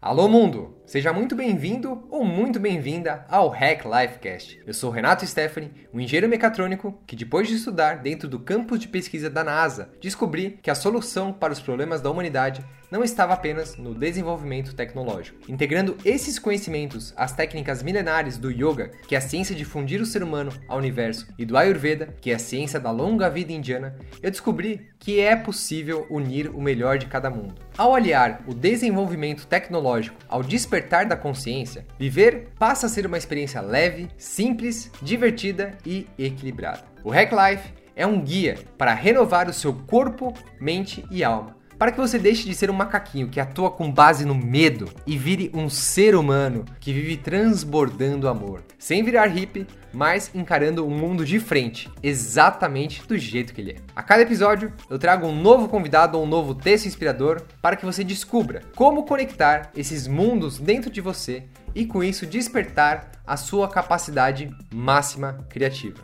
Alô 0.00 0.28
mundo! 0.28 0.77
Seja 0.88 1.12
muito 1.12 1.36
bem-vindo 1.36 2.02
ou 2.10 2.24
muito 2.24 2.58
bem-vinda 2.58 3.26
ao 3.28 3.50
Hack 3.50 3.84
Lifecast. 3.84 4.58
Eu 4.66 4.72
sou 4.72 4.90
Renato 4.90 5.26
Stephanie, 5.26 5.70
um 5.92 6.00
engenheiro 6.00 6.26
mecatrônico 6.26 6.98
que, 7.06 7.14
depois 7.14 7.46
de 7.46 7.56
estudar 7.56 7.98
dentro 7.98 8.26
do 8.26 8.38
campus 8.38 8.78
de 8.78 8.88
pesquisa 8.88 9.28
da 9.28 9.44
NASA, 9.44 9.90
descobri 10.00 10.58
que 10.62 10.70
a 10.70 10.74
solução 10.74 11.30
para 11.30 11.52
os 11.52 11.60
problemas 11.60 12.00
da 12.00 12.10
humanidade 12.10 12.64
não 12.90 13.04
estava 13.04 13.34
apenas 13.34 13.76
no 13.76 13.94
desenvolvimento 13.94 14.74
tecnológico. 14.74 15.38
Integrando 15.46 15.94
esses 16.06 16.38
conhecimentos 16.38 17.12
às 17.18 17.34
técnicas 17.34 17.82
milenares 17.82 18.38
do 18.38 18.50
yoga, 18.50 18.92
que 19.06 19.14
é 19.14 19.18
a 19.18 19.20
ciência 19.20 19.54
de 19.54 19.66
fundir 19.66 20.00
o 20.00 20.06
ser 20.06 20.22
humano 20.22 20.50
ao 20.66 20.78
universo, 20.78 21.28
e 21.38 21.44
do 21.44 21.58
Ayurveda, 21.58 22.16
que 22.18 22.30
é 22.30 22.34
a 22.34 22.38
ciência 22.38 22.80
da 22.80 22.90
longa 22.90 23.28
vida 23.28 23.52
indiana, 23.52 23.94
eu 24.22 24.30
descobri 24.30 24.88
que 24.98 25.20
é 25.20 25.36
possível 25.36 26.06
unir 26.08 26.48
o 26.48 26.62
melhor 26.62 26.96
de 26.96 27.04
cada 27.04 27.28
mundo. 27.28 27.56
Ao 27.76 27.94
aliar 27.94 28.42
o 28.46 28.54
desenvolvimento 28.54 29.46
tecnológico 29.46 30.16
ao 30.26 30.42
despertar 30.42 30.77
da 31.08 31.16
consciência, 31.16 31.86
viver 31.98 32.48
passa 32.58 32.86
a 32.86 32.88
ser 32.88 33.06
uma 33.06 33.18
experiência 33.18 33.60
leve, 33.60 34.08
simples, 34.16 34.90
divertida 35.02 35.76
e 35.84 36.06
equilibrada. 36.18 36.84
O 37.02 37.10
Hack 37.10 37.32
Life 37.32 37.72
é 37.96 38.06
um 38.06 38.20
guia 38.20 38.58
para 38.76 38.94
renovar 38.94 39.48
o 39.48 39.52
seu 39.52 39.74
corpo, 39.74 40.32
mente 40.60 41.04
e 41.10 41.24
alma 41.24 41.57
para 41.78 41.92
que 41.92 41.98
você 41.98 42.18
deixe 42.18 42.44
de 42.44 42.54
ser 42.54 42.70
um 42.70 42.74
macaquinho 42.74 43.28
que 43.28 43.38
atua 43.38 43.70
com 43.70 43.90
base 43.90 44.24
no 44.24 44.34
medo 44.34 44.90
e 45.06 45.16
vire 45.16 45.50
um 45.54 45.68
ser 45.68 46.14
humano 46.14 46.64
que 46.80 46.92
vive 46.92 47.16
transbordando 47.16 48.28
amor, 48.28 48.62
sem 48.78 49.04
virar 49.04 49.26
hippie, 49.26 49.66
mas 49.92 50.30
encarando 50.34 50.84
o 50.84 50.90
mundo 50.90 51.24
de 51.24 51.38
frente, 51.38 51.90
exatamente 52.02 53.06
do 53.06 53.16
jeito 53.16 53.54
que 53.54 53.60
ele 53.60 53.72
é. 53.72 53.76
A 53.94 54.02
cada 54.02 54.22
episódio, 54.22 54.72
eu 54.90 54.98
trago 54.98 55.26
um 55.26 55.40
novo 55.40 55.68
convidado 55.68 56.18
ou 56.18 56.24
um 56.24 56.28
novo 56.28 56.54
texto 56.54 56.86
inspirador 56.86 57.42
para 57.62 57.76
que 57.76 57.86
você 57.86 58.02
descubra 58.02 58.62
como 58.74 59.04
conectar 59.04 59.70
esses 59.76 60.06
mundos 60.06 60.58
dentro 60.58 60.90
de 60.90 61.00
você 61.00 61.44
e 61.74 61.86
com 61.86 62.02
isso 62.02 62.26
despertar 62.26 63.12
a 63.26 63.36
sua 63.36 63.68
capacidade 63.68 64.50
máxima 64.72 65.46
criativa. 65.48 66.02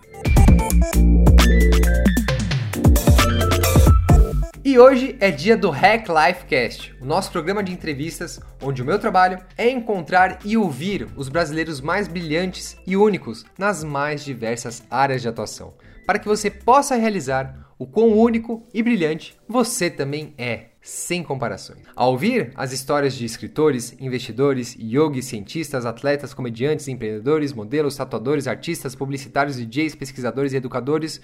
E 4.66 4.78
hoje 4.78 5.14
é 5.20 5.30
dia 5.30 5.58
do 5.58 5.68
Hack 5.68 6.08
Life 6.08 6.46
Cast, 6.46 6.96
o 6.98 7.04
nosso 7.04 7.30
programa 7.30 7.62
de 7.62 7.70
entrevistas 7.70 8.40
onde 8.62 8.80
o 8.80 8.84
meu 8.86 8.98
trabalho 8.98 9.38
é 9.58 9.68
encontrar 9.68 10.38
e 10.42 10.56
ouvir 10.56 11.06
os 11.16 11.28
brasileiros 11.28 11.82
mais 11.82 12.08
brilhantes 12.08 12.74
e 12.86 12.96
únicos 12.96 13.44
nas 13.58 13.84
mais 13.84 14.24
diversas 14.24 14.82
áreas 14.90 15.20
de 15.20 15.28
atuação, 15.28 15.74
para 16.06 16.18
que 16.18 16.26
você 16.26 16.50
possa 16.50 16.96
realizar 16.96 17.74
o 17.78 17.86
quão 17.86 18.08
único 18.18 18.66
e 18.72 18.82
brilhante 18.82 19.38
você 19.46 19.90
também 19.90 20.32
é, 20.38 20.68
sem 20.80 21.22
comparações. 21.22 21.82
Ao 21.94 22.12
ouvir 22.12 22.50
as 22.54 22.72
histórias 22.72 23.12
de 23.14 23.26
escritores, 23.26 23.94
investidores, 24.00 24.74
yogis, 24.80 25.26
cientistas, 25.26 25.84
atletas, 25.84 26.32
comediantes, 26.32 26.88
empreendedores, 26.88 27.52
modelos, 27.52 27.96
tatuadores, 27.96 28.46
artistas, 28.46 28.94
publicitários, 28.94 29.58
DJs, 29.58 29.94
pesquisadores 29.94 30.54
e 30.54 30.56
educadores, 30.56 31.20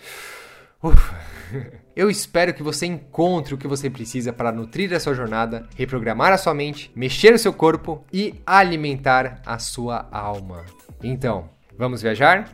Ufa. 0.83 1.21
Eu 1.95 2.09
espero 2.09 2.55
que 2.55 2.63
você 2.63 2.87
encontre 2.87 3.53
o 3.53 3.59
que 3.59 3.67
você 3.67 3.91
precisa 3.91 4.33
para 4.33 4.53
nutrir 4.53 4.95
a 4.95 5.01
sua 5.01 5.15
jornada, 5.15 5.69
reprogramar 5.77 6.33
a 6.33 6.39
sua 6.39 6.55
mente, 6.55 6.91
mexer 6.95 7.35
o 7.35 7.39
seu 7.39 7.53
corpo 7.53 8.05
e 8.13 8.41
alimentar 8.47 9.43
a 9.45 9.59
sua 9.59 10.09
alma. 10.11 10.65
Então, 11.03 11.51
vamos 11.77 12.01
viajar? 12.01 12.49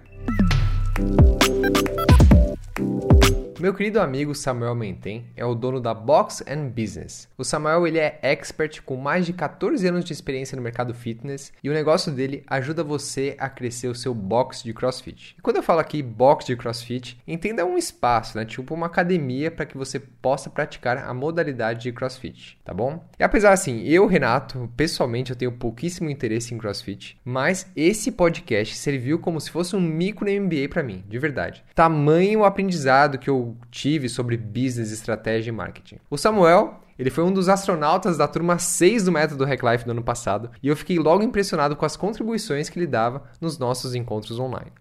Meu 3.67 3.75
querido 3.75 4.01
amigo 4.01 4.33
Samuel 4.33 4.77
Menten 4.77 5.25
é 5.37 5.45
o 5.45 5.53
dono 5.53 5.81
da 5.81 5.93
Box 5.93 6.41
and 6.47 6.69
Business. 6.69 7.29
O 7.37 7.43
Samuel 7.43 7.85
ele 7.85 7.99
é 7.99 8.17
expert 8.23 8.81
com 8.83 8.95
mais 8.95 9.27
de 9.27 9.33
14 9.33 9.89
anos 9.89 10.05
de 10.05 10.13
experiência 10.13 10.55
no 10.55 10.63
mercado 10.63 10.95
fitness 10.95 11.53
e 11.65 11.69
o 11.69 11.73
negócio 11.73 12.13
dele 12.13 12.45
ajuda 12.47 12.85
você 12.85 13.35
a 13.41 13.49
crescer 13.49 13.89
o 13.89 13.95
seu 13.95 14.15
box 14.15 14.63
de 14.63 14.73
CrossFit. 14.73 15.35
E 15.37 15.43
quando 15.43 15.57
eu 15.57 15.65
falo 15.65 15.81
aqui 15.81 16.01
box 16.01 16.47
de 16.47 16.55
CrossFit, 16.55 17.21
entenda 17.27 17.67
um 17.67 17.77
espaço, 17.77 18.39
né? 18.39 18.45
Tipo 18.45 18.73
uma 18.73 18.87
academia 18.87 19.51
para 19.51 19.67
que 19.67 19.77
você 19.77 19.99
possa 19.99 20.49
praticar 20.49 20.99
a 20.99 21.13
modalidade 21.13 21.83
de 21.83 21.93
CrossFit, 21.93 22.61
tá 22.65 22.73
bom? 22.73 23.05
E 23.19 23.25
apesar 23.25 23.53
assim, 23.53 23.83
eu, 23.83 24.07
Renato, 24.07 24.71
pessoalmente 24.77 25.33
eu 25.33 25.37
tenho 25.37 25.51
pouquíssimo 25.51 26.09
interesse 26.09 26.55
em 26.55 26.59
CrossFit, 26.59 27.19
mas 27.25 27.67
esse 27.75 28.13
podcast 28.13 28.77
serviu 28.77 29.19
como 29.19 29.41
se 29.41 29.51
fosse 29.51 29.75
um 29.75 29.81
micro 29.81 30.31
MBA 30.31 30.69
para 30.71 30.85
mim, 30.85 31.05
de 31.09 31.19
verdade. 31.19 31.65
Tamanho 31.75 32.45
aprendizado 32.45 33.19
que 33.19 33.29
eu 33.29 33.56
tive 33.71 34.09
sobre 34.09 34.37
business, 34.37 34.93
estratégia 34.93 35.51
e 35.51 35.53
marketing. 35.53 35.99
O 36.11 36.17
Samuel, 36.17 36.81
ele 36.99 37.11
foi 37.11 37.25
um 37.25 37.33
dos 37.33 37.49
astronautas 37.49 38.17
da 38.17 38.27
turma 38.27 38.59
6 38.59 39.05
do 39.05 39.13
método 39.13 39.45
Hack 39.45 39.63
Life 39.63 39.85
do 39.85 39.91
ano 39.91 40.03
passado, 40.03 40.51
e 40.63 40.69
eu 40.69 40.77
fiquei 40.77 40.99
logo 40.99 41.23
impressionado 41.23 41.77
com 41.77 41.85
as 41.85 41.97
contribuições 41.97 42.69
que 42.69 42.79
ele 42.79 42.87
dava 42.87 43.25
nos 43.41 43.59
nossos 43.59 43.95
encontros 43.95 44.39
online. 44.39 44.73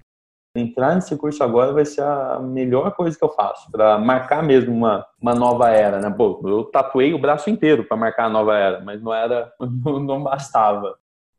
Entrar 0.55 0.95
nesse 0.95 1.17
curso 1.17 1.43
agora 1.43 1.73
vai 1.73 1.83
ser 1.83 2.01
a 2.01 2.39
melhor 2.39 2.95
coisa 2.95 3.17
que 3.17 3.23
eu 3.23 3.29
faço, 3.29 3.69
para 3.69 3.97
marcar 3.97 4.41
mesmo 4.41 4.73
uma, 4.73 5.05
uma 5.21 5.35
nova 5.35 5.69
era, 5.69 5.99
né? 5.99 6.09
Pô, 6.09 6.41
eu 6.45 6.63
tatuei 6.63 7.13
o 7.13 7.19
braço 7.19 7.49
inteiro 7.49 7.83
para 7.83 7.97
marcar 7.97 8.25
a 8.25 8.29
nova 8.29 8.57
era, 8.57 8.79
mas 8.79 9.01
não 9.01 9.13
era, 9.13 9.51
não 9.59 10.23
bastava. 10.23 10.95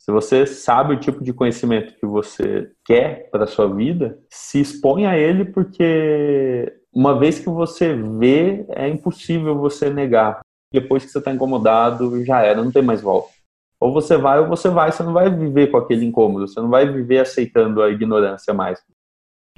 Se 0.06 0.12
você 0.12 0.46
sabe 0.46 0.94
o 0.94 1.00
tipo 1.00 1.24
de 1.24 1.32
conhecimento 1.32 1.98
que 1.98 2.06
você 2.06 2.70
quer 2.84 3.28
para 3.30 3.46
sua 3.46 3.66
vida, 3.74 4.18
se 4.30 4.60
expõe 4.60 5.06
a 5.06 5.18
ele 5.18 5.46
porque 5.46 6.72
uma 6.96 7.18
vez 7.18 7.38
que 7.38 7.50
você 7.50 7.92
vê, 7.92 8.64
é 8.70 8.88
impossível 8.88 9.54
você 9.58 9.90
negar. 9.90 10.40
Depois 10.72 11.04
que 11.04 11.10
você 11.10 11.18
está 11.18 11.30
incomodado, 11.30 12.24
já 12.24 12.40
era, 12.40 12.64
não 12.64 12.72
tem 12.72 12.82
mais 12.82 13.02
volta. 13.02 13.28
Ou 13.78 13.92
você 13.92 14.16
vai 14.16 14.40
ou 14.40 14.48
você 14.48 14.70
vai, 14.70 14.90
você 14.90 15.02
não 15.02 15.12
vai 15.12 15.28
viver 15.28 15.70
com 15.70 15.76
aquele 15.76 16.06
incômodo, 16.06 16.48
você 16.48 16.58
não 16.58 16.70
vai 16.70 16.90
viver 16.90 17.18
aceitando 17.18 17.82
a 17.82 17.90
ignorância 17.90 18.54
mais. 18.54 18.82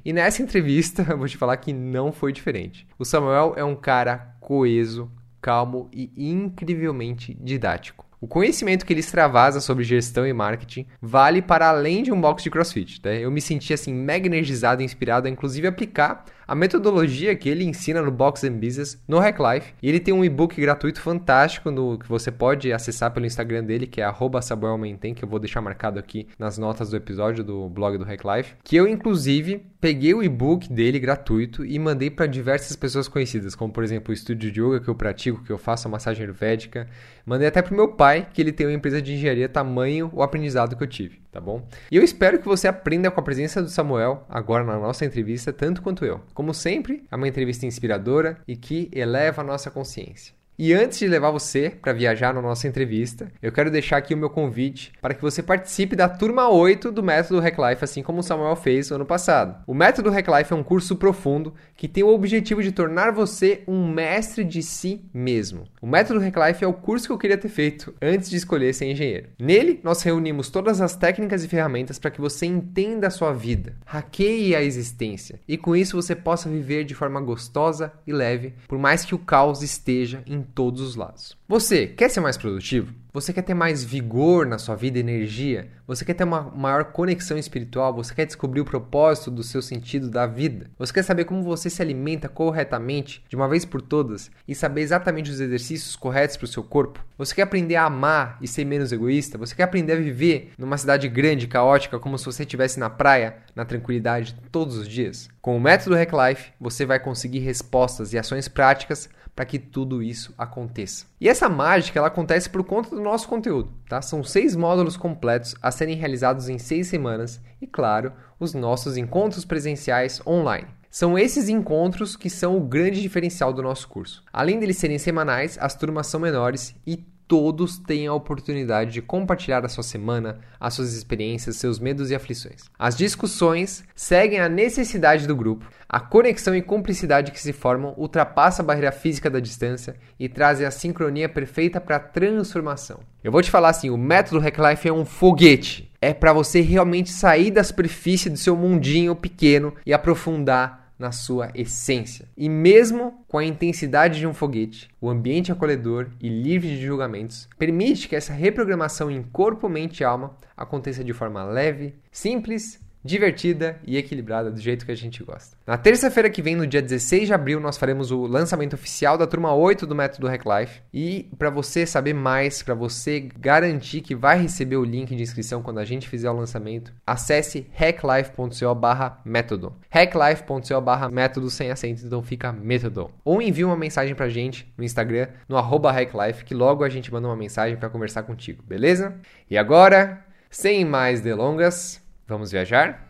E 0.04 0.12
nessa 0.12 0.42
entrevista, 0.42 1.06
eu 1.08 1.16
vou 1.16 1.28
te 1.28 1.36
falar 1.36 1.56
que 1.58 1.72
não 1.72 2.10
foi 2.10 2.32
diferente. 2.32 2.88
O 2.98 3.04
Samuel 3.04 3.54
é 3.56 3.62
um 3.62 3.76
cara 3.76 4.34
coeso, 4.40 5.08
calmo 5.40 5.88
e 5.92 6.10
incrivelmente 6.16 7.38
didático. 7.40 8.04
O 8.20 8.26
conhecimento 8.26 8.84
que 8.84 8.92
ele 8.92 8.98
extravasa 8.98 9.60
sobre 9.60 9.84
gestão 9.84 10.26
e 10.26 10.32
marketing 10.32 10.88
vale 11.00 11.40
para 11.40 11.68
além 11.68 12.02
de 12.02 12.10
um 12.10 12.20
box 12.20 12.42
de 12.42 12.50
crossfit. 12.50 13.00
Né? 13.04 13.20
Eu 13.20 13.30
me 13.30 13.40
senti 13.40 13.72
assim 13.72 13.94
mega 13.94 14.26
energizado 14.26 14.82
e 14.82 14.84
inspirado 14.84 15.28
a 15.28 15.30
inclusive 15.30 15.68
aplicar 15.68 16.24
a 16.48 16.54
metodologia 16.54 17.36
que 17.36 17.46
ele 17.46 17.62
ensina 17.62 18.00
no 18.00 18.10
Box 18.10 18.42
and 18.44 18.54
Business 18.54 18.98
no 19.06 19.18
Hack 19.18 19.38
Life. 19.38 19.74
E 19.82 19.88
ele 19.88 20.00
tem 20.00 20.14
um 20.14 20.24
e-book 20.24 20.58
gratuito 20.58 20.98
fantástico 20.98 21.70
no, 21.70 21.98
que 21.98 22.08
você 22.08 22.32
pode 22.32 22.72
acessar 22.72 23.12
pelo 23.12 23.26
Instagram 23.26 23.62
dele, 23.62 23.86
que 23.86 24.00
é 24.00 24.10
@samuelmenten, 24.40 25.12
que 25.12 25.22
eu 25.22 25.28
vou 25.28 25.38
deixar 25.38 25.60
marcado 25.60 25.98
aqui 25.98 26.26
nas 26.38 26.56
notas 26.56 26.88
do 26.88 26.96
episódio 26.96 27.44
do 27.44 27.68
blog 27.68 27.98
do 27.98 28.04
Hack 28.04 28.22
Life. 28.24 28.54
Que 28.64 28.76
eu 28.76 28.88
inclusive 28.88 29.62
peguei 29.80 30.14
o 30.14 30.22
e-book 30.22 30.72
dele 30.72 30.98
gratuito 30.98 31.64
e 31.64 31.78
mandei 31.78 32.10
para 32.10 32.26
diversas 32.26 32.76
pessoas 32.76 33.08
conhecidas, 33.08 33.54
como 33.54 33.72
por 33.72 33.84
exemplo 33.84 34.10
o 34.10 34.14
estúdio 34.14 34.50
de 34.50 34.60
yoga 34.60 34.80
que 34.80 34.88
eu 34.88 34.94
pratico, 34.94 35.42
que 35.44 35.50
eu 35.50 35.58
faço 35.58 35.88
a 35.88 35.90
massagem 35.90 36.24
ayurvédica. 36.24 36.88
Mandei 37.24 37.46
até 37.48 37.62
pro 37.62 37.76
meu 37.76 37.88
pai, 37.88 38.28
que 38.32 38.40
ele 38.40 38.52
tem 38.52 38.66
uma 38.66 38.72
empresa 38.72 39.00
de 39.00 39.14
engenharia 39.14 39.48
tamanho 39.48 40.10
o 40.12 40.22
aprendizado 40.22 40.76
que 40.76 40.82
eu 40.82 40.88
tive 40.88 41.18
tá 41.30 41.40
bom? 41.40 41.66
E 41.90 41.96
eu 41.96 42.02
espero 42.02 42.38
que 42.38 42.46
você 42.46 42.66
aprenda 42.66 43.10
com 43.10 43.20
a 43.20 43.22
presença 43.22 43.62
do 43.62 43.68
Samuel 43.68 44.26
agora 44.28 44.64
na 44.64 44.78
nossa 44.78 45.04
entrevista, 45.04 45.52
tanto 45.52 45.82
quanto 45.82 46.04
eu. 46.04 46.20
Como 46.34 46.52
sempre, 46.52 47.04
é 47.10 47.16
uma 47.16 47.28
entrevista 47.28 47.64
inspiradora 47.64 48.38
e 48.46 48.56
que 48.56 48.90
eleva 48.92 49.42
a 49.42 49.44
nossa 49.44 49.70
consciência. 49.70 50.37
E 50.60 50.74
antes 50.74 50.98
de 50.98 51.06
levar 51.06 51.30
você 51.30 51.70
para 51.70 51.92
viajar 51.92 52.34
na 52.34 52.42
nossa 52.42 52.66
entrevista, 52.66 53.30
eu 53.40 53.52
quero 53.52 53.70
deixar 53.70 53.98
aqui 53.98 54.12
o 54.12 54.16
meu 54.16 54.28
convite 54.28 54.90
para 55.00 55.14
que 55.14 55.22
você 55.22 55.40
participe 55.40 55.94
da 55.94 56.08
turma 56.08 56.48
8 56.48 56.90
do 56.90 57.00
Método 57.00 57.38
Hack 57.38 57.56
Life, 57.56 57.84
assim 57.84 58.02
como 58.02 58.18
o 58.18 58.22
Samuel 58.24 58.56
fez 58.56 58.90
no 58.90 58.96
ano 58.96 59.06
passado. 59.06 59.62
O 59.68 59.72
Método 59.72 60.10
Hack 60.10 60.26
Life 60.26 60.52
é 60.52 60.56
um 60.56 60.64
curso 60.64 60.96
profundo 60.96 61.54
que 61.76 61.86
tem 61.86 62.02
o 62.02 62.08
objetivo 62.08 62.60
de 62.60 62.72
tornar 62.72 63.12
você 63.12 63.62
um 63.68 63.86
mestre 63.86 64.42
de 64.42 64.60
si 64.60 65.08
mesmo. 65.14 65.62
O 65.80 65.86
Método 65.86 66.18
Hack 66.18 66.34
Life 66.36 66.64
é 66.64 66.66
o 66.66 66.74
curso 66.74 67.06
que 67.06 67.12
eu 67.12 67.18
queria 67.18 67.38
ter 67.38 67.48
feito 67.48 67.94
antes 68.02 68.28
de 68.28 68.34
escolher 68.34 68.74
ser 68.74 68.86
engenheiro. 68.86 69.28
Nele, 69.38 69.78
nós 69.84 70.02
reunimos 70.02 70.50
todas 70.50 70.80
as 70.80 70.96
técnicas 70.96 71.44
e 71.44 71.48
ferramentas 71.48 72.00
para 72.00 72.10
que 72.10 72.20
você 72.20 72.46
entenda 72.46 73.06
a 73.06 73.10
sua 73.10 73.32
vida, 73.32 73.76
hackeie 73.86 74.56
a 74.56 74.62
existência 74.64 75.38
e 75.46 75.56
com 75.56 75.76
isso 75.76 75.94
você 75.94 76.16
possa 76.16 76.48
viver 76.48 76.82
de 76.82 76.96
forma 76.96 77.20
gostosa 77.20 77.92
e 78.04 78.12
leve, 78.12 78.54
por 78.66 78.76
mais 78.76 79.04
que 79.04 79.14
o 79.14 79.18
caos 79.18 79.62
esteja 79.62 80.20
em 80.26 80.47
todos 80.54 80.80
os 80.80 80.96
lados. 80.96 81.36
Você 81.48 81.86
quer 81.86 82.08
ser 82.08 82.20
mais 82.20 82.36
produtivo? 82.36 82.92
Você 83.12 83.32
quer 83.32 83.42
ter 83.42 83.54
mais 83.54 83.82
vigor 83.82 84.46
na 84.46 84.58
sua 84.58 84.76
vida, 84.76 84.98
energia? 84.98 85.70
Você 85.86 86.04
quer 86.04 86.14
ter 86.14 86.24
uma 86.24 86.42
maior 86.42 86.84
conexão 86.84 87.38
espiritual? 87.38 87.94
Você 87.94 88.14
quer 88.14 88.26
descobrir 88.26 88.60
o 88.60 88.64
propósito 88.64 89.30
do 89.30 89.42
seu 89.42 89.62
sentido 89.62 90.10
da 90.10 90.26
vida? 90.26 90.70
Você 90.78 90.92
quer 90.92 91.02
saber 91.02 91.24
como 91.24 91.42
você 91.42 91.70
se 91.70 91.80
alimenta 91.80 92.28
corretamente, 92.28 93.24
de 93.28 93.34
uma 93.34 93.48
vez 93.48 93.64
por 93.64 93.80
todas, 93.80 94.30
e 94.46 94.54
saber 94.54 94.82
exatamente 94.82 95.30
os 95.30 95.40
exercícios 95.40 95.96
corretos 95.96 96.36
para 96.36 96.44
o 96.44 96.48
seu 96.48 96.62
corpo? 96.62 97.04
Você 97.16 97.34
quer 97.34 97.42
aprender 97.42 97.76
a 97.76 97.86
amar 97.86 98.36
e 98.42 98.46
ser 98.46 98.64
menos 98.64 98.92
egoísta? 98.92 99.38
Você 99.38 99.54
quer 99.54 99.64
aprender 99.64 99.94
a 99.94 99.96
viver 99.96 100.52
numa 100.58 100.76
cidade 100.76 101.08
grande, 101.08 101.48
caótica, 101.48 101.98
como 101.98 102.18
se 102.18 102.26
você 102.26 102.42
estivesse 102.42 102.78
na 102.78 102.90
praia, 102.90 103.38
na 103.54 103.64
tranquilidade, 103.64 104.36
todos 104.52 104.76
os 104.76 104.86
dias? 104.86 105.28
Com 105.40 105.56
o 105.56 105.60
método 105.60 105.96
Hack 105.96 106.12
Life, 106.12 106.52
você 106.60 106.84
vai 106.84 107.00
conseguir 107.00 107.38
respostas 107.38 108.12
e 108.12 108.18
ações 108.18 108.46
práticas 108.48 109.08
para 109.38 109.46
que 109.46 109.56
tudo 109.56 110.02
isso 110.02 110.34
aconteça. 110.36 111.06
E 111.20 111.28
essa 111.28 111.48
mágica 111.48 111.96
ela 111.96 112.08
acontece 112.08 112.50
por 112.50 112.64
conta 112.64 112.90
do 112.90 113.00
nosso 113.00 113.28
conteúdo, 113.28 113.72
tá? 113.88 114.02
São 114.02 114.24
seis 114.24 114.56
módulos 114.56 114.96
completos 114.96 115.54
a 115.62 115.70
serem 115.70 115.94
realizados 115.94 116.48
em 116.48 116.58
seis 116.58 116.88
semanas 116.88 117.40
e, 117.62 117.66
claro, 117.68 118.12
os 118.40 118.52
nossos 118.52 118.96
encontros 118.96 119.44
presenciais 119.44 120.20
online. 120.26 120.66
São 120.90 121.16
esses 121.16 121.48
encontros 121.48 122.16
que 122.16 122.28
são 122.28 122.56
o 122.56 122.66
grande 122.66 123.00
diferencial 123.00 123.52
do 123.52 123.62
nosso 123.62 123.86
curso. 123.86 124.24
Além 124.32 124.58
deles 124.58 124.78
serem 124.78 124.98
semanais, 124.98 125.56
as 125.60 125.76
turmas 125.76 126.08
são 126.08 126.18
menores 126.18 126.74
e 126.84 127.06
todos 127.28 127.76
têm 127.76 128.06
a 128.06 128.14
oportunidade 128.14 128.90
de 128.90 129.02
compartilhar 129.02 129.64
a 129.64 129.68
sua 129.68 129.84
semana, 129.84 130.40
as 130.58 130.72
suas 130.72 130.94
experiências, 130.94 131.56
seus 131.56 131.78
medos 131.78 132.10
e 132.10 132.14
aflições. 132.14 132.62
As 132.78 132.96
discussões 132.96 133.84
seguem 133.94 134.40
a 134.40 134.48
necessidade 134.48 135.26
do 135.26 135.36
grupo, 135.36 135.70
a 135.86 136.00
conexão 136.00 136.56
e 136.56 136.62
cumplicidade 136.62 137.30
que 137.30 137.40
se 137.40 137.52
formam 137.52 137.92
ultrapassa 137.98 138.62
a 138.62 138.64
barreira 138.64 138.90
física 138.90 139.28
da 139.28 139.40
distância 139.40 139.96
e 140.18 140.28
trazem 140.28 140.66
a 140.66 140.70
sincronia 140.70 141.28
perfeita 141.28 141.80
para 141.80 141.96
a 141.96 142.00
transformação. 142.00 143.00
Eu 143.22 143.30
vou 143.30 143.42
te 143.42 143.50
falar 143.50 143.68
assim, 143.68 143.90
o 143.90 143.98
método 143.98 144.40
Hack 144.40 144.58
Life 144.58 144.88
é 144.88 144.92
um 144.92 145.04
foguete. 145.04 145.92
É 146.00 146.14
para 146.14 146.32
você 146.32 146.60
realmente 146.60 147.10
sair 147.10 147.50
da 147.50 147.62
superfície 147.62 148.30
do 148.30 148.38
seu 148.38 148.56
mundinho 148.56 149.14
pequeno 149.14 149.74
e 149.84 149.92
aprofundar 149.92 150.87
na 150.98 151.12
sua 151.12 151.50
essência. 151.54 152.28
E 152.36 152.48
mesmo 152.48 153.24
com 153.28 153.38
a 153.38 153.44
intensidade 153.44 154.18
de 154.18 154.26
um 154.26 154.34
foguete, 154.34 154.88
o 155.00 155.08
ambiente 155.08 155.52
acolhedor 155.52 156.08
e 156.20 156.28
livre 156.28 156.68
de 156.68 156.84
julgamentos 156.84 157.48
permite 157.58 158.08
que 158.08 158.16
essa 158.16 158.32
reprogramação 158.32 159.10
em 159.10 159.22
corpo, 159.22 159.68
mente 159.68 160.00
e 160.00 160.04
alma 160.04 160.36
aconteça 160.56 161.04
de 161.04 161.12
forma 161.12 161.44
leve, 161.44 161.94
simples 162.10 162.80
divertida 163.08 163.80
e 163.86 163.96
equilibrada 163.96 164.50
do 164.50 164.60
jeito 164.60 164.84
que 164.84 164.92
a 164.92 164.96
gente 164.96 165.24
gosta. 165.24 165.56
Na 165.66 165.78
terça-feira 165.78 166.28
que 166.28 166.42
vem, 166.42 166.54
no 166.54 166.66
dia 166.66 166.82
16 166.82 167.28
de 167.28 167.32
abril, 167.32 167.58
nós 167.58 167.78
faremos 167.78 168.10
o 168.10 168.26
lançamento 168.26 168.74
oficial 168.74 169.16
da 169.16 169.26
turma 169.26 169.54
8 169.54 169.86
do 169.86 169.94
Método 169.94 170.28
Hack 170.28 170.44
Life. 170.44 170.82
E 170.92 171.26
para 171.38 171.48
você 171.48 171.86
saber 171.86 172.12
mais, 172.12 172.62
para 172.62 172.74
você 172.74 173.30
garantir 173.38 174.02
que 174.02 174.14
vai 174.14 174.38
receber 174.40 174.76
o 174.76 174.84
link 174.84 175.16
de 175.16 175.22
inscrição 175.22 175.62
quando 175.62 175.78
a 175.78 175.86
gente 175.86 176.06
fizer 176.06 176.30
o 176.30 176.36
lançamento, 176.36 176.92
acesse 177.06 177.66
hacklife.co/método. 177.72 179.74
hacklife.co/método 179.88 181.50
sem 181.50 181.70
acento, 181.70 182.04
então 182.04 182.22
fica 182.22 182.52
método. 182.52 183.10
Ou 183.24 183.40
envie 183.40 183.64
uma 183.64 183.76
mensagem 183.76 184.14
pra 184.14 184.28
gente 184.28 184.70
no 184.76 184.84
Instagram, 184.84 185.28
no 185.48 185.56
hacklife, 185.56 186.44
que 186.44 186.54
logo 186.54 186.84
a 186.84 186.90
gente 186.90 187.10
manda 187.10 187.26
uma 187.26 187.36
mensagem 187.36 187.78
para 187.78 187.88
conversar 187.88 188.24
contigo, 188.24 188.62
beleza? 188.62 189.14
E 189.50 189.56
agora, 189.56 190.22
sem 190.50 190.84
mais 190.84 191.22
delongas, 191.22 192.06
Vamos 192.28 192.52
viajar? 192.52 193.08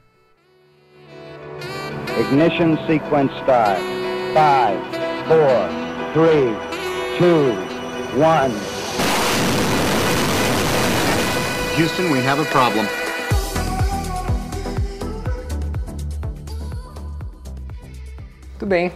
Ignition 2.20 2.78
sequence 2.86 3.32
start. 3.42 3.80
5, 4.32 4.78
4, 5.26 6.14
3, 6.14 6.54
2, 7.18 7.52
1. 8.16 8.52
Houston, 11.74 12.12
we 12.12 12.20
have 12.20 12.38
a 12.38 12.44
problem. 12.44 12.86
Tudo 18.60 18.66
bem. 18.68 18.92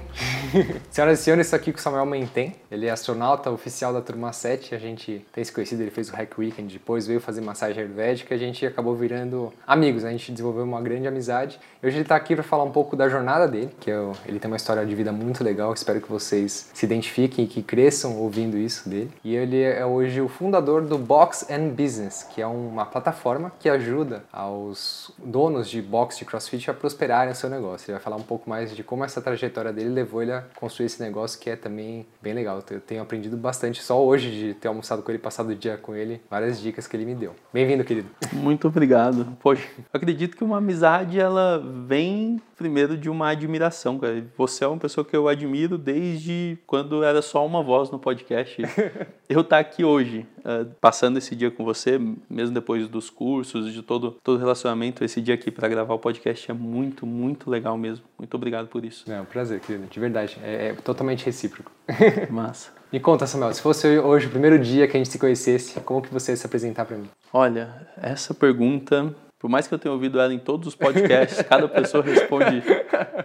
Senhoras 0.91 1.21
e 1.21 1.23
senhores, 1.23 1.47
estou 1.47 1.57
aqui 1.57 1.73
com 1.73 1.79
o 1.79 1.81
Samuel 1.81 2.05
Mentem. 2.05 2.55
Ele 2.71 2.87
é 2.87 2.91
astronauta 2.91 3.51
oficial 3.51 3.93
da 3.93 4.01
turma 4.01 4.33
7. 4.33 4.75
A 4.75 4.79
gente 4.79 5.25
tem 5.33 5.43
se 5.43 5.53
conhecido, 5.53 5.83
ele 5.83 5.91
fez 5.91 6.11
o 6.11 6.13
Hack 6.13 6.39
Weekend, 6.39 6.73
depois 6.73 7.07
veio 7.07 7.21
fazer 7.21 7.41
massagem 7.41 7.83
ayurvédica. 7.83 8.35
A 8.35 8.39
gente 8.39 8.67
acabou 8.67 8.95
virando 8.95 9.53
amigos, 9.67 10.03
né? 10.03 10.11
a 10.11 10.13
gente 10.13 10.31
desenvolveu 10.31 10.65
uma 10.65 10.81
grande 10.81 11.09
amizade. 11.09 11.59
Hoje 11.83 11.97
ele 11.97 12.03
está 12.03 12.17
aqui 12.17 12.35
para 12.35 12.45
falar 12.45 12.65
um 12.65 12.71
pouco 12.71 12.95
da 12.95 13.09
jornada 13.09 13.49
dele, 13.49 13.71
que 13.81 13.91
é 13.91 14.13
ele 14.27 14.39
tem 14.39 14.51
uma 14.51 14.57
história 14.57 14.85
de 14.85 14.95
vida 14.95 15.13
muito 15.13 15.43
legal. 15.43 15.73
Espero 15.73 16.01
que 16.01 16.09
vocês 16.09 16.71
se 16.73 16.85
identifiquem 16.85 17.45
e 17.45 17.49
que 17.49 17.63
cresçam 17.63 18.19
ouvindo 18.19 18.59
isso 18.59 18.89
dele. 18.89 19.11
E 19.25 19.35
ele 19.35 19.61
é 19.63 19.85
hoje 19.87 20.21
o 20.21 20.29
fundador 20.29 20.83
do 20.83 20.99
Box 20.99 21.47
and 21.51 21.71
Business, 21.71 22.25
que 22.25 22.43
é 22.43 22.47
uma 22.47 22.85
plataforma 22.85 23.53
que 23.59 23.69
ajuda 23.69 24.25
aos 24.33 25.11
donos 25.19 25.69
de 25.69 25.81
box 25.81 26.19
de 26.19 26.25
CrossFit 26.25 26.71
a 26.71 26.75
prosperarem 26.75 27.33
o 27.33 27.37
seu 27.37 27.49
negócio. 27.49 27.87
Ele 27.87 27.95
vai 27.95 28.03
falar 28.03 28.17
um 28.17 28.23
pouco 28.23 28.49
mais 28.49 28.75
de 28.75 28.85
como 28.85 29.05
essa 29.05 29.21
trajetória 29.21 29.73
dele 29.73 29.89
levou 29.89 30.23
ele 30.23 30.33
a 30.33 30.42
construir 30.57 30.87
esse 30.87 31.03
negócio 31.03 31.41
que 31.41 31.51
é 31.51 31.57
também 31.57 32.07
bem 32.21 32.33
legal. 32.33 32.63
Eu 32.71 32.81
tenho 32.81 33.03
aprendido 33.03 33.37
bastante 33.37 33.83
só 33.83 34.03
hoje 34.03 34.31
de 34.31 34.55
ter 34.55 34.69
almoçado 34.69 35.03
com 35.03 35.11
ele, 35.11 35.19
passado 35.19 35.51
o 35.51 35.55
dia 35.55 35.77
com 35.77 35.95
ele, 35.95 36.21
várias 36.31 36.61
dicas 36.61 36.87
que 36.87 36.97
ele 36.97 37.05
me 37.05 37.15
deu. 37.15 37.35
Bem-vindo, 37.53 37.85
querido. 37.85 38.09
Muito 38.33 38.69
obrigado. 38.69 39.37
Poxa, 39.41 39.69
acredito 39.93 40.37
que 40.37 40.45
uma 40.45 40.59
amizade 40.59 41.19
ela 41.19 41.63
vem 41.87 42.41
primeiro 42.63 42.97
de 42.97 43.11
uma 43.11 43.31
admiração, 43.31 43.99
cara. 43.99 44.25
Você 44.39 44.63
é 44.63 44.69
uma 44.69 44.79
pessoa 44.79 45.05
que 45.05 45.17
eu 45.17 45.27
admiro 45.27 45.77
desde 45.77 46.57
quando 46.65 47.03
era 47.03 47.21
só 47.21 47.45
uma 47.45 47.61
voz 47.61 47.91
no 47.91 47.99
podcast. 47.99 48.63
eu 49.29 49.41
estar 49.41 49.57
tá 49.57 49.59
aqui 49.59 49.85
hoje, 49.85 50.25
uh, 50.39 50.65
passando 50.81 51.19
esse 51.19 51.35
dia 51.35 51.51
com 51.51 51.65
você, 51.65 52.01
mesmo 52.31 52.55
depois 52.55 52.87
dos 52.87 53.11
cursos, 53.11 53.73
de 53.73 53.83
todo 53.83 54.17
todo 54.23 54.39
relacionamento, 54.39 55.05
esse 55.05 55.21
dia 55.21 55.35
aqui 55.35 55.51
para 55.51 55.67
gravar 55.67 55.95
o 55.95 55.99
podcast 55.99 56.49
é 56.53 56.55
muito, 56.55 57.05
muito 57.05 57.51
legal 57.51 57.77
mesmo. 57.77 58.05
Muito 58.17 58.33
obrigado 58.37 58.69
por 58.69 58.85
isso. 58.85 59.11
É 59.11 59.21
um 59.21 59.25
prazer, 59.25 59.59
querido. 59.59 59.89
De 59.89 59.99
verdade. 59.99 60.39
É, 60.41 60.69
é 60.69 60.73
totalmente 60.75 61.27
recíproco. 61.27 61.73
Massa. 62.31 62.71
Me 62.93 63.01
conta, 63.01 63.27
Samuel, 63.27 63.53
se 63.55 63.61
fosse 63.61 63.99
hoje 63.99 64.29
o 64.29 64.31
primeiro 64.31 64.57
dia 64.57 64.87
que 64.87 64.97
a 64.97 65.01
gente 65.01 65.11
se 65.11 65.19
conhecesse, 65.19 65.81
como 65.81 66.01
que 66.01 66.13
você 66.13 66.31
ia 66.31 66.37
se 66.37 66.47
apresentar 66.47 66.85
para 66.85 66.97
mim? 66.97 67.09
Olha, 67.33 67.89
essa 68.01 68.33
pergunta 68.33 69.13
por 69.43 69.51
mais 69.51 69.67
que 69.67 69.75
eu 69.75 69.79
tenha 69.79 69.93
ouvido 69.93 70.21
ela 70.21 70.33
em 70.33 70.39
todos 70.39 70.69
os 70.69 70.77
podcasts, 70.77 71.43
cada 71.43 71.67
pessoa 71.67 72.01
responde, 72.01 72.63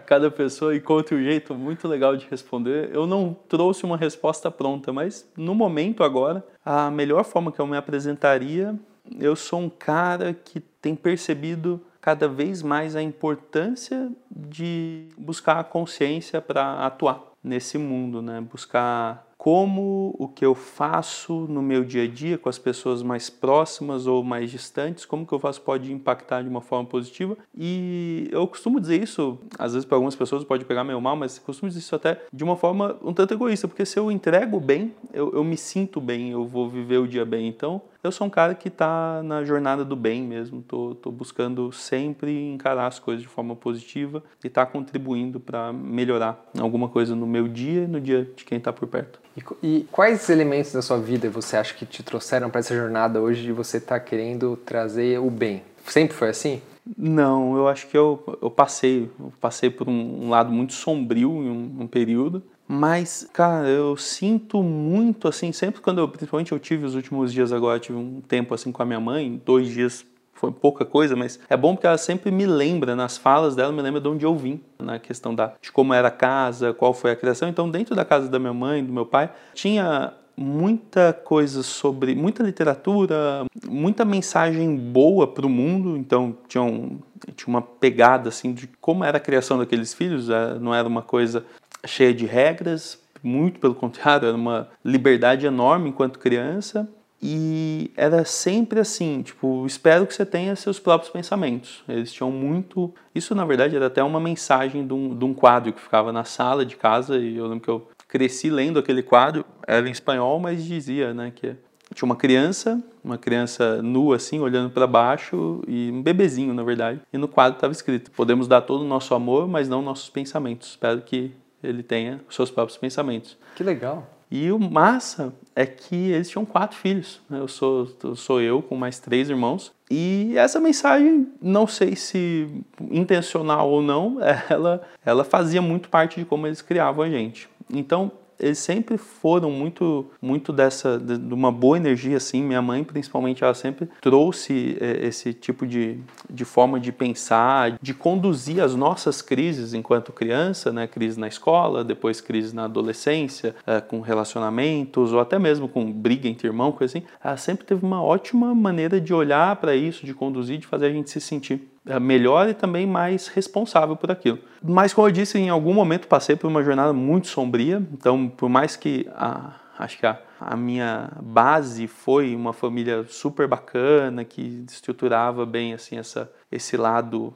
cada 0.08 0.32
pessoa 0.32 0.76
encontra 0.76 1.16
um 1.16 1.22
jeito 1.22 1.54
muito 1.54 1.88
legal 1.88 2.18
de 2.18 2.26
responder. 2.28 2.90
Eu 2.92 3.06
não 3.06 3.38
trouxe 3.48 3.84
uma 3.84 3.96
resposta 3.96 4.50
pronta, 4.50 4.92
mas 4.92 5.30
no 5.38 5.54
momento 5.54 6.04
agora, 6.04 6.44
a 6.66 6.90
melhor 6.90 7.24
forma 7.24 7.52
que 7.52 7.60
eu 7.60 7.68
me 7.68 7.78
apresentaria, 7.78 8.76
eu 9.20 9.36
sou 9.36 9.60
um 9.60 9.70
cara 9.70 10.34
que 10.34 10.60
tem 10.60 10.96
percebido 10.96 11.80
cada 12.02 12.28
vez 12.28 12.64
mais 12.64 12.96
a 12.96 13.02
importância 13.04 14.12
de 14.32 15.10
buscar 15.16 15.60
a 15.60 15.64
consciência 15.64 16.42
para 16.42 16.84
atuar 16.84 17.22
nesse 17.44 17.78
mundo, 17.78 18.24
né? 18.24 18.42
Buscar 18.42 19.27
como 19.38 20.16
o 20.18 20.28
que 20.28 20.44
eu 20.44 20.56
faço 20.56 21.46
no 21.48 21.62
meu 21.62 21.84
dia 21.84 22.04
a 22.04 22.08
dia 22.08 22.38
com 22.38 22.50
as 22.50 22.58
pessoas 22.58 23.04
mais 23.04 23.30
próximas 23.30 24.08
ou 24.08 24.24
mais 24.24 24.50
distantes, 24.50 25.06
como 25.06 25.26
que 25.26 25.34
eu 25.34 25.40
faço 25.40 25.62
pode 25.62 25.94
impactar 25.94 26.42
de 26.42 26.50
uma 26.50 26.62
forma 26.62 26.90
positiva. 26.90 27.38
E 27.56 28.28
eu 28.32 28.48
costumo 28.48 28.80
dizer 28.80 29.02
isso, 29.02 29.38
às 29.58 29.74
vezes 29.74 29.86
para 29.86 29.96
algumas 29.96 30.16
pessoas 30.16 30.44
pode 30.44 30.66
pegar 30.66 30.84
meio 30.84 31.00
mal, 31.00 31.16
mas 31.16 31.38
costumo 31.38 31.70
dizer 31.70 31.80
isso 31.80 31.96
até 31.96 32.22
de 32.34 32.44
uma 32.44 32.56
forma 32.56 32.98
um 33.04 33.14
tanto 33.14 33.34
egoísta, 33.34 33.68
porque 33.68 33.86
se 33.86 34.00
eu 34.00 34.12
entrego 34.12 34.60
bem, 34.60 34.94
eu, 35.14 35.32
eu 35.34 35.44
me 35.44 35.56
sinto 35.56 36.02
bem, 36.02 36.32
eu 36.32 36.46
vou 36.46 36.68
viver 36.68 36.98
o 36.98 37.08
dia 37.08 37.26
bem. 37.26 37.48
Então, 37.48 37.82
eu 38.04 38.12
sou 38.12 38.28
um 38.28 38.30
cara 38.30 38.56
que 38.56 38.68
está 38.68 39.22
na 39.24 39.44
jornada 39.44 39.84
do 39.84 39.96
bem 39.96 40.24
mesmo, 40.24 40.62
tô, 40.62 40.96
tô 40.96 41.12
buscando 41.12 41.72
sempre 41.72 42.50
encarar 42.50 42.88
as 42.88 43.00
coisas 43.00 43.22
de 43.22 43.28
forma 43.28 43.56
positiva 43.56 44.24
e 44.44 44.48
estar 44.48 44.66
tá 44.66 44.72
contribuindo 44.72 45.40
para 45.40 45.74
melhorar 45.74 46.44
alguma 46.60 46.90
coisa 46.90 47.16
no 47.16 47.28
meu 47.28 47.48
dia 47.48 47.84
e 47.84 47.88
no 47.88 48.00
dia 48.00 48.30
de 48.36 48.46
quem 48.46 48.58
está 48.58 48.72
por 48.72 48.88
perto. 48.88 49.20
E, 49.36 49.44
e, 49.68 49.88
quais 49.92 50.30
elementos 50.30 50.74
da 50.74 50.82
sua 50.82 50.98
vida 50.98 51.30
você 51.30 51.58
acha 51.58 51.74
que 51.74 51.86
te 51.86 52.02
trouxeram 52.02 52.50
para 52.50 52.60
essa 52.60 52.76
jornada 52.76 53.22
hoje 53.22 53.44
de 53.44 53.52
você 53.52 53.78
estar 53.78 54.00
tá 54.00 54.06
querendo 54.06 54.56
trazer 54.58 55.20
o 55.20 55.30
bem? 55.30 55.64
Sempre 55.86 56.16
foi 56.16 56.30
assim? 56.30 56.62
Não, 56.98 57.56
eu 57.56 57.68
acho 57.68 57.88
que 57.88 57.98
eu, 57.98 58.38
eu 58.42 58.50
passei, 58.50 59.10
eu 59.20 59.34
passei 59.42 59.70
por 59.70 59.90
um, 59.90 60.26
um 60.26 60.30
lado 60.30 60.52
muito 60.52 60.74
sombrio 60.74 61.32
em 61.32 61.50
um, 61.50 61.82
um 61.82 61.88
período, 61.88 62.42
mas, 62.68 63.30
cara, 63.32 63.68
eu 63.68 63.96
sinto 63.96 64.62
muito 64.62 65.28
assim, 65.28 65.52
sempre 65.52 65.80
quando 65.82 66.00
eu, 66.00 66.08
principalmente 66.08 66.52
eu 66.52 66.60
tive 66.60 66.86
os 66.86 66.96
últimos 66.96 67.32
dias 67.32 67.54
agora, 67.54 67.80
tive 67.80 67.98
um 67.98 68.20
tempo 68.22 68.54
assim 68.54 68.72
com 68.72 68.84
a 68.84 68.86
minha 68.86 69.00
mãe, 69.00 69.42
dois 69.46 69.70
dias 69.70 70.06
foi 70.34 70.52
pouca 70.52 70.86
coisa, 70.86 71.16
mas 71.16 71.40
é 71.50 71.58
bom 71.58 71.76
porque 71.76 71.88
ela 71.88 71.98
sempre 71.98 72.30
me 72.30 72.46
lembra, 72.46 72.96
nas 72.96 73.18
falas 73.18 73.56
dela, 73.56 73.72
me 73.72 73.82
lembra 73.82 74.00
de 74.00 74.08
onde 74.08 74.26
eu 74.26 74.36
vim, 74.36 74.62
na 74.78 75.00
questão 75.00 75.34
da, 75.34 75.54
de 75.62 75.72
como 75.72 75.94
era 75.94 76.10
a 76.10 76.12
casa, 76.12 76.74
qual 76.74 76.94
foi 76.94 77.12
a 77.12 77.16
criação. 77.16 77.50
Então, 77.50 77.70
dentro 77.70 77.96
da 77.96 78.06
casa 78.06 78.30
da 78.30 78.38
minha 78.38 78.54
mãe, 78.54 78.84
do 78.84 78.94
meu 78.94 79.06
pai, 79.06 79.32
tinha 79.54 80.14
muita 80.38 81.12
coisa 81.12 81.64
sobre, 81.64 82.14
muita 82.14 82.44
literatura, 82.44 83.46
muita 83.66 84.06
mensagem 84.06 84.78
boa 84.78 85.26
para 85.26 85.48
o 85.48 85.50
mundo. 85.50 85.98
Então, 85.98 86.38
tinha, 86.48 86.64
um, 86.64 87.00
tinha 87.36 87.48
uma 87.48 87.62
pegada 87.62 88.30
assim 88.30 88.54
de 88.54 88.68
como 88.80 89.04
era 89.04 89.18
a 89.18 89.20
criação 89.20 89.58
daqueles 89.58 89.96
filhos, 89.96 90.30
é, 90.30 90.60
não 90.60 90.76
era 90.76 90.88
uma 90.88 91.02
coisa 91.02 91.44
cheia 91.86 92.14
de 92.14 92.26
regras, 92.26 93.02
muito 93.24 93.60
pelo 93.60 93.76
contrário, 93.76 94.28
era 94.28 94.38
uma 94.38 94.70
liberdade 94.84 95.46
enorme 95.46 95.90
enquanto 95.90 96.20
criança. 96.20 96.88
E 97.22 97.92
era 97.98 98.24
sempre 98.24 98.80
assim, 98.80 99.24
tipo, 99.24 99.66
espero 99.66 100.06
que 100.06 100.14
você 100.14 100.24
tenha 100.24 100.56
seus 100.56 100.80
próprios 100.80 101.12
pensamentos. 101.12 101.84
Eles 101.90 102.14
tinham 102.14 102.32
muito. 102.32 102.94
Isso, 103.14 103.34
na 103.34 103.44
verdade, 103.44 103.76
era 103.76 103.88
até 103.88 104.04
uma 104.04 104.20
mensagem 104.20 104.86
de 104.86 104.94
um, 104.94 105.18
de 105.18 105.26
um 105.26 105.34
quadro 105.34 105.74
que 105.74 105.82
ficava 105.82 106.12
na 106.12 106.24
sala 106.24 106.64
de 106.64 106.76
casa. 106.76 107.18
E 107.18 107.36
eu 107.36 107.48
lembro 107.48 107.62
que 107.62 107.70
eu 107.70 107.88
cresci 108.08 108.52
lendo 108.52 108.78
aquele 108.78 109.02
quadro. 109.02 109.44
Era 109.66 109.88
em 109.88 109.92
espanhol, 109.92 110.40
mas 110.40 110.64
dizia, 110.64 111.12
né, 111.12 111.32
que 111.36 111.56
tinha 111.96 112.06
uma 112.06 112.16
criança, 112.16 112.84
uma 113.04 113.18
criança 113.18 113.82
nua, 113.82 114.18
assim, 114.18 114.40
olhando 114.40 114.70
para 114.70 114.86
baixo, 114.86 115.64
e 115.68 115.90
um 115.92 116.04
bebezinho, 116.04 116.54
na 116.54 116.64
verdade. 116.64 117.02
E 117.12 117.18
no 117.18 117.28
quadro 117.28 117.58
estava 117.58 117.74
escrito: 117.74 118.12
Podemos 118.12 118.48
dar 118.48 118.62
todo 118.62 118.82
o 118.82 118.88
nosso 118.88 119.16
amor, 119.16 119.48
mas 119.48 119.68
não 119.68 119.82
nossos 119.82 120.10
pensamentos. 120.10 120.70
Espero 120.70 121.02
que 121.02 121.32
ele 121.68 121.84
tenha 121.84 122.22
os 122.28 122.36
seus 122.36 122.50
próprios 122.50 122.78
pensamentos. 122.78 123.38
Que 123.56 123.64
legal. 123.64 124.08
E 124.30 124.52
o 124.52 124.60
massa 124.60 125.34
é 125.56 125.66
que 125.66 126.12
eles 126.12 126.30
tinham 126.30 126.46
quatro 126.46 126.78
filhos. 126.78 127.22
Né? 127.30 127.40
Eu 127.40 127.48
sou, 127.48 127.90
eu 128.04 128.16
sou 128.16 128.42
eu 128.42 128.62
com 128.62 128.76
mais 128.76 129.00
três 129.00 129.30
irmãos. 129.30 129.72
E 129.90 130.34
essa 130.38 130.60
mensagem, 130.60 131.28
não 131.42 131.66
sei 131.66 131.96
se 131.96 132.48
intencional 132.92 133.70
ou 133.70 133.82
não, 133.82 134.18
ela, 134.50 134.82
ela 135.06 135.24
fazia 135.24 135.62
muito 135.62 135.88
parte 135.88 136.20
de 136.20 136.26
como 136.26 136.46
eles 136.46 136.62
criavam 136.62 137.06
a 137.06 137.10
gente. 137.10 137.50
Então, 137.74 138.12
eles 138.40 138.60
sempre 138.60 138.98
foram 138.98 139.52
muito 139.52 140.08
muito 140.22 140.54
dessa 140.54 140.98
de, 140.98 141.18
de, 141.18 141.34
uma 141.34 141.52
boa 141.52 141.78
energia 141.78 142.18
assim. 142.18 142.42
Minha 142.42 142.62
mãe 142.62 142.84
principalmente 142.84 143.44
ela 143.44 143.54
sempre 143.54 143.88
trouxe 144.02 144.78
é, 144.80 145.06
esse 145.08 145.34
tipo 145.34 145.66
de, 145.66 146.00
de 146.30 146.46
forma 146.46 146.80
de 146.80 146.92
pensar 146.92 147.78
de 147.82 147.94
conduzir 147.94 148.62
as 148.62 148.76
nossas 148.76 149.22
crises 149.22 149.74
enquanto 149.74 150.12
criança 150.12 150.72
né? 150.72 150.88
Crise 150.88 151.20
na 151.20 151.28
escola 151.28 151.84
depois 151.84 152.22
crise 152.22 152.56
na 152.56 152.66
adolescência 152.66 153.56
é, 153.66 153.82
com 153.82 154.02
relacionamentos 154.02 155.14
ou 155.14 155.20
até 155.20 155.40
mesmo 155.40 155.68
com 155.68 155.92
briga 155.92 156.28
entre 156.28 156.48
irmãos 156.48 156.74
coisa 156.74 156.98
assim. 156.98 157.08
Ela 157.24 157.38
sempre 157.38 157.66
teve 157.66 157.86
uma 157.86 158.04
ótima 158.04 158.54
maneira 158.54 159.00
de 159.00 159.14
olhar 159.14 159.56
para 159.58 159.76
isso 159.76 160.06
de 160.06 160.14
conduzir 160.14 160.58
de 160.58 160.68
fazer 160.68 160.88
a 160.88 160.92
gente 160.92 161.10
se 161.10 161.20
sentir 161.20 161.68
melhor 162.00 162.50
e 162.50 162.54
também 162.54 162.86
mais 162.86 163.28
responsável 163.28 163.96
por 163.96 164.12
aquilo. 164.12 164.40
Mas, 164.62 164.94
como 164.94 165.08
eu 165.08 165.12
disse, 165.12 165.38
em 165.38 165.50
algum 165.50 165.74
momento 165.74 166.08
passei 166.08 166.36
por 166.36 166.48
uma 166.48 166.64
jornada 166.64 166.94
muito 166.94 167.28
sombria, 167.28 167.82
então, 167.92 168.28
por 168.28 168.50
mais 168.50 168.76
que 168.76 169.08
a, 169.16 169.54
acho 169.80 169.98
que 169.98 170.06
a, 170.06 170.20
a 170.40 170.56
minha 170.56 171.12
base 171.22 171.88
foi 171.88 172.36
uma 172.36 172.54
família 172.54 173.06
super 173.08 173.48
bacana 173.48 174.24
que 174.24 174.66
estruturava 174.68 175.46
bem 175.46 175.74
assim 175.74 175.98
essa 175.98 176.32
esse 176.50 176.78
lado 176.78 177.34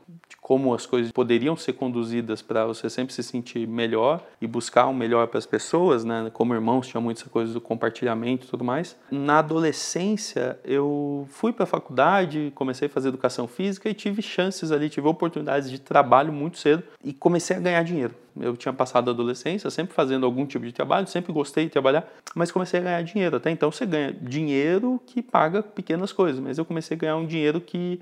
como 0.52 0.74
as 0.74 0.86
coisas 0.86 1.14
poderiam 1.14 1.56
ser 1.56 1.72
conduzidas 1.72 2.42
para 2.42 2.66
você 2.66 2.90
sempre 2.90 3.14
se 3.14 3.24
sentir 3.24 3.66
melhor 3.66 4.22
e 4.42 4.46
buscar 4.46 4.88
o 4.88 4.94
melhor 4.94 5.26
para 5.28 5.38
as 5.38 5.46
pessoas, 5.46 6.04
né? 6.04 6.30
Como 6.34 6.54
irmãos 6.54 6.88
tinha 6.88 7.00
muito 7.00 7.22
essa 7.22 7.30
coisa 7.30 7.54
do 7.54 7.62
compartilhamento 7.62 8.46
e 8.46 8.50
tudo 8.50 8.62
mais. 8.62 8.98
Na 9.10 9.40
adolescência 9.40 10.60
eu 10.66 11.26
fui 11.30 11.54
para 11.54 11.64
a 11.64 11.66
faculdade, 11.66 12.52
comecei 12.54 12.90
a 12.90 12.92
fazer 12.92 13.08
educação 13.08 13.48
física 13.48 13.88
e 13.88 13.94
tive 13.94 14.22
chances 14.22 14.74
ali, 14.74 14.90
tive 14.90 15.08
oportunidades 15.08 15.72
de 15.72 15.80
trabalho 15.80 16.34
muito 16.34 16.58
cedo 16.58 16.84
e 17.02 17.14
comecei 17.14 17.56
a 17.56 17.60
ganhar 17.62 17.84
dinheiro. 17.84 18.14
Eu 18.40 18.56
tinha 18.56 18.74
passado 18.74 19.10
a 19.10 19.14
adolescência 19.14 19.70
sempre 19.70 19.94
fazendo 19.94 20.26
algum 20.26 20.46
tipo 20.46 20.66
de 20.66 20.72
trabalho, 20.72 21.08
sempre 21.08 21.34
gostei 21.34 21.66
de 21.66 21.72
trabalhar, 21.72 22.08
mas 22.36 22.52
comecei 22.52 22.80
a 22.80 22.84
ganhar 22.84 23.04
dinheiro. 23.04 23.38
Até 23.38 23.52
então 23.52 23.72
você 23.72 23.86
ganha 23.86 24.12
dinheiro 24.12 25.02
que 25.06 25.22
paga 25.22 25.62
pequenas 25.62 26.12
coisas, 26.12 26.40
mas 26.40 26.58
eu 26.58 26.66
comecei 26.66 26.96
a 26.96 27.00
ganhar 27.00 27.16
um 27.16 27.26
dinheiro 27.26 27.60
que 27.60 28.00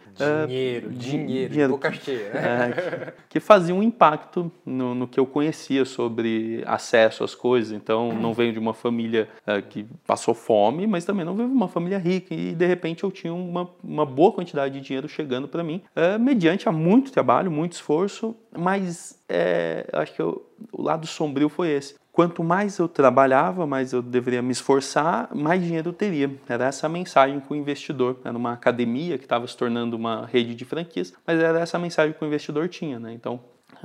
dinheiro, 0.48 0.88
uh, 0.88 0.92
dinheiro, 0.92 1.50
dinheiro 1.50 1.74
boca 1.74 1.92
cheia. 1.92 2.30
É, 2.50 3.14
que 3.28 3.40
fazia 3.40 3.74
um 3.74 3.84
impacto 3.84 4.52
no, 4.66 4.96
no, 4.96 5.08
que 5.08 5.20
eu 5.20 5.26
conhecia 5.26 5.86
sobre 5.86 6.64
acesso 6.66 7.24
às 7.24 7.36
coisas. 7.36 7.72
Então, 7.72 8.12
não 8.14 8.34
venho 8.34 8.54
de 8.54 8.60
uma 8.60 8.74
família 8.74 9.30
uh, 9.46 9.62
que 9.68 9.86
passou 10.06 10.34
fome, 10.34 10.88
mas 10.88 11.06
também 11.06 11.26
não 11.26 11.36
venho 11.36 11.50
de 11.50 11.56
uma 11.56 11.68
família 11.68 11.98
rica. 11.98 12.34
E, 12.34 12.56
de 12.56 12.66
repente, 12.66 13.04
eu 13.04 13.12
tinha 13.12 13.34
uma, 13.34 13.70
uma 13.84 14.06
boa 14.06 14.32
quantidade 14.32 14.74
de 14.74 14.86
dinheiro 14.86 15.08
chegando 15.08 15.48
para 15.48 15.64
mim, 15.64 15.82
uh, 15.96 16.20
mediante 16.20 16.68
a 16.68 16.72
muito 16.72 17.12
trabalho, 17.12 17.52
muito 17.52 17.74
esforço, 17.74 18.36
mas 18.58 19.19
é, 19.30 19.88
acho 19.94 20.14
que 20.14 20.22
eu, 20.22 20.46
o 20.72 20.82
lado 20.82 21.06
sombrio 21.08 21.48
foi 21.48 21.70
esse 21.70 21.96
quanto 22.20 22.44
mais 22.44 22.78
eu 22.78 22.90
trabalhava, 22.90 23.66
mais 23.66 23.94
eu 23.94 24.02
deveria 24.02 24.42
me 24.42 24.52
esforçar, 24.52 25.34
mais 25.34 25.64
dinheiro 25.64 25.88
eu 25.88 25.94
teria. 25.94 26.30
Era 26.50 26.66
essa 26.66 26.86
a 26.86 26.90
mensagem 26.90 27.40
com 27.40 27.54
o 27.54 27.58
investidor. 27.58 28.20
Era 28.26 28.38
uma 28.38 28.52
academia 28.52 29.18
que 29.18 29.24
estava 29.24 29.48
se 29.48 29.56
tornando 29.56 29.96
uma 29.96 30.26
rede 30.26 30.54
de 30.54 30.66
franquias, 30.66 31.14
mas 31.26 31.40
era 31.40 31.62
essa 31.62 31.78
a 31.78 31.80
mensagem 31.80 32.14
que 32.14 32.22
o 32.22 32.28
investidor 32.28 32.68
tinha, 32.68 33.00
né? 33.00 33.14
Então, 33.14 33.40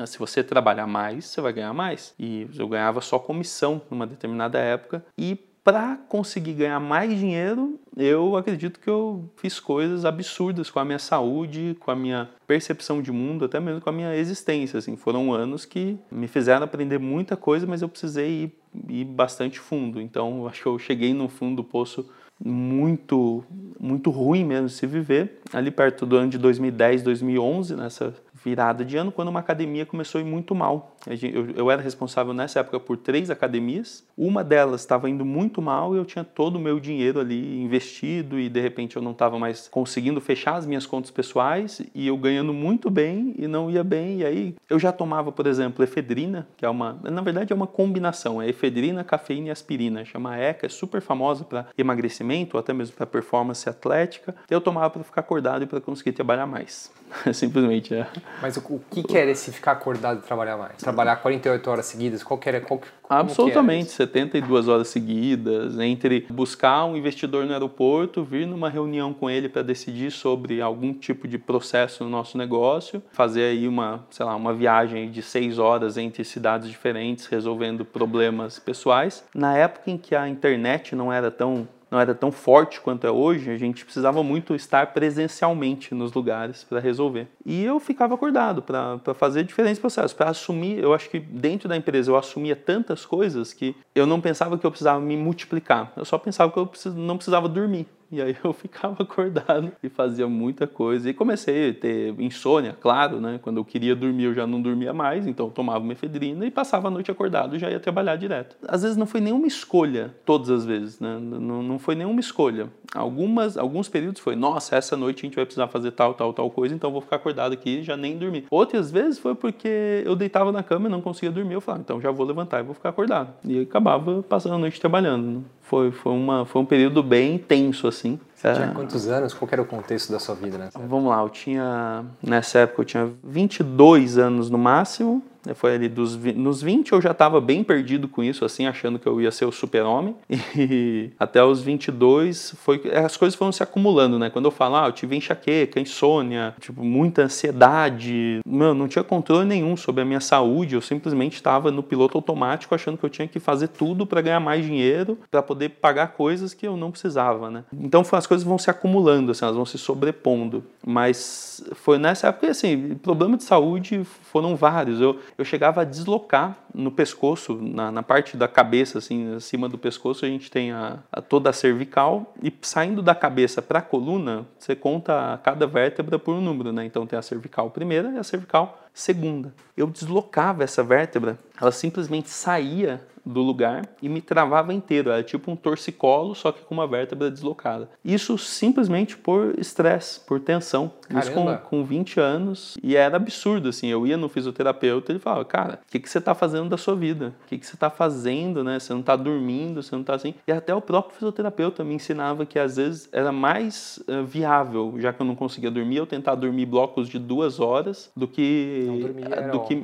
se 0.05 0.19
você 0.19 0.43
trabalhar 0.43 0.89
mais, 0.89 1.27
você 1.27 1.41
vai 1.41 1.53
ganhar 1.53 1.73
mais. 1.73 2.13
E 2.19 2.49
eu 2.59 2.67
ganhava 2.67 3.01
só 3.01 3.21
comissão 3.21 3.81
numa 3.89 4.05
determinada 4.05 4.59
época 4.59 5.05
e 5.17 5.39
para 5.64 5.97
conseguir 6.11 6.52
ganhar 6.52 6.78
mais 6.78 7.18
dinheiro, 7.18 7.80
eu 7.97 8.37
acredito 8.37 8.78
que 8.78 8.88
eu 8.88 9.30
fiz 9.37 9.59
coisas 9.59 10.04
absurdas 10.04 10.71
com 10.71 10.78
a 10.78 10.85
minha 10.85 10.99
saúde, 10.99 11.75
com 11.80 11.90
a 11.90 11.97
minha 11.97 12.28
percepção 12.47 13.00
de 13.00 13.11
mundo, 13.11 13.47
até 13.47 13.59
mesmo 13.59 13.80
com 13.80 13.88
a 13.88 13.92
minha 13.92 14.14
existência. 14.14 14.78
Assim, 14.78 14.94
foram 14.94 15.33
anos 15.33 15.64
que 15.64 15.99
me 16.12 16.28
fizeram 16.28 16.64
aprender 16.64 16.99
muita 16.99 17.35
coisa, 17.35 17.66
mas 17.66 17.80
eu 17.80 17.88
precisei 17.88 18.44
ir, 18.44 18.52
ir 18.90 19.04
bastante 19.06 19.59
fundo. 19.59 20.02
Então, 20.02 20.47
acho 20.47 20.61
que 20.61 20.68
eu 20.68 20.78
cheguei 20.78 21.14
no 21.14 21.30
fundo 21.30 21.56
do 21.56 21.64
poço 21.64 22.06
muito 22.44 23.44
muito 23.78 24.11
ruim 24.11 24.44
mesmo 24.44 24.68
se 24.68 24.87
viver 24.88 25.40
ali 25.52 25.71
perto 25.71 26.04
do 26.04 26.16
ano 26.16 26.28
de 26.28 26.37
2010 26.37 27.02
2011 27.02 27.76
nessa 27.76 28.12
virada 28.44 28.85
de 28.85 28.97
ano, 28.97 29.11
quando 29.11 29.28
uma 29.28 29.40
academia 29.40 29.87
começou 29.87 30.18
a 30.18 30.23
ir 30.23 30.26
muito 30.26 30.54
mal. 30.54 30.94
Eu, 31.06 31.70
era 31.70 31.82
responsável 31.82 32.32
nessa 32.32 32.61
época 32.61 32.80
por 32.80 32.96
três 32.96 33.30
academias, 33.30 34.04
uma 34.16 34.42
delas 34.42 34.80
estava 34.80 35.08
indo 35.11 35.25
muito 35.25 35.61
mal 35.61 35.94
e 35.94 35.99
eu 35.99 36.04
tinha 36.04 36.25
todo 36.25 36.56
o 36.56 36.58
meu 36.58 36.80
dinheiro 36.80 37.20
ali 37.20 37.62
investido 37.62 38.38
e 38.38 38.49
de 38.49 38.61
repente 38.61 38.96
eu 38.96 39.02
não 39.02 39.12
estava 39.12 39.38
mais 39.38 39.68
conseguindo 39.68 40.20
fechar 40.20 40.56
as 40.56 40.66
minhas 40.66 40.87
contas 40.87 41.11
pessoais 41.11 41.82
e 41.94 42.06
eu 42.06 42.16
ganhando 42.16 42.52
muito 42.52 42.88
bem 42.88 43.34
e 43.38 43.46
não 43.46 43.70
ia 43.70 43.84
bem. 43.84 44.20
E 44.20 44.25
aí 44.25 44.54
eu 44.68 44.78
já 44.78 44.92
tomava, 44.92 45.30
por 45.30 45.46
exemplo, 45.46 45.84
efedrina, 45.84 46.46
que 46.56 46.64
é 46.64 46.68
uma, 46.68 46.99
na 47.02 47.20
verdade 47.20 47.52
é 47.52 47.56
uma 47.56 47.66
combinação, 47.66 48.40
é 48.40 48.49
efedrina, 48.49 49.04
cafeína 49.04 49.49
e 49.49 49.50
aspirina, 49.50 50.04
chama 50.04 50.38
ECA, 50.38 50.66
é 50.66 50.68
super 50.68 51.00
famosa 51.00 51.44
para 51.44 51.66
emagrecimento 51.76 52.56
ou 52.56 52.61
até 52.61 52.73
mesmo 52.73 52.96
para 52.96 53.06
performance 53.06 53.68
atlética. 53.68 54.34
Eu 54.49 54.61
tomava 54.61 54.90
para 54.90 55.04
ficar 55.04 55.20
acordado 55.20 55.64
e 55.64 55.66
para 55.66 55.80
conseguir 55.80 56.12
trabalhar 56.12 56.46
mais. 56.46 56.90
Simplesmente 57.32 57.94
é. 57.94 58.06
Mas 58.40 58.56
o, 58.56 58.61
o 58.61 58.80
que, 58.90 59.02
que 59.02 59.16
era 59.16 59.30
esse 59.30 59.52
ficar 59.52 59.73
acordado 59.73 60.20
e 60.20 60.23
trabalhar 60.23 60.56
mais? 60.56 60.76
Trabalhar 60.95 61.17
48 61.17 61.71
horas 61.71 61.87
seguidas? 61.87 62.23
Qual 62.23 62.39
que 62.39 62.49
era? 62.49 62.61
Qual, 62.61 62.81
Absolutamente, 63.09 63.91
72 63.91 64.69
horas 64.69 64.89
seguidas, 64.89 65.79
entre 65.79 66.27
buscar 66.31 66.85
um 66.85 66.97
investidor 66.97 67.45
no 67.45 67.53
aeroporto, 67.53 68.25
vir 68.25 68.47
numa 68.47 68.71
reunião 68.71 69.13
com 69.13 69.29
ele 69.29 69.49
para 69.49 69.63
decidir 69.63 70.11
sobre 70.11 70.63
algum 70.63 70.95
tipo 70.95 71.29
de 71.29 71.37
processo 71.37 72.05
no 72.05 72.11
nosso 72.11 72.39
negócio, 72.39 73.03
fazer 73.13 73.45
aí 73.45 73.69
uma, 73.69 74.05
sei 74.11 74.25
lá, 74.25 74.35
uma 74.35 74.55
viagem 74.55 75.11
de 75.11 75.21
seis 75.21 75.59
horas 75.59 75.99
entre 75.99 76.25
cidades 76.25 76.69
diferentes, 76.69 77.27
resolvendo 77.27 77.85
problemas 77.85 78.59
pessoais. 78.59 79.25
Na 79.35 79.57
época 79.57 79.91
em 79.91 79.99
que 79.99 80.15
a 80.15 80.29
internet 80.29 80.95
não 80.95 81.13
era 81.13 81.31
tão 81.31 81.69
não 81.95 82.01
era 82.01 82.13
tão 82.13 82.33
forte 82.33 82.81
quanto 82.81 83.07
é 83.07 83.11
hoje, 83.11 83.49
a 83.49 83.57
gente 83.57 83.85
precisava 83.85 84.21
muito 84.23 84.53
estar 84.55 84.93
presencialmente 84.93 85.95
nos 85.95 86.13
lugares 86.13 86.65
para 86.65 86.81
resolver. 86.81 87.29
E 87.47 87.65
eu 87.65 87.79
ficava 87.79 88.15
acordado 88.15 88.61
para 88.61 89.15
fazer 89.15 89.45
diferentes 89.45 89.79
processos, 89.79 90.13
para 90.13 90.29
assumir. 90.29 90.79
Eu 90.79 90.93
acho 90.93 91.09
que 91.09 91.21
dentro 91.21 91.69
da 91.69 91.77
empresa 91.77 92.11
eu 92.11 92.17
assumia 92.17 92.57
tantas 92.57 93.07
coisas 93.07 93.53
que 93.53 93.77
eu 93.95 94.07
não 94.07 94.21
pensava 94.21 94.59
que 94.59 94.67
eu 94.67 94.71
precisava 94.71 95.01
me 95.01 95.17
multiplicar, 95.17 95.93
eu 95.97 96.05
só 96.05 96.19
pensava 96.19 96.51
que 96.51 96.59
eu 96.59 96.69
não 96.97 97.17
precisava 97.17 97.49
dormir. 97.49 97.87
E 98.11 98.20
aí 98.20 98.37
eu 98.42 98.52
ficava 98.54 99.02
acordado 99.02 99.73
e 99.82 99.88
fazia 99.88 100.26
muita 100.28 100.66
coisa. 100.66 101.08
E 101.08 101.14
comecei 101.14 101.70
a 101.70 101.75
ter 101.75 102.20
insônia, 102.20 102.76
claro, 102.80 103.20
né? 103.20 103.38
Quando 103.42 103.58
eu 103.58 103.64
queria 103.64 103.94
dormir, 103.94 104.25
eu 104.25 104.34
já 104.34 104.46
não 104.46 104.61
dormia 104.61 104.92
mais, 104.92 105.26
então 105.26 105.46
eu 105.46 105.52
tomava 105.52 105.80
uma 105.80 105.92
efedrina 105.92 106.46
e 106.46 106.50
passava 106.50 106.88
a 106.88 106.90
noite 106.90 107.11
acordado 107.11 107.56
e 107.56 107.58
já 107.58 107.70
ia 107.70 107.80
trabalhar 107.80 108.16
direto. 108.16 108.56
Às 108.66 108.82
vezes 108.82 108.96
não 108.96 109.06
foi 109.06 109.20
nenhuma 109.20 109.46
escolha, 109.46 110.14
todas 110.25 110.50
as 110.50 110.64
vezes, 110.64 111.00
né? 111.00 111.18
Não, 111.20 111.62
não 111.62 111.78
foi 111.78 111.94
nenhuma 111.94 112.20
escolha. 112.20 112.68
Algumas, 112.94 113.56
alguns 113.56 113.88
períodos 113.88 114.20
foi, 114.20 114.37
nossa, 114.37 114.76
essa 114.76 114.96
noite 114.96 115.20
a 115.20 115.23
gente 115.23 115.37
vai 115.37 115.44
precisar 115.44 115.66
fazer 115.68 115.90
tal, 115.90 116.14
tal, 116.14 116.32
tal 116.32 116.50
coisa, 116.50 116.75
então 116.75 116.88
eu 116.88 116.92
vou 116.92 117.02
ficar 117.02 117.16
acordado 117.16 117.52
aqui 117.52 117.80
e 117.80 117.82
já 117.82 117.96
nem 117.96 118.16
dormir. 118.16 118.46
Outras 118.50 118.90
vezes 118.90 119.18
foi 119.18 119.34
porque 119.34 120.02
eu 120.04 120.14
deitava 120.14 120.52
na 120.52 120.62
cama 120.62 120.88
e 120.88 120.90
não 120.90 121.00
conseguia 121.00 121.30
dormir, 121.30 121.54
eu 121.54 121.61
falava, 121.61 121.82
então 121.82 122.00
já 122.00 122.11
vou 122.11 122.25
levantar 122.25 122.61
e 122.61 122.62
vou 122.62 122.75
ficar 122.75 122.90
acordado. 122.90 123.32
E 123.44 123.61
acabava 123.61 124.23
passando 124.23 124.54
a 124.54 124.58
noite 124.58 124.80
trabalhando. 124.80 125.26
Né? 125.26 125.42
Foi, 125.75 125.90
foi, 125.90 126.12
uma, 126.12 126.47
foi 126.47 126.62
um 126.62 126.64
período 126.64 127.02
bem 127.02 127.35
intenso, 127.35 127.88
assim. 127.88 128.21
Você 128.33 128.52
tinha 128.52 128.66
é. 128.66 128.71
quantos 128.71 129.09
anos? 129.09 129.35
Qual 129.35 129.49
era 129.50 129.61
o 129.61 129.64
contexto 129.64 130.12
da 130.12 130.21
sua 130.21 130.37
vida 130.37 130.57
nessa 130.57 130.78
Vamos 130.78 131.11
lá, 131.11 131.21
eu 131.21 131.28
tinha, 131.28 132.04
nessa 132.23 132.61
época 132.61 132.83
eu 132.83 132.85
tinha 132.85 133.11
22 133.25 134.16
anos 134.16 134.49
no 134.49 134.57
máximo, 134.57 135.21
foi 135.53 135.75
ali 135.75 135.89
dos, 135.89 136.17
nos 136.17 136.63
20 136.63 136.93
eu 136.93 137.01
já 137.01 137.11
estava 137.11 137.41
bem 137.41 137.63
perdido 137.63 138.09
com 138.09 138.23
isso, 138.23 138.45
assim, 138.45 138.67
achando 138.67 138.99
que 138.99 139.07
eu 139.07 139.21
ia 139.21 139.31
ser 139.31 139.45
o 139.45 139.53
super-homem. 139.53 140.17
E 140.57 141.11
até 141.19 141.43
os 141.43 141.61
22 141.61 142.55
foi, 142.59 142.81
as 142.95 143.17
coisas 143.17 143.37
foram 143.37 143.51
se 143.51 143.63
acumulando, 143.63 144.19
né? 144.19 144.31
Quando 144.31 144.45
eu 144.45 144.51
falo, 144.51 144.77
ah, 144.77 144.87
eu 144.87 144.93
tive 144.93 145.17
enxaqueca, 145.17 145.81
insônia, 145.81 146.55
tipo, 146.61 146.85
muita 146.85 147.23
ansiedade. 147.23 148.41
Mano, 148.47 148.75
não 148.75 148.89
tinha 148.89 149.03
controle 149.03 149.45
nenhum 149.45 149.77
sobre 149.77 150.03
a 150.03 150.05
minha 150.05 150.21
saúde. 150.21 150.75
Eu 150.75 150.81
simplesmente 150.81 151.35
estava 151.35 151.71
no 151.73 151.83
piloto 151.83 152.17
automático 152.17 152.75
achando 152.75 152.97
que 152.97 153.05
eu 153.05 153.11
tinha 153.11 153.27
que 153.27 153.41
fazer 153.41 153.69
tudo 153.69 154.07
para 154.07 154.21
ganhar 154.21 154.41
mais 154.41 154.65
dinheiro, 154.65 155.19
para 155.31 155.43
poder 155.43 155.71
pagar 155.71 156.09
coisas 156.09 156.55
que 156.55 156.67
eu 156.67 156.77
não 156.77 156.91
precisava, 156.91 157.51
né? 157.51 157.65
Então 157.73 158.05
as 158.13 158.27
coisas 158.27 158.47
vão 158.47 158.59
se 158.59 158.71
acumulando, 158.71 159.33
assim, 159.33 159.45
elas 159.45 159.57
vão 159.57 159.67
se 159.67 159.77
sobrepondo. 159.79 160.65
Mas 160.87 161.65
foi 161.75 161.99
nessa 161.99 162.29
época, 162.29 162.51
assim, 162.51 162.95
problema 163.03 163.37
de 163.37 163.45
saúde 163.45 164.05
foram 164.05 164.55
vários. 164.57 165.01
Eu, 165.01 165.19
eu 165.37 165.45
chegava 165.45 165.83
a 165.83 165.85
deslocar 165.85 166.57
no 166.75 166.91
pescoço, 166.91 167.55
na, 167.61 167.91
na, 167.91 168.03
parte 168.03 168.37
da 168.37 168.47
cabeça, 168.47 168.99
assim, 168.99 169.35
acima 169.35 169.69
do 169.69 169.76
pescoço, 169.76 170.25
a 170.25 170.29
gente 170.29 170.50
tem 170.50 170.73
a, 170.73 170.99
a 171.11 171.21
toda 171.21 171.50
a 171.50 171.53
cervical, 171.53 172.35
e 172.43 172.53
saindo 172.62 173.03
da 173.03 173.14
cabeça 173.14 173.61
para 173.61 173.81
a 173.81 173.83
coluna, 173.83 174.47
você 174.59 174.76
conta 174.76 175.41
cada 175.43 175.67
vértebra 175.67 176.19
por 176.19 176.35
um 176.35 176.41
número, 176.41 176.73
né? 176.73 176.85
Então 176.85 177.07
tem 177.07 177.19
a 177.19 177.23
cervical 177.23 177.71
primeira 177.71 178.11
e 178.11 178.19
a 178.19 178.23
cervical 178.23 178.84
segunda. 178.95 179.53
Eu 179.77 179.89
deslocava 179.89 180.63
essa 180.63 180.83
vértebra, 180.83 181.39
ela 181.61 181.73
simplesmente 181.73 182.31
saía 182.31 183.05
do 183.25 183.41
lugar 183.41 183.89
e 184.03 184.09
me 184.09 184.21
travava 184.21 184.75
inteiro. 184.75 185.11
Era 185.11 185.23
tipo 185.23 185.51
um 185.51 185.57
torcicolo, 185.57 186.35
só 186.35 186.53
que 186.53 186.63
com 186.63 186.75
uma 186.75 186.87
vértebra 186.87 187.31
deslocada. 187.31 187.89
Isso 188.05 188.37
simplesmente 188.37 189.17
por 189.17 189.59
estresse, 189.59 190.21
por 190.21 190.41
tensão. 190.41 190.93
Isso 191.11 191.33
com, 191.33 191.57
com 191.57 191.85
20 191.85 192.21
anos. 192.21 192.77
E 192.83 192.97
era 192.97 193.17
absurdo, 193.17 193.69
assim. 193.69 193.89
Eu 193.89 194.07
ia 194.07 194.17
no 194.17 194.29
fisioterapeuta 194.29 195.11
e 195.11 195.15
ele 195.15 195.19
falava, 195.19 195.45
cara, 195.45 195.81
o 195.87 195.91
que, 195.91 195.99
que 195.99 196.09
você 196.09 196.19
está 196.19 196.35
fazendo 196.35 196.69
da 196.69 196.77
sua 196.77 196.95
vida? 196.95 197.35
O 197.45 197.49
que, 197.49 197.59
que 197.59 197.67
você 197.67 197.75
está 197.75 197.89
fazendo, 197.89 198.63
né? 198.63 198.79
Você 198.79 198.93
não 198.93 199.01
está 199.01 199.17
dormindo, 199.17 199.83
você 199.83 199.95
não 199.95 200.03
está 200.03 200.15
assim. 200.15 200.35
E 200.47 200.53
até 200.53 200.75
o 200.75 200.81
próprio 200.81 201.15
fisioterapeuta 201.15 201.83
me 201.85 201.95
ensinava 201.95 202.45
que 202.45 202.59
às 202.59 202.77
vezes 202.77 203.09
era 203.13 203.33
mais 203.33 204.03
uh, 204.09 204.25
viável, 204.25 204.95
já 204.99 205.13
que 205.13 205.23
eu 205.23 205.27
não 205.27 205.35
conseguia 205.35 205.71
dormir, 205.71 205.97
eu 205.97 206.07
tentar 206.07 206.35
dormir 206.35 206.67
blocos 206.67 207.09
de 207.09 207.19
duas 207.19 207.61
horas 207.61 208.11
do 208.17 208.29
que. 208.29 208.84
Não 208.87 208.99
dormir, 208.99 209.25
do 209.50 209.61
que 209.61 209.75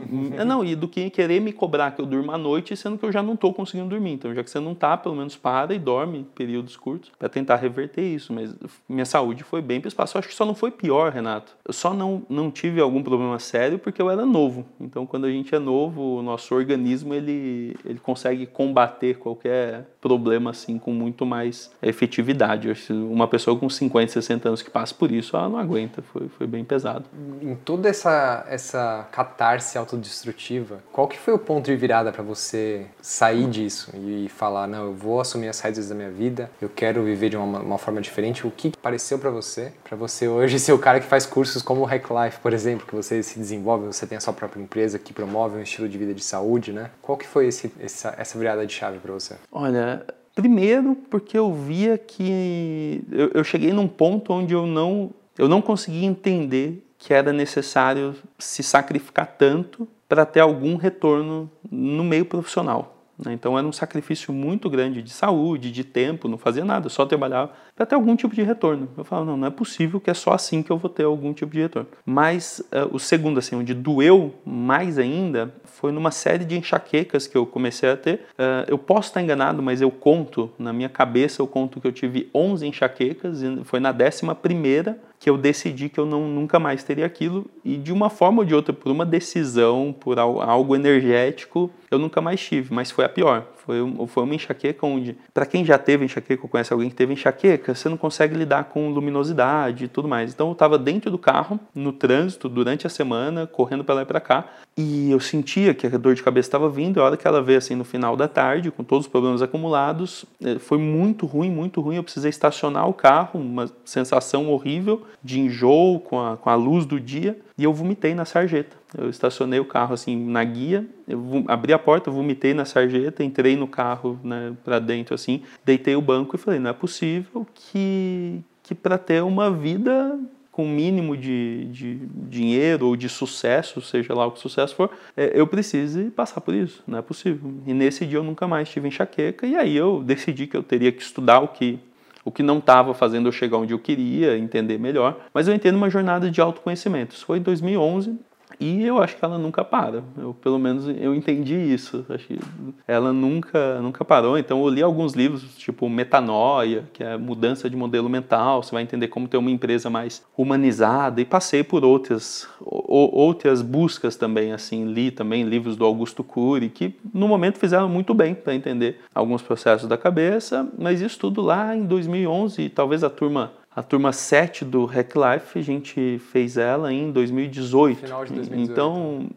Não, 0.44 0.64
e 0.64 0.74
do 0.74 0.88
que 0.88 1.10
querer 1.10 1.40
me 1.40 1.52
cobrar 1.52 1.92
que 1.92 2.00
eu 2.00 2.06
durma 2.06 2.34
à 2.34 2.38
noite, 2.38 2.76
sendo 2.76 2.98
que 2.98 3.04
eu 3.04 3.12
já 3.12 3.22
não 3.22 3.34
estou 3.34 3.52
conseguindo 3.52 3.88
dormir. 3.88 4.12
Então, 4.12 4.34
já 4.34 4.42
que 4.42 4.50
você 4.50 4.60
não 4.60 4.72
está, 4.72 4.96
pelo 4.96 5.14
menos 5.14 5.36
para 5.36 5.74
e 5.74 5.78
dorme 5.78 6.26
períodos 6.34 6.76
curtos 6.76 7.10
para 7.18 7.28
tentar 7.28 7.56
reverter 7.56 8.02
isso. 8.02 8.32
Mas 8.32 8.54
minha 8.88 9.04
saúde 9.04 9.42
foi 9.42 9.60
bem 9.62 9.80
para 9.80 9.88
espaço. 9.88 10.16
Eu 10.16 10.20
acho 10.20 10.28
que 10.28 10.34
só 10.34 10.44
não 10.44 10.54
foi 10.54 10.70
pior, 10.70 11.12
Renato. 11.12 11.52
Eu 11.66 11.72
só 11.72 11.92
não, 11.92 12.22
não 12.28 12.50
tive 12.50 12.80
algum 12.80 13.02
problema 13.02 13.38
sério 13.38 13.78
porque 13.78 14.00
eu 14.00 14.10
era 14.10 14.24
novo. 14.24 14.64
Então, 14.80 15.06
quando 15.06 15.26
a 15.26 15.30
gente 15.30 15.54
é 15.54 15.58
novo, 15.58 16.18
o 16.18 16.22
nosso 16.22 16.54
organismo 16.54 17.14
ele, 17.14 17.76
ele 17.84 17.98
consegue 17.98 18.46
combater 18.46 19.18
qualquer 19.18 19.86
problema 20.00 20.50
assim 20.50 20.78
com 20.78 20.92
muito 20.92 21.24
mais 21.26 21.70
efetividade. 21.82 22.72
Uma 22.90 23.28
pessoa 23.28 23.58
com 23.58 23.68
50, 23.68 24.12
60 24.12 24.48
anos 24.48 24.62
que 24.62 24.70
passa 24.70 24.94
por 24.94 25.10
isso, 25.10 25.36
ela 25.36 25.48
não 25.48 25.58
aguenta. 25.58 26.02
Foi, 26.02 26.28
foi 26.28 26.46
bem 26.46 26.64
pesado. 26.64 27.04
Em 27.42 27.54
toda 27.54 27.88
essa, 27.88 28.44
essa 28.48 28.89
catarse 29.10 29.76
autodestrutiva, 29.76 30.80
qual 30.92 31.08
que 31.08 31.18
foi 31.18 31.34
o 31.34 31.38
ponto 31.38 31.66
de 31.66 31.76
virada 31.76 32.12
para 32.12 32.22
você 32.22 32.86
sair 33.00 33.48
disso 33.48 33.90
e 33.94 34.28
falar, 34.28 34.66
não, 34.66 34.86
eu 34.86 34.94
vou 34.94 35.20
assumir 35.20 35.48
as 35.48 35.60
rédeas 35.60 35.88
da 35.88 35.94
minha 35.94 36.10
vida, 36.10 36.50
eu 36.60 36.68
quero 36.68 37.02
viver 37.02 37.30
de 37.30 37.36
uma, 37.36 37.60
uma 37.60 37.78
forma 37.78 38.00
diferente. 38.00 38.46
O 38.46 38.50
que 38.50 38.72
pareceu 38.76 39.18
para 39.18 39.30
você, 39.30 39.72
para 39.84 39.96
você 39.96 40.28
hoje 40.28 40.58
ser 40.58 40.72
o 40.72 40.78
cara 40.78 41.00
que 41.00 41.06
faz 41.06 41.26
cursos 41.26 41.62
como 41.62 41.82
o 41.82 41.84
Hack 41.84 42.06
Life, 42.10 42.38
por 42.40 42.52
exemplo, 42.52 42.86
que 42.86 42.94
você 42.94 43.22
se 43.22 43.38
desenvolve, 43.38 43.86
você 43.86 44.06
tem 44.06 44.18
a 44.18 44.20
sua 44.20 44.32
própria 44.32 44.62
empresa 44.62 44.98
que 44.98 45.12
promove 45.12 45.58
um 45.58 45.62
estilo 45.62 45.88
de 45.88 45.98
vida 45.98 46.14
de 46.14 46.22
saúde, 46.22 46.72
né? 46.72 46.90
Qual 47.02 47.16
que 47.16 47.26
foi 47.26 47.46
esse, 47.46 47.72
essa, 47.80 48.14
essa 48.16 48.38
virada 48.38 48.66
de 48.66 48.72
chave 48.72 48.98
para 48.98 49.12
você? 49.12 49.36
Olha, 49.50 50.04
primeiro 50.34 50.94
porque 51.10 51.36
eu 51.38 51.52
via 51.52 51.98
que 51.98 53.02
eu, 53.10 53.30
eu 53.34 53.44
cheguei 53.44 53.72
num 53.72 53.88
ponto 53.88 54.32
onde 54.32 54.54
eu 54.54 54.66
não 54.66 55.10
eu 55.38 55.48
não 55.48 55.62
conseguia 55.62 56.06
entender 56.06 56.84
que 57.00 57.14
era 57.14 57.32
necessário 57.32 58.14
se 58.38 58.62
sacrificar 58.62 59.26
tanto 59.26 59.88
para 60.06 60.26
ter 60.26 60.40
algum 60.40 60.76
retorno 60.76 61.50
no 61.70 62.04
meio 62.04 62.26
profissional. 62.26 62.98
Né? 63.24 63.32
Então 63.32 63.58
era 63.58 63.66
um 63.66 63.72
sacrifício 63.72 64.34
muito 64.34 64.68
grande 64.68 65.02
de 65.02 65.10
saúde, 65.10 65.72
de 65.72 65.82
tempo, 65.82 66.28
não 66.28 66.36
fazia 66.36 66.64
nada, 66.64 66.90
só 66.90 67.06
trabalhava 67.06 67.52
para 67.74 67.86
ter 67.86 67.94
algum 67.94 68.14
tipo 68.14 68.34
de 68.34 68.42
retorno. 68.42 68.88
Eu 68.98 69.04
falava, 69.04 69.30
não, 69.30 69.38
não 69.38 69.46
é 69.46 69.50
possível 69.50 69.98
que 69.98 70.10
é 70.10 70.14
só 70.14 70.32
assim 70.32 70.62
que 70.62 70.70
eu 70.70 70.76
vou 70.76 70.90
ter 70.90 71.04
algum 71.04 71.32
tipo 71.32 71.52
de 71.52 71.60
retorno. 71.60 71.88
Mas 72.04 72.60
uh, 72.70 72.94
o 72.94 72.98
segundo, 72.98 73.38
assim, 73.38 73.56
onde 73.56 73.72
doeu 73.72 74.34
mais 74.44 74.98
ainda, 74.98 75.54
foi 75.64 75.92
numa 75.92 76.10
série 76.10 76.44
de 76.44 76.58
enxaquecas 76.58 77.26
que 77.26 77.36
eu 77.36 77.46
comecei 77.46 77.90
a 77.90 77.96
ter. 77.96 78.26
Uh, 78.32 78.68
eu 78.68 78.76
posso 78.76 79.08
estar 79.08 79.22
enganado, 79.22 79.62
mas 79.62 79.80
eu 79.80 79.90
conto, 79.90 80.50
na 80.58 80.72
minha 80.72 80.90
cabeça, 80.90 81.40
eu 81.40 81.46
conto 81.46 81.80
que 81.80 81.86
eu 81.86 81.92
tive 81.92 82.28
11 82.34 82.66
enxaquecas, 82.66 83.42
e 83.42 83.64
foi 83.64 83.80
na 83.80 83.92
décima 83.92 84.34
primeira 84.34 84.98
que 85.20 85.28
eu 85.28 85.36
decidi 85.36 85.90
que 85.90 86.00
eu 86.00 86.06
não, 86.06 86.26
nunca 86.26 86.58
mais 86.58 86.82
teria 86.82 87.04
aquilo 87.04 87.44
e 87.62 87.76
de 87.76 87.92
uma 87.92 88.08
forma 88.08 88.38
ou 88.38 88.44
de 88.44 88.54
outra, 88.54 88.72
por 88.72 88.90
uma 88.90 89.04
decisão, 89.04 89.94
por 90.00 90.18
algo 90.18 90.74
energético, 90.74 91.70
eu 91.90 91.98
nunca 91.98 92.22
mais 92.22 92.40
tive, 92.40 92.72
mas 92.72 92.90
foi 92.90 93.04
a 93.04 93.08
pior. 93.08 93.46
Foi, 93.64 93.78
foi 94.08 94.22
uma 94.22 94.34
enxaqueca 94.34 94.86
onde, 94.86 95.16
para 95.32 95.46
quem 95.46 95.64
já 95.64 95.78
teve 95.78 96.04
enxaqueca 96.04 96.42
ou 96.42 96.48
conhece 96.48 96.72
alguém 96.72 96.88
que 96.88 96.96
teve 96.96 97.12
enxaqueca, 97.12 97.74
você 97.74 97.88
não 97.88 97.96
consegue 97.96 98.34
lidar 98.34 98.64
com 98.64 98.90
luminosidade 98.90 99.84
e 99.84 99.88
tudo 99.88 100.08
mais. 100.08 100.32
Então 100.32 100.48
eu 100.48 100.52
estava 100.52 100.78
dentro 100.78 101.10
do 101.10 101.18
carro, 101.18 101.60
no 101.74 101.92
trânsito, 101.92 102.48
durante 102.48 102.86
a 102.86 102.90
semana, 102.90 103.46
correndo 103.46 103.84
para 103.84 103.96
lá 103.96 104.02
e 104.02 104.06
para 104.06 104.20
cá, 104.20 104.46
e 104.76 105.10
eu 105.10 105.20
sentia 105.20 105.74
que 105.74 105.86
a 105.86 105.98
dor 105.98 106.14
de 106.14 106.22
cabeça 106.22 106.48
estava 106.48 106.68
vindo, 106.68 107.00
a 107.00 107.04
hora 107.04 107.16
que 107.16 107.26
ela 107.26 107.42
veio 107.42 107.58
assim 107.58 107.74
no 107.74 107.84
final 107.84 108.16
da 108.16 108.26
tarde, 108.26 108.70
com 108.70 108.82
todos 108.82 109.06
os 109.06 109.10
problemas 109.10 109.42
acumulados, 109.42 110.24
eh, 110.42 110.58
foi 110.58 110.78
muito 110.78 111.26
ruim, 111.26 111.50
muito 111.50 111.80
ruim. 111.80 111.96
Eu 111.96 112.02
precisei 112.02 112.30
estacionar 112.30 112.88
o 112.88 112.94
carro, 112.94 113.38
uma 113.38 113.70
sensação 113.84 114.48
horrível 114.48 115.02
de 115.22 115.38
enjoo 115.40 116.00
com 116.00 116.18
a, 116.18 116.36
com 116.36 116.48
a 116.48 116.54
luz 116.54 116.86
do 116.86 116.98
dia, 116.98 117.38
e 117.58 117.64
eu 117.64 117.74
vomitei 117.74 118.14
na 118.14 118.24
sarjeta. 118.24 118.79
Eu 118.96 119.08
estacionei 119.08 119.60
o 119.60 119.64
carro 119.64 119.94
assim 119.94 120.16
na 120.16 120.42
guia, 120.42 120.84
eu 121.06 121.44
abri 121.46 121.72
a 121.72 121.78
porta, 121.78 122.10
vomitei 122.10 122.52
na 122.52 122.64
sarjeta, 122.64 123.22
entrei 123.22 123.56
no 123.56 123.68
carro 123.68 124.18
né, 124.22 124.52
para 124.64 124.78
dentro 124.78 125.14
assim, 125.14 125.42
deitei 125.64 125.94
o 125.94 126.02
banco 126.02 126.34
e 126.34 126.38
falei: 126.38 126.58
não 126.58 126.70
é 126.70 126.72
possível 126.72 127.46
que, 127.54 128.40
que 128.62 128.74
para 128.74 128.98
ter 128.98 129.22
uma 129.22 129.50
vida 129.50 130.18
com 130.50 130.66
mínimo 130.66 131.16
de, 131.16 131.66
de 131.66 131.94
dinheiro 132.28 132.88
ou 132.88 132.96
de 132.96 133.08
sucesso, 133.08 133.80
seja 133.80 134.12
lá 134.12 134.26
o 134.26 134.32
que 134.32 134.40
sucesso 134.40 134.74
for, 134.74 134.90
é, 135.16 135.30
eu 135.34 135.46
precise 135.46 136.10
passar 136.10 136.40
por 136.40 136.52
isso, 136.52 136.82
não 136.86 136.98
é 136.98 137.02
possível. 137.02 137.52
E 137.66 137.72
nesse 137.72 138.04
dia 138.04 138.18
eu 138.18 138.24
nunca 138.24 138.48
mais 138.48 138.68
tive 138.68 138.88
enxaqueca 138.88 139.46
e 139.46 139.56
aí 139.56 139.76
eu 139.76 140.02
decidi 140.02 140.46
que 140.46 140.56
eu 140.56 140.62
teria 140.62 140.90
que 140.90 141.00
estudar 141.00 141.40
o 141.40 141.48
que 141.48 141.78
o 142.22 142.30
que 142.30 142.42
não 142.42 142.58
estava 142.58 142.92
fazendo 142.92 143.28
eu 143.28 143.32
chegar 143.32 143.56
onde 143.56 143.72
eu 143.72 143.78
queria, 143.78 144.36
entender 144.36 144.78
melhor. 144.78 145.18
Mas 145.32 145.48
eu 145.48 145.54
entendo 145.54 145.76
uma 145.76 145.88
jornada 145.88 146.30
de 146.30 146.38
autoconhecimento. 146.38 147.14
Isso 147.14 147.24
foi 147.24 147.38
em 147.38 147.42
2011, 147.42 148.18
e 148.60 148.84
eu 148.84 149.02
acho 149.02 149.16
que 149.16 149.24
ela 149.24 149.38
nunca 149.38 149.64
para. 149.64 150.04
Eu, 150.18 150.34
pelo 150.34 150.58
menos 150.58 150.86
eu 150.86 151.14
entendi 151.14 151.54
isso. 151.54 152.04
Acho 152.10 152.26
que 152.26 152.38
ela 152.86 153.12
nunca, 153.12 153.80
nunca 153.80 154.04
parou. 154.04 154.36
Então 154.36 154.62
eu 154.62 154.68
li 154.68 154.82
alguns 154.82 155.14
livros, 155.14 155.56
tipo 155.56 155.88
Metanoia, 155.88 156.84
que 156.92 157.02
é 157.02 157.16
mudança 157.16 157.70
de 157.70 157.76
modelo 157.76 158.08
mental. 158.08 158.62
Você 158.62 158.72
vai 158.72 158.82
entender 158.82 159.08
como 159.08 159.26
ter 159.26 159.38
uma 159.38 159.50
empresa 159.50 159.88
mais 159.88 160.22
humanizada. 160.36 161.20
E 161.20 161.24
passei 161.24 161.64
por 161.64 161.84
outras, 161.84 162.46
outras 162.60 163.62
buscas 163.62 164.16
também. 164.16 164.52
Assim, 164.52 164.84
li 164.84 165.10
também 165.10 165.42
livros 165.44 165.74
do 165.74 165.84
Augusto 165.86 166.22
Cury, 166.22 166.68
que 166.68 166.94
no 167.14 167.26
momento 167.26 167.58
fizeram 167.58 167.88
muito 167.88 168.12
bem 168.12 168.34
para 168.34 168.54
entender 168.54 169.00
alguns 169.14 169.40
processos 169.40 169.88
da 169.88 169.96
cabeça. 169.96 170.68
Mas 170.78 171.00
isso 171.00 171.18
tudo 171.18 171.40
lá 171.40 171.74
em 171.74 171.86
2011, 171.86 172.68
talvez 172.68 173.02
a 173.02 173.08
turma 173.08 173.52
a 173.74 173.82
turma 173.82 174.12
7 174.12 174.64
do 174.64 174.84
Hack 174.84 175.14
Life, 175.14 175.58
a 175.58 175.62
gente 175.62 176.18
fez 176.18 176.56
ela 176.56 176.92
em 176.92 177.12
2018. 177.12 178.00
Final 178.00 178.24
de 178.24 178.32
2018. 178.34 178.72
Então, 178.72 179.28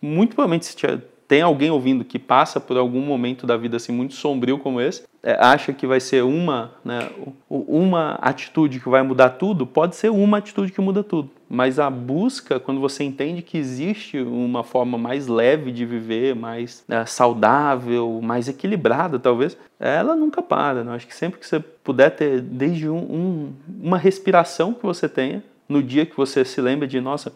muito 0.00 0.34
provavelmente 0.34 0.66
se 0.66 0.76
tem 1.26 1.42
alguém 1.42 1.70
ouvindo 1.70 2.04
que 2.04 2.18
passa 2.18 2.60
por 2.60 2.76
algum 2.76 3.00
momento 3.00 3.46
da 3.46 3.56
vida 3.56 3.76
assim 3.76 3.92
muito 3.92 4.14
sombrio 4.14 4.58
como 4.58 4.80
esse, 4.80 5.04
acha 5.22 5.72
que 5.72 5.86
vai 5.86 6.00
ser 6.00 6.24
uma, 6.24 6.72
né, 6.84 7.10
uma 7.48 8.14
atitude 8.14 8.80
que 8.80 8.88
vai 8.88 9.02
mudar 9.02 9.30
tudo, 9.30 9.66
pode 9.66 9.96
ser 9.96 10.10
uma 10.10 10.38
atitude 10.38 10.72
que 10.72 10.80
muda 10.80 11.04
tudo. 11.04 11.30
Mas 11.48 11.78
a 11.78 11.90
busca, 11.90 12.58
quando 12.58 12.80
você 12.80 13.04
entende 13.04 13.42
que 13.42 13.58
existe 13.58 14.18
uma 14.18 14.64
forma 14.64 14.96
mais 14.96 15.26
leve 15.26 15.72
de 15.72 15.84
viver, 15.84 16.34
mais 16.34 16.84
né, 16.88 17.04
saudável, 17.04 18.20
mais 18.22 18.48
equilibrada, 18.48 19.18
talvez, 19.18 19.56
ela 19.78 20.14
nunca 20.14 20.40
para. 20.40 20.84
Né? 20.84 20.94
Acho 20.94 21.06
que 21.06 21.14
sempre 21.14 21.38
que 21.38 21.46
você 21.46 21.60
puder 21.60 22.10
ter, 22.10 22.40
desde 22.40 22.88
um, 22.88 22.98
um, 22.98 23.52
uma 23.82 23.98
respiração 23.98 24.72
que 24.72 24.84
você 24.84 25.08
tenha, 25.08 25.42
no 25.68 25.82
dia 25.82 26.06
que 26.06 26.16
você 26.16 26.44
se 26.44 26.60
lembra 26.60 26.86
de, 26.86 27.00
nossa, 27.00 27.32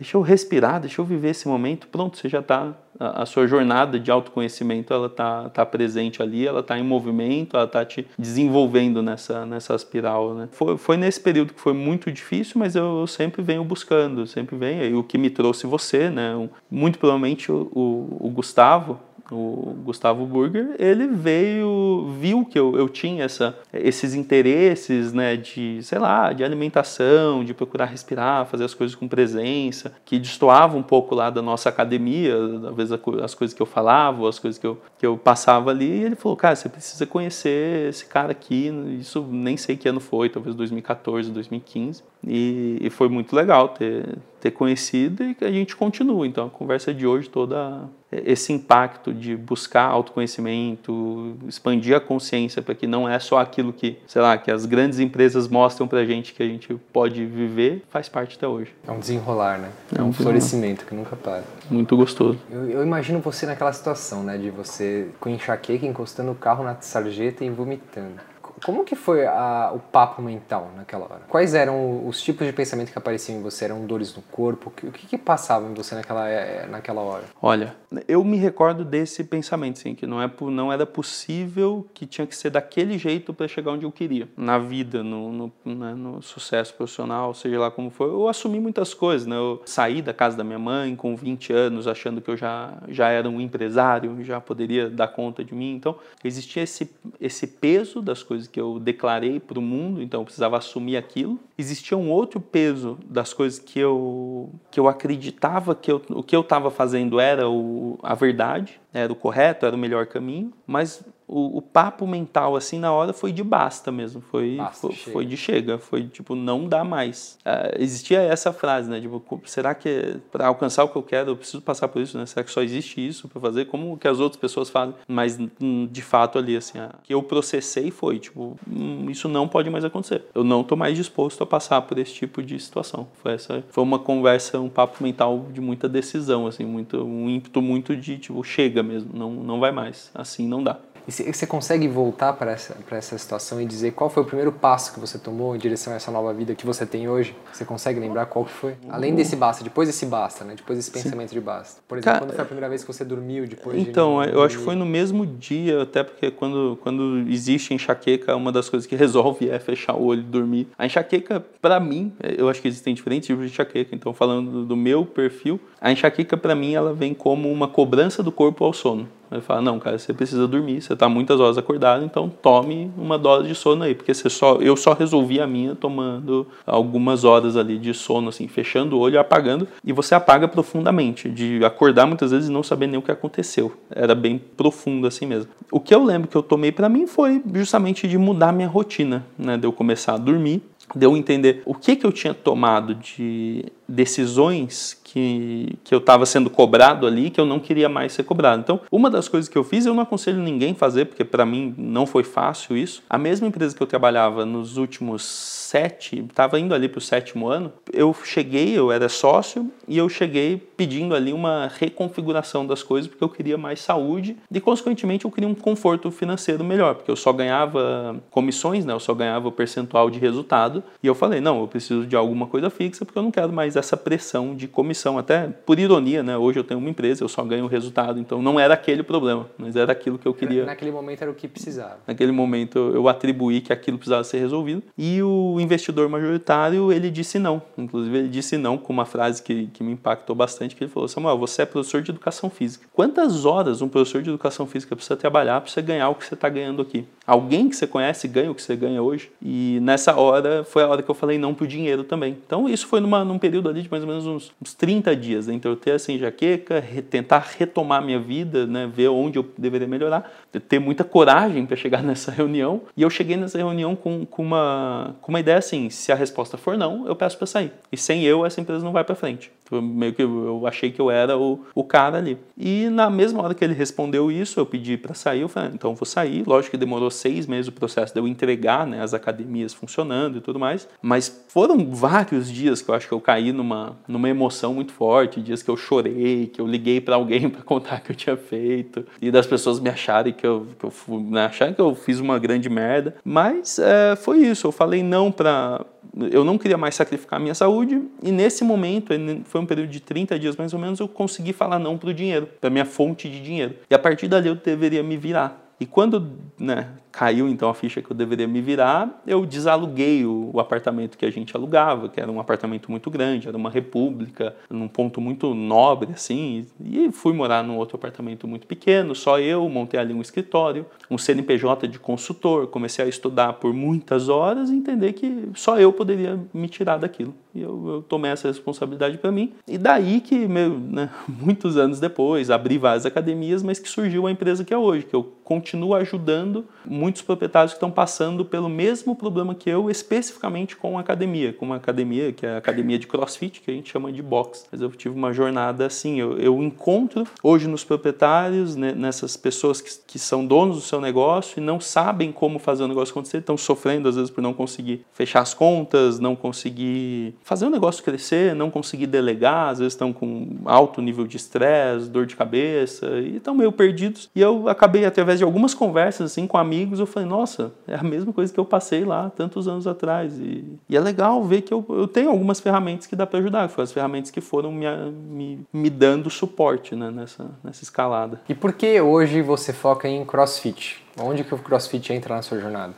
deixa 0.00 0.16
eu 0.16 0.22
respirar, 0.22 0.80
deixa 0.80 0.98
eu 0.98 1.04
viver 1.04 1.28
esse 1.28 1.46
momento, 1.46 1.86
pronto, 1.86 2.16
você 2.16 2.26
já 2.26 2.40
está, 2.40 2.72
a, 2.98 3.26
sua 3.26 3.46
jornada 3.46 4.00
de 4.00 4.10
autoconhecimento, 4.10 4.94
ela 4.94 5.08
está 5.08 5.50
tá 5.50 5.66
presente 5.66 6.22
ali, 6.22 6.46
ela 6.46 6.60
está 6.60 6.78
em 6.78 6.82
movimento, 6.82 7.54
ela 7.54 7.66
está 7.66 7.84
te 7.84 8.06
desenvolvendo 8.18 9.02
nessa, 9.02 9.44
nessa 9.44 9.74
espiral, 9.74 10.34
né? 10.34 10.48
Foi, 10.52 10.78
foi 10.78 10.96
nesse 10.96 11.20
período 11.20 11.52
que 11.52 11.60
foi 11.60 11.74
muito 11.74 12.10
difícil, 12.10 12.54
mas 12.58 12.74
eu, 12.74 13.00
eu 13.00 13.06
sempre 13.06 13.42
venho 13.42 13.62
buscando, 13.62 14.26
sempre 14.26 14.56
venho, 14.56 14.84
e 14.84 14.94
o 14.94 15.04
que 15.04 15.18
me 15.18 15.28
trouxe 15.28 15.66
você, 15.66 16.08
né? 16.08 16.48
Muito 16.70 16.98
provavelmente 16.98 17.52
o, 17.52 17.70
o, 17.70 18.26
o 18.26 18.30
Gustavo, 18.30 18.98
o 19.30 19.76
Gustavo 19.84 20.26
Burger, 20.26 20.74
ele 20.78 21.06
veio, 21.06 22.12
viu 22.18 22.44
que 22.44 22.58
eu, 22.58 22.76
eu 22.76 22.88
tinha 22.88 23.24
essa, 23.24 23.56
esses 23.72 24.14
interesses, 24.14 25.12
né, 25.12 25.36
de, 25.36 25.82
sei 25.82 25.98
lá, 25.98 26.32
de 26.32 26.42
alimentação, 26.42 27.44
de 27.44 27.54
procurar 27.54 27.86
respirar, 27.86 28.46
fazer 28.46 28.64
as 28.64 28.74
coisas 28.74 28.96
com 28.96 29.06
presença, 29.08 29.92
que 30.04 30.18
destoava 30.18 30.76
um 30.76 30.82
pouco 30.82 31.14
lá 31.14 31.30
da 31.30 31.40
nossa 31.40 31.68
academia, 31.68 32.34
talvez 32.62 32.90
as 32.92 33.34
coisas 33.34 33.54
que 33.54 33.62
eu 33.62 33.66
falava, 33.66 34.28
as 34.28 34.38
coisas 34.38 34.58
que 34.58 34.66
eu, 34.66 34.78
que 34.98 35.06
eu 35.06 35.16
passava 35.16 35.70
ali, 35.70 35.90
e 35.90 36.04
ele 36.04 36.16
falou, 36.16 36.36
cara, 36.36 36.56
você 36.56 36.68
precisa 36.68 37.06
conhecer 37.06 37.88
esse 37.88 38.06
cara 38.06 38.32
aqui, 38.32 38.70
isso 38.98 39.26
nem 39.30 39.56
sei 39.56 39.76
que 39.76 39.88
ano 39.88 40.00
foi, 40.00 40.28
talvez 40.28 40.54
2014, 40.54 41.30
2015, 41.30 42.02
e, 42.26 42.78
e 42.80 42.90
foi 42.90 43.08
muito 43.08 43.34
legal 43.34 43.68
ter, 43.68 44.18
ter 44.40 44.50
conhecido 44.50 45.22
e 45.22 45.36
a 45.40 45.50
gente 45.50 45.76
continua, 45.76 46.26
então 46.26 46.46
a 46.46 46.50
conversa 46.50 46.92
de 46.92 47.06
hoje 47.06 47.28
toda 47.28 47.88
esse 48.12 48.52
impacto 48.52 49.12
de 49.12 49.36
buscar 49.36 49.84
autoconhecimento, 49.84 51.36
expandir 51.46 51.96
a 51.96 52.00
consciência 52.00 52.60
para 52.60 52.74
que 52.74 52.86
não 52.86 53.08
é 53.08 53.18
só 53.18 53.38
aquilo 53.38 53.72
que, 53.72 53.98
sei 54.06 54.20
lá, 54.20 54.36
que 54.36 54.50
as 54.50 54.66
grandes 54.66 54.98
empresas 54.98 55.48
mostram 55.48 55.86
para 55.86 56.00
a 56.00 56.04
gente 56.04 56.34
que 56.34 56.42
a 56.42 56.46
gente 56.46 56.74
pode 56.92 57.24
viver, 57.24 57.84
faz 57.90 58.08
parte 58.08 58.36
até 58.36 58.46
hoje. 58.46 58.72
É 58.86 58.90
um 58.90 58.98
desenrolar, 58.98 59.58
né? 59.58 59.70
É 59.96 60.02
um 60.02 60.12
florescimento 60.12 60.84
que 60.84 60.94
nunca 60.94 61.16
para. 61.16 61.44
Muito 61.70 61.96
gostoso. 61.96 62.38
Eu, 62.50 62.68
eu, 62.68 62.82
imagino 62.82 63.20
você 63.20 63.46
naquela 63.46 63.72
situação, 63.72 64.22
né, 64.22 64.36
de 64.36 64.50
você 64.50 65.08
com 65.20 65.28
enxaqueca 65.28 65.86
encostando 65.86 66.32
o 66.32 66.34
carro 66.34 66.64
na 66.64 66.76
sarjeta 66.80 67.44
e 67.44 67.50
vomitando. 67.50 68.29
Como 68.64 68.84
que 68.84 68.94
foi 68.94 69.26
a, 69.26 69.72
o 69.74 69.78
papo 69.78 70.20
mental 70.20 70.70
naquela 70.76 71.04
hora? 71.04 71.22
Quais 71.28 71.54
eram 71.54 72.06
os 72.06 72.22
tipos 72.22 72.46
de 72.46 72.52
pensamento 72.52 72.92
que 72.92 72.98
apareciam 72.98 73.38
em 73.38 73.42
você? 73.42 73.66
Eram 73.66 73.84
dores 73.86 74.14
no 74.14 74.22
corpo? 74.22 74.70
O 74.82 74.92
que, 74.92 75.06
que 75.06 75.18
passava 75.18 75.66
em 75.66 75.74
você 75.74 75.94
naquela, 75.94 76.28
é, 76.28 76.66
naquela 76.66 77.00
hora? 77.00 77.24
Olha, 77.40 77.74
eu 78.06 78.22
me 78.22 78.36
recordo 78.36 78.84
desse 78.84 79.24
pensamento, 79.24 79.78
sim, 79.78 79.94
que 79.94 80.06
não, 80.06 80.22
é, 80.22 80.30
não 80.42 80.72
era 80.72 80.84
possível 80.84 81.86
que 81.94 82.06
tinha 82.06 82.26
que 82.26 82.36
ser 82.36 82.50
daquele 82.50 82.98
jeito 82.98 83.32
para 83.32 83.48
chegar 83.48 83.72
onde 83.72 83.84
eu 83.84 83.92
queria. 83.92 84.28
Na 84.36 84.58
vida, 84.58 85.02
no, 85.02 85.32
no, 85.32 85.52
né, 85.64 85.94
no, 85.94 86.22
sucesso 86.22 86.74
profissional, 86.74 87.34
seja 87.34 87.58
lá 87.58 87.70
como 87.70 87.90
for, 87.90 88.08
eu 88.08 88.28
assumi 88.28 88.60
muitas 88.60 88.92
coisas, 88.92 89.26
né? 89.26 89.36
Eu 89.36 89.62
saí 89.64 90.02
da 90.02 90.12
casa 90.12 90.36
da 90.36 90.44
minha 90.44 90.58
mãe 90.58 90.94
com 90.94 91.16
20 91.16 91.52
anos, 91.52 91.86
achando 91.86 92.20
que 92.20 92.30
eu 92.30 92.36
já, 92.36 92.74
já 92.88 93.08
era 93.08 93.28
um 93.28 93.40
empresário, 93.40 94.22
já 94.22 94.40
poderia 94.40 94.90
dar 94.90 95.08
conta 95.08 95.42
de 95.42 95.54
mim. 95.54 95.74
Então, 95.74 95.96
existia 96.22 96.62
esse, 96.62 96.90
esse 97.20 97.46
peso 97.46 98.02
das 98.02 98.22
coisas 98.22 98.49
que 98.50 98.60
eu 98.60 98.78
declarei 98.78 99.38
para 99.38 99.58
o 99.58 99.62
mundo, 99.62 100.02
então 100.02 100.20
eu 100.20 100.24
precisava 100.24 100.58
assumir 100.58 100.96
aquilo. 100.96 101.38
Existia 101.56 101.96
um 101.96 102.10
outro 102.10 102.40
peso 102.40 102.98
das 103.04 103.32
coisas 103.32 103.58
que 103.58 103.78
eu, 103.78 104.50
que 104.70 104.78
eu 104.78 104.88
acreditava 104.88 105.74
que 105.74 105.90
eu, 105.90 106.02
o 106.10 106.22
que 106.22 106.34
eu 106.34 106.40
estava 106.40 106.70
fazendo 106.70 107.20
era 107.20 107.48
o, 107.48 107.98
a 108.02 108.14
verdade, 108.14 108.80
era 108.92 109.12
o 109.12 109.16
correto, 109.16 109.66
era 109.66 109.74
o 109.74 109.78
melhor 109.78 110.06
caminho, 110.06 110.52
mas 110.66 111.04
o, 111.30 111.58
o, 111.58 111.62
papo 111.62 112.06
mental, 112.06 112.56
assim, 112.56 112.78
na 112.78 112.92
hora 112.92 113.12
foi 113.12 113.30
de 113.30 113.44
basta 113.44 113.92
mesmo. 113.92 114.20
Foi, 114.20 114.56
basta, 114.56 114.88
foi, 114.88 114.96
foi, 114.96 115.24
de 115.24 115.36
chega. 115.36 115.78
Foi 115.78 116.04
tipo, 116.08 116.34
não 116.34 116.66
dá 116.66 116.82
mais. 116.82 117.38
Uh, 117.46 117.80
existia 117.80 118.20
essa 118.20 118.52
frase, 118.52 118.90
né? 118.90 119.00
Tipo, 119.00 119.40
será 119.46 119.74
que 119.74 120.16
para 120.32 120.48
alcançar 120.48 120.84
o 120.84 120.88
que 120.88 120.96
eu 120.96 121.02
quero, 121.02 121.30
eu 121.30 121.36
preciso 121.36 121.62
passar 121.62 121.88
por 121.88 122.02
isso, 122.02 122.18
né? 122.18 122.26
Será 122.26 122.42
que 122.42 122.50
só 122.50 122.60
existe 122.62 123.06
isso 123.06 123.28
para 123.28 123.40
fazer? 123.40 123.66
Como 123.66 123.96
que 123.96 124.08
as 124.08 124.18
outras 124.18 124.40
pessoas 124.40 124.68
fazem? 124.68 124.94
Mas, 125.06 125.38
hum, 125.60 125.88
de 125.90 126.02
fato, 126.02 126.38
ali, 126.38 126.56
assim, 126.56 126.78
o 126.78 127.02
que 127.04 127.14
eu 127.14 127.22
processei 127.22 127.92
foi, 127.92 128.18
tipo, 128.18 128.56
hum, 128.68 129.08
isso 129.08 129.28
não 129.28 129.46
pode 129.46 129.70
mais 129.70 129.84
acontecer. 129.84 130.24
Eu 130.34 130.42
não 130.42 130.64
tô 130.64 130.74
mais 130.74 130.96
disposto 130.96 131.42
a 131.44 131.46
passar 131.46 131.80
por 131.82 131.96
esse 131.98 132.12
tipo 132.12 132.42
de 132.42 132.58
situação. 132.58 133.06
Foi 133.22 133.34
essa, 133.34 133.62
foi 133.68 133.84
uma 133.84 134.00
conversa, 134.00 134.58
um 134.58 134.68
papo 134.68 135.02
mental 135.02 135.46
de 135.52 135.60
muita 135.60 135.88
decisão, 135.88 136.46
assim, 136.46 136.64
muito, 136.64 137.04
um 137.04 137.30
ímpeto 137.30 137.62
muito 137.62 137.96
de, 137.96 138.18
tipo, 138.18 138.42
chega 138.42 138.82
mesmo, 138.82 139.10
não, 139.14 139.30
não 139.30 139.60
vai 139.60 139.70
mais. 139.70 140.10
Assim 140.12 140.46
não 140.46 140.62
dá. 140.62 140.78
E 141.06 141.12
você 141.12 141.46
consegue 141.46 141.88
voltar 141.88 142.32
para 142.34 142.52
essa, 142.52 142.76
essa 142.90 143.18
situação 143.18 143.60
e 143.60 143.64
dizer 143.64 143.92
qual 143.92 144.10
foi 144.10 144.22
o 144.22 144.26
primeiro 144.26 144.52
passo 144.52 144.92
que 144.92 145.00
você 145.00 145.18
tomou 145.18 145.54
em 145.54 145.58
direção 145.58 145.92
a 145.92 145.96
essa 145.96 146.10
nova 146.10 146.32
vida 146.32 146.54
que 146.54 146.66
você 146.66 146.86
tem 146.86 147.08
hoje? 147.08 147.34
Você 147.52 147.64
consegue 147.64 147.98
lembrar 147.98 148.26
qual 148.26 148.44
que 148.44 148.52
foi? 148.52 148.74
Além 148.88 149.14
desse 149.14 149.36
basta, 149.36 149.64
depois 149.64 149.88
desse 149.88 150.06
basta, 150.06 150.44
né? 150.44 150.54
Depois 150.56 150.78
desse 150.78 150.90
pensamento 150.90 151.30
Sim. 151.30 151.34
de 151.34 151.40
basta. 151.40 151.80
Por 151.86 151.98
exemplo, 151.98 152.12
Cara, 152.12 152.24
quando 152.24 152.34
foi 152.34 152.42
a 152.42 152.46
primeira 152.46 152.68
vez 152.68 152.82
que 152.82 152.92
você 152.92 153.04
dormiu 153.04 153.46
depois 153.46 153.76
Então, 153.78 154.22
de 154.22 154.32
eu 154.32 154.42
acho 154.42 154.58
que 154.58 154.64
foi 154.64 154.74
no 154.74 154.86
mesmo 154.86 155.26
dia, 155.26 155.82
até 155.82 156.02
porque 156.02 156.30
quando, 156.30 156.78
quando 156.82 157.18
existe 157.28 157.74
enxaqueca, 157.74 158.36
uma 158.36 158.52
das 158.52 158.68
coisas 158.68 158.86
que 158.86 158.94
resolve 158.94 159.48
é 159.48 159.58
fechar 159.58 159.94
o 159.94 160.04
olho 160.04 160.20
e 160.20 160.24
dormir. 160.24 160.68
A 160.78 160.86
enxaqueca, 160.86 161.44
para 161.60 161.80
mim, 161.80 162.12
eu 162.22 162.48
acho 162.48 162.60
que 162.60 162.68
existem 162.68 162.94
diferentes 162.94 163.26
tipos 163.26 163.44
de 163.44 163.52
enxaqueca. 163.52 163.94
Então, 163.94 164.12
falando 164.14 164.64
do 164.64 164.76
meu 164.76 165.04
perfil, 165.04 165.60
a 165.80 165.90
enxaqueca 165.90 166.36
para 166.36 166.54
mim 166.54 166.74
ela 166.74 166.92
vem 166.92 167.14
como 167.14 167.50
uma 167.50 167.66
cobrança 167.66 168.22
do 168.22 168.30
corpo 168.30 168.64
ao 168.64 168.72
sono. 168.72 169.08
Ele 169.30 169.40
fala, 169.40 169.62
não, 169.62 169.78
cara, 169.78 169.96
você 169.96 170.12
precisa 170.12 170.46
dormir, 170.48 170.82
você 170.82 170.92
está 170.92 171.08
muitas 171.08 171.38
horas 171.38 171.56
acordado, 171.56 172.04
então 172.04 172.28
tome 172.28 172.90
uma 172.98 173.16
dose 173.16 173.46
de 173.46 173.54
sono 173.54 173.84
aí, 173.84 173.94
porque 173.94 174.12
você 174.12 174.28
só, 174.28 174.56
eu 174.56 174.76
só 174.76 174.92
resolvi 174.92 175.40
a 175.40 175.46
minha 175.46 175.76
tomando 175.76 176.48
algumas 176.66 177.22
horas 177.22 177.56
ali 177.56 177.78
de 177.78 177.94
sono, 177.94 178.28
assim, 178.30 178.48
fechando 178.48 178.96
o 178.96 178.98
olho 178.98 179.20
apagando, 179.20 179.68
e 179.84 179.92
você 179.92 180.16
apaga 180.16 180.48
profundamente, 180.48 181.28
de 181.28 181.64
acordar 181.64 182.06
muitas 182.06 182.32
vezes 182.32 182.48
e 182.48 182.52
não 182.52 182.64
saber 182.64 182.88
nem 182.88 182.98
o 182.98 183.02
que 183.02 183.12
aconteceu. 183.12 183.72
Era 183.88 184.16
bem 184.16 184.36
profundo 184.56 185.06
assim 185.06 185.26
mesmo. 185.26 185.50
O 185.70 185.78
que 185.78 185.94
eu 185.94 186.02
lembro 186.02 186.26
que 186.26 186.36
eu 186.36 186.42
tomei 186.42 186.72
para 186.72 186.88
mim 186.88 187.06
foi 187.06 187.40
justamente 187.54 188.08
de 188.08 188.18
mudar 188.18 188.52
minha 188.52 188.68
rotina, 188.68 189.24
né, 189.38 189.56
de 189.56 189.64
eu 189.64 189.72
começar 189.72 190.14
a 190.14 190.18
dormir, 190.18 190.60
de 190.94 191.06
eu 191.06 191.16
entender 191.16 191.62
o 191.64 191.72
que 191.72 191.94
que 191.94 192.04
eu 192.04 192.10
tinha 192.10 192.34
tomado 192.34 192.96
de 192.96 193.64
decisões 193.88 194.99
que, 195.12 195.76
que 195.82 195.92
eu 195.92 195.98
estava 195.98 196.24
sendo 196.24 196.48
cobrado 196.48 197.04
ali 197.04 197.30
que 197.30 197.40
eu 197.40 197.46
não 197.46 197.58
queria 197.58 197.88
mais 197.88 198.12
ser 198.12 198.22
cobrado. 198.22 198.60
Então, 198.60 198.80
uma 198.92 199.10
das 199.10 199.28
coisas 199.28 199.48
que 199.48 199.58
eu 199.58 199.64
fiz, 199.64 199.84
eu 199.84 199.92
não 199.92 200.04
aconselho 200.04 200.38
ninguém 200.38 200.72
fazer, 200.72 201.06
porque 201.06 201.24
para 201.24 201.44
mim 201.44 201.74
não 201.76 202.06
foi 202.06 202.22
fácil 202.22 202.76
isso. 202.76 203.02
A 203.10 203.18
mesma 203.18 203.48
empresa 203.48 203.74
que 203.74 203.82
eu 203.82 203.86
trabalhava 203.88 204.46
nos 204.46 204.76
últimos 204.76 205.59
sete, 205.70 206.24
estava 206.28 206.58
indo 206.58 206.74
ali 206.74 206.88
para 206.88 206.98
o 206.98 207.00
sétimo 207.00 207.46
ano, 207.46 207.72
eu 207.92 208.12
cheguei, 208.24 208.76
eu 208.76 208.90
era 208.90 209.08
sócio 209.08 209.70
e 209.86 209.96
eu 209.96 210.08
cheguei 210.08 210.56
pedindo 210.76 211.14
ali 211.14 211.32
uma 211.32 211.70
reconfiguração 211.78 212.66
das 212.66 212.82
coisas 212.82 213.08
porque 213.08 213.22
eu 213.22 213.28
queria 213.28 213.56
mais 213.56 213.80
saúde 213.80 214.36
e, 214.52 214.60
consequentemente, 214.60 215.26
eu 215.26 215.30
queria 215.30 215.48
um 215.48 215.54
conforto 215.54 216.10
financeiro 216.10 216.64
melhor, 216.64 216.96
porque 216.96 217.10
eu 217.10 217.14
só 217.14 217.32
ganhava 217.32 218.20
comissões, 218.30 218.84
né? 218.84 218.92
Eu 218.92 218.98
só 218.98 219.14
ganhava 219.14 219.46
o 219.46 219.52
percentual 219.52 220.10
de 220.10 220.18
resultado 220.18 220.82
e 221.00 221.06
eu 221.06 221.14
falei, 221.14 221.40
não, 221.40 221.60
eu 221.60 221.68
preciso 221.68 222.04
de 222.04 222.16
alguma 222.16 222.48
coisa 222.48 222.68
fixa 222.68 223.04
porque 223.04 223.18
eu 223.18 223.22
não 223.22 223.30
quero 223.30 223.52
mais 223.52 223.76
essa 223.76 223.96
pressão 223.96 224.56
de 224.56 224.66
comissão. 224.66 225.18
Até 225.18 225.48
por 225.48 225.78
ironia, 225.78 226.22
né? 226.22 226.36
Hoje 226.36 226.58
eu 226.58 226.64
tenho 226.64 226.80
uma 226.80 226.90
empresa, 226.90 227.22
eu 227.22 227.28
só 227.28 227.44
ganho 227.44 227.66
o 227.66 227.68
resultado, 227.68 228.18
então 228.18 228.42
não 228.42 228.58
era 228.58 228.74
aquele 228.74 229.04
problema, 229.04 229.46
mas 229.56 229.76
era 229.76 229.92
aquilo 229.92 230.18
que 230.18 230.26
eu 230.26 230.34
queria. 230.34 230.64
Naquele 230.64 230.90
momento 230.90 231.22
era 231.22 231.30
o 231.30 231.34
que 231.34 231.46
precisava. 231.46 231.98
Naquele 232.08 232.32
momento 232.32 232.78
eu 232.78 233.08
atribuí 233.08 233.60
que 233.60 233.72
aquilo 233.72 233.98
precisava 233.98 234.24
ser 234.24 234.38
resolvido 234.38 234.82
e 234.98 235.22
o 235.22 235.59
investidor 235.60 236.08
majoritário 236.08 236.92
ele 236.92 237.10
disse 237.10 237.38
não. 237.38 237.62
Inclusive 237.76 238.18
ele 238.18 238.28
disse 238.28 238.56
não 238.56 238.76
com 238.78 238.92
uma 238.92 239.04
frase 239.04 239.42
que, 239.42 239.66
que 239.68 239.82
me 239.82 239.92
impactou 239.92 240.34
bastante, 240.34 240.74
que 240.74 240.84
ele 240.84 240.90
falou, 240.90 241.08
Samuel, 241.08 241.38
você 241.38 241.62
é 241.62 241.66
professor 241.66 242.02
de 242.02 242.10
educação 242.10 242.50
física. 242.50 242.86
Quantas 242.92 243.44
horas 243.44 243.82
um 243.82 243.88
professor 243.88 244.22
de 244.22 244.30
educação 244.30 244.66
física 244.66 244.94
precisa 244.94 245.16
trabalhar 245.16 245.60
para 245.60 245.70
você 245.70 245.82
ganhar 245.82 246.08
o 246.08 246.14
que 246.14 246.24
você 246.24 246.34
está 246.34 246.48
ganhando 246.48 246.82
aqui? 246.82 247.04
Alguém 247.26 247.68
que 247.68 247.76
você 247.76 247.86
conhece 247.86 248.26
ganha 248.26 248.50
o 248.50 248.54
que 248.54 248.62
você 248.62 248.74
ganha 248.74 249.02
hoje? 249.02 249.30
E 249.40 249.78
nessa 249.82 250.16
hora 250.16 250.64
foi 250.64 250.82
a 250.82 250.88
hora 250.88 251.02
que 251.02 251.10
eu 251.10 251.14
falei 251.14 251.38
não 251.38 251.54
pro 251.54 251.66
dinheiro 251.66 252.04
também. 252.04 252.36
Então 252.44 252.68
isso 252.68 252.86
foi 252.86 253.00
numa, 253.00 253.24
num 253.24 253.38
período 253.38 253.68
ali 253.68 253.82
de 253.82 253.90
mais 253.90 254.02
ou 254.02 254.08
menos 254.08 254.26
uns, 254.26 254.52
uns 254.60 254.74
30 254.74 255.14
dias, 255.16 255.48
entre 255.48 255.70
eu 255.70 255.76
ter 255.76 255.90
essa 255.90 256.12
enxaqueca, 256.12 256.80
re, 256.80 257.02
tentar 257.02 257.46
retomar 257.58 258.04
minha 258.04 258.18
vida, 258.18 258.66
né, 258.66 258.90
ver 258.92 259.08
onde 259.08 259.38
eu 259.38 259.46
deveria 259.56 259.86
melhorar, 259.86 260.30
ter 260.68 260.78
muita 260.78 261.04
coragem 261.04 261.66
para 261.66 261.76
chegar 261.76 262.02
nessa 262.04 262.30
reunião. 262.30 262.82
E 262.96 263.02
eu 263.02 263.10
cheguei 263.10 263.36
nessa 263.36 263.58
reunião 263.58 263.96
com, 263.96 264.24
com, 264.24 264.42
uma, 264.42 265.16
com 265.20 265.32
uma 265.32 265.40
ideia 265.40 265.49
assim: 265.54 265.90
se 265.90 266.12
a 266.12 266.14
resposta 266.14 266.56
for 266.56 266.76
não, 266.76 267.06
eu 267.06 267.16
peço 267.16 267.36
para 267.36 267.46
sair. 267.46 267.72
E 267.90 267.96
sem 267.96 268.24
eu, 268.24 268.44
essa 268.44 268.60
empresa 268.60 268.84
não 268.84 268.92
vai 268.92 269.04
para 269.04 269.14
frente. 269.14 269.50
Eu, 269.70 269.82
meio 269.82 270.12
que 270.12 270.22
eu 270.22 270.66
achei 270.66 270.90
que 270.90 271.00
eu 271.00 271.10
era 271.10 271.38
o, 271.38 271.60
o 271.74 271.84
cara 271.84 272.18
ali. 272.18 272.38
E 272.56 272.88
na 272.88 273.08
mesma 273.08 273.42
hora 273.42 273.54
que 273.54 273.64
ele 273.64 273.74
respondeu 273.74 274.30
isso, 274.30 274.60
eu 274.60 274.66
pedi 274.66 274.96
para 274.96 275.14
sair. 275.14 275.40
Eu 275.40 275.48
falei, 275.48 275.70
ah, 275.70 275.72
então 275.74 275.90
eu 275.90 275.94
vou 275.94 276.06
sair. 276.06 276.44
Lógico 276.46 276.72
que 276.72 276.76
demorou 276.76 277.10
seis 277.10 277.46
meses 277.46 277.68
o 277.68 277.72
processo 277.72 278.12
de 278.12 278.20
eu 278.20 278.28
entregar 278.28 278.86
né, 278.86 279.02
as 279.02 279.14
academias 279.14 279.72
funcionando 279.72 280.38
e 280.38 280.40
tudo 280.40 280.58
mais. 280.58 280.88
Mas 281.00 281.44
foram 281.48 281.90
vários 281.90 282.50
dias 282.50 282.82
que 282.82 282.90
eu 282.90 282.94
acho 282.94 283.08
que 283.08 283.14
eu 283.14 283.20
caí 283.20 283.52
numa, 283.52 283.96
numa 284.06 284.28
emoção 284.28 284.74
muito 284.74 284.92
forte. 284.92 285.40
Dias 285.40 285.62
que 285.62 285.70
eu 285.70 285.76
chorei, 285.76 286.46
que 286.46 286.60
eu 286.60 286.66
liguei 286.66 287.00
para 287.00 287.16
alguém 287.16 287.48
para 287.50 287.62
contar 287.62 288.00
que 288.00 288.12
eu 288.12 288.16
tinha 288.16 288.36
feito. 288.36 289.04
E 289.20 289.30
das 289.30 289.46
pessoas 289.46 289.80
me 289.80 289.88
acharem 289.88 290.32
que 290.32 290.46
eu, 290.46 290.66
que 290.78 290.84
eu, 290.84 291.20
né, 291.20 291.46
acharem 291.46 291.74
que 291.74 291.80
eu 291.80 291.94
fiz 291.94 292.20
uma 292.20 292.38
grande 292.38 292.68
merda. 292.68 293.16
Mas 293.24 293.78
é, 293.78 294.16
foi 294.16 294.38
isso. 294.38 294.66
Eu 294.66 294.72
falei 294.72 295.02
não 295.02 295.32
para 295.32 295.84
eu 296.32 296.44
não 296.44 296.58
queria 296.58 296.76
mais 296.76 296.94
sacrificar 296.94 297.38
a 297.38 297.42
minha 297.42 297.54
saúde 297.54 298.02
e 298.22 298.32
nesse 298.32 298.64
momento, 298.64 299.12
foi 299.44 299.59
um 299.60 299.66
período 299.66 299.90
de 299.90 300.00
30 300.00 300.38
dias 300.38 300.56
mais 300.56 300.72
ou 300.72 300.78
menos, 300.78 301.00
eu 301.00 301.08
consegui 301.08 301.52
falar 301.52 301.78
não 301.78 301.96
para 301.96 302.10
o 302.10 302.14
dinheiro, 302.14 302.48
para 302.60 302.70
minha 302.70 302.84
fonte 302.84 303.28
de 303.28 303.40
dinheiro. 303.42 303.74
E 303.88 303.94
a 303.94 303.98
partir 303.98 304.28
dali 304.28 304.48
eu 304.48 304.54
deveria 304.54 305.02
me 305.02 305.16
virar. 305.16 305.70
E 305.78 305.86
quando 305.86 306.32
né, 306.58 306.88
caiu 307.10 307.48
então 307.48 307.68
a 307.68 307.74
ficha 307.74 308.00
que 308.00 308.10
eu 308.10 308.16
deveria 308.16 308.46
me 308.46 308.60
virar, 308.60 309.22
eu 309.26 309.44
desaluguei 309.44 310.24
o, 310.24 310.50
o, 310.52 310.60
apartamento 310.60 311.18
que 311.18 311.26
a 311.26 311.30
gente 311.30 311.56
alugava, 311.56 312.08
que 312.08 312.20
era 312.20 312.30
um 312.30 312.40
apartamento 312.40 312.90
muito 312.90 313.10
grande, 313.10 313.48
era 313.48 313.56
uma 313.56 313.70
república, 313.70 314.54
num 314.68 314.88
ponto 314.88 315.20
muito 315.20 315.54
nobre 315.54 316.10
assim, 316.12 316.66
e 316.82 317.10
fui 317.12 317.32
morar 317.32 317.62
num 317.62 317.76
outro 317.76 317.96
apartamento 317.96 318.46
muito 318.46 318.66
pequeno, 318.66 319.14
só 319.14 319.38
eu, 319.38 319.68
montei 319.68 319.98
ali 319.98 320.14
um 320.14 320.20
escritório, 320.20 320.86
um 321.10 321.18
CNPJ 321.18 321.88
de 321.88 321.98
consultor, 321.98 322.66
comecei 322.68 323.04
a 323.04 323.08
estudar 323.08 323.54
por 323.54 323.72
muitas 323.72 324.28
horas 324.28 324.70
e 324.70 324.74
entender 324.74 325.12
que 325.12 325.48
só 325.54 325.78
eu 325.78 325.92
poderia 325.92 326.38
me 326.52 326.68
tirar 326.68 326.98
daquilo. 326.98 327.34
E 327.54 327.60
eu, 327.60 327.88
eu 327.88 328.02
tomei 328.02 328.30
essa 328.30 328.46
responsabilidade 328.48 329.18
para 329.18 329.32
mim. 329.32 329.52
E 329.66 329.76
daí 329.76 330.20
que, 330.20 330.46
meu, 330.46 330.78
né, 330.78 331.10
muitos 331.28 331.76
anos 331.76 331.98
depois, 331.98 332.50
abri 332.50 332.78
várias 332.78 333.04
academias, 333.04 333.62
mas 333.62 333.78
que 333.78 333.88
surgiu 333.88 334.26
a 334.26 334.30
empresa 334.30 334.64
que 334.64 334.72
é 334.72 334.78
hoje, 334.78 335.04
que 335.04 335.14
eu 335.14 335.32
continuo 335.44 335.94
ajudando 335.94 336.64
muitos 337.00 337.22
proprietários 337.22 337.72
que 337.72 337.78
estão 337.78 337.90
passando 337.90 338.44
pelo 338.44 338.68
mesmo 338.68 339.16
problema 339.16 339.54
que 339.54 339.70
eu, 339.70 339.90
especificamente 339.90 340.76
com 340.76 340.98
a 340.98 341.00
academia, 341.00 341.54
com 341.54 341.64
uma 341.64 341.76
academia 341.76 342.30
que 342.30 342.44
é 342.44 342.54
a 342.54 342.58
academia 342.58 342.98
de 342.98 343.06
CrossFit, 343.06 343.62
que 343.62 343.70
a 343.70 343.74
gente 343.74 343.90
chama 343.90 344.12
de 344.12 344.22
box. 344.22 344.66
Mas 344.70 344.82
eu 344.82 344.90
tive 344.90 345.14
uma 345.14 345.32
jornada 345.32 345.86
assim, 345.86 346.20
eu, 346.20 346.38
eu 346.38 346.62
encontro 346.62 347.26
hoje 347.42 347.66
nos 347.66 347.84
proprietários, 347.84 348.76
né, 348.76 348.92
nessas 348.92 349.34
pessoas 349.36 349.80
que, 349.80 349.90
que 350.06 350.18
são 350.18 350.44
donos 350.44 350.76
do 350.76 350.82
seu 350.82 351.00
negócio 351.00 351.58
e 351.58 351.62
não 351.62 351.80
sabem 351.80 352.30
como 352.30 352.58
fazer 352.58 352.82
o 352.82 352.88
negócio 352.88 353.12
acontecer, 353.12 353.38
estão 353.38 353.56
sofrendo 353.56 354.08
às 354.08 354.16
vezes 354.16 354.30
por 354.30 354.42
não 354.42 354.52
conseguir 354.52 355.04
fechar 355.12 355.40
as 355.40 355.54
contas, 355.54 356.18
não 356.18 356.36
conseguir 356.36 357.34
fazer 357.42 357.64
o 357.64 357.70
negócio 357.70 358.04
crescer, 358.04 358.54
não 358.54 358.70
conseguir 358.70 359.06
delegar, 359.06 359.70
às 359.70 359.78
vezes 359.78 359.94
estão 359.94 360.12
com 360.12 360.58
alto 360.66 361.00
nível 361.00 361.26
de 361.26 361.36
estresse, 361.36 362.10
dor 362.10 362.26
de 362.26 362.36
cabeça 362.36 363.06
e 363.20 363.36
estão 363.36 363.54
meio 363.54 363.72
perdidos. 363.72 364.28
E 364.34 364.40
eu 364.40 364.68
acabei 364.68 365.04
através 365.04 365.38
de 365.38 365.44
algumas 365.44 365.72
conversas 365.72 366.32
assim 366.32 366.46
com 366.46 366.58
amigos, 366.58 366.89
eu 366.98 367.06
falei, 367.06 367.28
nossa, 367.28 367.72
é 367.86 367.94
a 367.94 368.02
mesma 368.02 368.32
coisa 368.32 368.52
que 368.52 368.58
eu 368.58 368.64
passei 368.64 369.04
lá 369.04 369.30
tantos 369.30 369.68
anos 369.68 369.86
atrás. 369.86 370.38
E, 370.38 370.64
e 370.88 370.96
é 370.96 371.00
legal 371.00 371.42
ver 371.44 371.62
que 371.62 371.72
eu, 371.72 371.84
eu 371.90 372.08
tenho 372.08 372.30
algumas 372.30 372.60
ferramentas 372.60 373.06
que 373.06 373.14
dá 373.14 373.26
para 373.26 373.38
ajudar, 373.38 373.68
que 373.68 373.74
foram 373.74 373.84
as 373.84 373.92
ferramentas 373.92 374.30
que 374.30 374.40
foram 374.40 374.72
me, 374.72 374.86
me, 375.10 375.66
me 375.72 375.90
dando 375.90 376.30
suporte 376.30 376.96
né, 376.96 377.10
nessa, 377.10 377.50
nessa 377.62 377.82
escalada. 377.84 378.40
E 378.48 378.54
por 378.54 378.72
que 378.72 379.00
hoje 379.00 379.42
você 379.42 379.72
foca 379.72 380.08
em 380.08 380.24
CrossFit? 380.24 381.04
Onde 381.18 381.44
que 381.44 381.54
o 381.54 381.58
CrossFit 381.58 382.12
entra 382.12 382.36
na 382.36 382.42
sua 382.42 382.58
jornada? 382.58 382.94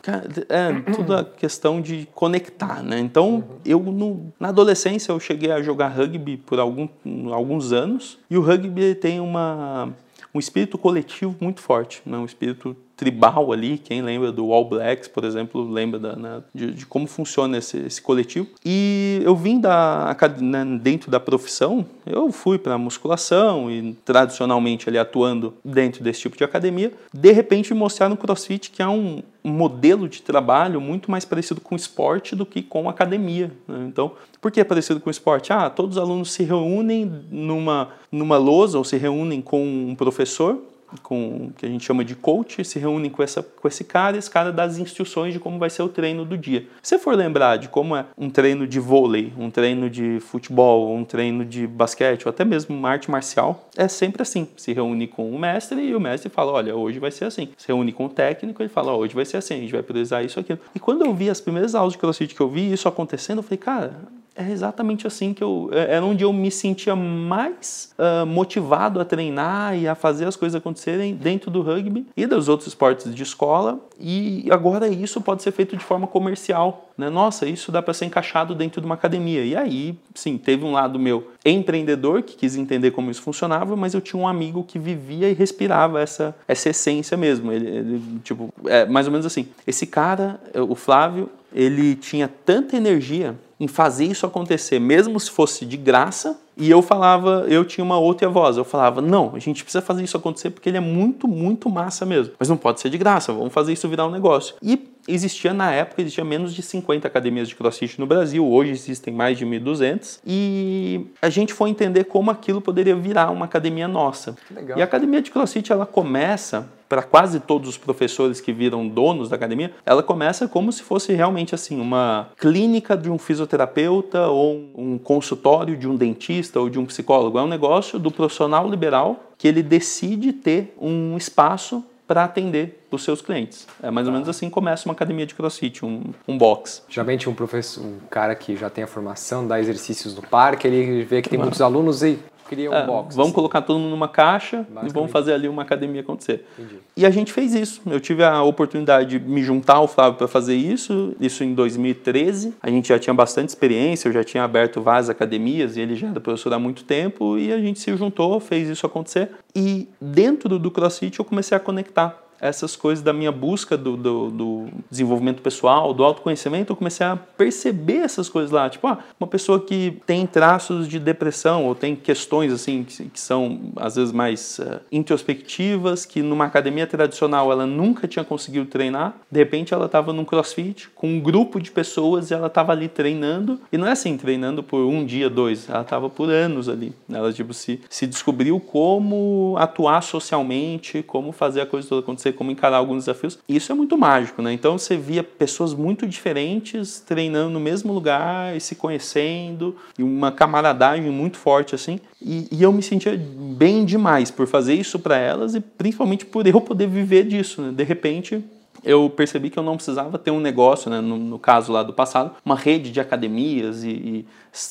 É, 0.48 0.92
tudo 0.92 1.16
a 1.16 1.24
questão 1.24 1.81
de 1.81 2.09
conectar, 2.14 2.83
né? 2.83 2.98
Então, 2.98 3.37
uhum. 3.37 3.42
eu 3.64 3.81
no, 3.81 4.33
na 4.38 4.48
adolescência 4.48 5.11
eu 5.11 5.18
cheguei 5.18 5.50
a 5.50 5.62
jogar 5.62 5.88
rugby 5.88 6.37
por 6.37 6.61
algum, 6.61 6.88
alguns 7.33 7.72
anos 7.72 8.18
e 8.31 8.37
o 8.37 8.42
rugby 8.42 8.94
tem 8.94 9.18
uma 9.18 9.92
um 10.35 10.38
espírito 10.38 10.78
coletivo 10.78 11.37
muito 11.40 11.61
forte, 11.61 12.02
né? 12.07 12.16
um 12.16 12.24
espírito 12.24 12.76
tribal 13.02 13.52
ali. 13.52 13.78
Quem 13.78 14.00
lembra 14.00 14.30
do 14.30 14.52
All 14.52 14.64
Blacks, 14.64 15.08
por 15.08 15.24
exemplo, 15.24 15.68
lembra 15.68 15.98
da, 15.98 16.14
né, 16.14 16.42
de, 16.54 16.70
de, 16.70 16.86
como 16.86 17.08
funciona 17.08 17.58
esse, 17.58 17.78
esse, 17.78 18.00
coletivo. 18.00 18.46
E 18.64 19.20
eu 19.24 19.34
vim 19.34 19.58
da 19.60 20.16
né, 20.40 20.64
dentro 20.80 21.10
da 21.10 21.18
profissão, 21.18 21.84
eu 22.06 22.30
fui 22.30 22.58
para 22.58 22.78
musculação 22.78 23.68
e 23.68 23.94
tradicionalmente 24.04 24.88
ali 24.88 24.98
atuando 24.98 25.52
dentro 25.64 26.04
desse 26.04 26.20
tipo 26.20 26.36
de 26.36 26.44
academia. 26.44 26.92
De 27.12 27.32
repente 27.32 27.74
mostraram 27.74 28.10
no 28.10 28.16
CrossFit 28.16 28.70
que 28.70 28.80
é 28.80 28.86
um 28.86 29.20
modelo 29.42 30.08
de 30.08 30.22
trabalho 30.22 30.80
muito 30.80 31.10
mais 31.10 31.24
parecido 31.24 31.60
com 31.60 31.74
esporte 31.74 32.36
do 32.36 32.46
que 32.46 32.62
com 32.62 32.88
academia. 32.88 33.50
Né? 33.66 33.84
Então, 33.88 34.12
por 34.40 34.52
que 34.52 34.60
é 34.60 34.64
parecido 34.64 35.00
com 35.00 35.10
esporte? 35.10 35.52
Ah, 35.52 35.68
todos 35.68 35.96
os 35.96 36.02
alunos 36.02 36.30
se 36.30 36.44
reúnem 36.44 37.10
numa, 37.30 37.88
numa 38.12 38.36
lousa 38.36 38.78
ou 38.78 38.84
se 38.84 38.96
reúnem 38.96 39.42
com 39.42 39.64
um 39.64 39.96
professor 39.96 40.60
com 41.02 41.50
que 41.57 41.66
a 41.66 41.68
gente 41.68 41.85
chama 41.85 42.05
de 42.05 42.14
coach, 42.14 42.64
se 42.64 42.78
reúnem 42.78 43.11
com, 43.11 43.22
essa, 43.22 43.42
com 43.42 43.68
esse 43.68 43.85
cara 43.85 44.16
esse 44.16 44.31
cara 44.31 44.52
dá 44.52 44.64
as 44.64 44.78
instruções 44.78 45.33
de 45.33 45.40
como 45.40 45.59
vai 45.59 45.70
ser 45.70 45.83
o 45.83 45.88
treino 45.88 46.24
do 46.24 46.37
dia. 46.37 46.66
Se 46.83 46.98
for 46.98 47.14
lembrar 47.14 47.57
de 47.57 47.68
como 47.68 47.96
é 47.96 48.07
um 48.16 48.31
treino 48.31 48.66
de 48.66 48.78
vôlei, 48.78 49.33
um 49.38 49.50
treino 49.50 49.88
de 49.88 50.20
futebol, 50.20 50.94
um 50.94 51.05
treino 51.05 51.44
de 51.44 51.66
basquete, 51.66 52.26
ou 52.26 52.31
até 52.31 52.44
mesmo 52.44 52.76
uma 52.76 52.90
arte 52.90 53.11
marcial, 53.11 53.68
é 53.76 53.88
sempre 53.88 54.22
assim. 54.22 54.48
Se 54.57 54.72
reúne 54.72 55.07
com 55.07 55.31
o 55.31 55.38
mestre 55.38 55.81
e 55.81 55.94
o 55.94 56.00
mestre 56.00 56.28
fala, 56.28 56.52
olha, 56.52 56.74
hoje 56.74 56.98
vai 56.98 57.11
ser 57.11 57.24
assim. 57.24 57.48
Se 57.57 57.68
reúne 57.68 57.92
com 57.92 58.07
o 58.07 58.09
técnico 58.09 58.62
e 58.62 58.68
fala, 58.68 58.94
hoje 58.94 59.14
vai 59.14 59.24
ser 59.24 59.37
assim, 59.38 59.55
a 59.55 59.61
gente 59.61 59.72
vai 59.72 59.83
priorizar 59.83 60.24
isso 60.24 60.38
aqui. 60.38 60.57
E 60.74 60.81
quando 60.81 61.05
eu 61.05 61.14
vi 61.14 61.31
as 61.31 61.40
primeiras 61.40 61.74
aulas 61.74 61.92
de 61.92 61.98
CrossFit 61.98 62.35
que 62.35 62.40
eu 62.40 62.48
vi 62.48 62.72
isso 62.72 62.88
acontecendo, 62.88 63.38
eu 63.38 63.42
falei, 63.42 63.59
cara, 63.59 64.00
é 64.35 64.51
exatamente 64.51 65.07
assim 65.07 65.35
que 65.35 65.42
eu. 65.42 65.68
É, 65.73 65.97
era 65.97 66.05
onde 66.05 66.25
eu 66.25 66.33
me 66.33 66.51
sentia 66.51 66.97
mais 66.97 67.92
uh, 67.99 68.25
motivado 68.27 69.01
a 69.01 69.05
treinar 69.05 69.77
e 69.77 69.87
a 69.87 69.95
fazer 69.95 70.27
as 70.27 70.37
coisas 70.37 70.57
acontecerem 70.57 71.14
dentro 71.14 71.51
do 71.51 71.61
rugby 71.61 72.07
e 72.16 72.27
dos 72.27 72.49
outros 72.49 72.68
esportes 72.68 73.14
de 73.14 73.23
escola. 73.23 73.79
E 74.01 74.49
agora 74.51 74.88
isso 74.88 75.21
pode 75.21 75.42
ser 75.42 75.53
feito 75.53 75.77
de 75.77 75.85
forma 75.85 76.07
comercial. 76.07 76.88
Né? 76.97 77.11
Nossa, 77.11 77.47
isso 77.47 77.71
dá 77.71 77.83
para 77.83 77.92
ser 77.95 78.07
encaixado 78.07 78.55
dentro 78.55 78.81
de 78.81 78.87
uma 78.87 78.95
academia. 78.95 79.45
E 79.45 79.55
aí, 79.55 79.99
sim, 80.14 80.38
teve 80.38 80.64
um 80.64 80.73
lado 80.73 80.99
meu 80.99 81.31
empreendedor 81.45 82.23
que 82.23 82.35
quis 82.35 82.57
entender 82.57 82.90
como 82.90 83.11
isso 83.11 83.23
funcionava, 83.23 83.77
mas 83.77 83.95
eu 83.95 84.01
tinha 84.01 84.21
um 84.21 84.27
amigo 84.27 84.64
que 84.64 84.79
vivia 84.79 85.29
e 85.29 85.35
respirava 85.35 86.01
essa, 86.01 86.35
essa 86.49 86.71
essência 86.71 87.16
mesmo. 87.16 87.53
Ele, 87.53 87.68
ele 87.68 88.03
tipo, 88.25 88.53
é 88.66 88.87
mais 88.87 89.07
ou 89.07 89.12
menos 89.12 89.27
assim. 89.27 89.47
Esse 89.66 89.87
cara, 89.87 90.40
o 90.55 90.75
Flávio, 90.75 91.29
ele 91.55 91.95
tinha 91.95 92.29
tanta 92.29 92.77
energia 92.77 93.37
em 93.62 93.68
fazer 93.68 94.07
isso 94.07 94.27
acontecer, 94.27 94.81
mesmo 94.81 95.20
se 95.20 95.31
fosse 95.31 95.64
de 95.64 95.77
graça. 95.77 96.37
E 96.56 96.70
eu 96.70 96.82
falava, 96.82 97.46
eu 97.48 97.64
tinha 97.64 97.84
uma 97.84 97.98
outra 97.98 98.28
voz, 98.28 98.56
eu 98.56 98.64
falava, 98.64 99.00
não, 99.00 99.32
a 99.34 99.38
gente 99.38 99.62
precisa 99.62 99.82
fazer 99.82 100.02
isso 100.02 100.16
acontecer 100.16 100.50
porque 100.50 100.68
ele 100.68 100.76
é 100.76 100.80
muito, 100.80 101.26
muito 101.26 101.70
massa 101.70 102.04
mesmo. 102.04 102.34
Mas 102.38 102.48
não 102.48 102.56
pode 102.56 102.80
ser 102.80 102.90
de 102.90 102.98
graça, 102.98 103.32
vamos 103.32 103.52
fazer 103.52 103.72
isso 103.72 103.88
virar 103.88 104.06
um 104.06 104.10
negócio. 104.10 104.54
E 104.62 104.92
existia 105.08 105.52
na 105.52 105.72
época, 105.72 106.02
existia 106.02 106.24
menos 106.24 106.54
de 106.54 106.62
50 106.62 107.06
academias 107.06 107.48
de 107.48 107.56
crossfit 107.56 107.98
no 107.98 108.06
Brasil, 108.06 108.46
hoje 108.46 108.70
existem 108.70 109.12
mais 109.12 109.38
de 109.38 109.46
1.200, 109.46 110.20
e 110.26 111.06
a 111.20 111.28
gente 111.28 111.52
foi 111.52 111.70
entender 111.70 112.04
como 112.04 112.30
aquilo 112.30 112.60
poderia 112.60 112.94
virar 112.94 113.30
uma 113.30 113.46
academia 113.46 113.88
nossa. 113.88 114.36
E 114.76 114.80
a 114.80 114.84
academia 114.84 115.20
de 115.20 115.30
crossfit, 115.30 115.72
ela 115.72 115.86
começa 115.86 116.68
para 116.92 117.02
quase 117.02 117.40
todos 117.40 117.70
os 117.70 117.78
professores 117.78 118.38
que 118.38 118.52
viram 118.52 118.86
donos 118.86 119.30
da 119.30 119.36
academia, 119.36 119.72
ela 119.86 120.02
começa 120.02 120.46
como 120.46 120.70
se 120.70 120.82
fosse 120.82 121.14
realmente 121.14 121.54
assim 121.54 121.80
uma 121.80 122.28
clínica 122.36 122.94
de 122.98 123.08
um 123.08 123.16
fisioterapeuta 123.16 124.26
ou 124.28 124.68
um 124.76 124.98
consultório 124.98 125.74
de 125.74 125.88
um 125.88 125.96
dentista 125.96 126.41
ou 126.55 126.68
de 126.68 126.78
um 126.78 126.87
psicólogo. 126.87 127.38
É 127.38 127.42
um 127.42 127.48
negócio 127.48 127.98
do 127.98 128.11
profissional 128.11 128.68
liberal 128.68 129.33
que 129.37 129.46
ele 129.46 129.62
decide 129.62 130.33
ter 130.33 130.74
um 130.81 131.16
espaço 131.16 131.85
para 132.07 132.24
atender 132.24 132.85
os 132.90 133.02
seus 133.02 133.22
clientes. 133.22 133.66
É 133.83 133.90
mais 133.90 134.07
ou 134.07 134.12
menos 134.12 134.28
assim 134.28 134.46
que 134.46 134.52
começa 134.52 134.87
uma 134.87 134.92
academia 134.92 135.24
de 135.24 135.35
crossfit, 135.35 135.85
um, 135.85 136.02
um 136.28 136.37
box. 136.37 136.83
Geralmente 136.88 137.28
um 137.28 137.35
professor, 137.35 137.83
um 137.83 137.98
cara 138.11 138.35
que 138.35 138.55
já 138.55 138.68
tem 138.68 138.85
a 138.85 138.87
formação, 138.87 139.46
dá 139.46 139.59
exercícios 139.59 140.14
no 140.14 140.22
parque, 140.22 140.66
ele 140.66 141.05
vê 141.05 141.22
que 141.22 141.31
tem 141.31 141.38
muitos 141.38 141.62
alunos 141.62 142.02
e 142.02 142.18
cria 142.52 142.70
um 142.70 142.74
é, 142.74 142.86
box. 142.86 143.16
Vamos 143.16 143.28
assim. 143.28 143.34
colocar 143.34 143.62
todo 143.62 143.78
mundo 143.78 143.90
numa 143.90 144.08
caixa 144.08 144.66
e 144.84 144.88
vamos 144.90 145.10
fazer 145.10 145.32
ali 145.32 145.48
uma 145.48 145.62
academia 145.62 146.02
acontecer. 146.02 146.44
Entendi. 146.58 146.80
E 146.96 147.06
a 147.06 147.10
gente 147.10 147.32
fez 147.32 147.54
isso. 147.54 147.80
Eu 147.86 147.98
tive 147.98 148.22
a 148.22 148.42
oportunidade 148.42 149.18
de 149.18 149.24
me 149.24 149.42
juntar 149.42 149.74
ao 149.74 149.88
Flávio 149.88 150.18
para 150.18 150.28
fazer 150.28 150.54
isso, 150.54 151.14
isso 151.18 151.42
em 151.42 151.54
2013. 151.54 152.54
A 152.62 152.68
gente 152.68 152.88
já 152.88 152.98
tinha 152.98 153.14
bastante 153.14 153.48
experiência, 153.48 154.08
eu 154.08 154.12
já 154.12 154.22
tinha 154.22 154.44
aberto 154.44 154.82
várias 154.82 155.08
academias 155.08 155.76
e 155.76 155.80
ele 155.80 155.96
já 155.96 156.08
era 156.08 156.20
professor 156.20 156.52
há 156.52 156.58
muito 156.58 156.84
tempo 156.84 157.38
e 157.38 157.52
a 157.52 157.58
gente 157.58 157.80
se 157.80 157.96
juntou, 157.96 158.38
fez 158.38 158.68
isso 158.68 158.84
acontecer. 158.84 159.30
E 159.54 159.88
dentro 160.00 160.58
do 160.58 160.70
CrossFit 160.70 161.18
eu 161.18 161.24
comecei 161.24 161.56
a 161.56 161.60
conectar 161.60 162.21
essas 162.42 162.74
coisas 162.74 163.05
da 163.05 163.12
minha 163.12 163.31
busca 163.31 163.76
do, 163.76 163.96
do, 163.96 164.31
do, 164.31 164.66
desenvolvimento 164.90 165.40
pessoal, 165.40 165.94
do 165.94 166.02
autoconhecimento, 166.02 166.72
eu 166.72 166.76
comecei 166.76 167.07
a 167.07 167.16
perceber 167.16 167.98
essas 167.98 168.28
coisas 168.28 168.50
lá. 168.50 168.68
Tipo, 168.68 168.88
ah, 168.88 168.98
uma 169.18 169.28
pessoa 169.28 169.61
que 169.61 170.02
tem 170.05 170.26
traços 170.26 170.88
de 170.88 170.98
depressão 170.98 171.64
ou 171.66 171.74
tem 171.74 171.94
questões 171.94 172.52
assim 172.52 172.83
que, 172.83 173.05
que 173.05 173.20
são 173.20 173.72
às 173.76 173.94
vezes 173.94 174.12
mais 174.12 174.59
uh, 174.59 174.81
introspectivas, 174.90 176.05
que 176.05 176.20
numa 176.20 176.46
academia 176.46 176.87
tradicional 176.87 177.52
ela 177.52 177.64
nunca 177.64 178.09
tinha 178.09 178.24
conseguido 178.24 178.66
treinar, 178.66 179.14
de 179.31 179.38
repente 179.38 179.72
ela 179.72 179.87
estava 179.87 180.12
num 180.12 180.24
crossfit 180.24 180.88
com 180.96 181.09
um 181.09 181.20
grupo 181.20 181.61
de 181.61 181.70
pessoas 181.70 182.31
e 182.31 182.35
ela 182.35 182.48
estava 182.48 182.72
ali 182.72 182.88
treinando. 182.88 183.61
E 183.72 183.78
não 183.78 183.87
é 183.87 183.92
assim, 183.92 184.16
treinando 184.16 184.64
por 184.64 184.81
um 184.85 185.05
dia, 185.05 185.31
dois, 185.31 185.68
ela 185.68 185.83
estava 185.83 186.11
por 186.11 186.28
anos 186.28 186.68
ali. 186.68 186.92
Ela 187.09 187.33
tipo, 187.33 187.55
se, 187.55 187.81
se 187.88 188.05
descobriu 188.05 188.59
como 188.59 189.55
atuar 189.59 190.02
socialmente, 190.02 191.05
como 191.05 191.31
fazer 191.31 191.61
a 191.61 191.66
coisa 191.66 191.88
toda 191.88 192.00
acontecer 192.00 192.32
como 192.33 192.51
encarar 192.51 192.79
alguns 192.79 193.05
desafios. 193.05 193.38
Isso 193.49 193.71
é 193.73 193.75
muito 193.75 193.97
mágico, 193.97 194.42
né? 194.42 194.53
Então 194.53 194.79
você 194.79 194.97
via 194.97 195.23
pessoas 195.23 195.75
muito 195.75 196.07
diferentes 196.07 197.01
treinando 197.01 197.51
no 197.51 197.61
mesmo 197.61 197.92
lugar 197.92 198.57
e 198.57 198.61
se 198.61 198.75
conhecendo, 198.75 199.77
e 199.99 200.03
uma 200.03 200.33
camaradagem 200.33 201.11
muito 201.11 201.37
forte 201.37 201.75
assim. 201.75 202.01
E, 202.21 202.49
e 202.51 202.62
eu 202.62 202.73
me 202.73 202.83
sentia 202.83 203.16
bem 203.16 203.85
demais 203.85 204.31
por 204.31 204.47
fazer 204.47 204.75
isso 204.75 204.99
para 204.99 205.16
elas 205.16 205.55
e 205.55 205.61
principalmente 205.61 206.25
por 206.25 206.47
eu 206.47 206.61
poder 206.61 206.88
viver 206.88 207.25
disso, 207.25 207.62
né? 207.62 207.73
De 207.73 207.85
repente, 207.85 208.42
eu 208.85 209.09
percebi 209.09 209.49
que 209.49 209.59
eu 209.59 209.62
não 209.62 209.77
precisava 209.77 210.18
ter 210.18 210.31
um 210.31 210.40
negócio, 210.40 210.90
né, 210.90 211.01
no, 211.01 211.16
no, 211.16 211.38
caso 211.38 211.73
lá 211.73 211.83
do 211.83 211.92
passado, 211.92 212.33
uma 212.45 212.57
rede 212.57 212.90
de 212.90 213.01
academias 213.01 213.85
e, 213.85 213.90
e 213.90 214.27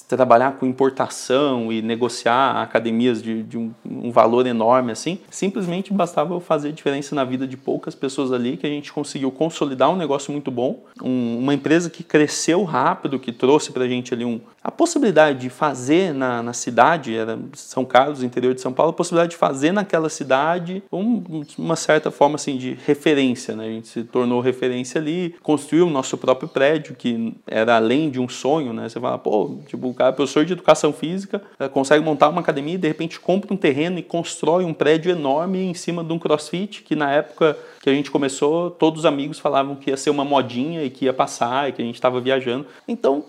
trabalhar 0.08 0.54
com 0.54 0.66
importação 0.66 1.72
e 1.72 1.82
negociar 1.82 2.62
academias 2.62 3.22
de, 3.22 3.42
de 3.42 3.58
um, 3.58 3.74
um, 3.84 4.12
valor 4.12 4.46
enorme 4.46 4.92
assim. 4.92 5.20
Simplesmente 5.30 5.92
bastava 5.92 6.36
eu 6.36 6.40
fazer 6.40 6.72
diferença 6.72 7.16
na 7.16 7.24
vida 7.24 7.48
de 7.48 7.58
poucas 7.58 7.96
pessoas 7.96 8.32
ali 8.32 8.58
que 8.58 8.68
a 8.68 8.70
gente 8.70 8.94
conseguiu 8.94 9.32
consolidar 9.32 9.90
um 9.90 9.96
negócio 9.96 10.32
muito 10.32 10.52
bom, 10.52 10.84
um, 11.02 11.40
uma 11.40 11.54
empresa 11.54 11.90
que 11.90 12.04
cresceu 12.04 12.64
rápido, 12.64 13.20
que 13.20 13.32
trouxe 13.32 13.72
para 13.72 13.86
a 13.86 13.88
gente 13.88 14.14
ali 14.14 14.24
um, 14.24 14.40
a 14.64 14.70
possibilidade 14.70 15.40
de 15.40 15.50
fazer 15.50 16.14
na, 16.14 16.44
na 16.44 16.54
cidade, 16.54 17.16
era 17.16 17.40
São 17.54 17.84
Carlos, 17.84 18.22
interior 18.22 18.54
de 18.54 18.62
São 18.62 18.72
Paulo, 18.72 18.92
a 18.92 18.96
possibilidade 18.96 19.32
de 19.32 19.38
fazer 19.38 19.72
naquela 19.72 20.10
cidade 20.10 20.84
um, 20.92 21.44
uma 21.58 21.76
certa 21.76 22.12
forma 22.12 22.36
assim 22.36 22.56
de 22.58 22.78
referência, 22.86 23.56
né? 23.56 23.66
A 23.66 23.70
gente 23.70 23.88
se 23.88 24.04
tornou 24.04 24.40
referência 24.40 25.02
ali, 25.02 25.36
construiu 25.42 25.88
o 25.88 25.90
nosso 25.90 26.16
próprio 26.18 26.48
prédio, 26.48 26.96
que 26.96 27.36
era 27.48 27.78
além 27.78 28.12
de 28.12 28.20
um 28.20 28.30
sonho, 28.30 28.72
né? 28.72 28.88
Você 28.88 29.00
fala, 29.00 29.18
pô, 29.18 29.58
tipo, 29.72 29.90
o 29.90 29.94
cara, 29.94 30.12
professor 30.12 30.46
de 30.46 30.54
educação 30.54 30.92
física, 30.92 31.42
eh, 31.60 31.68
consegue 31.68 32.04
montar 32.04 32.30
uma 32.30 32.42
academia 32.42 32.78
de 32.78 32.88
repente 32.88 33.20
compra 33.20 33.54
um 33.54 33.58
terreno 33.58 33.98
e 33.98 34.04
constrói 34.04 34.66
um 34.66 34.74
prédio 34.74 35.12
enorme 35.12 35.60
em 35.60 35.74
cima 35.74 36.04
de 36.04 36.12
um 36.12 36.20
crossfit, 36.20 36.84
que 36.84 36.96
na 36.96 37.12
época 37.12 37.58
que 37.82 37.90
a 37.90 37.94
gente 37.94 38.12
começou, 38.12 38.70
todos 38.70 39.00
os 39.00 39.06
amigos 39.06 39.40
falavam 39.40 39.76
que 39.76 39.90
ia 39.90 39.98
ser 39.98 40.10
uma 40.10 40.24
modinha 40.24 40.84
e 40.84 40.90
que 40.90 41.06
ia 41.06 41.14
passar 41.14 41.70
e 41.70 41.72
que 41.72 41.82
a 41.82 41.86
gente 41.86 41.96
estava 41.96 42.22
viajando. 42.22 42.66
Então, 42.88 43.24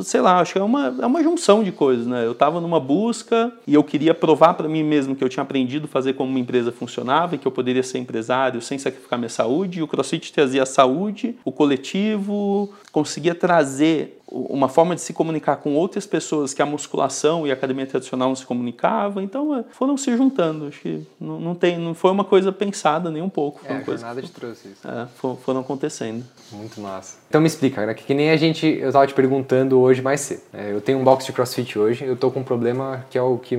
sei 0.00 0.20
lá, 0.20 0.40
acho 0.40 0.54
que 0.54 0.58
é 0.58 0.62
uma, 0.62 0.96
é 1.00 1.06
uma 1.06 1.22
junção 1.22 1.62
de 1.62 1.72
coisas, 1.72 2.06
né? 2.06 2.24
Eu 2.24 2.32
estava 2.32 2.60
numa 2.60 2.80
busca 2.80 3.52
e 3.66 3.74
eu 3.74 3.84
queria 3.84 4.14
provar 4.14 4.54
para 4.54 4.68
mim 4.68 4.82
mesmo 4.82 5.14
que 5.14 5.22
eu 5.22 5.28
tinha 5.28 5.42
aprendido 5.42 5.84
a 5.84 5.88
fazer 5.88 6.14
como 6.14 6.30
uma 6.30 6.38
empresa 6.38 6.72
funcionava 6.72 7.34
e 7.34 7.38
que 7.38 7.46
eu 7.46 7.52
poderia 7.52 7.82
ser 7.82 7.98
empresário 7.98 8.62
sem 8.62 8.78
sacrificar 8.78 9.18
minha 9.18 9.28
saúde. 9.28 9.80
E 9.80 9.82
o 9.82 9.88
CrossFit 9.88 10.32
trazia 10.32 10.62
a 10.62 10.66
saúde, 10.66 11.36
o 11.44 11.52
coletivo, 11.52 12.72
conseguia 12.92 13.34
trazer 13.34 14.15
uma 14.48 14.68
forma 14.68 14.94
de 14.94 15.00
se 15.00 15.12
comunicar 15.12 15.56
com 15.56 15.74
outras 15.74 16.06
pessoas 16.06 16.52
que 16.52 16.62
a 16.62 16.66
musculação 16.66 17.46
e 17.46 17.50
a 17.50 17.54
academia 17.54 17.86
tradicional 17.86 18.28
não 18.28 18.36
se 18.36 18.46
comunicavam, 18.46 19.22
então 19.22 19.54
é, 19.54 19.64
foram 19.70 19.96
se 19.96 20.16
juntando. 20.16 20.66
Acho 20.66 20.80
que 20.80 21.06
não, 21.20 21.40
não, 21.40 21.54
tem, 21.54 21.78
não 21.78 21.94
foi 21.94 22.10
uma 22.10 22.24
coisa 22.24 22.52
pensada 22.52 23.10
nem 23.10 23.22
um 23.22 23.28
pouco. 23.28 23.60
Foi 23.60 23.70
é, 23.70 23.74
uma 23.74 23.84
coisa 23.84 24.06
nada 24.06 24.22
te 24.22 24.30
trouxe 24.30 24.68
isso. 24.68 24.86
É, 24.86 25.06
foram 25.36 25.60
acontecendo. 25.60 26.24
Muito 26.52 26.80
massa. 26.80 27.18
Então 27.28 27.40
me 27.40 27.46
explica, 27.46 27.76
cara, 27.76 27.92
que, 27.92 28.14
nem 28.14 28.30
a 28.30 28.36
gente, 28.36 28.66
eu 28.66 28.88
estava 28.88 29.06
te 29.06 29.12
perguntando 29.12 29.80
hoje 29.80 30.00
mais 30.00 30.20
cedo. 30.20 30.42
É, 30.52 30.72
eu 30.72 30.80
tenho 30.80 30.98
um 30.98 31.04
box 31.04 31.26
de 31.26 31.32
CrossFit 31.32 31.78
hoje, 31.78 32.04
eu 32.04 32.16
tô 32.16 32.30
com 32.30 32.40
um 32.40 32.44
problema 32.44 33.04
que 33.10 33.18
é 33.18 33.22
o 33.22 33.36
que 33.36 33.58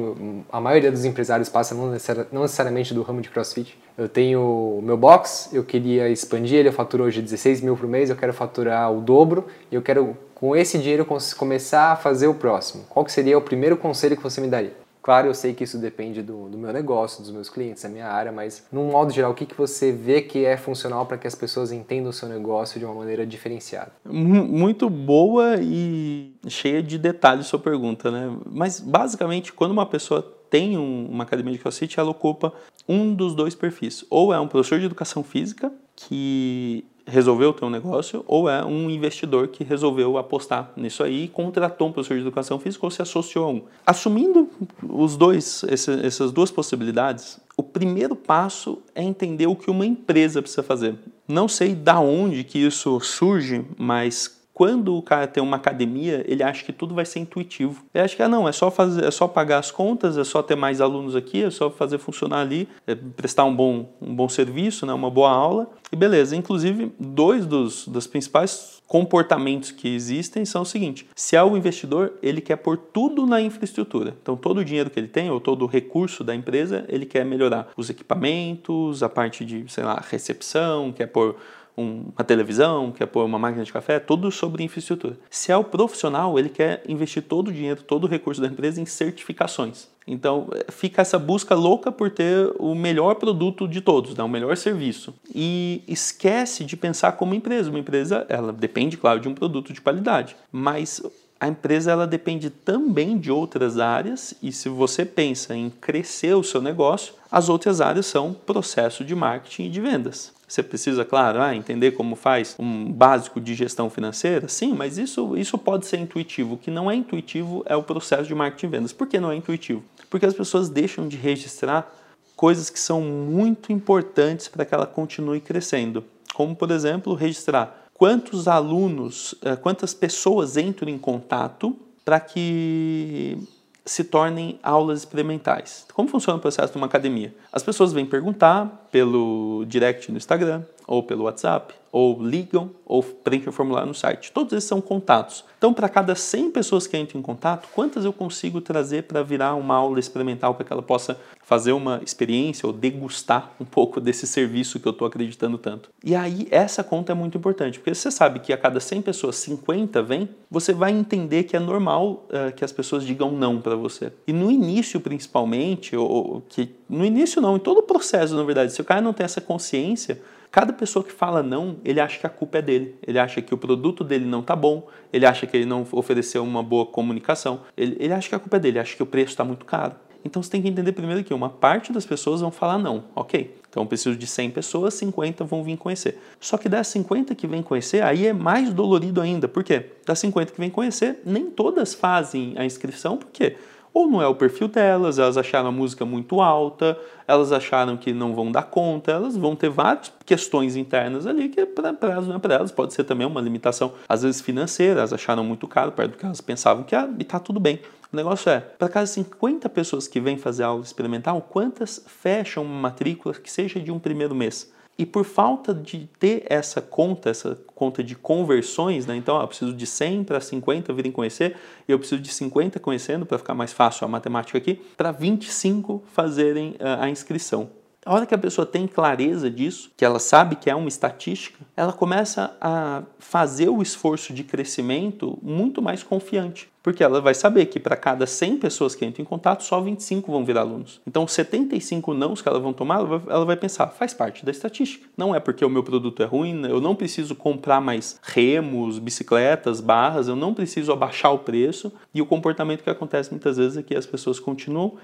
a 0.52 0.62
maioria 0.62 0.92
dos 0.92 1.04
empresários 1.04 1.50
passa, 1.50 1.76
não, 1.76 1.88
não 2.32 2.42
necessariamente 2.44 2.94
do 2.94 3.02
ramo 3.02 3.22
de 3.22 3.30
CrossFit. 3.30 3.78
Eu 3.98 4.08
tenho 4.08 4.42
o 4.42 4.82
meu 4.82 4.96
box, 4.96 5.50
eu 5.54 5.64
queria 5.64 6.10
expandir 6.10 6.60
ele, 6.60 6.70
eu 6.70 6.74
faturo 6.74 7.04
hoje 7.04 7.22
16 7.22 7.62
mil 7.62 7.76
por 7.76 7.88
mês, 7.88 8.10
eu 8.10 8.16
quero 8.16 8.34
faturar 8.34 8.92
o 8.92 9.02
dobro 9.02 9.48
e 9.72 9.76
eu 9.76 9.82
quero 9.82 10.16
com 10.34 10.56
esse 10.56 10.78
dinheiro 10.78 11.06
começar 11.36 11.92
a 11.92 11.96
fazer 11.96 12.28
o 12.28 12.34
próximo? 12.34 12.86
Qual 12.88 13.04
que 13.04 13.12
seria 13.12 13.38
o 13.38 13.42
primeiro 13.42 13.76
conselho 13.76 14.16
que 14.16 14.24
você 14.24 14.40
me 14.40 14.48
daria? 14.48 14.87
Claro, 15.08 15.28
eu 15.28 15.34
sei 15.34 15.54
que 15.54 15.64
isso 15.64 15.78
depende 15.78 16.22
do, 16.22 16.50
do 16.50 16.58
meu 16.58 16.74
negócio, 16.74 17.24
dos 17.24 17.32
meus 17.32 17.50
clientes, 17.50 17.82
da 17.82 17.88
minha 17.88 18.08
área, 18.08 18.30
mas, 18.30 18.68
num 18.70 18.92
modo 18.92 19.14
geral, 19.14 19.32
o 19.32 19.34
que, 19.34 19.46
que 19.46 19.58
você 19.58 19.90
vê 19.90 20.22
que 20.22 20.44
é 20.44 20.58
funcional 20.58 21.06
para 21.06 21.18
que 21.18 21.26
as 21.26 21.34
pessoas 21.34 21.72
entendam 21.72 22.10
o 22.10 22.14
seu 22.14 22.28
negócio 22.28 22.78
de 22.78 22.84
uma 22.84 22.94
maneira 22.94 23.26
diferenciada? 23.26 23.94
Muito 24.04 24.90
boa 24.90 25.62
e 25.62 26.36
cheia 26.50 26.84
de 26.84 26.98
detalhes 26.98 27.48
sua 27.48 27.58
pergunta, 27.58 28.12
né? 28.12 28.38
Mas, 28.52 28.82
basicamente, 28.82 29.54
quando 29.54 29.72
uma 29.72 29.86
pessoa 29.86 30.22
tem 30.50 30.78
um, 30.78 31.08
uma 31.10 31.24
academia 31.24 31.54
de 31.54 31.60
CrossFit, 31.60 31.98
ela 31.98 32.12
ocupa 32.12 32.52
um 32.86 33.16
dos 33.16 33.34
dois 33.34 33.56
perfis. 33.56 34.04
Ou 34.10 34.34
é 34.34 34.40
um 34.42 34.48
professor 34.50 34.78
de 34.78 34.88
educação 34.88 35.24
física, 35.24 35.72
que 35.96 36.86
resolveu 37.08 37.54
ter 37.54 37.66
um 37.66 37.70
negócio 37.70 38.24
ou 38.28 38.50
é 38.50 38.64
um 38.64 38.90
investidor 38.90 39.48
que 39.48 39.64
resolveu 39.64 40.18
apostar 40.18 40.72
nisso 40.76 41.04
aí 41.04 41.24
e 41.24 41.28
contratou 41.28 41.88
um 41.88 41.92
professor 41.92 42.16
de 42.16 42.22
educação 42.22 42.60
física 42.60 42.86
ou 42.86 42.92
se 42.92 43.02
associou 43.02 43.46
a 43.46 43.50
um. 43.50 43.62
Assumindo 43.86 44.50
os 44.88 45.16
dois, 45.16 45.64
essas 45.64 46.32
duas 46.32 46.52
possibilidades, 46.52 47.40
o 47.56 47.64
primeiro 47.64 48.16
passo 48.16 48.80
é 48.94 49.02
entender 49.02 49.48
o 49.48 49.56
que 49.56 49.72
uma 49.72 49.86
empresa 49.86 50.42
precisa 50.42 50.62
fazer. 50.62 50.96
Não 51.28 51.48
sei 51.48 51.74
da 51.74 52.00
onde 52.00 52.44
que 52.44 52.60
isso 52.60 53.00
surge, 53.00 53.66
mas 53.78 54.37
quando 54.58 54.96
o 54.96 55.04
cara 55.04 55.28
tem 55.28 55.44
uma 55.44 55.58
academia, 55.58 56.26
ele 56.28 56.42
acha 56.42 56.66
que 56.66 56.74
tudo 56.74 56.96
vai 56.96 57.06
ser 57.06 57.20
intuitivo. 57.20 57.86
Ele 57.94 58.04
acha 58.04 58.16
que 58.16 58.24
ah, 58.24 58.28
não, 58.28 58.50
é 58.50 58.52
só 58.52 58.72
fazer, 58.72 59.06
é 59.06 59.12
só 59.12 59.28
pagar 59.28 59.60
as 59.60 59.70
contas, 59.70 60.18
é 60.18 60.24
só 60.24 60.42
ter 60.42 60.56
mais 60.56 60.82
alunos 60.82 61.16
aqui, 61.16 61.44
é 61.44 61.52
só 61.52 61.70
fazer 61.70 62.00
funcionar 62.00 62.40
ali, 62.40 62.68
é 62.88 62.96
prestar 62.96 63.44
um 63.44 63.56
bom, 63.56 63.88
um 64.02 64.16
bom 64.16 64.28
serviço, 64.28 64.84
né, 64.84 64.94
uma 64.94 65.12
boa 65.12 65.30
aula 65.30 65.70
e 65.92 65.96
beleza. 65.96 66.36
Inclusive, 66.36 66.92
dois 67.00 67.46
dos, 67.46 67.88
dos 67.88 68.08
principais 68.08 68.82
comportamentos 68.88 69.70
que 69.70 69.94
existem 69.94 70.44
são 70.44 70.64
o 70.64 70.66
seguinte: 70.66 71.08
se 71.16 71.36
é 71.36 71.44
o 71.44 71.56
investidor, 71.56 72.14
ele 72.24 72.42
quer 72.42 72.56
pôr 72.56 72.78
tudo 72.78 73.28
na 73.28 73.40
infraestrutura. 73.40 74.16
Então, 74.20 74.36
todo 74.36 74.60
o 74.60 74.66
dinheiro 74.66 74.90
que 74.90 75.00
ele 75.00 75.08
tem, 75.08 75.30
ou 75.30 75.40
todo 75.40 75.66
o 75.66 75.68
recurso 75.68 76.24
da 76.24 76.34
empresa, 76.34 76.84
ele 76.90 77.06
quer 77.06 77.24
melhorar 77.24 77.68
os 77.78 77.92
equipamentos, 77.92 79.04
a 79.04 79.10
parte 79.10 79.46
de, 79.46 79.72
sei 79.72 79.84
lá, 79.84 80.04
recepção, 80.10 80.92
quer 80.92 81.06
pôr 81.06 81.36
uma 81.78 82.24
televisão, 82.24 82.92
quer 82.92 83.06
pôr 83.06 83.24
uma 83.24 83.38
máquina 83.38 83.64
de 83.64 83.72
café, 83.72 84.00
tudo 84.00 84.32
sobre 84.32 84.64
infraestrutura. 84.64 85.16
Se 85.30 85.52
é 85.52 85.58
o 85.58 85.64
profissional, 85.64 86.38
ele 86.40 86.50
quer 86.50 86.82
investir 86.88 87.22
todo 87.22 87.50
o 87.50 87.54
dinheiro, 87.54 87.84
todo 87.84 88.06
o 88.06 88.08
recurso 88.08 88.42
da 88.42 88.48
empresa 88.48 88.82
em 88.82 88.86
certificações. 88.86 89.88
Então 90.08 90.50
fica 90.70 91.02
essa 91.02 91.20
busca 91.20 91.54
louca 91.54 91.92
por 91.92 92.10
ter 92.10 92.52
o 92.58 92.74
melhor 92.74 93.16
produto 93.16 93.68
de 93.68 93.82
todos, 93.82 94.16
né? 94.16 94.24
o 94.24 94.30
melhor 94.30 94.58
serviço. 94.58 95.14
E 95.36 95.84
esquece 95.88 96.64
de 96.64 96.76
pensar 96.76 97.12
como 97.12 97.36
empresa. 97.36 97.70
Uma 97.70 97.80
empresa, 97.80 98.26
ela 98.30 98.52
depende, 98.52 98.98
claro, 98.98 99.20
de 99.20 99.28
um 99.28 99.36
produto 99.36 99.72
de 99.72 99.82
qualidade, 99.82 100.36
mas 100.52 101.04
a 101.40 101.48
empresa 101.48 101.92
ela 101.92 102.08
depende 102.08 102.50
também 102.50 103.18
de 103.18 103.32
outras 103.32 103.78
áreas 103.78 104.34
e 104.42 104.52
se 104.52 104.70
você 104.70 105.06
pensa 105.06 105.56
em 105.56 105.70
crescer 105.70 106.34
o 106.34 106.44
seu 106.44 106.62
negócio, 106.62 107.14
as 107.32 107.50
outras 107.50 107.80
áreas 107.80 108.08
são 108.08 108.34
processo 108.34 109.04
de 109.06 109.14
marketing 109.14 109.66
e 109.66 109.70
de 109.70 109.80
vendas. 109.80 110.37
Você 110.48 110.64
precisa, 110.64 111.04
claro, 111.04 111.42
ah, 111.42 111.54
entender 111.54 111.92
como 111.92 112.16
faz 112.16 112.56
um 112.58 112.90
básico 112.90 113.42
de 113.42 113.54
gestão 113.54 113.90
financeira? 113.90 114.48
Sim, 114.48 114.74
mas 114.74 114.98
isso, 114.98 115.36
isso 115.36 115.58
pode 115.58 115.86
ser 115.86 115.98
intuitivo. 115.98 116.54
O 116.54 116.58
que 116.58 116.72
não 116.72 116.90
é 116.90 116.96
intuitivo 116.96 117.64
é 117.66 117.76
o 117.76 117.84
processo 117.84 118.24
de 118.24 118.34
marketing 118.34 118.66
e 118.66 118.70
vendas. 118.70 118.94
Por 118.94 119.08
que 119.08 119.20
não 119.20 119.30
é 119.30 119.36
intuitivo? 119.36 119.84
Porque 120.10 120.26
as 120.26 120.34
pessoas 120.34 120.70
deixam 120.70 121.06
de 121.06 121.18
registrar 121.18 121.94
coisas 122.34 122.70
que 122.70 122.80
são 122.80 123.02
muito 123.02 123.74
importantes 123.74 124.48
para 124.48 124.64
que 124.64 124.74
ela 124.74 124.88
continue 124.88 125.42
crescendo. 125.42 126.06
Como, 126.34 126.56
por 126.56 126.72
exemplo, 126.72 127.14
registrar 127.14 127.86
quantos 127.94 128.48
alunos, 128.48 129.36
eh, 129.42 129.56
quantas 129.58 129.94
pessoas 129.94 130.56
entram 130.56 130.90
em 130.90 130.98
contato 130.98 131.76
para 132.06 132.22
que 132.22 133.38
se 133.88 134.04
tornem 134.04 134.60
aulas 134.62 135.00
experimentais. 135.00 135.86
Como 135.94 136.10
funciona 136.10 136.38
o 136.38 136.42
processo 136.42 136.74
de 136.74 136.78
uma 136.78 136.86
academia? 136.86 137.34
As 137.52 137.64
pessoas 137.64 137.94
vêm 137.94 138.06
perguntar 138.06 138.88
pelo 138.92 139.66
direct 139.66 140.12
no 140.12 140.18
Instagram, 140.18 140.64
ou 140.88 141.04
pelo 141.04 141.26
WhatsApp, 141.26 141.74
ou 141.92 142.22
ligam, 142.22 142.72
ou 142.86 143.02
preenchem 143.02 143.50
o 143.50 143.52
formulário 143.52 143.88
no 143.88 143.94
site. 143.94 144.32
Todos 144.32 144.54
esses 144.54 144.68
são 144.68 144.80
contatos. 144.80 145.44
Então, 145.58 145.74
para 145.74 145.90
cada 145.90 146.14
100 146.14 146.52
pessoas 146.52 146.86
que 146.86 146.98
entram 146.98 147.20
em 147.20 147.24
contato, 147.24 147.68
quantas 147.74 148.06
eu 148.06 148.14
consigo 148.14 148.62
trazer 148.62 149.04
para 149.04 149.24
virar 149.24 149.56
uma 149.56 149.76
aula 149.76 150.00
experimental 150.00 150.54
para 150.54 150.64
que 150.64 150.72
ela 150.72 150.82
possa 150.82 151.20
fazer 151.42 151.72
uma 151.72 152.00
experiência 152.04 152.68
ou 152.68 152.74
degustar 152.74 153.52
um 153.60 153.66
pouco 153.66 154.00
desse 154.00 154.28
serviço 154.28 154.80
que 154.80 154.88
eu 154.88 154.92
estou 154.92 155.08
acreditando 155.08 155.58
tanto? 155.58 155.90
E 156.04 156.16
aí, 156.16 156.48
essa 156.52 156.84
conta 156.84 157.14
é 157.14 157.16
muito 157.16 157.38
importante, 157.38 157.80
porque 157.80 157.96
você 157.96 158.12
sabe 158.12 158.40
que 158.40 158.54
a 158.54 158.58
cada 158.58 158.80
100 158.80 159.02
pessoas, 159.02 159.36
50 159.38 160.04
vêm, 160.04 160.30
você 160.52 160.74
vai 160.74 160.92
entender 160.92 161.44
que 161.44 161.56
é 161.56 161.60
normal 161.60 162.28
uh, 162.30 162.56
que 162.56 162.64
as 162.64 162.72
pessoas 162.72 163.04
digam 163.04 163.32
não 163.32 163.60
para 163.60 163.76
você. 163.76 164.14
E 164.28 164.34
no 164.34 164.52
início, 164.52 165.00
principalmente, 165.00 165.96
ou, 165.96 166.10
ou 166.10 166.42
que 166.48 166.76
no 166.88 167.04
início 167.04 167.42
não, 167.42 167.56
em 167.56 167.60
todo 167.60 167.80
o 167.80 167.84
processo, 167.84 168.36
na 168.36 168.44
verdade, 168.44 168.72
se 168.72 168.82
o 168.82 168.86
cara 168.86 169.02
não 169.02 169.14
tem 169.14 169.26
essa 169.26 169.42
consciência, 169.42 170.22
Cada 170.52 170.74
pessoa 170.74 171.04
que 171.04 171.12
fala 171.12 171.44
não, 171.44 171.78
ele 171.84 172.00
acha 172.00 172.20
que 172.20 172.26
a 172.26 172.30
culpa 172.30 172.58
é 172.60 172.62
dele. 172.62 172.96
Ele 173.06 173.20
acha 173.20 173.42
que 173.42 173.54
o 173.54 173.58
produto 173.58 174.04
dele 174.04 174.26
não 174.26 174.40
está 174.40 174.56
bom, 174.56 174.88
ele 175.12 175.26
acha 175.26 175.46
que 175.46 175.56
ele 175.56 175.66
não 175.66 175.86
ofereceu 175.92 176.44
uma 176.44 176.64
boa 176.64 176.86
comunicação, 176.86 177.62
ele, 177.76 177.98
ele 178.00 178.14
acha 178.14 178.30
que 178.30 178.36
a 178.36 178.40
culpa 178.40 178.58
é 178.58 178.60
dele, 178.60 178.80
acha 178.80 178.96
que 178.96 179.04
o 179.04 179.06
preço 179.06 179.32
está 179.32 179.44
muito 179.44 179.66
caro. 179.66 179.96
Então 180.28 180.44
você 180.44 180.50
tem 180.50 180.62
que 180.62 180.68
entender 180.68 180.92
primeiro 180.92 181.24
que 181.24 181.34
uma 181.34 181.50
parte 181.50 181.94
das 181.94 182.06
pessoas 182.06 182.42
vão 182.42 182.52
falar 182.52 182.78
não, 182.78 183.06
ok. 183.16 183.56
Então 183.70 183.84
eu 183.84 183.88
preciso 183.88 184.16
de 184.16 184.28
100 184.28 184.52
pessoas, 184.52 184.94
50 184.96 185.44
vão 185.46 185.64
vir 185.64 185.78
conhecer. 185.78 186.20
Só 186.40 186.58
que 186.58 186.68
das 186.68 186.88
50 186.88 187.34
que 187.34 187.48
vêm 187.48 187.64
conhecer, 187.64 188.04
aí 188.04 188.28
é 188.28 188.34
mais 188.34 188.74
dolorido 188.74 189.22
ainda. 189.22 189.48
Por 189.48 189.64
quê? 189.64 189.92
Das 190.06 190.20
50 190.20 190.52
que 190.52 190.60
vêm 190.60 190.70
conhecer, 190.70 191.22
nem 191.26 191.46
todas 191.46 191.94
fazem 191.94 192.56
a 192.58 192.66
inscrição, 192.66 193.18
por 193.18 193.30
quê? 193.32 193.56
Ou 193.98 194.08
não 194.08 194.22
é 194.22 194.28
o 194.28 194.36
perfil 194.36 194.68
delas, 194.68 195.18
elas 195.18 195.38
acharam 195.38 195.70
a 195.70 195.72
música 195.72 196.06
muito 196.06 196.40
alta, 196.40 196.96
elas 197.28 197.52
acharam 197.52 197.98
que 197.98 198.14
não 198.14 198.36
vão 198.36 198.52
dar 198.52 198.62
conta, 198.62 199.12
elas 199.12 199.36
vão 199.36 199.56
ter 199.56 199.70
várias 199.70 200.14
questões 200.24 200.76
internas 200.76 201.26
ali 201.26 201.50
que 201.50 201.66
para 201.66 201.96
elas 202.04 202.30
é 202.30 202.38
para 202.38 202.54
elas, 202.54 202.72
pode 202.72 202.94
ser 202.94 203.06
também 203.06 203.26
uma 203.26 203.42
limitação, 203.42 203.94
às 204.08 204.22
vezes 204.22 204.40
financeira, 204.40 205.00
elas 205.00 205.14
acharam 205.14 205.44
muito 205.44 205.68
caro 205.68 205.92
perto 205.92 206.12
do 206.12 206.18
que 206.18 206.26
elas 206.26 206.40
pensavam 206.40 206.84
que 206.84 206.96
ah, 206.96 207.10
e 207.18 207.24
tá 207.24 207.40
tudo 207.40 207.60
bem. 207.60 207.80
O 208.14 208.16
negócio 208.16 208.52
é, 208.52 208.60
para 208.60 208.88
cada 208.88 209.08
50 209.08 209.68
pessoas 209.70 210.08
que 210.08 210.20
vêm 210.20 210.38
fazer 210.38 210.62
aula 210.62 210.84
experimental, 210.84 211.42
quantas 211.42 212.06
fecham 212.06 212.64
uma 212.64 212.80
matrícula 212.80 213.34
que 213.34 213.52
seja 213.52 213.80
de 213.80 213.92
um 213.92 213.98
primeiro 213.98 214.36
mês? 214.36 214.72
E 214.98 215.06
por 215.06 215.24
falta 215.24 215.74
de 215.76 216.10
ter 216.20 216.44
essa 216.50 216.82
conta, 216.82 217.30
essa 217.30 217.56
conta 217.76 218.04
de 218.04 218.16
conversões, 218.16 219.06
né? 219.06 219.16
então 219.16 219.40
eu 219.40 219.48
preciso 219.48 219.72
de 219.74 219.86
100 219.86 220.24
para 220.24 220.42
50 220.42 220.92
virem 220.92 221.12
conhecer, 221.12 221.56
e 221.88 221.92
eu 221.92 222.00
preciso 222.00 222.20
de 222.20 222.34
50 222.34 222.80
conhecendo, 222.80 223.26
para 223.26 223.38
ficar 223.38 223.54
mais 223.54 223.72
fácil 223.72 224.06
a 224.06 224.08
matemática 224.08 224.58
aqui, 224.58 224.82
para 224.98 225.12
25 225.12 226.04
fazerem 226.14 226.72
uh, 226.80 227.02
a 227.02 227.10
inscrição. 227.10 227.70
A 228.08 228.14
hora 228.14 228.26
que 228.26 228.34
a 228.34 228.38
pessoa 228.38 228.66
tem 228.66 228.88
clareza 228.88 229.52
disso, 229.52 229.92
que 229.98 230.06
ela 230.06 230.18
sabe 230.18 230.56
que 230.56 230.70
é 230.70 230.76
uma 230.76 230.88
estatística, 230.88 231.60
ela 231.76 231.92
começa 231.92 232.56
a 232.62 233.04
fazer 233.20 233.68
o 233.68 233.82
esforço 233.82 234.32
de 234.32 234.46
crescimento 234.46 235.38
muito 235.42 235.82
mais 235.82 236.04
confiante. 236.04 236.70
Porque 236.82 237.04
ela 237.04 237.20
vai 237.20 237.34
saber 237.34 237.66
que 237.66 237.82
para 237.82 237.98
cada 237.98 238.26
100 238.26 238.60
pessoas 238.60 238.96
que 238.96 239.06
entram 239.06 239.22
em 239.22 239.26
contato, 239.26 239.62
só 239.62 239.82
25 239.82 240.32
vão 240.32 240.46
virar 240.46 240.62
alunos. 240.62 241.02
Então, 241.06 241.28
75 241.28 242.14
nãos 242.14 242.42
que 242.42 242.48
ela 242.48 242.62
vão 242.62 242.72
tomar, 242.72 243.00
ela 243.28 243.44
vai 243.44 243.58
pensar, 243.58 243.88
faz 243.88 244.14
parte 244.14 244.46
da 244.46 244.52
estatística. 244.52 245.06
Não 245.18 245.36
é 245.36 245.40
porque 245.42 245.66
o 245.66 245.70
meu 245.70 245.84
produto 245.84 246.24
é 246.24 246.26
ruim, 246.26 246.66
eu 246.66 246.80
não 246.80 246.96
preciso 246.96 247.36
comprar 247.36 247.82
mais 247.82 248.18
remos, 248.24 249.00
bicicletas, 249.00 249.82
barras, 249.82 250.30
eu 250.30 250.36
não 250.38 250.54
preciso 250.54 250.94
abaixar 250.94 251.34
o 251.34 251.40
preço. 251.40 251.92
E 252.14 252.22
o 252.22 252.26
comportamento 252.26 252.84
que 252.84 252.90
acontece 252.90 253.32
muitas 253.32 253.58
vezes 253.58 253.76
é 253.76 253.84
que 253.84 253.94
as 253.94 254.06
pessoas 254.06 254.40
continuam 254.40 254.96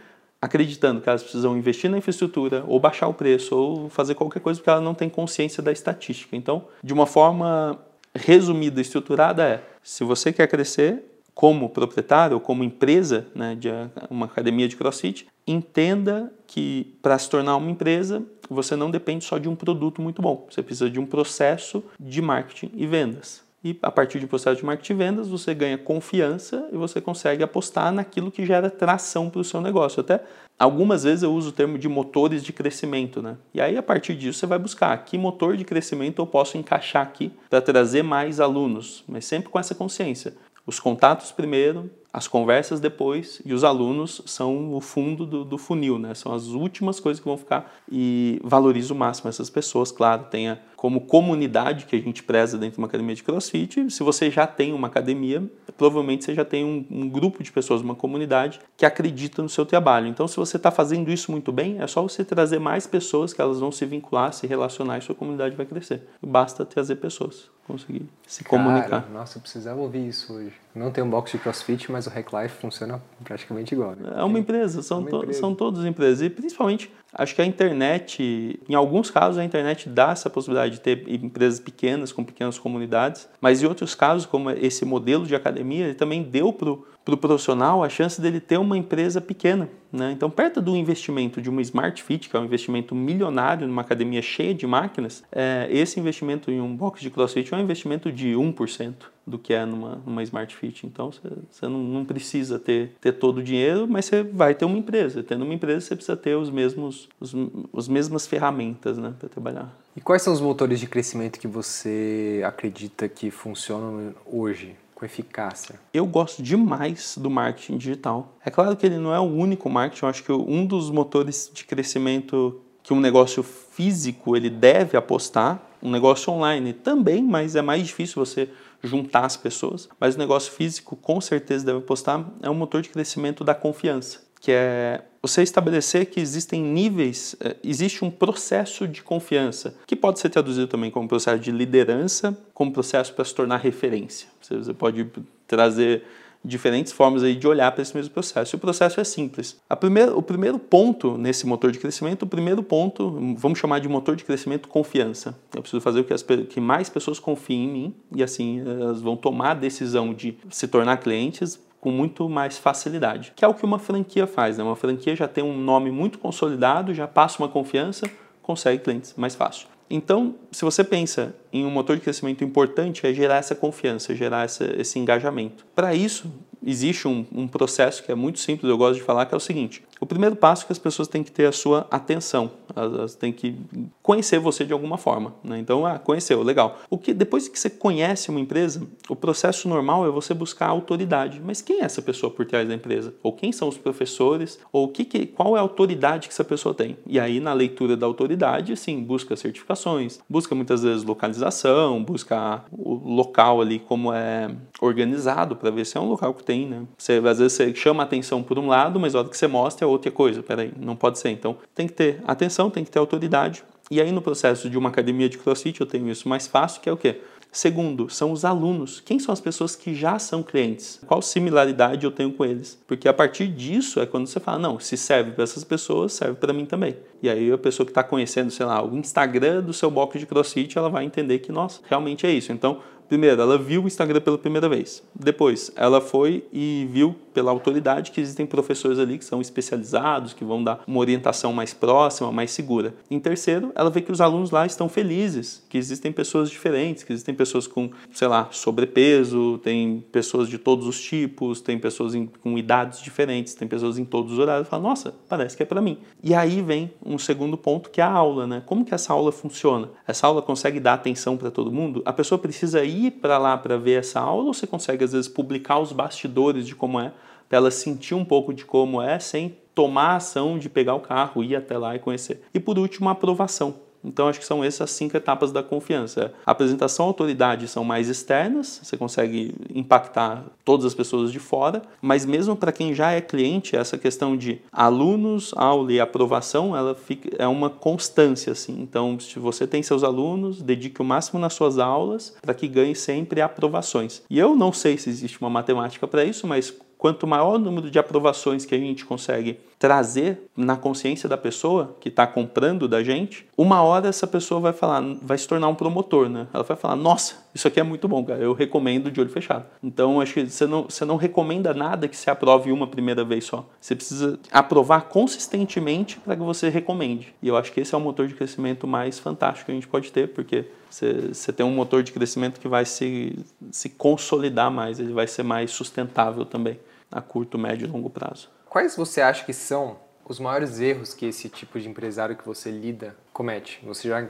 acreditando 0.44 1.00
que 1.00 1.08
elas 1.08 1.24
precisam 1.24 1.58
investir 1.58 1.90
na 1.90 1.98
infraestrutura, 1.98 2.66
ou 2.68 2.78
baixar 2.78 3.08
o 3.08 3.14
preço, 3.14 3.56
ou 3.56 3.90
fazer 3.90 4.14
qualquer 4.14 4.42
coisa 4.42 4.60
porque 4.60 4.70
ela 4.70 4.82
não 4.82 4.94
tem 4.94 5.08
consciência 5.08 5.64
da 5.64 5.72
estatística. 5.72 6.36
Então, 6.36 6.66
de 6.84 6.92
uma 6.92 7.06
forma 7.06 7.80
resumida, 8.14 8.82
estruturada, 8.82 9.42
é: 9.42 9.64
se 9.82 10.04
você 10.04 10.34
quer 10.34 10.48
crescer 10.48 11.02
como 11.34 11.70
proprietário 11.70 12.36
ou 12.36 12.42
como 12.42 12.62
empresa 12.62 13.26
né, 13.34 13.56
de 13.56 13.70
uma 14.10 14.26
academia 14.26 14.68
de 14.68 14.76
CrossFit, 14.76 15.26
entenda 15.48 16.30
que 16.46 16.94
para 17.02 17.18
se 17.18 17.30
tornar 17.30 17.56
uma 17.56 17.72
empresa, 17.72 18.22
você 18.50 18.76
não 18.76 18.92
depende 18.92 19.24
só 19.24 19.38
de 19.38 19.48
um 19.48 19.56
produto 19.56 20.02
muito 20.02 20.22
bom, 20.22 20.46
você 20.50 20.62
precisa 20.62 20.90
de 20.90 21.00
um 21.00 21.06
processo 21.06 21.82
de 21.98 22.22
marketing 22.22 22.70
e 22.76 22.86
vendas. 22.86 23.43
E 23.64 23.78
a 23.82 23.90
partir 23.90 24.20
de 24.20 24.28
processo 24.28 24.58
de 24.58 24.66
marketing 24.66 24.94
e 24.94 24.96
vendas, 24.96 25.30
você 25.30 25.54
ganha 25.54 25.78
confiança 25.78 26.68
e 26.72 26.76
você 26.76 27.00
consegue 27.00 27.44
apostar 27.44 27.94
naquilo 27.94 28.30
que 28.30 28.46
gera 28.46 28.70
tração 28.70 29.30
para 29.30 29.40
o 29.40 29.44
seu 29.44 29.62
negócio. 29.62 30.02
Até 30.02 30.22
algumas 30.60 31.04
vezes 31.04 31.24
eu 31.24 31.34
uso 31.34 31.50
o 31.50 31.54
termo 31.54 31.78
de 31.78 31.88
motores 31.88 32.44
de 32.44 32.52
crescimento, 32.52 33.22
né? 33.22 33.38
E 33.54 33.62
aí 33.62 33.78
a 33.78 33.84
partir 33.84 34.16
disso 34.16 34.40
você 34.40 34.46
vai 34.46 34.60
buscar 34.60 34.98
que 35.06 35.18
motor 35.18 35.56
de 35.56 35.64
crescimento 35.64 36.22
eu 36.22 36.28
posso 36.28 36.58
encaixar 36.58 37.04
aqui 37.04 37.32
para 37.50 37.62
trazer 37.62 38.04
mais 38.04 38.42
alunos, 38.42 39.04
mas 39.08 39.24
sempre 39.24 39.50
com 39.50 39.58
essa 39.58 39.74
consciência. 39.74 40.34
Os 40.66 40.80
contatos 40.80 41.32
primeiro, 41.32 41.90
as 42.12 42.28
conversas 42.28 42.80
depois 42.80 43.42
e 43.44 43.54
os 43.54 43.64
alunos 43.64 44.22
são 44.26 44.74
o 44.74 44.80
fundo 44.80 45.26
do, 45.26 45.44
do, 45.44 45.58
funil, 45.58 45.98
né? 45.98 46.14
São 46.14 46.34
as 46.34 46.48
últimas 46.48 47.00
coisas 47.00 47.20
que 47.20 47.28
vão 47.28 47.38
ficar 47.38 47.74
e 47.92 48.40
valorizo 48.44 48.94
o 48.94 48.98
máximo 48.98 49.30
essas 49.30 49.50
pessoas, 49.50 49.92
claro, 49.92 50.26
tenha 50.30 50.62
como 50.84 51.00
comunidade 51.00 51.86
que 51.86 51.96
a 51.96 52.00
gente 52.00 52.22
preza 52.22 52.58
dentro 52.58 52.76
de 52.76 52.78
uma 52.80 52.88
academia 52.88 53.16
de 53.16 53.24
CrossFit. 53.24 53.90
Se 53.90 54.04
você 54.04 54.30
já 54.30 54.46
tem 54.46 54.74
uma 54.74 54.88
academia, 54.88 55.42
provavelmente 55.78 56.26
você 56.26 56.36
já 56.36 56.44
tem 56.44 56.66
um, 56.66 56.86
um 56.92 57.10
grupo 57.10 57.42
de 57.42 57.50
pessoas, 57.54 57.80
uma 57.80 57.96
comunidade 57.96 58.60
que 58.76 58.86
acredita 58.86 59.42
no 59.42 59.48
seu 59.48 59.66
trabalho. 59.66 60.08
Então, 60.08 60.28
se 60.28 60.36
você 60.36 60.58
está 60.58 60.72
fazendo 60.72 61.10
isso 61.10 61.32
muito 61.32 61.54
bem, 61.54 61.82
é 61.82 61.88
só 61.88 62.02
você 62.02 62.26
trazer 62.26 62.60
mais 62.60 62.86
pessoas 62.86 63.32
que 63.32 63.40
elas 63.40 63.62
vão 63.62 63.72
se 63.72 63.86
vincular, 63.86 64.34
se 64.34 64.46
relacionar 64.46 64.98
e 64.98 65.02
sua 65.02 65.16
comunidade 65.16 65.56
vai 65.56 65.66
crescer. 65.66 66.06
Basta 66.22 66.66
trazer 66.66 66.98
pessoas, 66.98 67.50
conseguir 67.66 68.06
se 68.28 68.44
Cara, 68.44 68.62
comunicar. 68.62 69.10
Nossa, 69.10 69.38
eu 69.38 69.42
precisava 69.42 69.80
ouvir 69.80 70.06
isso 70.06 70.34
hoje. 70.34 70.52
Não 70.76 70.92
tem 70.92 71.02
um 71.02 71.10
box 71.10 71.32
de 71.32 71.38
CrossFit, 71.38 71.90
mas 71.94 72.08
o 72.08 72.10
Hack 72.10 72.28
Life 72.34 72.56
funciona 72.60 73.02
praticamente 73.24 73.74
igual. 73.74 73.96
Né? 73.96 74.16
É 74.18 74.24
uma 74.24 74.38
empresa, 74.38 74.82
são, 74.82 75.00
uma 75.00 75.10
to 75.10 75.18
empresa. 75.20 75.40
são 75.40 75.56
todas 75.56 75.86
empresas. 75.86 76.22
E 76.22 76.30
principalmente, 76.30 76.92
acho 77.14 77.36
que 77.36 77.42
a 77.42 77.46
internet, 77.46 78.60
em 78.68 78.76
alguns 78.76 79.12
casos, 79.12 79.38
a 79.38 79.44
internet 79.44 79.88
dá 79.88 80.12
essa 80.12 80.30
possibilidade 80.30 80.76
de 80.76 80.82
ter 80.82 81.08
empresas 81.08 81.60
pequenas, 81.60 82.12
com 82.12 82.24
pequenas 82.24 82.58
comunidades, 82.58 83.30
mas 83.40 83.62
em 83.62 83.68
outros 83.68 83.94
casos, 83.94 84.26
como 84.26 84.50
esse 84.52 84.84
modelo 84.86 85.26
de 85.26 85.36
academia, 85.36 85.86
ele 85.86 85.96
também 85.96 86.24
deu 86.24 86.52
para 86.52 86.76
pro 87.04 87.18
profissional 87.18 87.84
a 87.84 87.90
chance 87.90 88.20
dele 88.20 88.40
ter 88.40 88.58
uma 88.58 88.78
empresa 88.78 89.20
pequena. 89.20 89.70
Né? 89.92 90.12
Então, 90.12 90.30
perto 90.30 90.62
do 90.62 90.76
investimento 90.76 91.42
de 91.42 91.50
uma 91.50 91.62
Smart 91.62 92.02
Fit, 92.02 92.30
que 92.30 92.36
é 92.36 92.40
um 92.40 92.46
investimento 92.46 92.96
milionário 92.96 93.68
numa 93.68 93.82
academia 93.82 94.22
cheia 94.22 94.54
de 94.54 94.66
máquinas, 94.66 95.24
é, 95.32 95.68
esse 95.70 96.00
investimento 96.00 96.50
em 96.50 96.60
um 96.60 96.76
box 96.76 97.02
de 97.02 97.10
CrossFit 97.10 97.54
é 97.54 97.58
um 97.58 97.62
investimento 97.62 98.12
de 98.12 98.30
1% 98.30 98.94
do 99.26 99.38
que 99.38 99.54
é 99.54 99.66
numa, 99.66 100.02
numa 100.06 100.24
Smart 100.24 100.56
Fit. 100.56 100.88
Então, 100.88 101.12
você 101.12 101.68
não, 101.68 101.80
não, 101.80 102.06
precisa 102.06 102.58
ter, 102.58 102.96
ter 103.00 103.14
todo 103.14 103.38
o 103.38 103.44
dinheiro, 103.44 103.88
mas 103.88 104.06
você 104.06 104.24
vai 104.24 104.56
ter 104.56 104.66
uma 104.66 104.78
empresa. 104.78 105.22
Tendo 105.22 105.46
uma 105.46 105.54
empresa, 105.54 105.82
você 105.82 105.96
precisa 105.96 106.18
ter 106.18 106.36
os 106.36 106.50
mesmos, 106.50 107.08
os, 107.20 107.36
os 107.72 107.88
mesmas 107.88 108.26
ferramentas 108.26 108.98
né, 108.98 109.14
para 109.20 109.30
trabalhar. 109.30 109.78
E 109.96 110.02
quais 110.02 110.24
são 110.24 110.34
os 110.34 110.42
motores 110.42 110.80
de 110.80 110.88
crescimento 110.88 111.40
que 111.40 111.48
você 111.48 112.42
acredita 112.44 113.08
que 113.08 113.30
funcionam 113.30 114.14
hoje? 114.26 114.76
Com 115.04 115.06
eficácia? 115.06 115.80
Eu 115.94 116.06
gosto 116.06 116.42
demais 116.42 117.18
do 117.18 117.30
marketing 117.30 117.78
digital. 117.78 118.38
É 118.44 118.50
claro 118.50 118.76
que 118.76 118.86
ele 118.86 118.98
não 118.98 119.14
é 119.14 119.20
o 119.20 119.24
único 119.24 119.70
marketing, 119.70 120.06
eu 120.06 120.10
acho 120.10 120.24
que 120.24 120.32
um 120.32 120.66
dos 120.66 120.90
motores 120.90 121.52
de 121.54 121.66
crescimento 121.66 122.62
que 122.82 122.94
um 122.94 123.00
negócio 123.00 123.44
físico 123.44 124.36
ele 124.36 124.50
deve 124.50 124.98
apostar, 124.98 125.62
um 125.82 125.90
negócio 125.90 126.32
online 126.32 126.74
também, 126.74 127.22
mas 127.24 127.56
é 127.56 127.62
mais 127.62 127.86
difícil 127.86 128.26
você 128.26 128.50
juntar 128.82 129.26
as 129.26 129.38
pessoas, 129.38 129.88
mas 130.00 130.16
o 130.16 130.18
negócio 130.18 130.52
físico 130.52 130.96
com 130.98 131.22
certeza 131.22 131.66
deve 131.66 131.80
apostar 131.80 132.26
é 132.42 132.50
um 132.50 132.54
motor 132.54 132.82
de 132.82 132.90
crescimento 132.90 133.44
da 133.44 133.56
confiança, 133.56 134.22
que 134.44 134.52
é 134.52 135.02
você 135.22 135.42
estabelecer 135.42 136.08
que 136.08 136.20
existem 136.20 136.62
níveis, 136.62 137.34
existe 137.64 138.04
um 138.04 138.12
processo 138.12 138.86
de 138.86 139.02
confiança, 139.02 139.74
que 139.88 139.96
pode 139.96 140.20
ser 140.20 140.28
traduzido 140.28 140.68
também 140.68 140.92
como 140.92 141.08
processo 141.08 141.40
de 141.40 141.50
liderança, 141.50 142.38
como 142.54 142.74
processo 142.74 143.14
para 143.14 143.24
se 143.24 143.34
tornar 143.34 143.56
referência. 143.56 144.28
Você 144.42 144.74
pode 144.74 145.10
trazer 145.48 146.04
diferentes 146.44 146.92
formas 146.92 147.24
aí 147.24 147.36
de 147.36 147.48
olhar 147.48 147.72
para 147.72 147.82
esse 147.82 147.96
mesmo 147.96 148.14
processo. 148.14 148.54
E 148.54 148.58
o 148.58 148.60
processo 148.60 149.00
é 149.00 149.06
simples. 149.06 149.56
Primeira, 149.80 150.14
o 150.14 150.22
primeiro 150.22 150.60
ponto 150.60 151.18
nesse 151.18 151.48
motor 151.48 151.72
de 151.72 151.80
crescimento, 151.80 152.24
o 152.24 152.28
primeiro 152.28 152.62
ponto, 152.62 153.12
vamos 153.38 153.58
chamar 153.58 153.80
de 153.80 153.88
motor 153.88 154.18
de 154.18 154.26
crescimento 154.26 154.68
confiança. 154.68 155.40
Eu 155.56 155.62
preciso 155.62 155.80
fazer 155.80 156.04
com 156.04 156.14
que, 156.14 156.44
que 156.48 156.60
mais 156.60 156.90
pessoas 156.90 157.18
confiem 157.18 157.64
em 157.64 157.72
mim 157.72 157.96
e 158.14 158.22
assim 158.22 158.60
elas 158.60 159.00
vão 159.00 159.16
tomar 159.16 159.52
a 159.52 159.54
decisão 159.54 160.14
de 160.14 160.38
se 160.50 160.68
tornar 160.68 160.98
clientes 160.98 161.58
com 161.84 161.92
muito 161.92 162.30
mais 162.30 162.58
facilidade, 162.58 163.34
que 163.36 163.44
é 163.44 163.48
o 163.48 163.54
que 163.54 163.66
uma 163.66 163.78
franquia 163.78 164.26
faz. 164.26 164.58
Né? 164.58 164.64
Uma 164.64 164.78
franquia 164.78 165.14
já 165.18 165.28
tem 165.28 165.44
um 165.44 165.58
nome 165.58 165.92
muito 165.92 166.18
consolidado, 166.18 166.94
já 166.94 167.06
passa 167.06 167.44
uma 167.44 167.50
confiança, 167.50 168.10
consegue 168.42 168.82
clientes 168.82 169.14
mais 169.18 169.36
fácil. 169.36 169.68
Então, 169.90 170.36
se 170.50 170.64
você 170.64 170.82
pensa 170.82 171.36
em 171.52 171.66
um 171.66 171.70
motor 171.70 171.98
de 171.98 172.02
crescimento 172.02 172.42
importante, 172.42 173.06
é 173.06 173.14
gerar 173.14 173.36
essa 173.36 173.54
confiança, 173.54 174.16
gerar 174.16 174.46
essa, 174.46 174.64
esse 174.80 174.98
engajamento. 174.98 175.66
Para 175.76 175.94
isso, 175.94 176.32
existe 176.66 177.06
um, 177.06 177.26
um, 177.34 177.50
processo 177.50 178.02
que 178.02 178.10
é 178.10 178.16
muito 178.16 178.40
simples, 178.40 178.70
eu 178.70 178.78
gosto 178.78 179.00
de 179.00 179.04
falar, 179.04 179.26
que 179.26 179.34
é 179.34 179.38
o 179.38 179.42
seguinte: 179.42 179.84
o 180.00 180.06
primeiro 180.06 180.38
passo 180.38 180.64
é 180.64 180.68
que 180.68 180.72
as 180.72 180.80
pessoas 180.80 181.10
têm 181.10 181.22
que 181.22 181.34
ter 181.34 181.48
a 181.48 181.52
sua 181.52 181.86
atenção, 181.92 182.50
elas 182.76 183.16
têm 183.16 183.32
que 183.32 183.56
conhecer 184.02 184.40
você 184.40 184.66
de 184.66 184.74
alguma 184.74 184.98
forma. 184.98 185.34
Né? 185.44 185.60
Então, 185.60 185.86
ah, 185.86 186.00
conheceu, 186.00 186.42
legal. 186.44 186.80
O 186.90 186.98
que 186.98 187.14
depois 187.14 187.48
que 187.48 187.60
você 187.60 187.70
conhece 187.70 188.30
uma 188.30 188.40
empresa, 188.40 188.82
o 189.10 189.16
processo 189.16 189.68
normal 189.68 190.06
é 190.06 190.10
você 190.10 190.34
buscar 190.34 190.68
autoridade. 190.68 191.42
Mas 191.44 191.62
quem 191.62 191.82
é 191.82 191.86
essa 191.86 192.02
pessoa 192.02 192.32
por 192.32 192.46
trás 192.46 192.68
da 192.68 192.74
empresa? 192.74 193.14
Ou 193.22 193.34
quem 193.34 193.52
são 193.52 193.68
os 193.68 193.78
professores? 193.78 194.60
Ou 194.72 194.88
que, 194.88 195.06
que, 195.06 195.26
qual 195.26 195.56
é 195.56 195.60
a 195.60 195.64
autoridade 195.64 196.28
que 196.28 196.34
essa 196.34 196.44
pessoa 196.44 196.74
tem? 196.74 196.98
E 197.06 197.20
aí, 197.20 197.40
na 197.40 197.54
leitura 197.54 197.96
da 197.96 198.06
autoridade, 198.06 198.76
sim, 198.76 199.02
busca 199.04 199.36
certificações, 199.36 200.20
busca 200.30 200.56
muitas 200.56 200.84
vezes 200.84 201.04
localização, 201.04 202.04
busca 202.04 202.64
o 202.72 202.94
local 202.94 203.62
ali 203.62 203.80
como 203.80 204.14
é 204.14 204.50
organizado 204.82 205.56
para 205.56 205.70
ver 205.70 205.86
se 205.86 205.98
é 205.98 206.02
um 206.02 206.10
local 206.10 206.34
que 206.34 206.44
tem, 206.44 206.68
né? 206.68 206.84
Você, 206.98 207.22
às 207.26 207.40
vezes 207.40 207.54
você 207.54 207.74
chama 207.76 208.04
atenção 208.04 208.44
por 208.44 208.58
um 208.60 208.68
lado, 208.68 209.00
mas 209.00 209.16
a 209.16 209.20
hora 209.20 209.30
que 209.30 209.38
você 209.38 209.48
mostra 209.48 209.86
é 209.86 209.88
outra 209.88 210.12
coisa. 210.12 210.44
Peraí, 210.44 210.72
não 210.80 210.96
pode 210.96 211.20
ser. 211.20 211.30
Então 211.30 211.58
tem 211.74 211.88
que 211.88 211.94
ter 211.94 212.22
atenção, 212.26 212.63
tem 212.70 212.84
que 212.84 212.92
ter 212.92 213.00
autoridade. 213.00 213.64
E 213.92 214.02
aí 214.02 214.12
no 214.12 214.22
processo 214.22 214.70
de 214.70 214.78
uma 214.78 214.90
academia 214.90 215.30
de 215.30 215.38
crossfit 215.38 215.80
eu 215.80 215.88
tenho 215.88 216.10
isso 216.10 216.28
mais 216.28 216.48
fácil, 216.48 216.82
que 216.82 216.90
é 216.90 216.92
o 216.92 216.98
quê? 216.98 217.22
Segundo, 217.54 218.10
são 218.10 218.32
os 218.32 218.44
alunos. 218.44 219.00
Quem 219.00 219.20
são 219.20 219.32
as 219.32 219.40
pessoas 219.40 219.76
que 219.76 219.94
já 219.94 220.18
são 220.18 220.42
clientes? 220.42 221.00
Qual 221.06 221.22
similaridade 221.22 222.04
eu 222.04 222.10
tenho 222.10 222.34
com 222.34 222.44
eles? 222.44 222.82
Porque 222.88 223.08
a 223.08 223.14
partir 223.14 223.46
disso 223.48 224.00
é 224.00 224.08
quando 224.08 224.26
você 224.26 224.40
fala, 224.40 224.58
não, 224.58 224.80
se 224.80 224.98
serve 224.98 225.34
para 225.34 225.44
essas 225.44 225.64
pessoas, 225.64 226.14
serve 226.14 226.34
para 226.34 226.52
mim 226.52 226.66
também. 226.66 226.98
E 227.22 227.30
aí 227.30 227.52
a 227.52 227.58
pessoa 227.58 227.86
que 227.86 227.92
está 227.92 228.04
conhecendo, 228.04 228.50
sei 228.50 228.66
lá, 228.66 228.84
o 228.84 228.98
Instagram 228.98 229.62
do 229.62 229.72
seu 229.72 229.92
box 229.92 230.18
de 230.18 230.26
crossfit, 230.26 230.76
ela 230.76 230.90
vai 230.90 231.06
entender 231.06 231.40
que, 231.40 231.52
nossa, 231.52 231.80
realmente 231.88 232.26
é 232.26 232.32
isso. 232.32 232.52
Então, 232.52 232.80
Primeiro, 233.08 233.42
ela 233.42 233.58
viu 233.58 233.84
o 233.84 233.88
Instagram 233.88 234.22
pela 234.22 234.38
primeira 234.38 234.68
vez. 234.68 235.04
Depois, 235.14 235.72
ela 235.76 236.02
foi 236.02 236.46
e 236.52 236.88
viu 236.92 237.16
pela 237.34 237.52
autoridade 237.52 238.12
que 238.12 238.22
existem 238.22 238.46
professores 238.46 239.00
ali 239.00 239.18
que 239.18 239.26
são 239.26 239.42
especializados, 239.42 240.34
que 240.34 240.46
vão 240.46 240.64
dar 240.64 240.84
uma 240.88 241.00
orientação 241.00 241.52
mais 241.52 241.74
próxima, 241.74 242.32
mais 242.32 242.52
segura. 242.52 242.94
Em 243.10 243.20
terceiro, 243.20 243.72
ela 243.76 243.90
vê 243.90 244.02
que 244.02 244.12
os 244.12 244.22
alunos 244.22 244.52
lá 244.52 244.66
estão 244.66 244.88
felizes, 244.88 245.64
que 245.68 245.78
existem 245.78 246.12
pessoas 246.12 246.50
diferentes, 246.50 247.04
que 247.04 247.12
existem 247.12 247.34
pessoas 247.34 247.68
com, 247.68 247.90
sei 248.12 248.28
lá, 248.28 248.50
sobrepeso, 248.52 249.60
tem 249.64 250.04
pessoas 250.12 250.48
de 250.48 250.58
todos 250.58 250.88
os 250.88 251.02
tipos, 251.02 251.60
tem 251.60 251.80
pessoas 251.80 252.14
em, 252.14 252.28
com 252.42 252.58
idades 252.58 253.02
diferentes, 253.02 253.56
tem 253.56 253.68
pessoas 253.68 253.98
em 253.98 254.06
todos 254.06 254.34
os 254.34 254.40
horários. 254.40 254.68
Fala, 254.68 254.84
nossa, 254.84 255.14
parece 255.28 255.58
que 255.58 255.64
é 255.64 255.66
para 255.66 255.82
mim. 255.82 255.98
E 256.22 256.34
aí 256.34 256.62
vem 256.62 256.92
um 257.04 257.18
segundo 257.18 257.58
ponto 257.58 257.90
que 257.90 258.00
é 258.00 258.04
a 258.04 258.12
aula, 258.12 258.46
né? 258.46 258.62
Como 258.66 258.86
que 258.86 258.94
essa 258.94 259.12
aula 259.12 259.32
funciona? 259.32 259.90
Essa 260.08 260.28
aula 260.28 260.42
consegue 260.42 260.80
dar 260.80 260.94
atenção 260.94 261.36
para 261.36 261.50
todo 261.50 261.72
mundo? 261.72 262.02
A 262.06 262.14
pessoa 262.14 262.38
precisa 262.38 262.84
ir 262.84 262.93
para 263.12 263.38
lá 263.38 263.58
para 263.58 263.78
ver 263.78 264.00
essa 264.00 264.20
aula 264.20 264.46
ou 264.46 264.54
você 264.54 264.68
consegue 264.68 265.04
às 265.04 265.14
vezes 265.14 265.28
publicar 265.28 265.80
os 265.80 265.92
bastidores 265.92 266.66
de 266.66 266.76
como 266.76 267.00
é? 267.00 267.12
para 267.54 267.58
ela 267.58 267.72
sentir 267.72 268.16
um 268.16 268.26
pouco 268.26 268.52
de 268.52 268.66
como 268.66 269.00
é 269.00 269.20
sem 269.20 269.56
tomar 269.76 270.14
a 270.14 270.16
ação 270.16 270.58
de 270.58 270.70
pegar 270.70 270.96
o 270.96 271.00
carro, 271.00 271.44
ir 271.44 271.56
até 271.56 271.78
lá 271.78 271.96
e 271.96 272.00
conhecer. 272.00 272.42
E 272.52 272.60
por 272.60 272.80
último, 272.80 273.10
a 273.10 273.12
aprovação. 273.12 273.76
Então, 274.04 274.28
acho 274.28 274.40
que 274.40 274.46
são 274.46 274.64
essas 274.64 274.92
cinco 274.92 275.16
etapas 275.16 275.52
da 275.52 275.64
confiança. 275.64 276.34
A 276.46 276.52
apresentação 276.52 277.06
à 277.06 277.10
autoridade 277.10 277.68
são 277.68 277.84
mais 277.84 278.10
externas, 278.10 278.82
você 278.84 278.98
consegue 278.98 279.54
impactar 279.74 280.44
todas 280.66 280.86
as 280.86 280.94
pessoas 280.94 281.32
de 281.32 281.40
fora, 281.40 281.82
mas 282.02 282.26
mesmo 282.26 282.56
para 282.56 282.72
quem 282.72 282.94
já 282.94 283.12
é 283.12 283.22
cliente, 283.22 283.76
essa 283.76 283.98
questão 283.98 284.36
de 284.36 284.62
alunos, 284.72 285.54
aula 285.56 285.92
e 285.92 286.00
aprovação, 286.00 286.76
ela 286.76 286.96
fica, 286.96 287.30
é 287.38 287.48
uma 287.48 287.70
constância. 287.70 288.52
Assim. 288.52 288.82
Então, 288.82 289.20
se 289.20 289.40
você 289.40 289.66
tem 289.66 289.82
seus 289.82 290.04
alunos, 290.04 290.62
dedique 290.62 291.02
o 291.02 291.06
máximo 291.06 291.40
nas 291.40 291.54
suas 291.54 291.80
aulas 291.80 292.36
para 292.42 292.54
que 292.54 292.68
ganhe 292.68 292.96
sempre 292.96 293.42
aprovações. 293.42 294.22
E 294.30 294.38
eu 294.38 294.56
não 294.56 294.72
sei 294.74 294.98
se 294.98 295.10
existe 295.10 295.40
uma 295.42 295.50
matemática 295.50 296.08
para 296.08 296.24
isso, 296.24 296.48
mas 296.48 296.74
quanto 297.04 297.28
maior 297.28 297.56
o 297.56 297.60
número 297.60 297.92
de 297.92 298.00
aprovações 298.00 298.66
que 298.66 298.74
a 298.74 298.78
gente 298.78 299.04
consegue 299.04 299.60
trazer 299.84 300.50
na 300.56 300.78
consciência 300.78 301.28
da 301.28 301.36
pessoa 301.36 301.98
que 302.00 302.08
está 302.08 302.26
comprando 302.26 302.88
da 302.88 303.04
gente, 303.04 303.46
uma 303.58 303.82
hora 303.82 304.08
essa 304.08 304.26
pessoa 304.26 304.62
vai 304.62 304.72
falar, 304.72 305.04
vai 305.22 305.38
se 305.38 305.46
tornar 305.46 305.68
um 305.68 305.76
promotor, 305.76 306.30
né? 306.30 306.48
Ela 306.54 306.64
vai 306.64 306.78
falar, 306.78 306.96
nossa, 306.96 307.44
isso 307.54 307.68
aqui 307.68 307.82
é 307.82 307.84
muito 307.84 308.08
bom, 308.08 308.24
cara, 308.24 308.40
eu 308.40 308.54
recomendo 308.54 309.12
de 309.12 309.20
olho 309.20 309.30
fechado. 309.30 309.66
Então, 309.84 310.22
acho 310.22 310.36
que 310.36 310.50
você 310.50 310.66
não, 310.66 310.84
você 310.84 311.04
não 311.04 311.18
recomenda 311.18 311.74
nada 311.74 312.08
que 312.08 312.16
se 312.16 312.30
aprove 312.30 312.72
uma 312.72 312.88
primeira 312.88 313.26
vez 313.26 313.44
só. 313.44 313.68
Você 313.82 313.94
precisa 313.94 314.40
aprovar 314.54 315.02
consistentemente 315.10 316.18
para 316.18 316.38
que 316.38 316.42
você 316.42 316.70
recomende. 316.70 317.36
E 317.42 317.50
eu 317.50 317.58
acho 317.58 317.74
que 317.74 317.82
esse 317.82 317.94
é 317.94 317.98
o 317.98 318.00
motor 318.02 318.26
de 318.26 318.36
crescimento 318.36 318.88
mais 318.88 319.20
fantástico 319.20 319.66
que 319.66 319.74
a 319.74 319.76
gente 319.76 319.88
pode 319.90 320.14
ter, 320.14 320.30
porque 320.30 320.64
você, 320.90 321.28
você 321.34 321.52
tem 321.52 321.66
um 321.66 321.76
motor 321.76 322.04
de 322.04 322.14
crescimento 322.14 322.58
que 322.58 322.70
vai 322.70 322.86
se, 322.86 323.38
se 323.70 323.90
consolidar 323.90 324.72
mais, 324.72 325.02
ele 325.02 325.12
vai 325.12 325.28
ser 325.28 325.44
mais 325.44 325.72
sustentável 325.72 326.46
também 326.46 326.80
a 327.12 327.20
curto, 327.20 327.58
médio 327.58 327.86
e 327.86 327.92
longo 327.92 328.10
prazo. 328.10 328.48
Quais 328.74 328.96
você 328.96 329.22
acha 329.22 329.46
que 329.46 329.54
são 329.54 330.00
os 330.26 330.40
maiores 330.40 330.80
erros 330.80 331.14
que 331.14 331.28
esse 331.28 331.48
tipo 331.48 331.80
de 331.80 331.88
empresário 331.88 332.36
que 332.36 332.44
você 332.44 332.72
lida 332.72 333.16
comete? 333.34 333.80
Você 333.84 334.08
já 334.08 334.26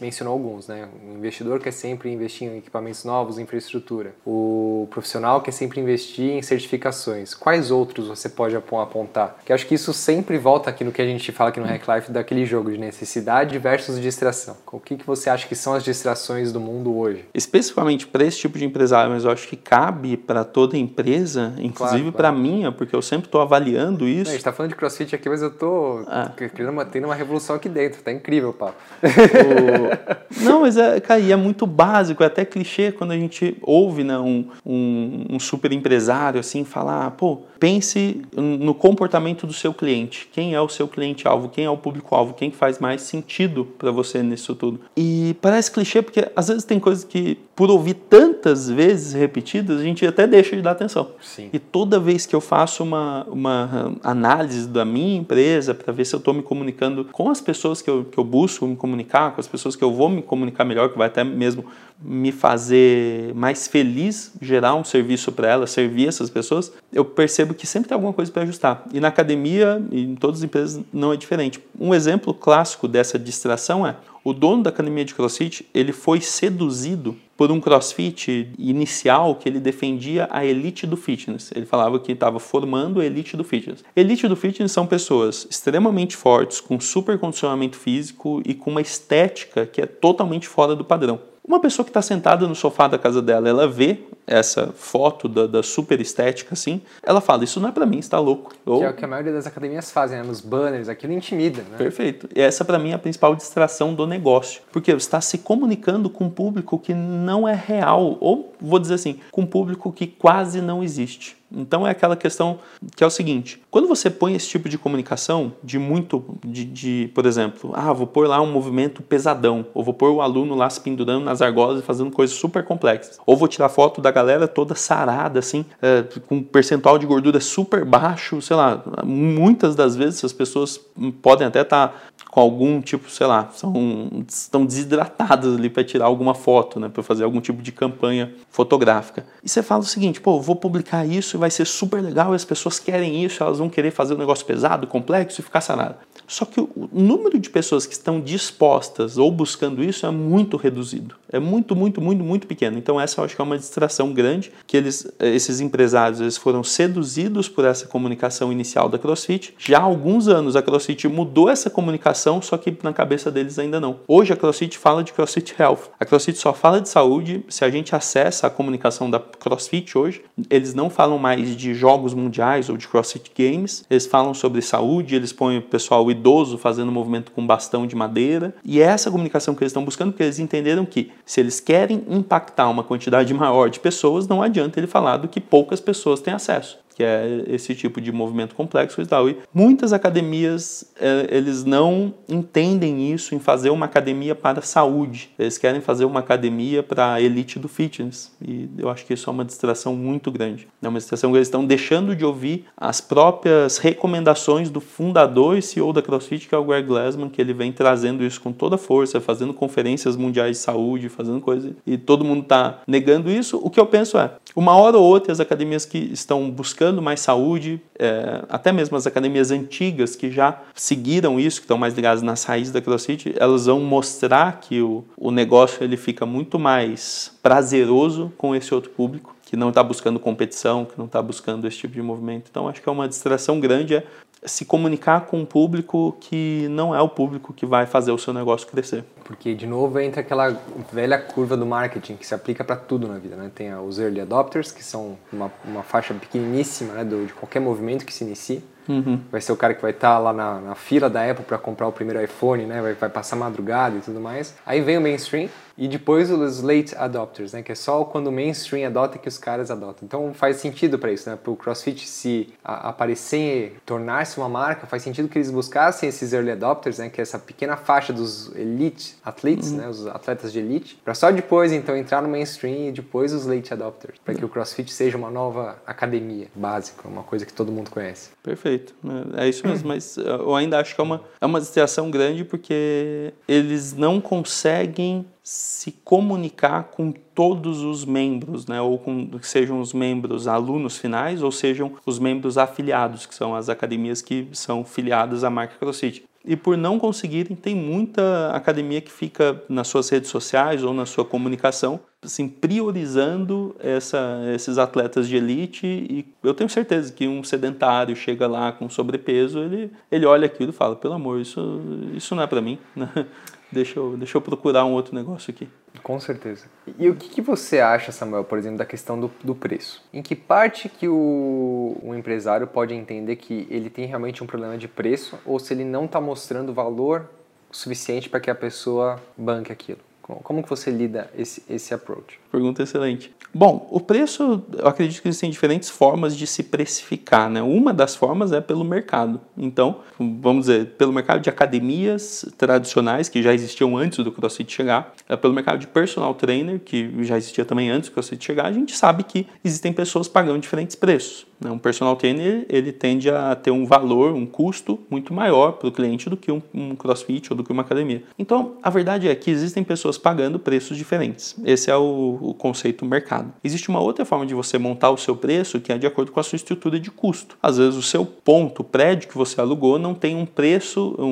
mencionou 0.00 0.34
alguns, 0.34 0.68
né? 0.68 0.86
O 1.02 1.16
investidor 1.16 1.58
quer 1.58 1.72
sempre 1.72 2.12
investir 2.12 2.46
em 2.46 2.58
equipamentos 2.58 3.02
novos, 3.04 3.38
infraestrutura. 3.38 4.14
O 4.26 4.86
profissional 4.90 5.40
quer 5.40 5.52
sempre 5.52 5.80
investir 5.80 6.30
em 6.30 6.42
certificações. 6.42 7.34
Quais 7.34 7.70
outros 7.70 8.08
você 8.08 8.28
pode 8.28 8.54
apontar? 8.54 9.38
Que 9.44 9.52
acho 9.52 9.66
que 9.66 9.74
isso 9.74 9.92
sempre 9.94 10.36
volta 10.36 10.68
aqui 10.68 10.84
no 10.84 10.92
que 10.92 11.00
a 11.00 11.06
gente 11.06 11.32
fala 11.32 11.48
aqui 11.48 11.58
no 11.58 11.66
Hack 11.66 11.88
Life 11.88 12.12
daquele 12.12 12.44
jogo 12.44 12.70
de 12.70 12.78
necessidade 12.78 13.58
versus 13.58 13.98
distração. 14.00 14.56
O 14.70 14.78
que, 14.78 14.96
que 14.96 15.06
você 15.06 15.30
acha 15.30 15.48
que 15.48 15.54
são 15.54 15.72
as 15.72 15.82
distrações 15.82 16.52
do 16.52 16.60
mundo 16.60 16.96
hoje? 16.96 17.24
Especificamente 17.32 18.06
para 18.06 18.24
esse 18.24 18.38
tipo 18.38 18.58
de 18.58 18.64
empresário, 18.64 19.10
mas 19.10 19.24
eu 19.24 19.30
acho 19.30 19.48
que 19.48 19.56
cabe 19.56 20.16
para 20.16 20.44
toda 20.44 20.76
empresa, 20.76 21.54
inclusive 21.58 21.72
claro, 21.72 22.02
claro. 22.02 22.12
para 22.12 22.32
minha, 22.32 22.70
porque 22.70 22.94
eu 22.94 23.00
sempre 23.00 23.26
estou 23.26 23.40
avaliando 23.40 24.06
isso. 24.06 24.28
a 24.28 24.32
gente 24.32 24.36
está 24.36 24.52
falando 24.52 24.70
de 24.70 24.76
CrossFit 24.76 25.14
aqui, 25.14 25.28
mas 25.28 25.40
eu 25.40 25.48
estou 25.48 26.04
ah. 26.06 26.30
manter 26.72 27.02
uma 27.02 27.14
revolução 27.14 27.56
aqui 27.56 27.68
dentro. 27.68 28.02
Tá 28.02 28.12
incrível 28.12 28.41
incrível, 28.42 28.52
papo. 28.52 28.76
o... 29.02 30.44
Não, 30.44 30.62
mas 30.62 30.76
é, 30.76 31.00
cara, 31.00 31.20
é 31.20 31.36
muito 31.36 31.66
básico, 31.66 32.22
é 32.22 32.26
até 32.26 32.44
clichê 32.44 32.90
quando 32.90 33.12
a 33.12 33.16
gente 33.16 33.56
ouve 33.62 34.02
né, 34.02 34.18
um, 34.18 34.46
um, 34.66 35.26
um 35.30 35.38
super 35.38 35.72
empresário 35.72 36.40
assim 36.40 36.64
falar, 36.64 37.10
pô, 37.12 37.42
pense 37.62 38.22
no 38.34 38.74
comportamento 38.74 39.46
do 39.46 39.52
seu 39.52 39.72
cliente. 39.72 40.28
Quem 40.32 40.52
é 40.52 40.60
o 40.60 40.68
seu 40.68 40.88
cliente-alvo? 40.88 41.48
Quem 41.48 41.64
é 41.64 41.70
o 41.70 41.76
público-alvo? 41.76 42.34
Quem 42.34 42.50
faz 42.50 42.80
mais 42.80 43.02
sentido 43.02 43.64
para 43.78 43.92
você 43.92 44.20
nisso 44.20 44.56
tudo? 44.56 44.80
E 44.96 45.36
parece 45.40 45.70
clichê 45.70 46.02
porque 46.02 46.28
às 46.34 46.48
vezes 46.48 46.64
tem 46.64 46.80
coisas 46.80 47.04
que, 47.04 47.38
por 47.54 47.70
ouvir 47.70 47.94
tantas 47.94 48.68
vezes 48.68 49.12
repetidas, 49.12 49.80
a 49.80 49.84
gente 49.84 50.04
até 50.04 50.26
deixa 50.26 50.56
de 50.56 50.62
dar 50.62 50.72
atenção. 50.72 51.10
Sim. 51.20 51.50
E 51.52 51.58
toda 51.60 52.00
vez 52.00 52.26
que 52.26 52.34
eu 52.34 52.40
faço 52.40 52.82
uma, 52.82 53.24
uma 53.28 53.94
análise 54.02 54.66
da 54.66 54.84
minha 54.84 55.16
empresa 55.16 55.72
para 55.72 55.92
ver 55.92 56.04
se 56.04 56.16
eu 56.16 56.18
estou 56.18 56.34
me 56.34 56.42
comunicando 56.42 57.04
com 57.12 57.30
as 57.30 57.40
pessoas 57.40 57.80
que 57.80 57.88
eu, 57.88 58.04
que 58.04 58.18
eu 58.18 58.24
busco 58.32 58.66
me 58.66 58.74
comunicar, 58.74 59.34
com 59.34 59.40
as 59.42 59.46
pessoas 59.46 59.76
que 59.76 59.84
eu 59.84 59.92
vou 59.92 60.08
me 60.08 60.22
comunicar 60.22 60.64
melhor, 60.64 60.88
que 60.88 60.96
vai 60.96 61.06
até 61.06 61.22
mesmo 61.22 61.66
me 62.00 62.32
fazer 62.32 63.34
mais 63.34 63.68
feliz, 63.68 64.32
gerar 64.40 64.74
um 64.74 64.82
serviço 64.82 65.30
para 65.30 65.48
elas, 65.48 65.70
servir 65.70 66.08
essas 66.08 66.30
pessoas, 66.30 66.72
eu 66.90 67.04
percebo 67.04 67.52
que 67.52 67.66
sempre 67.66 67.90
tem 67.90 67.94
alguma 67.94 68.12
coisa 68.14 68.32
para 68.32 68.42
ajustar. 68.42 68.84
E 68.90 69.00
na 69.00 69.08
academia 69.08 69.82
e 69.90 70.02
em 70.02 70.14
todas 70.14 70.38
as 70.38 70.44
empresas 70.44 70.82
não 70.90 71.12
é 71.12 71.16
diferente. 71.16 71.62
Um 71.78 71.94
exemplo 71.94 72.32
clássico 72.32 72.88
dessa 72.88 73.18
distração 73.18 73.86
é 73.86 73.96
o 74.24 74.32
dono 74.32 74.62
da 74.62 74.70
academia 74.70 75.04
de 75.04 75.14
CrossFit, 75.14 75.66
ele 75.74 75.92
foi 75.92 76.20
seduzido 76.20 77.16
por 77.36 77.50
um 77.50 77.60
CrossFit 77.60 78.52
inicial 78.56 79.34
que 79.34 79.48
ele 79.48 79.58
defendia 79.58 80.28
a 80.30 80.44
elite 80.44 80.86
do 80.86 80.96
fitness. 80.96 81.50
Ele 81.54 81.66
falava 81.66 81.98
que 81.98 82.12
estava 82.12 82.38
formando 82.38 83.00
a 83.00 83.04
elite 83.04 83.36
do 83.36 83.42
fitness. 83.42 83.82
Elite 83.96 84.28
do 84.28 84.36
fitness 84.36 84.70
são 84.70 84.86
pessoas 84.86 85.46
extremamente 85.50 86.16
fortes, 86.16 86.60
com 86.60 86.78
super 86.78 87.18
condicionamento 87.18 87.76
físico 87.76 88.40
e 88.46 88.54
com 88.54 88.70
uma 88.70 88.80
estética 88.80 89.66
que 89.66 89.80
é 89.80 89.86
totalmente 89.86 90.46
fora 90.46 90.76
do 90.76 90.84
padrão. 90.84 91.31
Uma 91.44 91.60
pessoa 91.60 91.84
que 91.84 91.90
está 91.90 92.00
sentada 92.00 92.46
no 92.46 92.54
sofá 92.54 92.86
da 92.86 92.96
casa 92.96 93.20
dela, 93.20 93.48
ela 93.48 93.66
vê 93.66 93.98
essa 94.24 94.68
foto 94.68 95.28
da, 95.28 95.48
da 95.48 95.62
super 95.62 96.00
estética 96.00 96.54
assim, 96.54 96.80
ela 97.02 97.20
fala: 97.20 97.42
Isso 97.42 97.58
não 97.58 97.68
é 97.68 97.72
para 97.72 97.84
mim, 97.84 97.98
está 97.98 98.20
louco. 98.20 98.54
Ou... 98.64 98.78
Que 98.78 98.84
é 98.84 98.90
o 98.90 98.94
que 98.94 99.04
a 99.04 99.08
maioria 99.08 99.32
das 99.32 99.46
academias 99.46 99.90
fazem, 99.90 100.18
né? 100.18 100.24
nos 100.24 100.40
banners, 100.40 100.88
aquilo 100.88 101.12
intimida. 101.12 101.62
Né? 101.62 101.76
Perfeito. 101.76 102.28
E 102.34 102.40
essa 102.40 102.64
para 102.64 102.78
mim 102.78 102.90
é 102.90 102.94
a 102.94 102.98
principal 102.98 103.34
distração 103.34 103.92
do 103.92 104.06
negócio, 104.06 104.62
porque 104.70 104.92
você 104.92 105.06
está 105.06 105.20
se 105.20 105.38
comunicando 105.38 106.08
com 106.08 106.24
um 106.24 106.30
público 106.30 106.78
que 106.78 106.94
não 106.94 107.48
é 107.48 107.54
real, 107.54 108.16
ou 108.20 108.54
vou 108.60 108.78
dizer 108.78 108.94
assim, 108.94 109.18
com 109.32 109.42
um 109.42 109.46
público 109.46 109.90
que 109.92 110.06
quase 110.06 110.60
não 110.60 110.82
existe. 110.82 111.41
Então 111.54 111.86
é 111.86 111.90
aquela 111.90 112.16
questão 112.16 112.58
que 112.96 113.04
é 113.04 113.06
o 113.06 113.10
seguinte: 113.10 113.62
quando 113.70 113.86
você 113.86 114.10
põe 114.10 114.34
esse 114.34 114.48
tipo 114.48 114.68
de 114.68 114.78
comunicação, 114.78 115.52
de 115.62 115.78
muito, 115.78 116.24
de, 116.44 116.64
de, 116.64 117.10
por 117.14 117.26
exemplo, 117.26 117.72
ah, 117.74 117.92
vou 117.92 118.06
pôr 118.06 118.26
lá 118.26 118.40
um 118.40 118.50
movimento 118.50 119.02
pesadão, 119.02 119.66
ou 119.74 119.84
vou 119.84 119.94
pôr 119.94 120.10
o 120.10 120.20
aluno 120.20 120.54
lá 120.54 120.68
se 120.70 120.80
pendurando 120.80 121.24
nas 121.24 121.42
argolas 121.42 121.80
e 121.80 121.82
fazendo 121.82 122.10
coisas 122.10 122.36
super 122.36 122.64
complexas, 122.64 123.18
ou 123.26 123.36
vou 123.36 123.48
tirar 123.48 123.68
foto 123.68 124.00
da 124.00 124.10
galera 124.10 124.48
toda 124.48 124.74
sarada, 124.74 125.38
assim, 125.38 125.64
é, 125.80 126.02
com 126.26 126.36
um 126.36 126.42
percentual 126.42 126.98
de 126.98 127.06
gordura 127.06 127.40
super 127.40 127.84
baixo, 127.84 128.40
sei 128.40 128.56
lá, 128.56 128.82
muitas 129.04 129.74
das 129.74 129.94
vezes 129.94 130.24
as 130.24 130.32
pessoas 130.32 130.80
podem 131.20 131.46
até 131.46 131.60
estar 131.62 131.88
tá 131.88 131.94
com 132.32 132.40
algum 132.40 132.80
tipo, 132.80 133.10
sei 133.10 133.26
lá, 133.26 133.50
são, 133.52 134.08
estão 134.26 134.64
desidratadas 134.64 135.54
ali 135.54 135.68
para 135.68 135.84
tirar 135.84 136.06
alguma 136.06 136.34
foto, 136.34 136.80
né, 136.80 136.88
para 136.88 137.02
fazer 137.02 137.24
algum 137.24 137.42
tipo 137.42 137.60
de 137.60 137.70
campanha 137.70 138.32
fotográfica. 138.48 139.26
E 139.44 139.48
você 139.50 139.62
fala 139.62 139.82
o 139.82 139.84
seguinte, 139.84 140.18
pô, 140.18 140.40
vou 140.40 140.56
publicar 140.56 141.04
isso 141.04 141.36
e 141.36 141.38
vai 141.38 141.50
ser 141.50 141.66
super 141.66 142.00
legal 142.00 142.32
e 142.32 142.36
as 142.36 142.44
pessoas 142.44 142.78
querem 142.78 143.22
isso, 143.22 143.42
elas 143.42 143.58
vão 143.58 143.68
querer 143.68 143.90
fazer 143.90 144.14
um 144.14 144.16
negócio 144.16 144.46
pesado, 144.46 144.86
complexo 144.86 145.42
e 145.42 145.44
ficar 145.44 145.60
sarado. 145.60 145.96
Só 146.26 146.44
que 146.44 146.60
o 146.60 146.88
número 146.92 147.38
de 147.38 147.50
pessoas 147.50 147.86
que 147.86 147.92
estão 147.92 148.20
dispostas 148.20 149.18
ou 149.18 149.30
buscando 149.30 149.82
isso 149.82 150.06
é 150.06 150.10
muito 150.10 150.56
reduzido. 150.56 151.14
É 151.30 151.38
muito, 151.38 151.74
muito, 151.74 152.00
muito, 152.00 152.22
muito 152.22 152.46
pequeno. 152.46 152.78
Então 152.78 153.00
essa 153.00 153.20
eu 153.20 153.24
acho 153.24 153.34
que 153.34 153.40
é 153.40 153.44
uma 153.44 153.58
distração 153.58 154.12
grande 154.12 154.52
que 154.66 154.76
eles, 154.76 155.10
esses 155.18 155.60
empresários, 155.60 156.20
eles 156.20 156.36
foram 156.36 156.62
seduzidos 156.62 157.48
por 157.48 157.64
essa 157.64 157.86
comunicação 157.86 158.52
inicial 158.52 158.88
da 158.88 158.98
CrossFit. 158.98 159.54
Já 159.58 159.78
há 159.78 159.82
alguns 159.82 160.28
anos 160.28 160.56
a 160.56 160.62
CrossFit 160.62 161.08
mudou 161.08 161.48
essa 161.48 161.70
comunicação, 161.70 162.42
só 162.42 162.58
que 162.58 162.76
na 162.82 162.92
cabeça 162.92 163.30
deles 163.30 163.58
ainda 163.58 163.80
não. 163.80 164.00
Hoje 164.06 164.32
a 164.32 164.36
CrossFit 164.36 164.76
fala 164.76 165.02
de 165.02 165.12
CrossFit 165.12 165.54
Health. 165.58 165.90
A 165.98 166.04
CrossFit 166.04 166.38
só 166.38 166.52
fala 166.52 166.80
de 166.80 166.88
saúde. 166.88 167.44
Se 167.48 167.64
a 167.64 167.70
gente 167.70 167.94
acessa 167.94 168.46
a 168.46 168.50
comunicação 168.50 169.10
da 169.10 169.18
CrossFit 169.18 169.96
hoje, 169.96 170.22
eles 170.50 170.74
não 170.74 170.90
falam 170.90 171.18
mais 171.18 171.56
de 171.56 171.74
jogos 171.74 172.12
mundiais 172.12 172.68
ou 172.68 172.76
de 172.76 172.86
CrossFit 172.86 173.32
Games. 173.36 173.84
Eles 173.88 174.06
falam 174.06 174.34
sobre 174.34 174.60
saúde, 174.60 175.14
eles 175.14 175.32
põem 175.32 175.58
o 175.58 175.62
pessoal 175.62 176.10
idoso 176.12 176.56
fazendo 176.56 176.92
movimento 176.92 177.32
com 177.32 177.46
bastão 177.46 177.86
de 177.86 177.96
madeira. 177.96 178.54
E 178.64 178.80
é 178.80 178.84
essa 178.84 179.10
comunicação 179.10 179.54
que 179.54 179.62
eles 179.62 179.70
estão 179.70 179.84
buscando, 179.84 180.12
porque 180.12 180.22
eles 180.22 180.38
entenderam 180.38 180.84
que 180.84 181.10
se 181.24 181.40
eles 181.40 181.58
querem 181.60 182.04
impactar 182.08 182.68
uma 182.68 182.84
quantidade 182.84 183.32
maior 183.34 183.68
de 183.68 183.80
pessoas, 183.80 184.28
não 184.28 184.42
adianta 184.42 184.78
ele 184.78 184.86
falar 184.86 185.16
do 185.16 185.28
que 185.28 185.40
poucas 185.40 185.80
pessoas 185.80 186.20
têm 186.20 186.32
acesso 186.34 186.81
que 186.92 187.02
é 187.02 187.44
esse 187.48 187.74
tipo 187.74 188.00
de 188.00 188.12
movimento 188.12 188.54
complexo 188.54 189.00
e 189.00 189.06
tal. 189.06 189.28
E 189.28 189.38
muitas 189.52 189.92
academias, 189.92 190.92
é, 191.00 191.26
eles 191.30 191.64
não 191.64 192.14
entendem 192.28 193.12
isso 193.12 193.34
em 193.34 193.38
fazer 193.38 193.70
uma 193.70 193.86
academia 193.86 194.34
para 194.34 194.60
a 194.60 194.62
saúde. 194.62 195.30
Eles 195.38 195.58
querem 195.58 195.80
fazer 195.80 196.04
uma 196.04 196.20
academia 196.20 196.82
para 196.82 197.14
a 197.14 197.20
elite 197.20 197.58
do 197.58 197.68
fitness. 197.68 198.32
E 198.40 198.68
eu 198.78 198.88
acho 198.88 199.06
que 199.06 199.14
isso 199.14 199.28
é 199.28 199.32
uma 199.32 199.44
distração 199.44 199.94
muito 199.94 200.30
grande. 200.30 200.68
É 200.82 200.88
uma 200.88 200.98
distração 200.98 201.30
que 201.30 201.36
eles 201.36 201.48
estão 201.48 201.64
deixando 201.64 202.14
de 202.14 202.24
ouvir 202.24 202.64
as 202.76 203.00
próprias 203.00 203.78
recomendações 203.78 204.70
do 204.70 204.80
fundador 204.80 205.56
e 205.56 205.62
CEO 205.62 205.92
da 205.92 206.02
CrossFit, 206.02 206.48
que 206.48 206.54
é 206.54 206.58
o 206.58 206.64
Greg 206.64 206.86
Glassman, 206.86 207.28
que 207.28 207.40
ele 207.40 207.52
vem 207.52 207.72
trazendo 207.72 208.24
isso 208.24 208.40
com 208.40 208.52
toda 208.52 208.76
força, 208.76 209.20
fazendo 209.20 209.54
conferências 209.54 210.16
mundiais 210.16 210.58
de 210.58 210.62
saúde, 210.62 211.08
fazendo 211.08 211.40
coisas, 211.40 211.72
e 211.86 211.96
todo 211.96 212.24
mundo 212.24 212.42
está 212.42 212.80
negando 212.86 213.30
isso. 213.30 213.58
O 213.62 213.70
que 213.70 213.80
eu 213.80 213.86
penso 213.86 214.18
é, 214.18 214.32
uma 214.54 214.76
hora 214.76 214.98
ou 214.98 215.04
outra 215.04 215.32
as 215.32 215.40
academias 215.40 215.84
que 215.84 215.98
estão 215.98 216.50
buscando 216.50 216.81
buscando 216.82 217.00
mais 217.00 217.20
saúde, 217.20 217.80
é, 217.96 218.42
até 218.48 218.72
mesmo 218.72 218.96
as 218.96 219.06
academias 219.06 219.52
antigas 219.52 220.16
que 220.16 220.32
já 220.32 220.60
seguiram 220.74 221.38
isso, 221.38 221.60
que 221.60 221.64
estão 221.64 221.78
mais 221.78 221.94
ligadas 221.94 222.22
nas 222.22 222.42
raízes 222.42 222.72
da 222.72 222.80
CrossFit, 222.80 223.32
elas 223.38 223.66
vão 223.66 223.78
mostrar 223.80 224.58
que 224.60 224.82
o, 224.82 225.04
o 225.16 225.30
negócio 225.30 225.84
ele 225.84 225.96
fica 225.96 226.26
muito 226.26 226.58
mais 226.58 227.32
prazeroso 227.40 228.32
com 228.36 228.54
esse 228.56 228.74
outro 228.74 228.90
público, 228.90 229.36
que 229.52 229.56
não 229.58 229.68
está 229.68 229.82
buscando 229.82 230.18
competição, 230.18 230.86
que 230.86 230.96
não 230.96 231.04
está 231.04 231.20
buscando 231.20 231.68
esse 231.68 231.76
tipo 231.76 231.92
de 231.92 232.00
movimento. 232.00 232.46
Então 232.50 232.68
acho 232.68 232.80
que 232.80 232.88
é 232.88 232.92
uma 232.92 233.06
distração 233.06 233.60
grande, 233.60 233.96
é 233.96 234.06
se 234.46 234.64
comunicar 234.64 235.26
com 235.26 235.40
um 235.40 235.44
público 235.44 236.16
que 236.18 236.66
não 236.70 236.94
é 236.94 237.02
o 237.02 237.08
público 237.08 237.52
que 237.52 237.66
vai 237.66 237.84
fazer 237.84 238.12
o 238.12 238.18
seu 238.18 238.32
negócio 238.32 238.66
crescer. 238.66 239.04
Porque, 239.22 239.54
de 239.54 239.66
novo, 239.66 240.00
entra 240.00 240.22
aquela 240.22 240.58
velha 240.90 241.18
curva 241.18 241.54
do 241.54 241.66
marketing 241.66 242.16
que 242.16 242.26
se 242.26 242.34
aplica 242.34 242.64
para 242.64 242.76
tudo 242.76 243.06
na 243.06 243.18
vida. 243.18 243.36
Né? 243.36 243.50
Tem 243.54 243.74
os 243.74 243.98
early 243.98 244.22
adopters, 244.22 244.72
que 244.72 244.82
são 244.82 245.18
uma, 245.30 245.52
uma 245.66 245.82
faixa 245.82 246.14
pequeniníssima 246.14 246.94
né, 246.94 247.04
do, 247.04 247.26
de 247.26 247.34
qualquer 247.34 247.60
movimento 247.60 248.06
que 248.06 248.12
se 248.14 248.24
inicie. 248.24 248.64
Uhum. 248.88 249.20
Vai 249.30 249.42
ser 249.42 249.52
o 249.52 249.56
cara 249.56 249.74
que 249.74 249.82
vai 249.82 249.90
estar 249.90 250.14
tá 250.14 250.18
lá 250.18 250.32
na, 250.32 250.60
na, 250.60 250.74
fila 250.74 251.10
da 251.10 251.30
Apple 251.30 251.44
para 251.44 251.58
comprar 251.58 251.86
o 251.86 251.92
primeiro 251.92 252.20
iPhone, 252.24 252.64
né? 252.64 252.80
Vai, 252.80 252.94
vai, 252.94 253.08
passar 253.10 253.36
madrugada 253.36 253.96
e 253.98 254.00
tudo 254.00 254.18
mais. 254.18 254.56
Aí 254.66 254.80
vem 254.80 254.98
o 254.98 255.00
mainstream 255.00 255.48
e 255.76 255.88
depois 255.88 256.30
os 256.30 256.62
late 256.62 256.94
adopters, 256.96 257.52
né? 257.52 257.62
Que 257.62 257.72
é 257.72 257.74
só 257.74 258.04
quando 258.04 258.28
o 258.28 258.32
mainstream 258.32 258.86
adota 258.86 259.18
que 259.18 259.28
os 259.28 259.38
caras 259.38 259.70
adotam. 259.70 260.04
Então 260.04 260.32
faz 260.34 260.56
sentido 260.56 260.98
para 260.98 261.12
isso, 261.12 261.28
né? 261.28 261.36
Para 261.36 261.50
o 261.50 261.56
CrossFit 261.56 262.08
se 262.08 262.48
aparecer, 262.62 263.76
tornar-se 263.84 264.38
uma 264.38 264.48
marca, 264.48 264.86
faz 264.86 265.02
sentido 265.02 265.28
que 265.28 265.38
eles 265.38 265.50
buscassem 265.50 266.08
esses 266.08 266.32
early 266.32 266.52
adopters, 266.52 266.98
né? 266.98 267.08
Que 267.08 267.20
é 267.20 267.22
essa 267.22 267.38
pequena 267.38 267.76
faixa 267.76 268.12
dos 268.12 268.54
elite 268.54 269.16
athletes, 269.24 269.70
uhum. 269.70 269.78
né? 269.78 269.88
Os 269.88 270.06
atletas 270.06 270.52
de 270.52 270.58
elite, 270.58 271.00
para 271.04 271.14
só 271.14 271.30
depois 271.30 271.72
então 271.72 271.96
entrar 271.96 272.22
no 272.22 272.28
mainstream 272.28 272.88
e 272.88 272.92
depois 272.92 273.32
os 273.32 273.46
late 273.46 273.72
adopters, 273.72 274.18
para 274.24 274.34
que 274.34 274.44
o 274.44 274.48
CrossFit 274.48 274.92
seja 274.92 275.16
uma 275.16 275.30
nova 275.30 275.76
academia 275.86 276.48
básica, 276.54 277.08
uma 277.08 277.22
coisa 277.22 277.46
que 277.46 277.52
todo 277.52 277.72
mundo 277.72 277.90
conhece. 277.90 278.30
Perfeito. 278.42 278.94
Né? 279.02 279.24
É 279.36 279.48
isso 279.48 279.66
mesmo, 279.66 279.88
mas 279.88 280.16
eu 280.16 280.54
ainda 280.54 280.78
acho 280.78 280.94
que 280.94 281.00
é 281.00 281.04
uma, 281.04 281.22
é 281.40 281.46
uma 281.46 281.60
distração 281.60 282.10
grande 282.10 282.44
porque 282.44 283.32
eles 283.48 283.92
não 283.92 284.20
conseguem 284.20 285.26
se 285.42 285.90
comunicar 285.90 286.84
com 286.84 287.10
todos 287.10 287.82
os 287.82 288.04
membros, 288.04 288.66
né? 288.66 288.80
ou 288.80 288.98
com 288.98 289.28
sejam 289.42 289.80
os 289.80 289.92
membros 289.92 290.46
alunos 290.46 290.96
finais 290.96 291.42
ou 291.42 291.50
sejam 291.50 291.92
os 292.06 292.18
membros 292.18 292.56
afiliados, 292.56 293.26
que 293.26 293.34
são 293.34 293.54
as 293.54 293.68
academias 293.68 294.22
que 294.22 294.48
são 294.52 294.84
filiadas 294.84 295.42
à 295.42 295.50
marca 295.50 295.74
CrossFit. 295.78 296.24
E 296.44 296.56
por 296.56 296.76
não 296.76 296.98
conseguirem, 296.98 297.56
tem 297.56 297.74
muita 297.74 298.50
academia 298.52 299.00
que 299.00 299.12
fica 299.12 299.62
nas 299.68 299.88
suas 299.88 300.08
redes 300.08 300.28
sociais 300.28 300.82
ou 300.82 300.92
na 300.92 301.06
sua 301.06 301.24
comunicação 301.24 302.00
assim, 302.24 302.48
priorizando 302.48 303.74
essa, 303.80 304.40
esses 304.54 304.78
atletas 304.78 305.28
de 305.28 305.36
elite 305.36 305.86
e 305.86 306.24
eu 306.42 306.54
tenho 306.54 306.70
certeza 306.70 307.12
que 307.12 307.26
um 307.26 307.42
sedentário 307.42 308.14
chega 308.14 308.46
lá 308.46 308.70
com 308.70 308.88
sobrepeso, 308.88 309.58
ele, 309.58 309.90
ele 310.10 310.24
olha 310.24 310.46
aquilo 310.46 310.70
e 310.70 310.72
fala, 310.72 310.94
pelo 310.94 311.14
amor, 311.14 311.40
isso, 311.40 311.80
isso 312.14 312.34
não 312.36 312.42
é 312.44 312.46
para 312.46 312.60
mim? 312.60 312.78
deixa, 313.72 313.98
eu, 313.98 314.16
deixa 314.16 314.36
eu 314.36 314.40
procurar 314.40 314.84
um 314.84 314.92
outro 314.92 315.14
negócio 315.14 315.50
aqui. 315.50 315.68
Com 316.02 316.18
certeza. 316.18 316.66
E 316.98 317.08
o 317.08 317.14
que, 317.14 317.28
que 317.28 317.40
você 317.40 317.80
acha, 317.80 318.12
Samuel, 318.12 318.44
por 318.44 318.58
exemplo, 318.58 318.78
da 318.78 318.84
questão 318.84 319.18
do, 319.18 319.30
do 319.42 319.54
preço? 319.54 320.02
Em 320.12 320.22
que 320.22 320.34
parte 320.34 320.88
que 320.88 321.08
o, 321.08 321.96
o 322.02 322.14
empresário 322.14 322.66
pode 322.66 322.94
entender 322.94 323.36
que 323.36 323.66
ele 323.70 323.90
tem 323.90 324.06
realmente 324.06 324.42
um 324.42 324.46
problema 324.46 324.76
de 324.76 324.88
preço 324.88 325.38
ou 325.44 325.58
se 325.58 325.72
ele 325.74 325.84
não 325.84 326.06
está 326.06 326.20
mostrando 326.20 326.72
valor 326.72 327.28
suficiente 327.70 328.28
para 328.28 328.40
que 328.40 328.50
a 328.50 328.54
pessoa 328.54 329.20
banque 329.36 329.72
aquilo? 329.72 330.00
Como 330.22 330.62
que 330.62 330.68
você 330.68 330.90
lida 330.90 331.30
esse, 331.36 331.62
esse 331.68 331.92
approach? 331.92 332.38
Pergunta 332.50 332.82
excelente. 332.82 333.34
Bom, 333.54 333.86
o 333.90 334.00
preço, 334.00 334.62
eu 334.78 334.86
acredito 334.86 335.20
que 335.20 335.28
existem 335.28 335.50
diferentes 335.50 335.90
formas 335.90 336.34
de 336.34 336.46
se 336.46 336.62
precificar, 336.62 337.50
né? 337.50 337.60
Uma 337.60 337.92
das 337.92 338.16
formas 338.16 338.50
é 338.50 338.62
pelo 338.62 338.82
mercado. 338.82 339.40
Então, 339.58 339.96
vamos 340.18 340.66
dizer, 340.66 340.86
pelo 340.96 341.12
mercado 341.12 341.42
de 341.42 341.50
academias 341.50 342.46
tradicionais, 342.56 343.28
que 343.28 343.42
já 343.42 343.52
existiam 343.52 343.94
antes 343.96 344.24
do 344.24 344.32
CrossFit 344.32 344.72
chegar, 344.72 345.12
é 345.28 345.36
pelo 345.36 345.52
mercado 345.52 345.78
de 345.80 345.86
personal 345.86 346.34
trainer, 346.34 346.80
que 346.80 347.12
já 347.24 347.36
existia 347.36 347.64
também 347.64 347.90
antes 347.90 348.08
do 348.08 348.14
CrossFit 348.14 348.42
chegar, 348.42 348.66
a 348.66 348.72
gente 348.72 348.96
sabe 348.96 349.22
que 349.22 349.46
existem 349.62 349.92
pessoas 349.92 350.28
pagando 350.28 350.60
diferentes 350.60 350.96
preços. 350.96 351.46
Né? 351.60 351.70
Um 351.70 351.78
personal 351.78 352.16
trainer, 352.16 352.66
ele 352.68 352.90
tende 352.90 353.30
a 353.30 353.54
ter 353.54 353.70
um 353.70 353.86
valor, 353.86 354.32
um 354.32 354.46
custo 354.46 354.98
muito 355.10 355.32
maior 355.32 355.72
para 355.72 355.88
o 355.88 355.92
cliente 355.92 356.28
do 356.28 356.36
que 356.36 356.50
um, 356.50 356.60
um 356.74 356.96
CrossFit 356.96 357.52
ou 357.52 357.56
do 357.56 357.62
que 357.62 357.70
uma 357.70 357.82
academia. 357.82 358.22
Então, 358.38 358.76
a 358.82 358.90
verdade 358.90 359.28
é 359.28 359.34
que 359.34 359.50
existem 359.50 359.84
pessoas 359.84 360.11
pagando 360.18 360.58
preços 360.58 360.96
diferentes. 360.96 361.56
Esse 361.64 361.90
é 361.90 361.96
o, 361.96 362.38
o 362.40 362.54
conceito 362.54 363.04
mercado. 363.04 363.52
Existe 363.62 363.88
uma 363.88 364.00
outra 364.00 364.24
forma 364.24 364.46
de 364.46 364.54
você 364.54 364.78
montar 364.78 365.10
o 365.10 365.16
seu 365.16 365.36
preço 365.36 365.80
que 365.80 365.92
é 365.92 365.98
de 365.98 366.06
acordo 366.06 366.32
com 366.32 366.40
a 366.40 366.42
sua 366.42 366.56
estrutura 366.56 366.98
de 366.98 367.10
custo. 367.10 367.56
Às 367.62 367.78
vezes 367.78 367.96
o 367.96 368.02
seu 368.02 368.24
ponto, 368.24 368.80
o 368.80 368.84
prédio 368.84 369.28
que 369.28 369.36
você 369.36 369.60
alugou, 369.60 369.98
não 369.98 370.14
tem 370.14 370.36
um 370.36 370.46
preço, 370.46 371.14
um, 371.18 371.24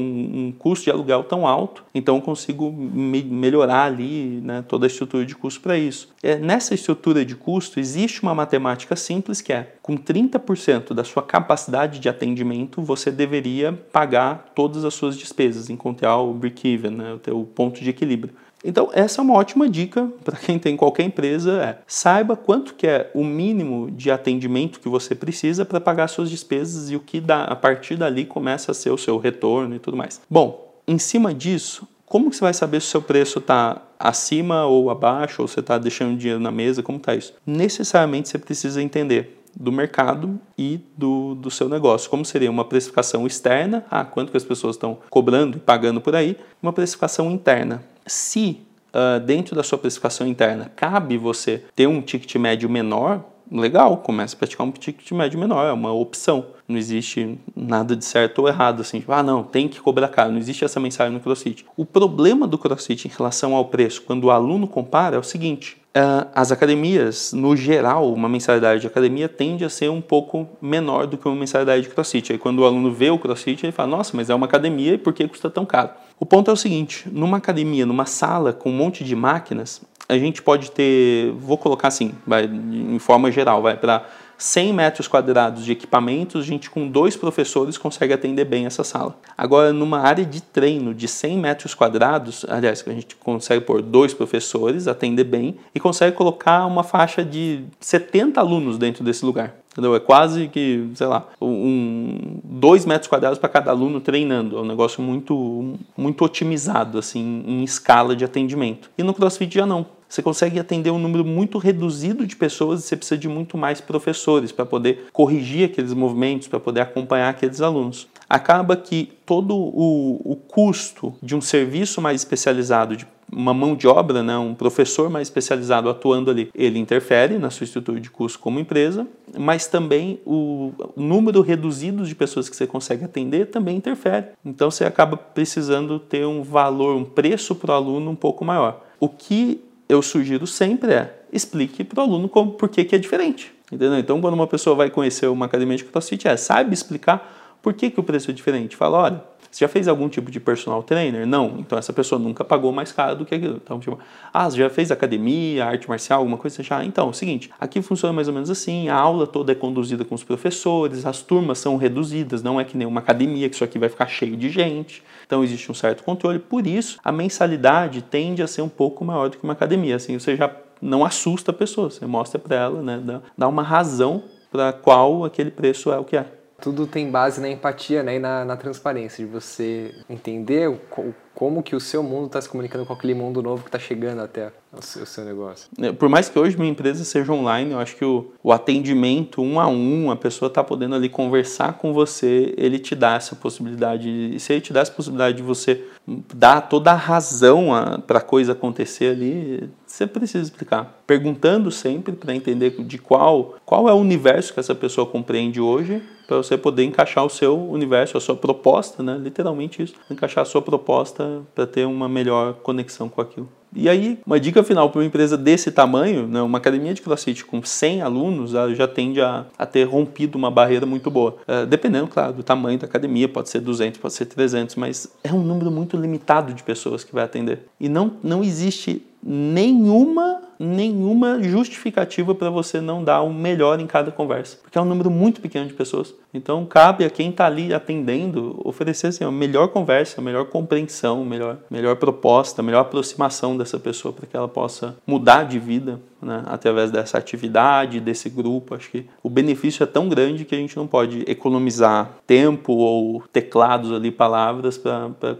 um 0.46 0.54
custo 0.56 0.84
de 0.84 0.90
aluguel 0.90 1.24
tão 1.24 1.46
alto, 1.46 1.84
então 1.94 2.16
eu 2.16 2.22
consigo 2.22 2.70
me 2.70 3.22
melhorar 3.22 3.84
ali 3.84 4.40
né, 4.42 4.64
toda 4.66 4.86
a 4.86 4.88
estrutura 4.88 5.24
de 5.24 5.34
custo 5.34 5.60
para 5.60 5.76
isso. 5.76 6.08
É, 6.22 6.36
nessa 6.36 6.74
estrutura 6.74 7.24
de 7.24 7.34
custo 7.34 7.80
existe 7.80 8.22
uma 8.22 8.34
matemática 8.34 8.94
simples 8.96 9.40
que 9.40 9.52
é 9.52 9.74
com 9.82 9.96
30% 9.96 10.92
da 10.92 11.04
sua 11.04 11.22
capacidade 11.22 11.98
de 11.98 12.08
atendimento, 12.08 12.82
você 12.82 13.10
deveria 13.10 13.72
pagar 13.72 14.52
todas 14.54 14.84
as 14.84 14.94
suas 14.94 15.16
despesas, 15.16 15.70
encontrar 15.70 16.18
o 16.18 16.32
break-even, 16.32 16.90
né, 16.90 17.14
o 17.14 17.18
teu 17.18 17.48
ponto 17.54 17.80
de 17.80 17.90
equilíbrio. 17.90 18.34
Então, 18.64 18.90
essa 18.92 19.20
é 19.20 19.24
uma 19.24 19.34
ótima 19.34 19.68
dica 19.68 20.08
para 20.24 20.36
quem 20.36 20.58
tem 20.58 20.76
qualquer 20.76 21.04
empresa, 21.04 21.62
é 21.62 21.78
saiba 21.86 22.36
quanto 22.36 22.74
que 22.74 22.86
é 22.86 23.10
o 23.14 23.24
mínimo 23.24 23.90
de 23.90 24.10
atendimento 24.10 24.80
que 24.80 24.88
você 24.88 25.14
precisa 25.14 25.64
para 25.64 25.80
pagar 25.80 26.08
suas 26.08 26.30
despesas 26.30 26.90
e 26.90 26.96
o 26.96 27.00
que 27.00 27.20
dá, 27.20 27.44
a 27.44 27.56
partir 27.56 27.96
dali 27.96 28.24
começa 28.24 28.72
a 28.72 28.74
ser 28.74 28.90
o 28.90 28.98
seu 28.98 29.18
retorno 29.18 29.74
e 29.74 29.78
tudo 29.78 29.96
mais. 29.96 30.20
Bom, 30.28 30.74
em 30.86 30.98
cima 30.98 31.32
disso, 31.32 31.86
como 32.04 32.28
que 32.28 32.36
você 32.36 32.42
vai 32.42 32.52
saber 32.52 32.80
se 32.80 32.88
o 32.88 32.90
seu 32.90 33.02
preço 33.02 33.38
está 33.38 33.82
acima 33.98 34.66
ou 34.66 34.90
abaixo, 34.90 35.42
ou 35.42 35.48
você 35.48 35.60
está 35.60 35.78
deixando 35.78 36.18
dinheiro 36.18 36.40
na 36.40 36.50
mesa, 36.50 36.82
como 36.82 36.98
está 36.98 37.14
isso? 37.14 37.34
Necessariamente 37.46 38.28
você 38.28 38.38
precisa 38.38 38.82
entender 38.82 39.39
do 39.60 39.70
mercado 39.70 40.40
e 40.56 40.80
do, 40.96 41.34
do 41.34 41.50
seu 41.50 41.68
negócio. 41.68 42.08
Como 42.08 42.24
seria 42.24 42.50
uma 42.50 42.64
precificação 42.64 43.26
externa, 43.26 43.84
ah, 43.90 44.02
quanto 44.02 44.30
que 44.30 44.36
as 44.38 44.44
pessoas 44.44 44.76
estão 44.76 44.98
cobrando 45.10 45.58
e 45.58 45.60
pagando 45.60 46.00
por 46.00 46.16
aí, 46.16 46.34
uma 46.62 46.72
precificação 46.72 47.30
interna. 47.30 47.84
Se 48.06 48.62
uh, 48.88 49.20
dentro 49.20 49.54
da 49.54 49.62
sua 49.62 49.76
precificação 49.76 50.26
interna 50.26 50.72
cabe 50.74 51.18
você 51.18 51.62
ter 51.76 51.86
um 51.86 52.00
ticket 52.00 52.34
médio 52.36 52.70
menor, 52.70 53.22
legal, 53.50 53.96
comece 53.98 54.34
a 54.34 54.38
praticar 54.38 54.66
um 54.66 54.70
ticket 54.70 55.10
médio 55.12 55.38
menor, 55.38 55.66
é 55.66 55.72
uma 55.72 55.92
opção. 55.92 56.46
Não 56.68 56.78
existe 56.78 57.38
nada 57.56 57.96
de 57.96 58.04
certo 58.04 58.40
ou 58.40 58.48
errado, 58.48 58.80
assim, 58.82 59.00
tipo, 59.00 59.12
ah, 59.12 59.22
não, 59.22 59.42
tem 59.42 59.66
que 59.66 59.80
cobrar 59.80 60.08
caro, 60.08 60.30
não 60.30 60.38
existe 60.38 60.64
essa 60.64 60.78
mensagem 60.78 61.12
no 61.12 61.20
CrossFit. 61.20 61.66
O 61.76 61.84
problema 61.84 62.46
do 62.46 62.56
CrossFit 62.56 63.08
em 63.08 63.10
relação 63.10 63.54
ao 63.54 63.64
preço, 63.64 64.02
quando 64.02 64.24
o 64.24 64.30
aluno 64.30 64.68
compara, 64.68 65.16
é 65.16 65.18
o 65.18 65.24
seguinte: 65.24 65.80
Uh, 65.90 66.30
as 66.32 66.52
academias, 66.52 67.32
no 67.32 67.56
geral, 67.56 68.12
uma 68.12 68.28
mensalidade 68.28 68.80
de 68.80 68.86
academia 68.86 69.28
tende 69.28 69.64
a 69.64 69.68
ser 69.68 69.90
um 69.90 70.00
pouco 70.00 70.48
menor 70.62 71.04
do 71.04 71.18
que 71.18 71.26
uma 71.26 71.34
mensalidade 71.34 71.82
de 71.82 71.88
crossfit. 71.88 72.30
Aí 72.30 72.38
quando 72.38 72.60
o 72.60 72.64
aluno 72.64 72.92
vê 72.92 73.10
o 73.10 73.18
crossfit, 73.18 73.66
ele 73.66 73.72
fala, 73.72 73.96
nossa, 73.96 74.16
mas 74.16 74.30
é 74.30 74.34
uma 74.34 74.46
academia 74.46 74.94
e 74.94 74.98
por 74.98 75.12
que 75.12 75.26
custa 75.26 75.50
tão 75.50 75.66
caro? 75.66 75.90
O 76.16 76.24
ponto 76.24 76.48
é 76.48 76.54
o 76.54 76.56
seguinte, 76.56 77.08
numa 77.10 77.38
academia, 77.38 77.84
numa 77.84 78.06
sala 78.06 78.52
com 78.52 78.70
um 78.70 78.72
monte 78.72 79.02
de 79.02 79.16
máquinas, 79.16 79.82
a 80.10 80.18
gente 80.18 80.42
pode 80.42 80.72
ter, 80.72 81.32
vou 81.32 81.56
colocar 81.56 81.88
assim, 81.88 82.12
vai, 82.26 82.44
em 82.44 82.98
forma 82.98 83.30
geral, 83.30 83.62
vai 83.62 83.76
para 83.76 84.04
100 84.36 84.72
metros 84.72 85.06
quadrados 85.06 85.64
de 85.64 85.70
equipamentos, 85.70 86.42
a 86.42 86.46
gente 86.46 86.70
com 86.70 86.88
dois 86.88 87.14
professores 87.14 87.76
consegue 87.76 88.12
atender 88.12 88.44
bem 88.44 88.64
essa 88.64 88.82
sala. 88.82 89.14
Agora, 89.36 89.72
numa 89.72 90.00
área 90.00 90.24
de 90.24 90.40
treino 90.40 90.94
de 90.94 91.06
100 91.06 91.38
metros 91.38 91.74
quadrados, 91.74 92.46
aliás, 92.48 92.82
a 92.86 92.92
gente 92.92 93.14
consegue 93.16 93.64
pôr 93.64 93.82
dois 93.82 94.14
professores, 94.14 94.88
atender 94.88 95.24
bem, 95.24 95.56
e 95.74 95.78
consegue 95.78 96.16
colocar 96.16 96.64
uma 96.66 96.82
faixa 96.82 97.22
de 97.22 97.64
70 97.78 98.40
alunos 98.40 98.78
dentro 98.78 99.04
desse 99.04 99.24
lugar. 99.24 99.54
Entendeu? 99.72 99.94
É 99.94 100.00
quase 100.00 100.48
que, 100.48 100.90
sei 100.94 101.06
lá, 101.06 101.28
um, 101.40 102.40
dois 102.42 102.84
metros 102.84 103.08
quadrados 103.08 103.38
para 103.38 103.48
cada 103.48 103.70
aluno 103.70 104.00
treinando. 104.00 104.58
É 104.58 104.60
um 104.60 104.64
negócio 104.64 105.00
muito, 105.00 105.74
muito 105.96 106.24
otimizado, 106.24 106.98
assim, 106.98 107.44
em 107.46 107.62
escala 107.62 108.16
de 108.16 108.24
atendimento. 108.24 108.90
E 108.98 109.02
no 109.04 109.14
CrossFit 109.14 109.54
já 109.54 109.66
não 109.66 109.86
você 110.10 110.20
consegue 110.20 110.58
atender 110.58 110.90
um 110.90 110.98
número 110.98 111.24
muito 111.24 111.56
reduzido 111.56 112.26
de 112.26 112.34
pessoas 112.34 112.80
e 112.80 112.82
você 112.82 112.96
precisa 112.96 113.16
de 113.16 113.28
muito 113.28 113.56
mais 113.56 113.80
professores 113.80 114.50
para 114.50 114.66
poder 114.66 115.06
corrigir 115.12 115.66
aqueles 115.66 115.94
movimentos, 115.94 116.48
para 116.48 116.58
poder 116.58 116.80
acompanhar 116.80 117.28
aqueles 117.28 117.60
alunos. 117.60 118.08
Acaba 118.28 118.76
que 118.76 119.12
todo 119.24 119.56
o, 119.56 120.20
o 120.24 120.34
custo 120.34 121.14
de 121.22 121.36
um 121.36 121.40
serviço 121.40 122.02
mais 122.02 122.22
especializado, 122.22 122.96
de 122.96 123.06
uma 123.32 123.54
mão 123.54 123.76
de 123.76 123.86
obra, 123.86 124.20
né, 124.24 124.36
um 124.36 124.52
professor 124.52 125.08
mais 125.08 125.28
especializado 125.28 125.88
atuando 125.88 126.28
ali, 126.28 126.50
ele 126.52 126.80
interfere 126.80 127.38
na 127.38 127.48
sua 127.48 127.62
estrutura 127.62 128.00
de 128.00 128.10
custo 128.10 128.40
como 128.40 128.58
empresa, 128.58 129.06
mas 129.38 129.68
também 129.68 130.18
o 130.26 130.72
número 130.96 131.40
reduzido 131.40 132.04
de 132.04 132.16
pessoas 132.16 132.48
que 132.48 132.56
você 132.56 132.66
consegue 132.66 133.04
atender 133.04 133.46
também 133.46 133.76
interfere. 133.76 134.26
Então 134.44 134.72
você 134.72 134.84
acaba 134.84 135.16
precisando 135.16 136.00
ter 136.00 136.26
um 136.26 136.42
valor, 136.42 136.96
um 136.96 137.04
preço 137.04 137.54
para 137.54 137.70
o 137.70 137.74
aluno 137.74 138.10
um 138.10 138.16
pouco 138.16 138.44
maior. 138.44 138.84
O 138.98 139.08
que 139.08 139.60
eu 139.90 140.00
sugiro 140.02 140.46
sempre 140.46 140.92
é 140.92 141.16
explique 141.32 141.84
para 141.84 142.00
o 142.00 142.02
aluno 142.02 142.28
como, 142.28 142.52
por 142.52 142.68
que, 142.68 142.84
que 142.84 142.94
é 142.94 142.98
diferente. 142.98 143.52
Entendeu? 143.70 143.98
Então, 143.98 144.20
quando 144.20 144.34
uma 144.34 144.46
pessoa 144.46 144.74
vai 144.74 144.90
conhecer 144.90 145.26
uma 145.26 145.46
academia 145.46 145.76
de 145.76 145.84
CrossFit, 145.84 146.26
é, 146.26 146.36
sabe 146.36 146.74
explicar 146.74 147.58
por 147.62 147.72
que, 147.72 147.90
que 147.90 148.00
o 148.00 148.02
preço 148.02 148.30
é 148.30 148.34
diferente. 148.34 148.76
Fala, 148.76 148.98
olha, 148.98 149.24
Você 149.50 149.64
já 149.64 149.68
fez 149.68 149.88
algum 149.88 150.08
tipo 150.08 150.30
de 150.30 150.38
personal 150.38 150.82
trainer? 150.82 151.26
Não. 151.26 151.56
Então 151.58 151.76
essa 151.76 151.92
pessoa 151.92 152.18
nunca 152.18 152.44
pagou 152.44 152.70
mais 152.70 152.92
caro 152.92 153.16
do 153.16 153.24
que 153.24 153.34
aquilo. 153.34 153.60
Então, 153.62 153.80
tipo, 153.80 153.98
ah, 154.32 154.48
você 154.48 154.58
já 154.58 154.70
fez 154.70 154.92
academia, 154.92 155.66
arte 155.66 155.88
marcial, 155.88 156.20
alguma 156.20 156.36
coisa? 156.36 156.62
Já? 156.62 156.84
Então, 156.84 157.08
é 157.08 157.10
o 157.10 157.12
seguinte, 157.12 157.50
aqui 157.58 157.82
funciona 157.82 158.12
mais 158.12 158.28
ou 158.28 158.34
menos 158.34 158.48
assim, 158.48 158.88
a 158.88 158.94
aula 158.94 159.26
toda 159.26 159.52
é 159.52 159.54
conduzida 159.54 160.04
com 160.04 160.14
os 160.14 160.22
professores, 160.22 161.04
as 161.04 161.20
turmas 161.20 161.58
são 161.58 161.76
reduzidas, 161.76 162.42
não 162.42 162.60
é 162.60 162.64
que 162.64 162.76
nem 162.76 162.86
uma 162.86 163.00
academia, 163.00 163.48
que 163.48 163.54
isso 163.54 163.64
aqui 163.64 163.78
vai 163.78 163.88
ficar 163.88 164.06
cheio 164.06 164.36
de 164.36 164.48
gente. 164.48 165.02
Então 165.26 165.42
existe 165.42 165.70
um 165.70 165.74
certo 165.74 166.04
controle, 166.04 166.38
por 166.38 166.66
isso 166.66 166.98
a 167.04 167.10
mensalidade 167.10 168.02
tende 168.02 168.42
a 168.42 168.46
ser 168.46 168.62
um 168.62 168.68
pouco 168.68 169.04
maior 169.04 169.28
do 169.28 169.36
que 169.36 169.44
uma 169.44 169.52
academia. 169.52 169.96
Assim, 169.96 170.18
você 170.18 170.36
já 170.36 170.54
não 170.80 171.04
assusta 171.04 171.50
a 171.50 171.54
pessoa, 171.54 171.90
você 171.90 172.06
mostra 172.06 172.38
para 172.38 172.56
ela, 172.56 172.82
né, 172.82 173.20
dá, 173.36 173.48
uma 173.48 173.62
razão 173.62 174.22
para 174.50 174.72
qual 174.72 175.24
aquele 175.24 175.50
preço 175.50 175.92
é 175.92 175.98
o 175.98 176.04
que 176.04 176.16
é. 176.16 176.26
Tudo 176.60 176.86
tem 176.86 177.10
base 177.10 177.40
na 177.40 177.48
empatia 177.48 178.02
né, 178.02 178.16
e 178.16 178.18
na, 178.18 178.44
na 178.44 178.56
transparência, 178.56 179.24
de 179.24 179.30
você 179.30 179.94
entender 180.08 180.68
o, 180.68 181.14
como 181.34 181.62
que 181.62 181.74
o 181.74 181.80
seu 181.80 182.02
mundo 182.02 182.26
está 182.26 182.40
se 182.40 182.48
comunicando 182.48 182.84
com 182.84 182.92
aquele 182.92 183.14
mundo 183.14 183.42
novo 183.42 183.62
que 183.62 183.68
está 183.68 183.78
chegando 183.78 184.20
até 184.20 184.52
o 184.72 184.82
seu, 184.82 185.02
o 185.02 185.06
seu, 185.06 185.24
negócio. 185.24 185.68
É, 185.80 185.92
por 185.92 186.08
mais 186.08 186.28
que 186.28 186.38
hoje 186.38 186.56
minha 186.56 186.70
empresa 186.70 187.04
seja 187.04 187.32
online, 187.32 187.72
eu 187.72 187.78
acho 187.78 187.96
que 187.96 188.04
o, 188.04 188.32
o 188.42 188.52
atendimento 188.52 189.42
um 189.42 189.58
a 189.58 189.66
um, 189.66 190.10
a 190.10 190.16
pessoa 190.16 190.48
está 190.48 190.62
podendo 190.62 190.94
ali 190.94 191.08
conversar 191.08 191.74
com 191.74 191.92
você, 191.92 192.54
ele 192.56 192.78
te 192.78 192.94
dá 192.94 193.14
essa 193.14 193.34
possibilidade. 193.34 194.08
E 194.08 194.38
se 194.38 194.52
ele 194.52 194.60
te 194.60 194.72
dá 194.72 194.80
essa 194.80 194.92
possibilidade 194.92 195.38
de 195.38 195.42
você 195.42 195.84
dar 196.06 196.62
toda 196.62 196.92
a 196.92 196.96
razão 196.96 197.68
para 198.06 198.18
a 198.18 198.22
coisa 198.22 198.52
acontecer 198.52 199.12
ali, 199.12 199.70
você 199.86 200.06
precisa 200.06 200.44
explicar. 200.44 201.02
Perguntando 201.06 201.70
sempre 201.70 202.12
para 202.12 202.34
entender 202.34 202.70
de 202.82 202.98
qual, 202.98 203.56
qual 203.64 203.88
é 203.88 203.92
o 203.92 203.96
universo 203.96 204.52
que 204.54 204.60
essa 204.60 204.74
pessoa 204.74 205.06
compreende 205.06 205.60
hoje, 205.60 206.02
para 206.30 206.36
você 206.36 206.56
poder 206.56 206.84
encaixar 206.84 207.24
o 207.24 207.28
seu 207.28 207.58
universo, 207.58 208.16
a 208.16 208.20
sua 208.20 208.36
proposta, 208.36 209.02
né? 209.02 209.18
literalmente 209.20 209.82
isso, 209.82 209.94
encaixar 210.08 210.42
a 210.42 210.44
sua 210.44 210.62
proposta 210.62 211.19
para 211.54 211.66
ter 211.66 211.86
uma 211.86 212.08
melhor 212.08 212.54
conexão 212.54 213.08
com 213.08 213.20
aquilo. 213.20 213.48
E 213.74 213.88
aí, 213.88 214.18
uma 214.26 214.40
dica 214.40 214.64
final 214.64 214.90
para 214.90 215.00
uma 215.00 215.04
empresa 215.04 215.36
desse 215.36 215.70
tamanho, 215.70 216.26
né, 216.26 216.42
uma 216.42 216.58
academia 216.58 216.92
de 216.92 217.00
CrossFit 217.00 217.44
com 217.44 217.62
100 217.62 218.02
alunos, 218.02 218.54
ela 218.54 218.74
já 218.74 218.88
tende 218.88 219.20
a, 219.20 219.46
a 219.56 219.64
ter 219.64 219.84
rompido 219.84 220.36
uma 220.36 220.50
barreira 220.50 220.84
muito 220.84 221.08
boa. 221.10 221.36
É, 221.46 221.64
dependendo, 221.64 222.08
claro, 222.08 222.32
do 222.32 222.42
tamanho 222.42 222.78
da 222.78 222.86
academia, 222.86 223.28
pode 223.28 223.48
ser 223.48 223.60
200, 223.60 224.00
pode 224.00 224.14
ser 224.14 224.26
300, 224.26 224.74
mas 224.74 225.12
é 225.22 225.32
um 225.32 225.42
número 225.42 225.70
muito 225.70 225.96
limitado 225.96 226.52
de 226.52 226.64
pessoas 226.64 227.04
que 227.04 227.14
vai 227.14 227.22
atender. 227.22 227.66
E 227.78 227.88
não, 227.88 228.16
não 228.24 228.42
existe 228.42 229.06
nenhuma 229.22 230.42
nenhuma 230.62 231.42
justificativa 231.42 232.34
para 232.34 232.50
você 232.50 232.82
não 232.82 233.02
dar 233.02 233.22
o 233.22 233.32
melhor 233.32 233.80
em 233.80 233.86
cada 233.86 234.10
conversa, 234.10 234.58
porque 234.62 234.76
é 234.76 234.80
um 234.80 234.84
número 234.84 235.10
muito 235.10 235.40
pequeno 235.40 235.66
de 235.66 235.72
pessoas. 235.72 236.14
Então 236.34 236.66
cabe 236.66 237.02
a 237.02 237.08
quem 237.08 237.30
está 237.30 237.46
ali 237.46 237.72
atendendo 237.72 238.60
oferecer 238.62 239.06
assim, 239.06 239.24
a 239.24 239.30
melhor 239.30 239.68
conversa, 239.68 240.20
a 240.20 240.24
melhor 240.24 240.44
compreensão, 240.46 241.22
a 241.22 241.24
melhor, 241.24 241.56
melhor 241.70 241.96
proposta, 241.96 242.60
a 242.60 242.64
melhor 242.64 242.80
aproximação 242.80 243.56
dessa 243.56 243.78
pessoa 243.78 244.12
para 244.12 244.26
que 244.26 244.36
ela 244.36 244.48
possa 244.48 244.94
mudar 245.06 245.44
de 245.44 245.58
vida 245.58 245.98
né, 246.20 246.42
através 246.46 246.90
dessa 246.90 247.16
atividade, 247.16 247.98
desse 247.98 248.28
grupo. 248.28 248.74
Acho 248.74 248.90
que 248.90 249.06
o 249.22 249.30
benefício 249.30 249.82
é 249.82 249.86
tão 249.86 250.10
grande 250.10 250.44
que 250.44 250.54
a 250.54 250.58
gente 250.58 250.76
não 250.76 250.86
pode 250.86 251.24
economizar 251.26 252.10
tempo 252.26 252.74
ou 252.74 253.24
teclados 253.32 253.90
ali, 253.92 254.10
palavras 254.10 254.76
para 254.76 255.38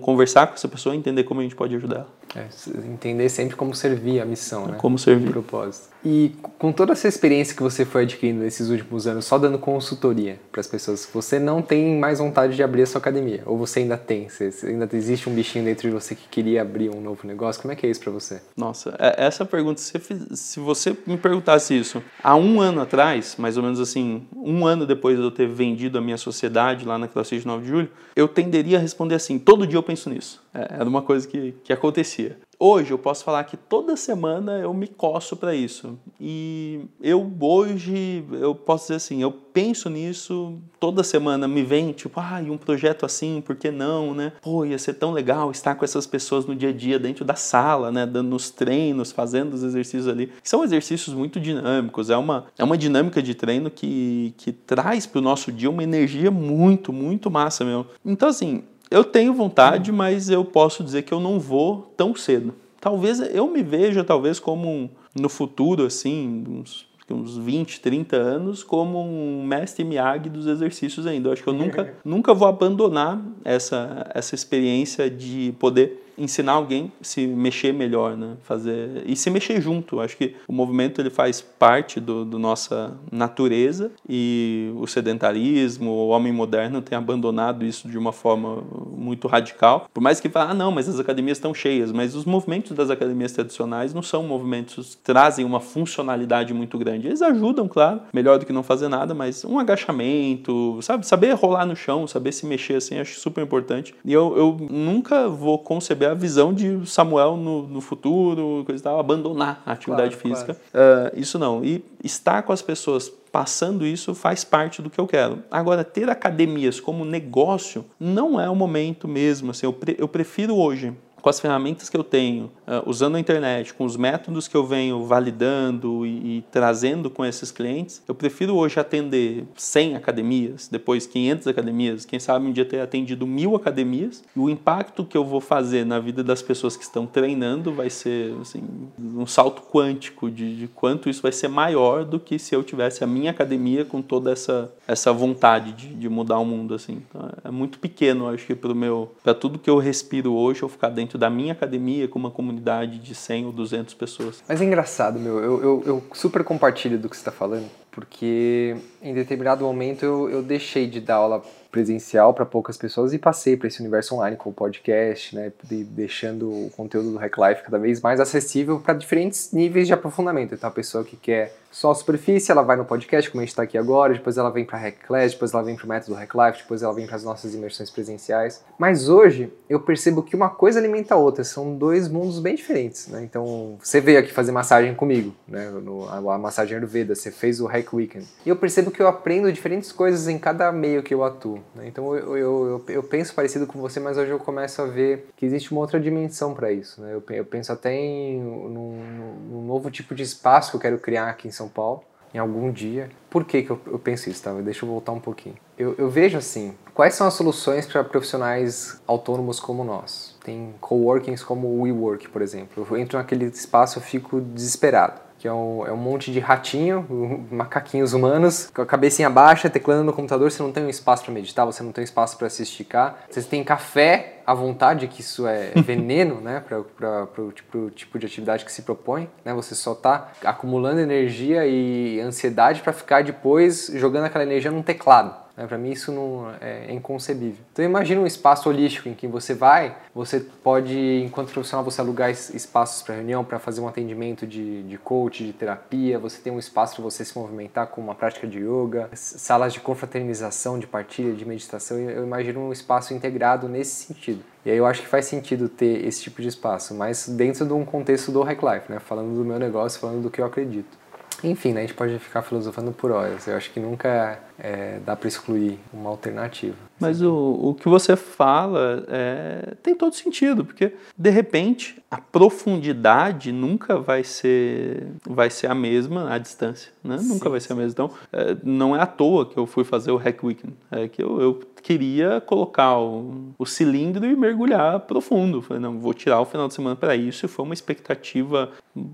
conversar 0.00 0.46
com 0.46 0.54
essa 0.54 0.68
pessoa 0.68 0.94
e 0.94 0.98
entender 0.98 1.24
como 1.24 1.40
a 1.40 1.42
gente 1.42 1.54
pode 1.54 1.76
ajudar 1.76 1.96
ela. 1.96 2.23
É, 2.36 2.46
entender 2.86 3.28
sempre 3.28 3.56
como 3.56 3.74
servir 3.74 4.20
a 4.20 4.24
missão, 4.24 4.66
né? 4.66 4.76
Como 4.78 4.98
servir. 4.98 5.28
O 5.28 5.32
propósito. 5.32 5.94
E 6.04 6.32
com 6.58 6.70
toda 6.70 6.92
essa 6.92 7.08
experiência 7.08 7.56
que 7.56 7.62
você 7.62 7.84
foi 7.84 8.02
adquirindo 8.02 8.40
nesses 8.40 8.68
últimos 8.68 9.06
anos, 9.06 9.24
só 9.24 9.38
dando 9.38 9.58
consultoria 9.58 10.38
para 10.52 10.60
as 10.60 10.66
pessoas, 10.66 11.08
você 11.12 11.38
não 11.38 11.62
tem 11.62 11.98
mais 11.98 12.18
vontade 12.18 12.54
de 12.54 12.62
abrir 12.62 12.82
a 12.82 12.86
sua 12.86 12.98
academia? 12.98 13.42
Ou 13.46 13.56
você 13.56 13.80
ainda 13.80 13.96
tem? 13.96 14.28
Você, 14.28 14.52
ainda 14.66 14.86
existe 14.92 15.30
um 15.30 15.34
bichinho 15.34 15.64
dentro 15.64 15.88
de 15.88 15.94
você 15.94 16.14
que 16.14 16.28
queria 16.28 16.60
abrir 16.60 16.90
um 16.90 17.00
novo 17.00 17.26
negócio? 17.26 17.62
Como 17.62 17.72
é 17.72 17.76
que 17.76 17.86
é 17.86 17.90
isso 17.90 18.00
para 18.00 18.12
você? 18.12 18.42
Nossa, 18.54 18.94
é, 18.98 19.24
essa 19.24 19.46
pergunta, 19.46 19.80
se 19.80 20.60
você 20.60 20.96
me 21.06 21.16
perguntasse 21.16 21.78
isso 21.78 22.02
há 22.22 22.36
um 22.36 22.60
ano 22.60 22.82
atrás, 22.82 23.36
mais 23.38 23.56
ou 23.56 23.62
menos 23.62 23.80
assim, 23.80 24.26
um 24.36 24.66
ano 24.66 24.86
depois 24.86 25.16
de 25.16 25.22
eu 25.22 25.30
ter 25.30 25.48
vendido 25.48 25.96
a 25.96 26.02
minha 26.02 26.18
sociedade 26.18 26.84
lá 26.84 26.98
na 26.98 27.08
CrossFit 27.08 27.46
9 27.46 27.62
de 27.62 27.68
Julho, 27.68 27.90
eu 28.14 28.28
tenderia 28.28 28.76
a 28.76 28.80
responder 28.80 29.14
assim: 29.14 29.38
todo 29.38 29.66
dia 29.66 29.78
eu 29.78 29.82
penso 29.82 30.10
nisso. 30.10 30.43
É, 30.54 30.76
era 30.76 30.88
uma 30.88 31.02
coisa 31.02 31.26
que, 31.26 31.52
que 31.64 31.72
acontecia. 31.72 32.38
Hoje 32.58 32.92
eu 32.92 32.98
posso 32.98 33.24
falar 33.24 33.42
que 33.44 33.56
toda 33.56 33.96
semana 33.96 34.58
eu 34.58 34.72
me 34.72 34.86
coço 34.86 35.36
para 35.36 35.54
isso. 35.54 35.98
E 36.20 36.82
eu 37.02 37.30
hoje, 37.40 38.24
eu 38.32 38.54
posso 38.54 38.84
dizer 38.84 38.94
assim, 38.94 39.20
eu 39.20 39.32
penso 39.32 39.90
nisso, 39.90 40.58
toda 40.78 41.02
semana 41.02 41.48
me 41.48 41.62
vem 41.62 41.92
tipo, 41.92 42.18
ah, 42.20 42.40
um 42.48 42.56
projeto 42.56 43.04
assim, 43.04 43.42
por 43.44 43.56
que 43.56 43.70
não, 43.70 44.14
né? 44.14 44.32
Pô, 44.40 44.64
ia 44.64 44.78
ser 44.78 44.94
tão 44.94 45.12
legal 45.12 45.50
estar 45.50 45.74
com 45.74 45.84
essas 45.84 46.06
pessoas 46.06 46.46
no 46.46 46.54
dia 46.54 46.68
a 46.68 46.72
dia, 46.72 46.98
dentro 46.98 47.24
da 47.24 47.34
sala, 47.34 47.90
né? 47.90 48.06
Dando 48.06 48.34
os 48.34 48.50
treinos, 48.50 49.10
fazendo 49.10 49.54
os 49.54 49.62
exercícios 49.62 50.08
ali. 50.08 50.32
São 50.42 50.62
exercícios 50.62 51.14
muito 51.14 51.40
dinâmicos, 51.40 52.08
é 52.08 52.16
uma, 52.16 52.46
é 52.56 52.62
uma 52.62 52.78
dinâmica 52.78 53.20
de 53.20 53.34
treino 53.34 53.70
que, 53.70 54.32
que 54.36 54.52
traz 54.52 55.06
para 55.06 55.18
o 55.18 55.22
nosso 55.22 55.50
dia 55.50 55.68
uma 55.68 55.82
energia 55.82 56.30
muito, 56.30 56.92
muito 56.92 57.30
massa 57.30 57.64
mesmo. 57.64 57.86
Então, 58.04 58.28
assim, 58.28 58.62
eu 58.90 59.04
tenho 59.04 59.34
vontade, 59.34 59.90
mas 59.90 60.28
eu 60.30 60.44
posso 60.44 60.84
dizer 60.84 61.02
que 61.02 61.12
eu 61.12 61.20
não 61.20 61.38
vou 61.40 61.92
tão 61.96 62.14
cedo. 62.14 62.54
Talvez 62.80 63.20
eu 63.20 63.48
me 63.48 63.62
veja 63.62 64.04
talvez 64.04 64.38
como 64.38 64.68
um, 64.68 64.88
no 65.18 65.28
futuro 65.28 65.86
assim, 65.86 66.44
uns 66.48 66.86
uns 67.12 67.36
20, 67.36 67.80
30 67.80 68.16
anos 68.16 68.62
como 68.62 68.98
um 68.98 69.44
mestre 69.44 69.84
Miyagi 69.84 70.30
dos 70.30 70.46
exercícios 70.46 71.06
ainda. 71.06 71.28
Eu 71.28 71.32
acho 71.32 71.42
que 71.42 71.48
eu 71.48 71.54
nunca, 71.54 71.94
nunca 72.04 72.32
vou 72.32 72.48
abandonar 72.48 73.20
essa, 73.44 74.10
essa 74.14 74.34
experiência 74.34 75.10
de 75.10 75.54
poder 75.58 76.02
ensinar 76.16 76.52
alguém 76.52 76.92
a 77.00 77.04
se 77.04 77.26
mexer 77.26 77.72
melhor, 77.72 78.16
né? 78.16 78.36
Fazer 78.42 79.02
e 79.06 79.16
se 79.16 79.30
mexer 79.30 79.60
junto. 79.60 80.00
Acho 80.00 80.16
que 80.16 80.34
o 80.48 80.52
movimento 80.52 81.00
ele 81.00 81.10
faz 81.10 81.40
parte 81.40 82.00
do, 82.00 82.24
do 82.24 82.38
nossa 82.38 82.96
natureza 83.10 83.90
e 84.08 84.70
o 84.76 84.86
sedentarismo, 84.86 85.90
o 85.90 86.08
homem 86.08 86.32
moderno 86.32 86.80
tem 86.82 86.96
abandonado 86.96 87.64
isso 87.64 87.88
de 87.88 87.98
uma 87.98 88.12
forma 88.12 88.62
muito 88.96 89.28
radical. 89.28 89.88
Por 89.92 90.00
mais 90.00 90.20
que 90.20 90.28
fale, 90.28 90.52
ah, 90.52 90.54
não, 90.54 90.70
mas 90.70 90.88
as 90.88 90.98
academias 90.98 91.38
estão 91.38 91.54
cheias, 91.54 91.92
mas 91.92 92.14
os 92.14 92.24
movimentos 92.24 92.72
das 92.72 92.90
academias 92.90 93.32
tradicionais 93.32 93.94
não 93.94 94.02
são 94.02 94.22
movimentos 94.22 94.94
que 94.94 95.02
trazem 95.02 95.44
uma 95.44 95.60
funcionalidade 95.60 96.52
muito 96.54 96.78
grande. 96.78 97.06
Eles 97.06 97.22
ajudam, 97.22 97.68
claro, 97.68 98.00
melhor 98.12 98.38
do 98.38 98.46
que 98.46 98.52
não 98.52 98.62
fazer 98.62 98.88
nada, 98.88 99.14
mas 99.14 99.44
um 99.44 99.58
agachamento, 99.58 100.78
sabe, 100.82 101.06
saber 101.06 101.32
rolar 101.34 101.66
no 101.66 101.76
chão, 101.76 102.06
saber 102.06 102.32
se 102.32 102.46
mexer 102.46 102.76
assim, 102.76 102.98
acho 102.98 103.18
super 103.18 103.42
importante. 103.42 103.94
E 104.04 104.12
eu, 104.12 104.36
eu 104.36 104.56
nunca 104.70 105.28
vou 105.28 105.58
conceber 105.58 106.03
a 106.04 106.14
visão 106.14 106.52
de 106.52 106.86
Samuel 106.86 107.36
no, 107.36 107.66
no 107.66 107.80
futuro, 107.80 108.62
coisa 108.64 108.80
e 108.80 108.84
tal, 108.84 108.98
abandonar 108.98 109.62
a 109.64 109.72
atividade 109.72 110.16
claro, 110.16 110.36
física. 110.36 110.56
Claro. 110.72 111.12
Uh, 111.14 111.20
isso 111.20 111.38
não. 111.38 111.64
E 111.64 111.84
estar 112.02 112.42
com 112.42 112.52
as 112.52 112.62
pessoas 112.62 113.10
passando 113.34 113.84
isso 113.84 114.14
faz 114.14 114.44
parte 114.44 114.80
do 114.80 114.88
que 114.88 115.00
eu 115.00 115.08
quero. 115.08 115.42
Agora, 115.50 115.82
ter 115.82 116.08
academias 116.08 116.78
como 116.78 117.04
negócio 117.04 117.84
não 117.98 118.40
é 118.40 118.48
o 118.48 118.54
momento 118.54 119.08
mesmo. 119.08 119.50
Assim, 119.50 119.66
eu, 119.66 119.72
pre 119.72 119.96
eu 119.98 120.06
prefiro 120.06 120.56
hoje 120.56 120.92
com 121.24 121.30
as 121.30 121.40
ferramentas 121.40 121.88
que 121.88 121.96
eu 121.96 122.04
tenho, 122.04 122.50
uh, 122.68 122.82
usando 122.84 123.14
a 123.14 123.18
internet, 123.18 123.72
com 123.72 123.86
os 123.86 123.96
métodos 123.96 124.46
que 124.46 124.54
eu 124.54 124.62
venho 124.66 125.06
validando 125.06 126.04
e, 126.04 126.36
e, 126.36 126.44
trazendo 126.52 127.08
com 127.08 127.24
esses 127.24 127.50
clientes, 127.50 128.02
eu 128.06 128.14
prefiro 128.14 128.54
hoje 128.54 128.78
atender 128.78 129.46
100 129.56 129.96
academias, 129.96 130.68
depois 130.68 131.06
500 131.06 131.46
academias, 131.46 132.04
quem 132.04 132.20
sabe 132.20 132.46
um 132.46 132.52
dia 132.52 132.66
ter 132.66 132.78
atendido 132.80 133.26
mil 133.26 133.56
academias, 133.56 134.22
e 134.36 134.38
o 134.38 134.50
impacto 134.50 135.02
que 135.02 135.16
eu 135.16 135.24
vou 135.24 135.40
fazer 135.40 135.86
na 135.86 135.98
vida 135.98 136.22
das 136.22 136.42
pessoas 136.42 136.76
que 136.76 136.84
estão 136.84 137.06
treinando 137.06 137.72
vai 137.72 137.88
ser 137.88 138.34
assim, 138.42 138.62
um 138.98 139.26
salto 139.26 139.62
quântico 139.62 140.30
de, 140.30 140.54
de 140.54 140.68
quanto 140.68 141.08
isso 141.08 141.22
vai 141.22 141.32
ser 141.32 141.48
maior 141.48 142.04
do 142.04 142.20
que 142.20 142.38
se 142.38 142.54
eu 142.54 142.62
tivesse 142.62 143.02
a 143.02 143.06
minha 143.06 143.30
academia 143.30 143.82
com 143.82 144.02
toda 144.02 144.30
essa, 144.30 144.70
essa 144.86 145.10
vontade 145.10 145.72
de, 145.72 145.94
de 145.94 146.06
mudar 146.06 146.38
o 146.38 146.44
mundo. 146.44 146.74
assim. 146.74 147.00
Então, 147.08 147.30
é 147.42 147.50
muito 147.50 147.78
pequeno, 147.78 148.28
acho 148.28 148.46
que, 148.46 148.54
para 148.54 149.32
tudo 149.32 149.58
que 149.58 149.70
eu 149.70 149.78
respiro 149.78 150.34
hoje, 150.34 150.62
eu 150.62 150.68
ficar 150.68 150.90
dentro 150.90 151.13
dentro 151.14 151.18
da 151.18 151.30
minha 151.30 151.52
academia 151.52 152.08
com 152.08 152.18
uma 152.18 152.30
comunidade 152.30 152.98
de 152.98 153.14
100 153.14 153.46
ou 153.46 153.52
200 153.52 153.94
pessoas. 153.94 154.42
Mas 154.48 154.60
é 154.60 154.64
engraçado, 154.64 155.18
meu, 155.18 155.38
eu, 155.38 155.62
eu, 155.62 155.82
eu 155.86 156.04
super 156.12 156.42
compartilho 156.42 156.98
do 156.98 157.08
que 157.08 157.16
você 157.16 157.20
está 157.20 157.32
falando, 157.32 157.66
porque 157.94 158.76
em 159.00 159.14
determinado 159.14 159.64
momento 159.64 160.04
eu, 160.04 160.28
eu 160.28 160.42
deixei 160.42 160.86
de 160.86 161.00
dar 161.00 161.14
aula 161.14 161.42
presencial 161.74 162.32
para 162.32 162.46
poucas 162.46 162.76
pessoas 162.76 163.12
e 163.12 163.18
passei 163.18 163.56
para 163.56 163.66
esse 163.66 163.80
universo 163.80 164.14
online 164.14 164.36
com 164.36 164.50
o 164.50 164.52
podcast, 164.52 165.34
né, 165.34 165.52
deixando 165.64 166.48
o 166.48 166.70
conteúdo 166.76 167.10
do 167.10 167.18
Hack 167.18 167.36
Life 167.36 167.64
cada 167.64 167.80
vez 167.80 168.00
mais 168.00 168.20
acessível 168.20 168.78
para 168.78 168.94
diferentes 168.94 169.52
níveis 169.52 169.88
de 169.88 169.92
aprofundamento. 169.92 170.54
Então, 170.54 170.68
a 170.68 170.72
pessoa 170.72 171.02
que 171.02 171.16
quer 171.16 171.52
só 171.72 171.90
a 171.90 171.94
superfície, 171.96 172.52
ela 172.52 172.62
vai 172.62 172.76
no 172.76 172.84
podcast, 172.84 173.28
como 173.28 173.40
a 173.40 173.44
gente 173.44 173.50
está 173.50 173.64
aqui 173.64 173.76
agora, 173.76 174.12
depois 174.12 174.38
ela 174.38 174.50
vem 174.50 174.64
para 174.64 174.78
Hack 174.78 174.98
Class, 175.04 175.32
depois 175.32 175.52
ela 175.52 175.64
vem 175.64 175.74
para 175.74 175.84
o 175.84 175.88
método 175.88 176.14
Hack 176.14 176.32
Life, 176.32 176.62
depois 176.62 176.84
ela 176.84 176.94
vem 176.94 177.04
para 177.04 177.16
as 177.16 177.24
nossas 177.24 177.52
imersões 177.52 177.90
presenciais. 177.90 178.64
Mas 178.78 179.08
hoje 179.08 179.52
eu 179.68 179.80
percebo 179.80 180.22
que 180.22 180.36
uma 180.36 180.48
coisa 180.48 180.78
alimenta 180.78 181.14
a 181.14 181.16
outra, 181.16 181.42
são 181.42 181.76
dois 181.76 182.06
mundos 182.06 182.38
bem 182.38 182.54
diferentes. 182.54 183.08
Né? 183.08 183.24
Então, 183.24 183.76
você 183.82 184.00
veio 184.00 184.20
aqui 184.20 184.32
fazer 184.32 184.52
massagem 184.52 184.94
comigo, 184.94 185.34
né? 185.48 185.68
no, 185.70 186.08
a, 186.08 186.36
a 186.36 186.38
massagem 186.38 186.76
Ayurveda, 186.76 187.16
você 187.16 187.32
fez 187.32 187.60
o 187.60 187.66
Hack 187.66 187.83
Weekend. 187.92 188.26
E 188.44 188.48
eu 188.48 188.56
percebo 188.56 188.90
que 188.90 189.00
eu 189.00 189.08
aprendo 189.08 189.52
diferentes 189.52 189.92
coisas 189.92 190.28
em 190.28 190.38
cada 190.38 190.70
meio 190.70 191.02
que 191.02 191.12
eu 191.12 191.24
atuo. 191.24 191.60
Né? 191.74 191.88
Então 191.88 192.14
eu, 192.14 192.36
eu, 192.36 192.66
eu, 192.66 192.84
eu, 192.88 193.02
penso 193.02 193.34
parecido 193.34 193.66
com 193.66 193.80
você, 193.80 193.98
mas 193.98 194.16
hoje 194.16 194.30
eu 194.30 194.38
começo 194.38 194.80
a 194.80 194.86
ver 194.86 195.28
que 195.36 195.44
existe 195.44 195.72
uma 195.72 195.80
outra 195.80 195.98
dimensão 196.00 196.54
para 196.54 196.72
isso. 196.72 197.00
Né? 197.00 197.14
Eu, 197.14 197.22
eu, 197.34 197.44
penso 197.44 197.72
até 197.72 197.94
em 197.94 198.42
um 198.42 199.64
novo 199.66 199.90
tipo 199.90 200.14
de 200.14 200.22
espaço 200.22 200.70
que 200.70 200.76
eu 200.76 200.80
quero 200.80 200.98
criar 200.98 201.28
aqui 201.28 201.48
em 201.48 201.52
São 201.52 201.68
Paulo, 201.68 202.02
em 202.32 202.38
algum 202.38 202.70
dia. 202.70 203.10
Por 203.30 203.44
que, 203.44 203.62
que 203.62 203.70
eu, 203.70 203.80
eu 203.86 203.98
penso 203.98 204.28
isso? 204.28 204.42
Tá? 204.42 204.52
Deixa 204.52 204.84
eu 204.84 204.88
voltar 204.88 205.12
um 205.12 205.20
pouquinho. 205.20 205.56
Eu, 205.78 205.94
eu 205.98 206.08
vejo 206.08 206.38
assim, 206.38 206.74
quais 206.92 207.14
são 207.14 207.26
as 207.26 207.34
soluções 207.34 207.86
para 207.86 208.04
profissionais 208.04 209.00
autônomos 209.06 209.58
como 209.58 209.82
nós? 209.84 210.36
Tem 210.44 210.74
coworkings 210.80 211.44
como 211.44 211.68
o 211.68 211.82
WeWork, 211.82 212.28
por 212.28 212.42
exemplo. 212.42 212.86
Eu 212.88 212.96
entro 212.96 213.18
naquele 213.18 213.46
espaço, 213.46 213.98
eu 213.98 214.02
fico 214.02 214.40
desesperado 214.40 215.23
que 215.44 215.48
é 215.48 215.52
um, 215.52 215.86
é 215.86 215.92
um 215.92 215.96
monte 215.98 216.32
de 216.32 216.40
ratinho, 216.40 217.06
macaquinhos 217.50 218.14
humanos, 218.14 218.70
com 218.74 218.80
a 218.80 218.86
cabecinha 218.86 219.28
baixa, 219.28 219.68
teclando 219.68 220.02
no 220.02 220.10
computador, 220.10 220.50
você 220.50 220.62
não 220.62 220.72
tem 220.72 220.82
um 220.82 220.88
espaço 220.88 221.22
para 221.22 221.34
meditar, 221.34 221.66
você 221.66 221.82
não 221.82 221.92
tem 221.92 222.00
um 222.00 222.04
espaço 222.06 222.38
para 222.38 222.48
se 222.48 222.62
esticar. 222.62 223.18
Você 223.28 223.42
tem 223.42 223.62
café 223.62 224.38
à 224.46 224.54
vontade, 224.54 225.06
que 225.06 225.20
isso 225.20 225.46
é 225.46 225.72
veneno, 225.84 226.40
né, 226.40 226.64
para 226.66 227.42
o 227.42 227.52
tipo, 227.52 227.90
tipo 227.90 228.18
de 228.18 228.24
atividade 228.24 228.64
que 228.64 228.72
se 228.72 228.80
propõe, 228.80 229.28
né? 229.44 229.52
Você 229.52 229.74
só 229.74 229.92
está 229.92 230.32
acumulando 230.42 231.00
energia 231.00 231.66
e 231.66 232.18
ansiedade 232.20 232.80
para 232.80 232.94
ficar 232.94 233.22
depois 233.22 233.92
jogando 233.96 234.24
aquela 234.24 234.44
energia 234.44 234.70
num 234.70 234.82
teclado. 234.82 235.43
Né? 235.56 235.66
Para 235.66 235.78
mim 235.78 235.90
isso 235.90 236.12
não 236.12 236.52
é, 236.60 236.86
é 236.88 236.92
inconcebível. 236.92 237.64
Então 237.72 237.84
imagina 237.84 238.20
um 238.20 238.26
espaço 238.26 238.68
holístico 238.68 239.08
em 239.08 239.14
que 239.14 239.26
você 239.26 239.54
vai, 239.54 239.96
você 240.14 240.40
pode, 240.40 241.22
enquanto 241.24 241.52
profissional, 241.52 241.84
você 241.84 242.00
alugar 242.00 242.30
espaços 242.30 243.02
para 243.02 243.14
reunião, 243.14 243.44
para 243.44 243.58
fazer 243.58 243.80
um 243.80 243.88
atendimento 243.88 244.46
de, 244.46 244.82
de 244.82 244.98
coach, 244.98 245.44
de 245.44 245.52
terapia, 245.52 246.18
você 246.18 246.40
tem 246.40 246.52
um 246.52 246.58
espaço 246.58 246.96
para 246.96 247.04
você 247.04 247.24
se 247.24 247.36
movimentar 247.38 247.86
com 247.88 248.00
uma 248.00 248.14
prática 248.14 248.46
de 248.46 248.58
yoga, 248.58 249.08
salas 249.14 249.72
de 249.72 249.80
confraternização, 249.80 250.78
de 250.78 250.86
partilha, 250.86 251.32
de 251.32 251.44
meditação. 251.44 251.98
Eu 251.98 252.24
imagino 252.24 252.60
um 252.60 252.72
espaço 252.72 253.14
integrado 253.14 253.68
nesse 253.68 254.06
sentido. 254.06 254.42
E 254.64 254.70
aí 254.70 254.78
eu 254.78 254.86
acho 254.86 255.02
que 255.02 255.06
faz 255.06 255.26
sentido 255.26 255.68
ter 255.68 256.06
esse 256.06 256.22
tipo 256.22 256.40
de 256.40 256.48
espaço, 256.48 256.94
mas 256.94 257.28
dentro 257.28 257.66
de 257.66 257.72
um 257.72 257.84
contexto 257.84 258.32
do 258.32 258.42
Hack 258.42 258.62
Life, 258.62 258.90
né? 258.90 258.98
Falando 258.98 259.34
do 259.34 259.44
meu 259.44 259.58
negócio, 259.58 260.00
falando 260.00 260.22
do 260.22 260.30
que 260.30 260.40
eu 260.40 260.46
acredito. 260.46 261.03
Enfim, 261.44 261.72
né, 261.72 261.80
a 261.80 261.86
gente 261.86 261.94
pode 261.94 262.18
ficar 262.18 262.42
filosofando 262.42 262.92
por 262.92 263.10
horas. 263.10 263.46
Eu 263.46 263.56
acho 263.56 263.70
que 263.70 263.78
nunca 263.78 264.40
é, 264.58 264.98
dá 265.04 265.14
para 265.14 265.28
excluir 265.28 265.78
uma 265.92 266.10
alternativa. 266.10 266.76
Mas 266.98 267.20
o, 267.20 267.34
o 267.34 267.74
que 267.74 267.88
você 267.88 268.16
fala 268.16 269.04
é, 269.08 269.74
tem 269.82 269.94
todo 269.94 270.14
sentido, 270.14 270.64
porque 270.64 270.92
de 271.16 271.30
repente 271.30 272.02
a 272.10 272.18
profundidade 272.18 273.52
nunca 273.52 273.98
vai 273.98 274.22
ser 274.24 275.08
vai 275.28 275.50
ser 275.50 275.66
a 275.66 275.74
mesma 275.74 276.32
à 276.32 276.38
distância, 276.38 276.92
né? 277.02 277.18
Sim, 277.18 277.28
nunca 277.28 277.50
vai 277.50 277.60
ser 277.60 277.72
a 277.72 277.76
mesma. 277.76 277.90
Então, 277.92 278.10
é, 278.32 278.56
não 278.62 278.96
é 278.96 279.00
à 279.00 279.06
toa 279.06 279.46
que 279.46 279.58
eu 279.58 279.66
fui 279.66 279.84
fazer 279.84 280.12
o 280.12 280.16
Hack 280.16 280.42
Weekend, 280.42 280.74
é 280.90 281.08
que 281.08 281.22
eu, 281.22 281.40
eu 281.40 281.60
queria 281.84 282.40
colocar 282.40 282.98
o, 282.98 283.52
o, 283.58 283.66
cilindro 283.66 284.24
e 284.24 284.34
mergulhar 284.34 285.00
profundo. 285.00 285.60
Falei, 285.60 285.82
não, 285.82 286.00
vou 286.00 286.14
tirar 286.14 286.40
o 286.40 286.46
final 286.46 286.66
de 286.66 286.72
semana 286.72 286.96
para 286.96 287.14
isso. 287.14 287.44
E 287.44 287.48
foi 287.48 287.62
uma 287.62 287.74
expectativa 287.74 288.70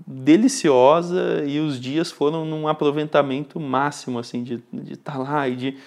deliciosa 0.07 1.43
e 1.45 1.59
os 1.59 1.77
dias 1.77 2.09
foram 2.09 2.45
num 2.45 2.69
aproveitamento 2.69 3.59
máximo, 3.59 4.17
assim, 4.17 4.41
de 4.41 4.63
estar 4.89 5.13
tá 5.13 5.17
lá 5.17 5.49
e 5.49 5.55
de 5.57 5.77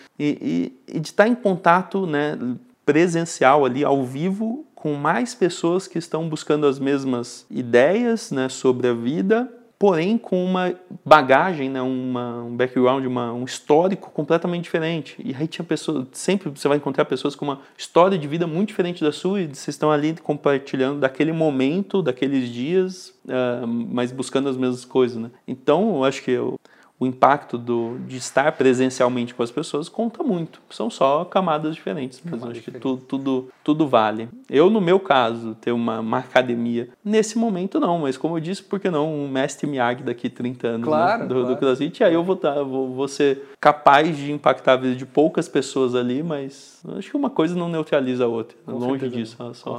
estar 0.87 1.25
tá 1.25 1.29
em 1.29 1.35
contato, 1.35 2.07
né, 2.07 2.39
presencial 2.85 3.65
ali, 3.65 3.83
ao 3.83 4.05
vivo, 4.05 4.67
com 4.75 4.93
mais 4.93 5.35
pessoas 5.35 5.89
que 5.89 5.99
estão 5.99 6.29
buscando 6.29 6.67
as 6.67 6.79
mesmas 6.79 7.47
ideias, 7.51 8.31
né, 8.31 8.51
sobre 8.51 8.89
a 8.89 8.93
vida 8.93 9.51
porém 9.85 10.17
com 10.17 10.43
uma 10.43 10.75
bagagem, 11.05 11.69
né, 11.69 11.83
uma, 11.83 12.43
um 12.43 12.57
background, 12.57 13.05
uma, 13.05 13.35
um 13.35 13.45
histórico 13.45 14.11
completamente 14.11 14.63
diferente. 14.63 15.15
E 15.23 15.35
aí 15.35 15.47
tinha 15.47 15.63
pessoas, 15.63 16.07
sempre 16.13 16.49
você 16.49 16.67
vai 16.67 16.79
encontrar 16.79 17.05
pessoas 17.05 17.37
com 17.37 17.45
uma 17.45 17.61
história 17.77 18.17
de 18.17 18.27
vida 18.27 18.47
muito 18.47 18.69
diferente 18.69 19.05
da 19.05 19.13
sua 19.13 19.43
e 19.43 19.47
vocês 19.47 19.75
estão 19.75 19.91
ali 19.91 20.15
compartilhando 20.15 21.01
daquele 21.01 21.35
momento, 21.35 22.01
daqueles 22.01 22.49
dias, 22.49 23.13
uh, 23.27 23.67
mas 23.67 24.11
buscando 24.11 24.49
as 24.49 24.57
mesmas 24.57 24.87
coisas, 24.87 25.19
né? 25.19 25.31
Então, 25.47 25.97
eu 25.97 26.05
acho 26.05 26.23
que 26.23 26.31
eu, 26.31 26.59
o 27.05 27.07
impacto 27.07 27.59
do, 27.59 27.99
de 28.07 28.17
estar 28.17 28.53
presencialmente 28.53 29.35
com 29.35 29.43
as 29.43 29.51
pessoas 29.51 29.89
conta 29.89 30.23
muito. 30.23 30.61
São 30.71 30.91
só 30.91 31.25
camadas 31.25 31.75
diferentes, 31.75 32.21
mas 32.25 32.43
acho 32.43 32.63
que 32.63 32.71
tudo, 32.73 33.03
tudo, 33.03 33.49
tudo 33.63 33.87
vale. 33.87 34.29
Eu, 34.49 34.71
no 34.71 34.81
meu 34.81 34.99
caso, 34.99 35.55
ter 35.55 35.73
uma, 35.73 36.01
uma 36.01 36.19
academia, 36.19 36.89
nesse 37.05 37.39
momento 37.39 37.79
não, 37.79 38.01
mas 38.01 38.17
como 38.17 38.37
eu 38.37 38.41
disse, 38.41 38.63
por 38.63 38.81
que 38.81 38.91
não 38.91 39.13
um 39.13 39.29
mestre 39.29 39.67
Miyagi 39.67 40.03
daqui 40.03 40.29
30 40.29 40.67
anos 40.67 40.81
né, 40.81 40.87
claro, 40.87 41.23
né, 41.23 41.29
do, 41.29 41.35
claro. 41.35 41.49
do 41.49 41.57
CrossFit? 41.59 42.01
E 42.01 42.05
aí 42.05 42.15
eu 42.15 42.25
vou, 42.25 42.37
tá, 42.37 42.63
vou, 42.63 42.93
vou 42.93 43.09
ser 43.09 43.43
capaz 43.61 44.17
de 44.17 44.33
impactar 44.33 44.73
a 44.73 44.77
vida 44.77 44.97
de 44.97 45.07
poucas 45.07 45.49
pessoas 45.49 45.95
ali, 45.95 46.23
mas 46.23 46.83
acho 46.97 47.11
que 47.11 47.17
uma 47.17 47.31
coisa 47.31 47.55
não 47.55 47.69
neutraliza 47.69 48.25
a 48.25 48.29
outra. 48.29 48.57
Com 48.65 48.73
Longe 48.73 49.09
disso, 49.09 49.37
só, 49.55 49.79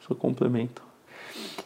só 0.00 0.14
complemento. 0.14 0.82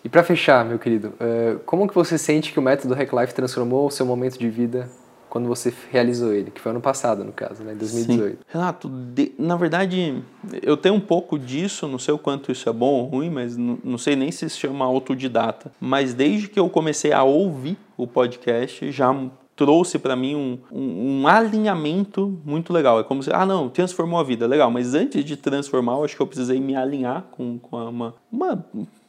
E 0.05 0.09
para 0.09 0.23
fechar, 0.23 0.65
meu 0.65 0.79
querido, 0.79 1.13
eh, 1.21 1.57
como 1.67 1.87
que 1.87 1.95
você 1.95 2.17
sente 2.17 2.53
que 2.53 2.59
o 2.59 2.63
método 2.63 2.95
Hack 2.95 3.13
Life 3.13 3.35
transformou 3.35 3.87
o 3.87 3.91
seu 3.91 4.07
momento 4.07 4.39
de 4.39 4.49
vida 4.49 4.89
quando 5.31 5.47
você 5.47 5.73
realizou 5.91 6.33
ele, 6.33 6.51
que 6.51 6.61
foi 6.61 6.73
ano 6.73 6.81
passado, 6.81 7.25
no 7.25 7.33
caso, 7.33 7.63
né, 7.63 7.75
2018? 7.75 8.37
Sim. 8.37 8.45
Renato, 8.49 8.89
de, 8.89 9.33
na 9.39 9.57
verdade, 9.57 10.23
eu 10.61 10.77
tenho 10.77 10.97
um 10.97 11.01
pouco 11.01 11.39
disso, 11.39 11.87
não 11.87 11.99
sei 11.99 12.13
o 12.13 12.19
quanto 12.19 12.51
isso 12.51 12.69
é 12.69 12.73
bom 12.73 12.95
ou 12.95 13.05
ruim, 13.05 13.31
mas 13.31 13.57
não, 13.57 13.79
não 13.85 13.97
sei 13.97 14.17
nem 14.17 14.33
se 14.33 14.51
se 14.51 14.59
chama 14.59 14.85
autodidata. 14.85 15.71
Mas 15.81 16.13
desde 16.13 16.49
que 16.49 16.59
eu 16.59 16.69
comecei 16.69 17.13
a 17.13 17.23
ouvir 17.23 17.79
o 17.97 18.07
podcast, 18.07 18.91
já 18.91 19.15
trouxe 19.55 19.99
para 19.99 20.17
mim 20.17 20.35
um, 20.35 20.59
um, 20.73 21.21
um, 21.21 21.29
alinhamento 21.29 22.41
muito 22.45 22.73
legal. 22.73 22.99
É 22.99 23.05
como 23.05 23.23
se, 23.23 23.31
ah, 23.31 23.45
não, 23.45 23.69
transformou 23.69 24.19
a 24.19 24.25
vida, 24.25 24.47
legal, 24.47 24.71
mas 24.71 24.95
antes 24.95 25.23
de 25.23 25.37
transformar, 25.37 25.93
eu 25.93 26.05
acho 26.05 26.17
que 26.17 26.23
eu 26.23 26.27
precisei 26.27 26.59
me 26.59 26.75
alinhar 26.75 27.27
com, 27.31 27.59
com 27.59 27.77
uma, 27.77 28.15
uma 28.33 28.65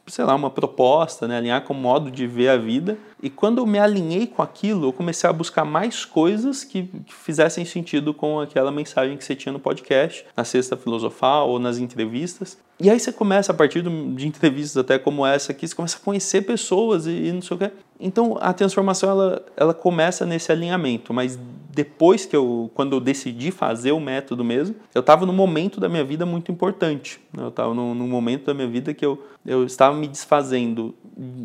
sei 0.06 0.24
lá, 0.24 0.34
uma 0.34 0.50
proposta, 0.50 1.28
né? 1.28 1.38
alinhar 1.38 1.62
com 1.62 1.72
o 1.72 1.76
modo 1.76 2.10
de 2.10 2.26
ver 2.26 2.48
a 2.48 2.56
vida. 2.56 2.98
E 3.22 3.30
quando 3.30 3.58
eu 3.58 3.66
me 3.66 3.78
alinhei 3.78 4.26
com 4.26 4.42
aquilo, 4.42 4.86
eu 4.86 4.92
comecei 4.92 5.28
a 5.28 5.32
buscar 5.32 5.64
mais 5.64 6.04
coisas 6.04 6.64
que, 6.64 6.84
que 6.84 7.14
fizessem 7.14 7.64
sentido 7.64 8.12
com 8.12 8.40
aquela 8.40 8.72
mensagem 8.72 9.16
que 9.16 9.24
você 9.24 9.36
tinha 9.36 9.52
no 9.52 9.60
podcast, 9.60 10.24
na 10.36 10.44
Sexta 10.44 10.76
Filosofal 10.76 11.48
ou 11.48 11.58
nas 11.58 11.78
entrevistas. 11.78 12.58
E 12.80 12.90
aí 12.90 12.98
você 12.98 13.12
começa, 13.12 13.52
a 13.52 13.54
partir 13.54 13.82
de 13.82 14.26
entrevistas 14.26 14.76
até 14.76 14.98
como 14.98 15.24
essa 15.24 15.52
aqui, 15.52 15.68
você 15.68 15.74
começa 15.74 15.96
a 15.96 16.00
conhecer 16.00 16.42
pessoas 16.42 17.06
e, 17.06 17.10
e 17.10 17.32
não 17.32 17.40
sei 17.40 17.56
o 17.56 17.60
que. 17.60 17.70
Então 18.02 18.36
a 18.40 18.52
transformação 18.52 19.08
ela, 19.08 19.42
ela 19.56 19.72
começa 19.72 20.26
nesse 20.26 20.50
alinhamento, 20.50 21.14
mas 21.14 21.38
depois 21.74 22.26
que 22.26 22.36
eu, 22.36 22.70
quando 22.74 22.94
eu 22.94 23.00
decidi 23.00 23.50
fazer 23.50 23.92
o 23.92 24.00
método 24.00 24.44
mesmo, 24.44 24.76
eu 24.94 25.00
estava 25.00 25.24
num 25.24 25.32
momento 25.32 25.80
da 25.80 25.88
minha 25.88 26.04
vida 26.04 26.26
muito 26.26 26.52
importante. 26.52 27.18
Né? 27.32 27.42
Eu 27.42 27.48
estava 27.48 27.72
num, 27.72 27.94
num 27.94 28.06
momento 28.06 28.44
da 28.44 28.54
minha 28.54 28.68
vida 28.68 28.92
que 28.92 29.04
eu, 29.04 29.22
eu 29.44 29.64
estava 29.64 29.96
me 29.96 30.06
desfazendo 30.06 30.94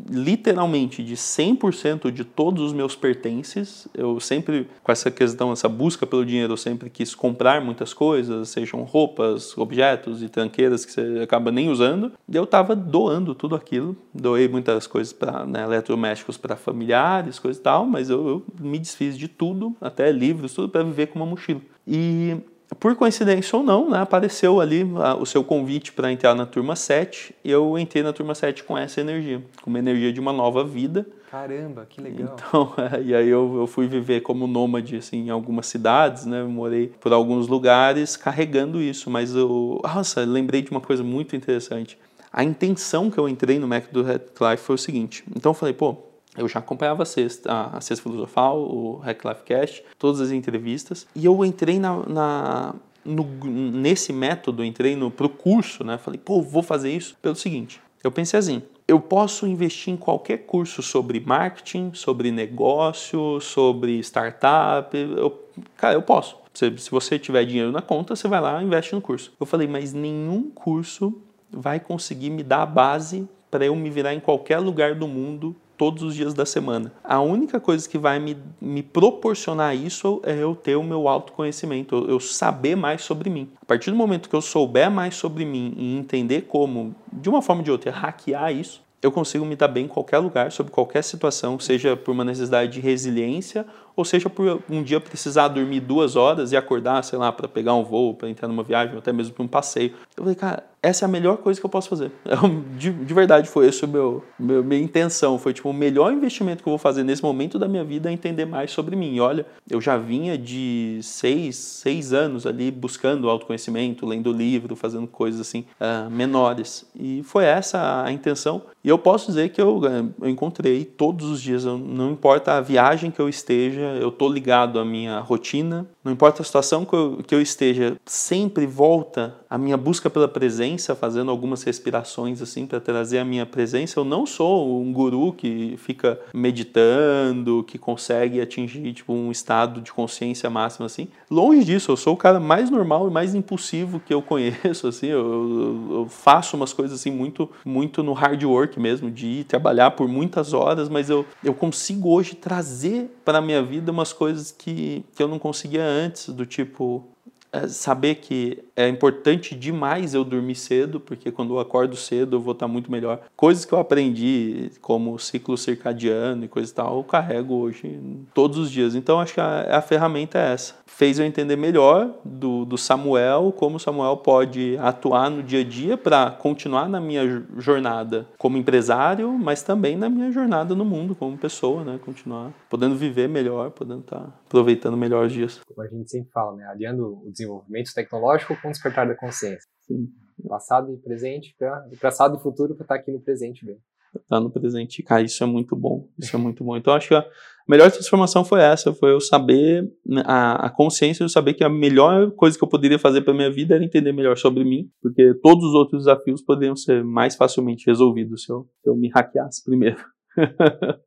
literalmente 0.09 1.03
de 1.03 1.15
100% 1.15 2.11
de 2.11 2.23
todos 2.23 2.63
os 2.63 2.73
meus 2.73 2.95
pertences. 2.95 3.87
Eu 3.93 4.19
sempre, 4.19 4.67
com 4.83 4.91
essa 4.91 5.09
questão, 5.09 5.51
essa 5.51 5.69
busca 5.69 6.05
pelo 6.05 6.25
dinheiro, 6.25 6.53
eu 6.53 6.57
sempre 6.57 6.89
quis 6.89 7.15
comprar 7.15 7.61
muitas 7.61 7.93
coisas, 7.93 8.49
sejam 8.49 8.83
roupas, 8.83 9.57
objetos 9.57 10.21
e 10.21 10.29
tranqueiras 10.29 10.85
que 10.85 10.91
você 10.91 11.19
acaba 11.21 11.51
nem 11.51 11.69
usando. 11.69 12.11
E 12.27 12.35
eu 12.35 12.43
estava 12.43 12.75
doando 12.75 13.33
tudo 13.33 13.55
aquilo. 13.55 13.95
Doei 14.13 14.47
muitas 14.47 14.87
coisas 14.87 15.13
para 15.13 15.45
né, 15.45 15.63
eletrodomésticos 15.63 16.37
para 16.47 16.55
familiares, 16.55 17.37
coisas 17.37 17.59
e 17.59 17.63
tal, 17.63 17.85
mas 17.85 18.09
eu, 18.09 18.27
eu 18.27 18.45
me 18.59 18.79
desfiz 18.79 19.17
de 19.17 19.27
tudo, 19.27 19.75
até 19.81 20.11
livros, 20.11 20.53
tudo 20.53 20.69
para 20.69 20.83
viver 20.83 21.07
com 21.07 21.19
uma 21.19 21.25
mochila. 21.25 21.61
E 21.85 22.37
por 22.79 22.95
coincidência 22.95 23.57
ou 23.57 23.63
não, 23.63 23.89
né, 23.89 23.99
apareceu 23.99 24.59
ali 24.59 24.85
a, 24.97 25.15
o 25.15 25.25
seu 25.25 25.43
convite 25.43 25.93
para 25.93 26.11
entrar 26.11 26.35
na 26.35 26.45
turma 26.45 26.75
7 26.75 27.33
e 27.43 27.49
eu 27.49 27.77
entrei 27.77 28.03
na 28.03 28.11
turma 28.11 28.35
7 28.35 28.63
com 28.63 28.77
essa 28.77 28.99
energia, 28.99 29.41
com 29.61 29.69
uma 29.69 29.79
energia 29.79 30.11
de 30.11 30.19
uma 30.19 30.33
nova 30.33 30.63
vida. 30.63 31.07
Caramba, 31.31 31.85
que 31.89 32.01
legal. 32.01 32.35
Então, 32.35 32.73
é, 32.77 33.01
e 33.03 33.15
aí 33.15 33.27
eu, 33.27 33.55
eu 33.57 33.67
fui 33.67 33.87
viver 33.87 34.21
como 34.21 34.47
nômade 34.47 34.97
assim, 34.97 35.27
em 35.27 35.29
algumas 35.29 35.67
cidades, 35.67 36.25
né, 36.25 36.41
eu 36.41 36.49
morei 36.49 36.87
por 36.99 37.13
alguns 37.13 37.47
lugares 37.47 38.17
carregando 38.17 38.81
isso, 38.81 39.09
mas 39.09 39.33
eu, 39.33 39.79
nossa, 39.83 40.21
lembrei 40.21 40.61
de 40.61 40.71
uma 40.71 40.81
coisa 40.81 41.03
muito 41.03 41.35
interessante. 41.35 41.97
A 42.31 42.43
intenção 42.43 43.09
que 43.09 43.17
eu 43.17 43.27
entrei 43.27 43.57
no 43.57 43.67
método 43.67 44.03
Red 44.03 44.21
Life 44.41 44.63
foi 44.63 44.75
o 44.75 44.77
seguinte, 44.77 45.23
então 45.35 45.51
eu 45.51 45.53
falei, 45.53 45.73
pô, 45.73 46.06
eu 46.37 46.47
já 46.47 46.59
acompanhava 46.59 47.03
a 47.03 47.05
Sexta, 47.05 47.51
a 47.73 47.81
Sexta 47.81 48.03
Filosofal, 48.03 48.59
o 48.59 48.97
Hack 48.97 49.23
Life 49.25 49.43
Cast, 49.43 49.83
todas 49.97 50.21
as 50.21 50.31
entrevistas, 50.31 51.07
e 51.15 51.25
eu 51.25 51.43
entrei 51.43 51.79
na, 51.79 52.03
na 52.07 52.75
no, 53.03 53.23
nesse 53.23 54.11
método, 54.11 54.63
entrei 54.63 54.95
no, 54.95 55.09
pro 55.09 55.29
curso, 55.29 55.83
né? 55.83 55.97
Falei, 55.97 56.19
pô, 56.23 56.41
vou 56.41 56.61
fazer 56.61 56.91
isso 56.91 57.15
pelo 57.21 57.35
seguinte. 57.35 57.81
Eu 58.03 58.11
pensei 58.11 58.37
assim, 58.37 58.61
eu 58.87 58.99
posso 58.99 59.47
investir 59.47 59.93
em 59.93 59.97
qualquer 59.97 60.39
curso 60.39 60.81
sobre 60.83 61.19
marketing, 61.19 61.91
sobre 61.93 62.31
negócio, 62.31 63.39
sobre 63.41 63.99
startup, 63.99 64.95
eu, 64.95 65.45
cara, 65.75 65.95
eu 65.95 66.01
posso. 66.01 66.37
Se, 66.53 66.77
se 66.77 66.91
você 66.91 67.17
tiver 67.17 67.45
dinheiro 67.45 67.71
na 67.71 67.81
conta, 67.81 68.15
você 68.15 68.27
vai 68.27 68.41
lá 68.41 68.61
e 68.61 68.65
investe 68.65 68.93
no 68.93 69.01
curso. 69.01 69.33
Eu 69.39 69.45
falei, 69.45 69.67
mas 69.67 69.93
nenhum 69.93 70.49
curso 70.51 71.21
vai 71.51 71.79
conseguir 71.79 72.29
me 72.29 72.43
dar 72.43 72.63
a 72.63 72.65
base 72.65 73.27
para 73.49 73.65
eu 73.65 73.75
me 73.75 73.89
virar 73.89 74.13
em 74.13 74.19
qualquer 74.19 74.59
lugar 74.59 74.95
do 74.95 75.07
mundo 75.07 75.55
todos 75.77 76.03
os 76.03 76.15
dias 76.15 76.33
da 76.33 76.45
semana. 76.45 76.91
A 77.03 77.21
única 77.21 77.59
coisa 77.59 77.87
que 77.87 77.97
vai 77.97 78.19
me, 78.19 78.37
me 78.59 78.81
proporcionar 78.81 79.75
isso 79.75 80.19
é 80.23 80.35
eu 80.35 80.55
ter 80.55 80.75
o 80.75 80.83
meu 80.83 81.07
autoconhecimento, 81.07 81.95
eu, 81.95 82.09
eu 82.09 82.19
saber 82.19 82.75
mais 82.75 83.03
sobre 83.03 83.29
mim. 83.29 83.49
A 83.61 83.65
partir 83.65 83.91
do 83.91 83.97
momento 83.97 84.29
que 84.29 84.35
eu 84.35 84.41
souber 84.41 84.89
mais 84.89 85.15
sobre 85.15 85.45
mim 85.45 85.73
e 85.77 85.97
entender 85.97 86.41
como, 86.43 86.95
de 87.11 87.29
uma 87.29 87.41
forma 87.41 87.61
ou 87.61 87.65
de 87.65 87.71
outra, 87.71 87.91
hackear 87.91 88.51
isso, 88.51 88.81
eu 89.01 89.11
consigo 89.11 89.45
me 89.45 89.55
dar 89.55 89.67
bem 89.67 89.85
em 89.85 89.87
qualquer 89.87 90.17
lugar, 90.17 90.51
sobre 90.51 90.71
qualquer 90.71 91.03
situação, 91.03 91.59
seja 91.59 91.95
por 91.95 92.11
uma 92.11 92.25
necessidade 92.25 92.71
de 92.71 92.79
resiliência 92.79 93.65
ou 93.97 94.05
seja 94.05 94.29
por 94.29 94.61
um 94.69 94.83
dia 94.83 94.99
precisar 95.01 95.47
dormir 95.47 95.79
duas 95.79 96.15
horas 96.15 96.51
e 96.51 96.55
acordar, 96.55 97.03
sei 97.03 97.17
lá, 97.17 97.31
para 97.31 97.47
pegar 97.47 97.73
um 97.73 97.83
voo, 97.83 98.13
para 98.13 98.29
entrar 98.29 98.47
numa 98.47 98.61
viagem, 98.61 98.93
ou 98.93 98.99
até 98.99 99.11
mesmo 99.11 99.33
para 99.33 99.43
um 99.43 99.47
passeio. 99.47 99.93
Eu 100.15 100.23
falei, 100.23 100.35
cara, 100.35 100.63
essa 100.81 101.03
é 101.03 101.07
a 101.07 101.09
melhor 101.09 101.37
coisa 101.37 101.59
que 101.59 101.65
eu 101.65 101.69
posso 101.69 101.89
fazer. 101.89 102.11
De, 102.77 102.91
de 102.91 103.13
verdade, 103.13 103.49
foi 103.49 103.67
esse 103.67 103.83
o 103.83 103.87
meu, 103.87 104.23
meu, 104.39 104.63
minha 104.63 104.79
intenção. 104.79 105.39
Foi 105.39 105.51
tipo, 105.51 105.69
o 105.69 105.73
melhor 105.73 106.13
investimento 106.13 106.61
que 106.61 106.69
eu 106.69 106.71
vou 106.71 106.77
fazer 106.77 107.03
nesse 107.03 107.23
momento 107.23 107.57
da 107.57 107.67
minha 107.67 107.83
vida 107.83 108.09
é 108.09 108.13
entender 108.13 108.45
mais 108.45 108.71
sobre 108.71 108.95
mim. 108.95 109.15
E 109.15 109.19
olha, 109.19 109.45
eu 109.69 109.81
já 109.81 109.97
vinha 109.97 110.37
de 110.37 110.99
seis, 111.01 111.55
seis 111.55 112.13
anos 112.13 112.45
ali 112.45 112.69
buscando 112.69 113.29
autoconhecimento, 113.29 114.05
lendo 114.05 114.31
livro, 114.31 114.75
fazendo 114.75 115.07
coisas 115.07 115.41
assim, 115.41 115.65
uh, 115.81 116.09
menores. 116.11 116.85
E 116.95 117.23
foi 117.23 117.45
essa 117.45 118.03
a 118.03 118.11
intenção. 118.11 118.61
E 118.83 118.89
eu 118.89 118.97
posso 118.97 119.27
dizer 119.27 119.49
que 119.49 119.61
eu, 119.61 119.81
eh, 119.85 120.05
eu 120.21 120.29
encontrei 120.29 120.85
todos 120.85 121.29
os 121.29 121.41
dias, 121.41 121.65
não 121.65 122.11
importa 122.11 122.53
a 122.53 122.61
viagem 122.61 123.11
que 123.11 123.19
eu 123.19 123.27
esteja, 123.27 123.86
eu 123.99 124.11
tô 124.11 124.27
ligado 124.29 124.79
à 124.79 124.85
minha 124.85 125.19
rotina, 125.19 125.87
não 126.03 126.11
importa 126.11 126.41
a 126.41 126.45
situação 126.45 126.85
que 126.85 126.93
eu, 126.93 127.19
que 127.25 127.35
eu 127.35 127.41
esteja, 127.41 127.97
sempre 128.05 128.65
volta 128.65 129.35
a 129.49 129.57
minha 129.57 129.77
busca 129.77 130.09
pela 130.09 130.27
presença, 130.27 130.95
fazendo 130.95 131.31
algumas 131.31 131.63
respirações 131.63 132.41
assim 132.41 132.65
para 132.65 132.79
trazer 132.79 133.19
a 133.19 133.25
minha 133.25 133.45
presença. 133.45 133.99
Eu 133.99 134.03
não 134.03 134.25
sou 134.25 134.81
um 134.81 134.91
guru 134.91 135.33
que 135.33 135.75
fica 135.77 136.19
meditando, 136.33 137.63
que 137.63 137.77
consegue 137.77 138.41
atingir 138.41 138.93
tipo 138.93 139.13
um 139.13 139.31
estado 139.31 139.81
de 139.81 139.91
consciência 139.91 140.49
máxima 140.49 140.85
assim. 140.85 141.07
Longe 141.29 141.63
disso, 141.63 141.91
eu 141.91 141.97
sou 141.97 142.13
o 142.13 142.17
cara 142.17 142.39
mais 142.39 142.69
normal 142.69 143.07
e 143.07 143.11
mais 143.11 143.33
impulsivo 143.35 143.99
que 143.99 144.13
eu 144.13 144.21
conheço 144.21 144.87
assim. 144.87 145.07
Eu, 145.07 145.19
eu, 145.19 145.99
eu 145.99 146.07
faço 146.09 146.55
umas 146.57 146.73
coisas 146.73 146.99
assim 146.99 147.11
muito 147.11 147.49
muito 147.65 148.03
no 148.03 148.13
hard 148.13 148.43
work 148.43 148.79
mesmo, 148.79 149.09
de 149.09 149.27
ir 149.27 149.43
trabalhar 149.43 149.91
por 149.91 150.07
muitas 150.07 150.53
horas, 150.53 150.89
mas 150.89 151.09
eu, 151.09 151.25
eu 151.43 151.53
consigo 151.53 152.09
hoje 152.09 152.35
trazer 152.35 153.09
para 153.23 153.41
minha 153.41 153.61
vida 153.61 153.76
umas 153.89 154.13
coisas 154.13 154.51
que, 154.51 155.03
que 155.15 155.21
eu 155.21 155.27
não 155.27 155.39
conseguia 155.39 155.83
antes, 155.83 156.29
do 156.29 156.45
tipo 156.45 157.07
é, 157.51 157.67
saber 157.67 158.15
que 158.15 158.63
é 158.77 158.87
importante 158.87 159.55
demais 159.55 160.13
eu 160.13 160.23
dormir 160.23 160.53
cedo, 160.53 160.99
porque 160.99 161.31
quando 161.31 161.55
eu 161.55 161.59
acordo 161.59 161.95
cedo 161.95 162.35
eu 162.35 162.39
vou 162.39 162.51
estar 162.53 162.67
muito 162.67 162.91
melhor. 162.91 163.19
Coisas 163.35 163.65
que 163.65 163.73
eu 163.73 163.79
aprendi, 163.79 164.69
como 164.81 165.17
ciclo 165.17 165.57
circadiano 165.57 166.45
e 166.45 166.47
coisa 166.47 166.71
e 166.71 166.75
tal, 166.75 166.97
eu 166.97 167.03
carrego 167.03 167.55
hoje 167.55 167.99
todos 168.35 168.59
os 168.59 168.69
dias. 168.69 168.93
Então 168.93 169.19
acho 169.19 169.33
que 169.33 169.41
a, 169.41 169.77
a 169.77 169.81
ferramenta 169.81 170.37
é 170.37 170.53
essa. 170.53 170.75
Fez 170.85 171.17
eu 171.17 171.25
entender 171.25 171.55
melhor 171.55 172.11
do, 172.23 172.65
do 172.65 172.77
Samuel, 172.77 173.51
como 173.55 173.79
Samuel 173.79 174.17
pode 174.17 174.77
atuar 174.79 175.29
no 175.29 175.41
dia 175.41 175.61
a 175.61 175.63
dia 175.63 175.97
para 175.97 176.29
continuar 176.29 176.87
na 176.87 176.99
minha 176.99 177.45
jornada 177.57 178.27
como 178.37 178.57
empresário, 178.57 179.31
mas 179.31 179.63
também 179.63 179.95
na 179.95 180.07
minha 180.07 180.31
jornada 180.31 180.75
no 180.75 180.85
mundo 180.85 181.15
como 181.15 181.35
pessoa, 181.37 181.83
né? 181.83 181.99
Continuar 182.03 182.51
podendo 182.69 182.95
viver 182.95 183.27
melhor, 183.27 183.71
podendo 183.71 184.01
estar 184.01 184.29
aproveitando 184.45 184.95
melhor 184.95 185.25
os 185.25 185.33
dias. 185.33 185.61
Como 185.67 185.81
a 185.85 185.89
gente 185.89 186.09
sempre 186.09 186.31
fala, 186.31 186.55
né? 186.55 186.65
Aliando 186.67 187.19
o 187.25 187.31
desenvolvimento 187.31 187.93
tecnológico 187.93 188.55
com 188.61 188.66
o 188.67 188.71
despertar 188.71 189.07
da 189.07 189.15
consciência. 189.15 189.69
Sim. 189.81 190.07
Passado 190.47 190.93
e 190.93 190.97
presente, 190.97 191.55
para 191.57 191.83
passado 191.99 192.37
e 192.37 192.41
futuro 192.41 192.75
para 192.75 192.83
estar 192.83 192.95
tá 192.95 193.01
aqui 193.01 193.11
no 193.11 193.19
presente 193.19 193.65
mesmo. 193.65 193.81
Estar 194.15 194.37
tá 194.37 194.39
no 194.39 194.51
presente, 194.51 195.03
cara, 195.03 195.21
isso 195.21 195.43
é 195.43 195.47
muito 195.47 195.75
bom. 195.75 196.07
Isso 196.17 196.35
é 196.35 196.39
muito 196.39 196.63
bom. 196.63 196.77
Então 196.77 196.93
acho 196.93 197.07
que 197.07 197.15
a 197.15 197.25
melhor 197.67 197.91
transformação 197.91 198.45
foi 198.45 198.61
essa, 198.61 198.93
foi 198.93 199.11
eu 199.11 199.19
saber 199.19 199.83
né, 200.05 200.23
a, 200.25 200.67
a 200.67 200.69
consciência 200.69 201.25
de 201.25 201.31
saber 201.31 201.53
que 201.53 201.63
a 201.63 201.69
melhor 201.69 202.31
coisa 202.31 202.57
que 202.57 202.63
eu 202.63 202.69
poderia 202.69 202.99
fazer 202.99 203.21
para 203.21 203.33
minha 203.33 203.51
vida 203.51 203.75
era 203.75 203.83
entender 203.83 204.11
melhor 204.11 204.37
sobre 204.37 204.63
mim, 204.63 204.89
porque 205.01 205.33
todos 205.41 205.65
os 205.65 205.73
outros 205.73 206.03
desafios 206.03 206.41
poderiam 206.41 206.75
ser 206.75 207.03
mais 207.03 207.35
facilmente 207.35 207.85
resolvidos 207.87 208.43
se 208.43 208.51
eu, 208.51 208.67
se 208.83 208.89
eu 208.89 208.95
me 208.95 209.09
hackeasse 209.09 209.63
primeiro. 209.63 209.97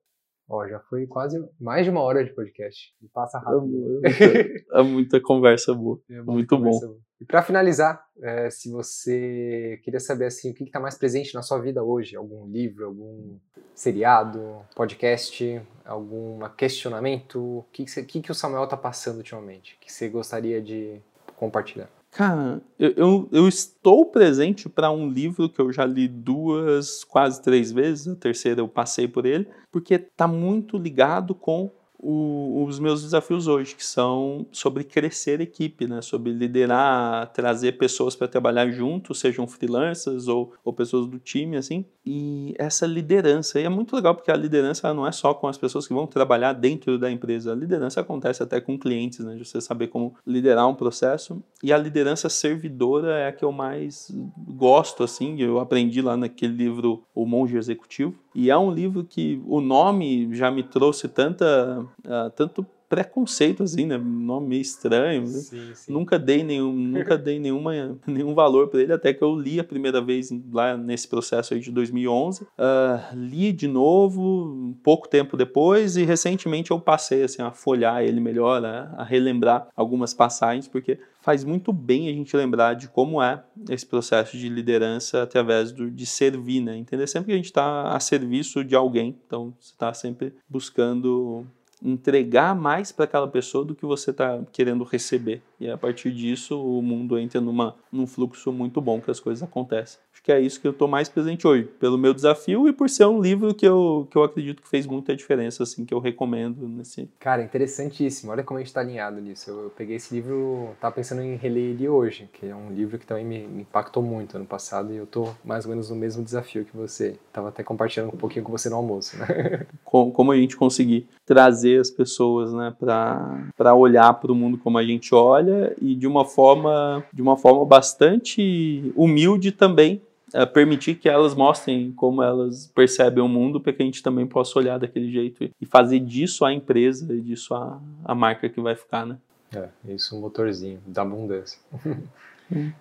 Ó, 0.53 0.66
já 0.66 0.80
foi 0.80 1.07
quase 1.07 1.40
mais 1.61 1.84
de 1.84 1.90
uma 1.90 2.01
hora 2.01 2.24
de 2.24 2.34
podcast. 2.34 2.92
Passa 3.14 3.38
rápido. 3.38 4.01
É 4.05 4.11
muita, 4.11 4.78
é 4.80 4.82
muita 4.82 5.20
conversa 5.20 5.72
boa. 5.72 6.01
É 6.11 6.20
muito 6.20 6.59
bom. 6.59 6.70
Boa. 6.70 6.98
E 7.20 7.24
para 7.24 7.40
finalizar, 7.40 8.05
é, 8.20 8.51
se 8.51 8.68
você 8.68 9.78
queria 9.84 10.01
saber 10.01 10.24
assim, 10.24 10.51
o 10.51 10.55
que 10.55 10.64
está 10.64 10.80
mais 10.80 10.98
presente 10.98 11.34
na 11.34 11.42
sua 11.42 11.59
vida 11.59 11.84
hoje, 11.84 12.16
algum 12.16 12.48
livro, 12.48 12.86
algum 12.86 13.38
seriado, 13.74 14.57
podcast, 14.74 15.62
algum 15.84 16.40
questionamento, 16.57 17.38
o 17.38 17.66
que, 17.70 17.84
que, 17.84 18.03
que, 18.03 18.20
que 18.22 18.32
o 18.32 18.34
Samuel 18.34 18.64
está 18.64 18.76
passando 18.76 19.18
ultimamente, 19.18 19.78
que 19.80 19.92
você 19.92 20.09
gostaria 20.09 20.61
de 20.61 21.01
compartilhar? 21.36 21.88
Cara, 22.12 22.61
eu, 22.78 22.90
eu, 22.96 23.28
eu 23.30 23.48
estou 23.48 24.04
presente 24.06 24.68
para 24.68 24.90
um 24.90 25.08
livro 25.08 25.48
que 25.48 25.61
eu 25.61 25.72
já 25.72 25.84
li 25.84 26.08
duas, 26.08 27.04
quase 27.04 27.40
três 27.40 27.70
vezes, 27.70 28.08
a 28.08 28.16
terceira 28.16 28.61
eu 28.61 28.68
passei 28.68 29.06
por 29.06 29.24
ele, 29.24 29.48
porque 29.70 29.94
está 29.94 30.26
muito 30.26 30.76
ligado 30.76 31.34
com 31.36 31.70
o, 32.03 32.64
os 32.64 32.78
meus 32.78 33.03
desafios 33.03 33.46
hoje, 33.46 33.74
que 33.74 33.84
são 33.84 34.46
sobre 34.51 34.84
crescer 34.84 35.40
equipe, 35.40 35.86
né? 35.86 36.01
sobre 36.01 36.32
liderar, 36.32 37.30
trazer 37.32 37.72
pessoas 37.72 38.16
para 38.16 38.26
trabalhar 38.26 38.70
junto, 38.70 39.14
sejam 39.14 39.46
freelancers 39.46 40.26
ou, 40.26 40.53
ou 40.64 40.72
pessoas 40.72 41.07
do 41.07 41.18
time, 41.18 41.57
assim, 41.57 41.84
e 42.05 42.55
essa 42.59 42.86
liderança. 42.86 43.61
E 43.61 43.64
é 43.64 43.68
muito 43.68 43.94
legal 43.94 44.14
porque 44.14 44.30
a 44.30 44.36
liderança 44.36 44.92
não 44.94 45.07
é 45.07 45.12
só 45.12 45.34
com 45.34 45.46
as 45.46 45.59
pessoas 45.59 45.86
que 45.86 45.94
vão 45.94 46.07
trabalhar 46.07 46.55
dentro 46.55 46.98
da 46.98 47.11
empresa, 47.11 47.53
a 47.53 47.57
liderança 47.57 48.01
acontece 48.01 48.42
até 48.42 48.61
com 48.61 48.78
clientes, 48.78 49.18
né? 49.20 49.36
de 49.36 49.44
você 49.44 49.61
saber 49.61 49.88
como 49.88 50.14
liderar 50.26 50.66
um 50.66 50.74
processo, 50.74 51.42
e 51.62 51.72
a 51.72 51.78
liderança 51.78 52.28
servidora 52.28 53.18
é 53.18 53.28
a 53.28 53.32
que 53.32 53.44
eu 53.44 53.53
mais 53.53 54.11
gosto, 54.48 55.05
assim, 55.05 55.40
eu 55.40 55.61
aprendi 55.61 56.01
lá 56.01 56.16
naquele 56.16 56.55
livro 56.55 57.03
O 57.14 57.26
Monge 57.26 57.57
Executivo, 57.57 58.14
e 58.34 58.51
é 58.51 58.57
um 58.57 58.70
livro 58.72 59.05
que 59.05 59.42
o 59.46 59.61
nome 59.61 60.32
já 60.34 60.51
me 60.51 60.62
trouxe 60.62 61.09
tanta, 61.09 61.84
uh, 62.05 62.30
tanto 62.34 62.66
preconceito, 62.91 63.62
assim, 63.62 63.86
né? 63.86 63.97
Nome 63.97 64.49
meio 64.49 64.61
estranho. 64.61 65.24
Sim, 65.24 65.74
sim. 65.74 65.93
Nunca 65.93 66.18
dei 66.18 66.43
nenhum, 66.43 66.72
nunca 66.72 67.16
dei 67.16 67.38
nenhuma, 67.38 67.72
nenhum 68.05 68.34
valor 68.34 68.66
para 68.66 68.80
ele, 68.80 68.93
até 68.93 69.14
que 69.14 69.22
eu 69.22 69.32
li 69.32 69.61
a 69.61 69.64
primeira 69.64 70.03
vez 70.03 70.28
lá 70.53 70.76
nesse 70.76 71.07
processo 71.07 71.55
aí 71.55 71.61
de 71.61 71.70
2011. 71.70 72.43
Uh, 72.43 72.47
ah, 72.59 73.11
li 73.14 73.53
de 73.53 73.68
novo, 73.68 74.74
pouco 74.82 75.09
tempo 75.09 75.36
depois, 75.36 75.97
e 75.97 76.03
recentemente 76.03 76.72
eu 76.72 76.80
passei 76.80 77.22
assim, 77.22 77.41
a 77.41 77.53
folhar 77.53 78.03
ele 78.03 78.20
melhor, 78.20 78.61
né? 78.61 78.91
a 78.97 79.05
relembrar 79.05 79.68
algumas 79.76 80.12
passagens, 80.12 80.66
porque 80.66 80.99
faz 81.20 81.45
muito 81.45 81.72
bem 81.72 82.09
a 82.09 82.12
gente 82.12 82.36
lembrar 82.36 82.74
de 82.74 82.88
como 82.88 83.22
é 83.22 83.41
esse 83.68 83.86
processo 83.86 84.36
de 84.36 84.49
liderança 84.49 85.22
através 85.22 85.70
do, 85.70 85.88
de 85.88 86.07
servir, 86.07 86.61
né? 86.61 86.76
Entender 86.76 87.07
sempre 87.07 87.26
que 87.26 87.32
a 87.32 87.36
gente 87.36 87.45
está 87.45 87.82
a 87.95 88.01
serviço 88.01 88.64
de 88.64 88.74
alguém, 88.74 89.16
então 89.26 89.55
você 89.61 89.72
está 89.72 89.95
sempre 89.95 90.34
buscando 90.49 91.47
entregar 91.82 92.54
mais 92.54 92.92
para 92.92 93.04
aquela 93.04 93.28
pessoa 93.28 93.64
do 93.64 93.74
que 93.74 93.86
você 93.86 94.10
está 94.10 94.40
querendo 94.52 94.84
receber. 94.84 95.42
E 95.58 95.68
a 95.70 95.78
partir 95.78 96.12
disso 96.12 96.60
o 96.60 96.82
mundo 96.82 97.18
entra 97.18 97.40
numa, 97.40 97.74
num 97.90 98.06
fluxo 98.06 98.52
muito 98.52 98.80
bom 98.80 99.00
que 99.00 99.10
as 99.10 99.20
coisas 99.20 99.42
acontecem. 99.42 99.98
Acho 100.20 100.24
que 100.24 100.32
é 100.32 100.38
isso 100.38 100.60
que 100.60 100.66
eu 100.66 100.72
estou 100.72 100.86
mais 100.86 101.08
presente 101.08 101.46
hoje, 101.46 101.64
pelo 101.80 101.96
meu 101.96 102.12
desafio 102.12 102.68
e 102.68 102.72
por 102.74 102.90
ser 102.90 103.06
um 103.06 103.22
livro 103.22 103.54
que 103.54 103.66
eu, 103.66 104.06
que 104.10 104.18
eu 104.18 104.22
acredito 104.22 104.60
que 104.60 104.68
fez 104.68 104.86
muita 104.86 105.16
diferença, 105.16 105.62
assim, 105.62 105.86
que 105.86 105.94
eu 105.94 105.98
recomendo 105.98 106.68
nesse. 106.68 107.08
Cara, 107.18 107.42
interessantíssimo. 107.42 108.30
Olha 108.30 108.44
como 108.44 108.58
a 108.58 108.60
gente 108.60 108.68
está 108.68 108.80
alinhado 108.80 109.18
nisso. 109.18 109.50
Eu, 109.50 109.64
eu, 109.64 109.70
peguei 109.70 109.96
esse 109.96 110.14
livro, 110.14 110.72
estava 110.74 110.94
pensando 110.94 111.22
em 111.22 111.36
reler 111.36 111.70
ele 111.70 111.88
hoje, 111.88 112.28
que 112.34 112.46
é 112.46 112.54
um 112.54 112.70
livro 112.70 112.98
que 112.98 113.06
também 113.06 113.24
me, 113.24 113.46
me 113.46 113.62
impactou 113.62 114.02
muito 114.02 114.36
ano 114.36 114.44
passado 114.44 114.92
e 114.92 114.98
eu 114.98 115.04
estou 115.04 115.34
mais 115.42 115.64
ou 115.64 115.70
menos 115.70 115.88
no 115.88 115.96
mesmo 115.96 116.22
desafio 116.22 116.66
que 116.66 116.76
você. 116.76 117.16
Estava 117.28 117.48
até 117.48 117.62
compartilhando 117.62 118.12
um 118.12 118.18
pouquinho 118.18 118.44
com 118.44 118.52
você 118.52 118.68
no 118.68 118.76
almoço, 118.76 119.16
né? 119.16 119.66
Como, 119.84 120.12
como 120.12 120.30
a 120.30 120.36
gente 120.36 120.56
conseguir 120.56 121.08
trazer 121.26 121.80
as 121.80 121.90
pessoas, 121.90 122.52
né, 122.52 122.72
para 122.78 123.74
olhar 123.74 124.12
para 124.14 124.30
o 124.30 124.34
mundo 124.34 124.56
como 124.56 124.78
a 124.78 124.84
gente 124.84 125.12
olha 125.12 125.74
e 125.80 125.96
de 125.96 126.06
uma 126.06 126.24
forma 126.24 127.04
de 127.12 127.20
uma 127.20 127.36
forma 127.36 127.64
bastante 127.64 128.92
humilde 128.94 129.50
também 129.50 130.00
é, 130.32 130.46
permitir 130.46 130.96
que 130.96 131.08
elas 131.08 131.34
mostrem 131.34 131.92
como 131.92 132.22
elas 132.22 132.70
percebem 132.74 133.22
o 133.22 133.28
mundo 133.28 133.60
para 133.60 133.72
que 133.72 133.82
a 133.82 133.84
gente 133.84 134.02
também 134.02 134.26
possa 134.26 134.58
olhar 134.58 134.78
daquele 134.78 135.10
jeito 135.10 135.50
e 135.60 135.66
fazer 135.66 136.00
disso 136.00 136.44
a 136.44 136.52
empresa 136.52 137.12
e 137.14 137.20
disso 137.20 137.54
a, 137.54 137.80
a 138.04 138.14
marca 138.14 138.48
que 138.48 138.60
vai 138.60 138.74
ficar, 138.74 139.06
né? 139.06 139.18
É, 139.54 139.68
isso 139.92 140.16
um 140.16 140.20
motorzinho 140.20 140.80
da 140.86 141.02
abundância. 141.02 141.60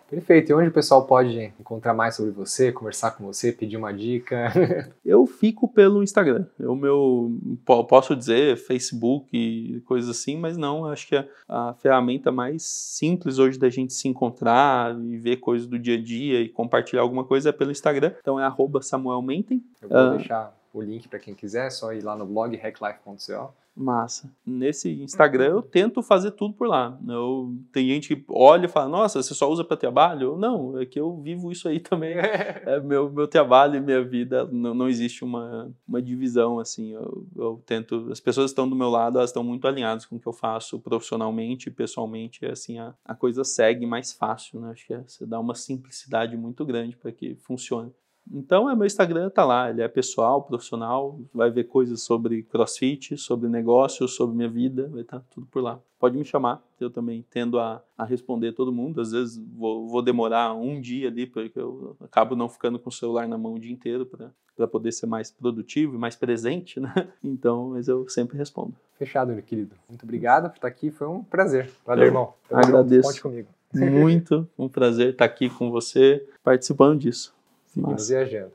Perfeito. 0.09 0.49
E 0.49 0.53
onde 0.53 0.69
o 0.69 0.73
pessoal 0.73 1.05
pode 1.05 1.53
encontrar 1.59 1.93
mais 1.93 2.15
sobre 2.15 2.31
você, 2.31 2.71
conversar 2.71 3.11
com 3.11 3.25
você, 3.25 3.51
pedir 3.51 3.77
uma 3.77 3.93
dica? 3.93 4.51
eu 5.05 5.25
fico 5.25 5.67
pelo 5.67 6.03
Instagram. 6.03 6.45
O 6.59 6.75
meu, 6.75 7.31
posso 7.65 8.15
dizer, 8.15 8.57
Facebook 8.57 9.29
e 9.31 9.81
coisas 9.81 10.09
assim, 10.09 10.37
mas 10.37 10.57
não, 10.57 10.85
acho 10.85 11.07
que 11.07 11.15
a, 11.15 11.25
a, 11.47 11.73
ferramenta 11.75 12.31
mais 12.31 12.63
simples 12.63 13.37
hoje 13.37 13.59
da 13.59 13.69
gente 13.69 13.93
se 13.93 14.07
encontrar 14.07 14.99
e 14.99 15.17
ver 15.17 15.37
coisas 15.37 15.67
do 15.67 15.77
dia 15.77 15.95
a 15.97 16.01
dia 16.01 16.41
e 16.41 16.49
compartilhar 16.49 17.01
alguma 17.01 17.23
coisa 17.23 17.49
é 17.49 17.51
pelo 17.51 17.71
Instagram. 17.71 18.13
Então 18.19 18.39
é 18.39 18.43
arroba 18.43 18.81
Samuel 18.81 19.21
Mentem. 19.21 19.63
Eu 19.81 19.89
vou 19.89 20.07
uh, 20.07 20.17
deixar 20.17 20.58
o 20.73 20.81
link 20.81 21.07
para 21.07 21.19
quem 21.19 21.33
quiser, 21.33 21.67
é 21.67 21.69
só 21.69 21.93
ir 21.93 22.03
lá 22.03 22.15
no 22.15 22.25
blog 22.25 22.55
hacklife.co. 22.55 23.53
Massa. 23.79 24.29
Nesse 24.45 24.91
Instagram 25.01 25.45
eu 25.45 25.61
tento 25.61 26.03
fazer 26.03 26.31
tudo 26.31 26.53
por 26.53 26.67
lá. 26.67 26.99
Eu, 27.07 27.55
tem 27.71 27.87
gente 27.87 28.13
que 28.13 28.25
olha 28.27 28.65
e 28.65 28.69
fala, 28.69 28.89
nossa, 28.89 29.23
você 29.23 29.33
só 29.33 29.49
usa 29.49 29.63
para 29.63 29.77
trabalho? 29.77 30.35
Não, 30.35 30.77
é 30.77 30.85
que 30.85 30.99
eu 30.99 31.15
vivo 31.21 31.49
isso 31.49 31.69
aí 31.69 31.79
também. 31.79 32.13
é 32.17 32.79
meu, 32.81 33.09
meu 33.09 33.25
trabalho 33.25 33.77
e 33.77 33.79
minha 33.79 34.03
vida, 34.03 34.45
não, 34.51 34.73
não 34.73 34.89
existe 34.89 35.23
uma, 35.23 35.73
uma 35.87 36.01
divisão 36.01 36.59
assim. 36.59 36.91
Eu, 36.91 37.25
eu 37.37 37.63
tento, 37.65 38.09
as 38.11 38.19
pessoas 38.19 38.51
estão 38.51 38.67
do 38.67 38.75
meu 38.75 38.89
lado, 38.89 39.17
elas 39.17 39.29
estão 39.29 39.43
muito 39.43 39.65
alinhadas 39.65 40.05
com 40.05 40.17
o 40.17 40.19
que 40.19 40.27
eu 40.27 40.33
faço 40.33 40.77
profissionalmente 40.79 41.69
e 41.69 41.71
pessoalmente. 41.71 42.45
Assim, 42.45 42.79
a, 42.79 42.93
a 43.05 43.15
coisa 43.15 43.45
segue 43.45 43.85
mais 43.85 44.11
fácil, 44.11 44.59
né? 44.59 44.71
Acho 44.71 44.87
que 44.87 44.93
é, 44.93 45.01
você 45.07 45.25
dá 45.25 45.39
uma 45.39 45.55
simplicidade 45.55 46.35
muito 46.35 46.65
grande 46.65 46.97
para 46.97 47.13
que 47.13 47.35
funcione. 47.35 47.93
Então, 48.31 48.69
é 48.69 48.75
meu 48.75 48.85
Instagram 48.85 49.29
tá 49.29 49.43
lá, 49.43 49.69
ele 49.69 49.81
é 49.81 49.87
pessoal, 49.87 50.43
profissional, 50.43 51.19
vai 51.33 51.49
ver 51.49 51.63
coisas 51.65 52.01
sobre 52.01 52.43
CrossFit, 52.43 53.17
sobre 53.17 53.49
negócios, 53.49 54.15
sobre 54.15 54.35
minha 54.35 54.49
vida, 54.49 54.87
vai 54.87 55.01
estar 55.01 55.19
tá 55.19 55.25
tudo 55.31 55.47
por 55.47 55.63
lá. 55.63 55.79
Pode 55.99 56.17
me 56.17 56.23
chamar, 56.23 56.63
eu 56.79 56.89
também 56.89 57.25
tendo 57.29 57.59
a, 57.59 57.83
a 57.97 58.05
responder 58.05 58.53
todo 58.53 58.71
mundo. 58.71 59.01
Às 59.01 59.11
vezes 59.11 59.37
vou, 59.37 59.87
vou, 59.87 60.01
demorar 60.01 60.53
um 60.53 60.79
dia 60.79 61.09
ali, 61.09 61.25
porque 61.25 61.59
eu 61.59 61.97
acabo 62.01 62.35
não 62.35 62.47
ficando 62.47 62.79
com 62.79 62.89
o 62.89 62.93
celular 62.93 63.27
na 63.27 63.37
mão 63.37 63.55
o 63.55 63.59
dia 63.59 63.71
inteiro 63.71 64.05
para 64.05 64.67
poder 64.67 64.91
ser 64.93 65.07
mais 65.07 65.29
produtivo 65.29 65.95
e 65.95 65.97
mais 65.97 66.15
presente, 66.15 66.79
né? 66.79 66.93
Então, 67.21 67.71
mas 67.71 67.87
eu 67.87 68.07
sempre 68.07 68.37
respondo. 68.37 68.73
Fechado, 68.97 69.33
meu 69.33 69.43
querido. 69.43 69.75
Muito 69.89 70.03
obrigado 70.03 70.49
por 70.49 70.55
estar 70.55 70.67
aqui, 70.67 70.89
foi 70.89 71.07
um 71.07 71.23
prazer. 71.23 71.69
Valeu, 71.85 72.05
irmão. 72.05 72.33
Agradeço. 72.49 73.09
Conte 73.09 73.21
comigo. 73.21 73.49
Muito, 73.73 74.47
um 74.57 74.67
prazer 74.67 75.11
estar 75.11 75.25
aqui 75.25 75.49
com 75.49 75.69
você, 75.69 76.25
participando 76.43 76.99
disso. 76.99 77.35
Seguimos 77.79 78.09
viajando. 78.09 78.51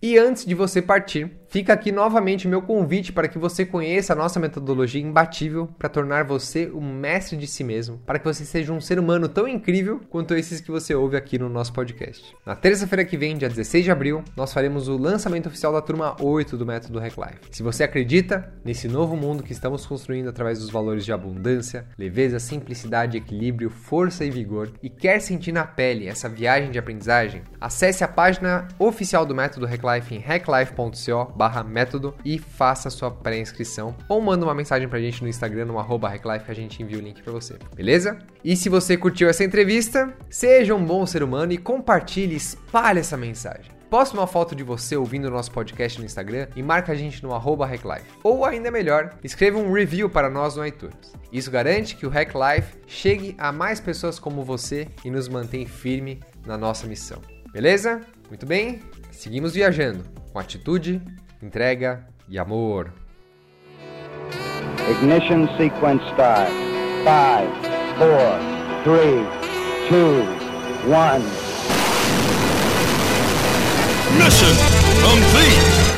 E 0.00 0.18
antes 0.18 0.46
de 0.46 0.54
você 0.54 0.80
partir, 0.80 1.30
fica 1.54 1.72
aqui 1.72 1.92
novamente 1.92 2.48
meu 2.48 2.60
convite 2.60 3.12
para 3.12 3.28
que 3.28 3.38
você 3.38 3.64
conheça 3.64 4.12
a 4.12 4.16
nossa 4.16 4.40
metodologia 4.40 5.00
imbatível 5.00 5.68
para 5.78 5.88
tornar 5.88 6.24
você 6.24 6.66
o 6.66 6.80
mestre 6.80 7.36
de 7.36 7.46
si 7.46 7.62
mesmo, 7.62 7.98
para 8.04 8.18
que 8.18 8.24
você 8.24 8.44
seja 8.44 8.72
um 8.72 8.80
ser 8.80 8.98
humano 8.98 9.28
tão 9.28 9.46
incrível 9.46 10.00
quanto 10.10 10.34
esses 10.34 10.60
que 10.60 10.72
você 10.72 10.96
ouve 10.96 11.16
aqui 11.16 11.38
no 11.38 11.48
nosso 11.48 11.72
podcast. 11.72 12.34
Na 12.44 12.56
terça-feira 12.56 13.04
que 13.04 13.16
vem, 13.16 13.36
dia 13.36 13.48
16 13.48 13.84
de 13.84 13.90
abril, 13.92 14.24
nós 14.36 14.52
faremos 14.52 14.88
o 14.88 14.96
lançamento 14.96 15.46
oficial 15.46 15.72
da 15.72 15.80
turma 15.80 16.16
8 16.20 16.56
do 16.56 16.66
método 16.66 16.98
Hack 16.98 17.16
Life. 17.16 17.38
Se 17.52 17.62
você 17.62 17.84
acredita 17.84 18.52
nesse 18.64 18.88
novo 18.88 19.16
mundo 19.16 19.44
que 19.44 19.52
estamos 19.52 19.86
construindo 19.86 20.28
através 20.28 20.58
dos 20.58 20.70
valores 20.70 21.04
de 21.04 21.12
abundância, 21.12 21.86
leveza, 21.96 22.40
simplicidade, 22.40 23.16
equilíbrio, 23.16 23.70
força 23.70 24.24
e 24.24 24.30
vigor 24.30 24.72
e 24.82 24.90
quer 24.90 25.20
sentir 25.20 25.52
na 25.52 25.64
pele 25.64 26.08
essa 26.08 26.28
viagem 26.28 26.72
de 26.72 26.80
aprendizagem, 26.80 27.42
acesse 27.60 28.02
a 28.02 28.08
página 28.08 28.66
oficial 28.76 29.24
do 29.24 29.36
método 29.36 29.66
Hack 29.66 29.84
Life 29.84 30.12
em 30.12 30.18
hacklife.co 30.18 31.43
barra 31.44 31.62
método 31.62 32.14
e 32.24 32.38
faça 32.38 32.88
sua 32.88 33.10
pré-inscrição 33.10 33.94
ou 34.08 34.18
manda 34.18 34.46
uma 34.46 34.54
mensagem 34.54 34.88
pra 34.88 34.98
gente 34.98 35.22
no 35.22 35.28
Instagram, 35.28 35.66
no 35.66 35.78
arroba 35.78 36.08
hacklife, 36.08 36.46
que 36.46 36.50
a 36.50 36.54
gente 36.54 36.82
envia 36.82 36.96
o 36.96 37.02
link 37.02 37.22
pra 37.22 37.34
você, 37.34 37.58
beleza? 37.76 38.18
E 38.42 38.56
se 38.56 38.70
você 38.70 38.96
curtiu 38.96 39.28
essa 39.28 39.44
entrevista, 39.44 40.14
seja 40.30 40.74
um 40.74 40.82
bom 40.82 41.04
ser 41.04 41.22
humano 41.22 41.52
e 41.52 41.58
compartilhe, 41.58 42.34
espalhe 42.34 43.00
essa 43.00 43.14
mensagem. 43.14 43.70
Poste 43.90 44.16
uma 44.16 44.26
foto 44.26 44.56
de 44.56 44.64
você 44.64 44.96
ouvindo 44.96 45.26
o 45.26 45.30
nosso 45.30 45.52
podcast 45.52 45.98
no 45.98 46.06
Instagram 46.06 46.48
e 46.56 46.62
marca 46.62 46.92
a 46.92 46.94
gente 46.94 47.22
no 47.22 47.34
arroba 47.34 47.66
Hacklife. 47.66 48.08
Ou 48.22 48.46
ainda 48.46 48.70
melhor, 48.70 49.14
escreva 49.22 49.58
um 49.58 49.70
review 49.70 50.08
para 50.08 50.30
nós 50.30 50.56
no 50.56 50.66
iTunes. 50.66 51.12
Isso 51.30 51.50
garante 51.50 51.94
que 51.94 52.06
o 52.06 52.10
Hacklife 52.10 52.78
chegue 52.86 53.34
a 53.36 53.52
mais 53.52 53.80
pessoas 53.80 54.18
como 54.18 54.42
você 54.42 54.88
e 55.04 55.10
nos 55.10 55.28
mantém 55.28 55.66
firme 55.66 56.20
na 56.46 56.56
nossa 56.56 56.86
missão. 56.86 57.20
Beleza? 57.52 58.00
Muito 58.30 58.46
bem? 58.46 58.80
Seguimos 59.12 59.52
viajando 59.52 60.02
com 60.32 60.40
atitude, 60.40 61.00
entrega 61.44 62.06
e 62.26 62.38
amor. 62.38 62.90
Ignition 64.90 65.46
sequence 65.58 66.02
start. 66.12 66.50
5, 67.04 67.48
4, 67.98 68.40
3, 68.84 69.26
2, 69.90 70.24
1. 70.88 71.22
Mission 74.16 74.56
complete! 75.02 75.93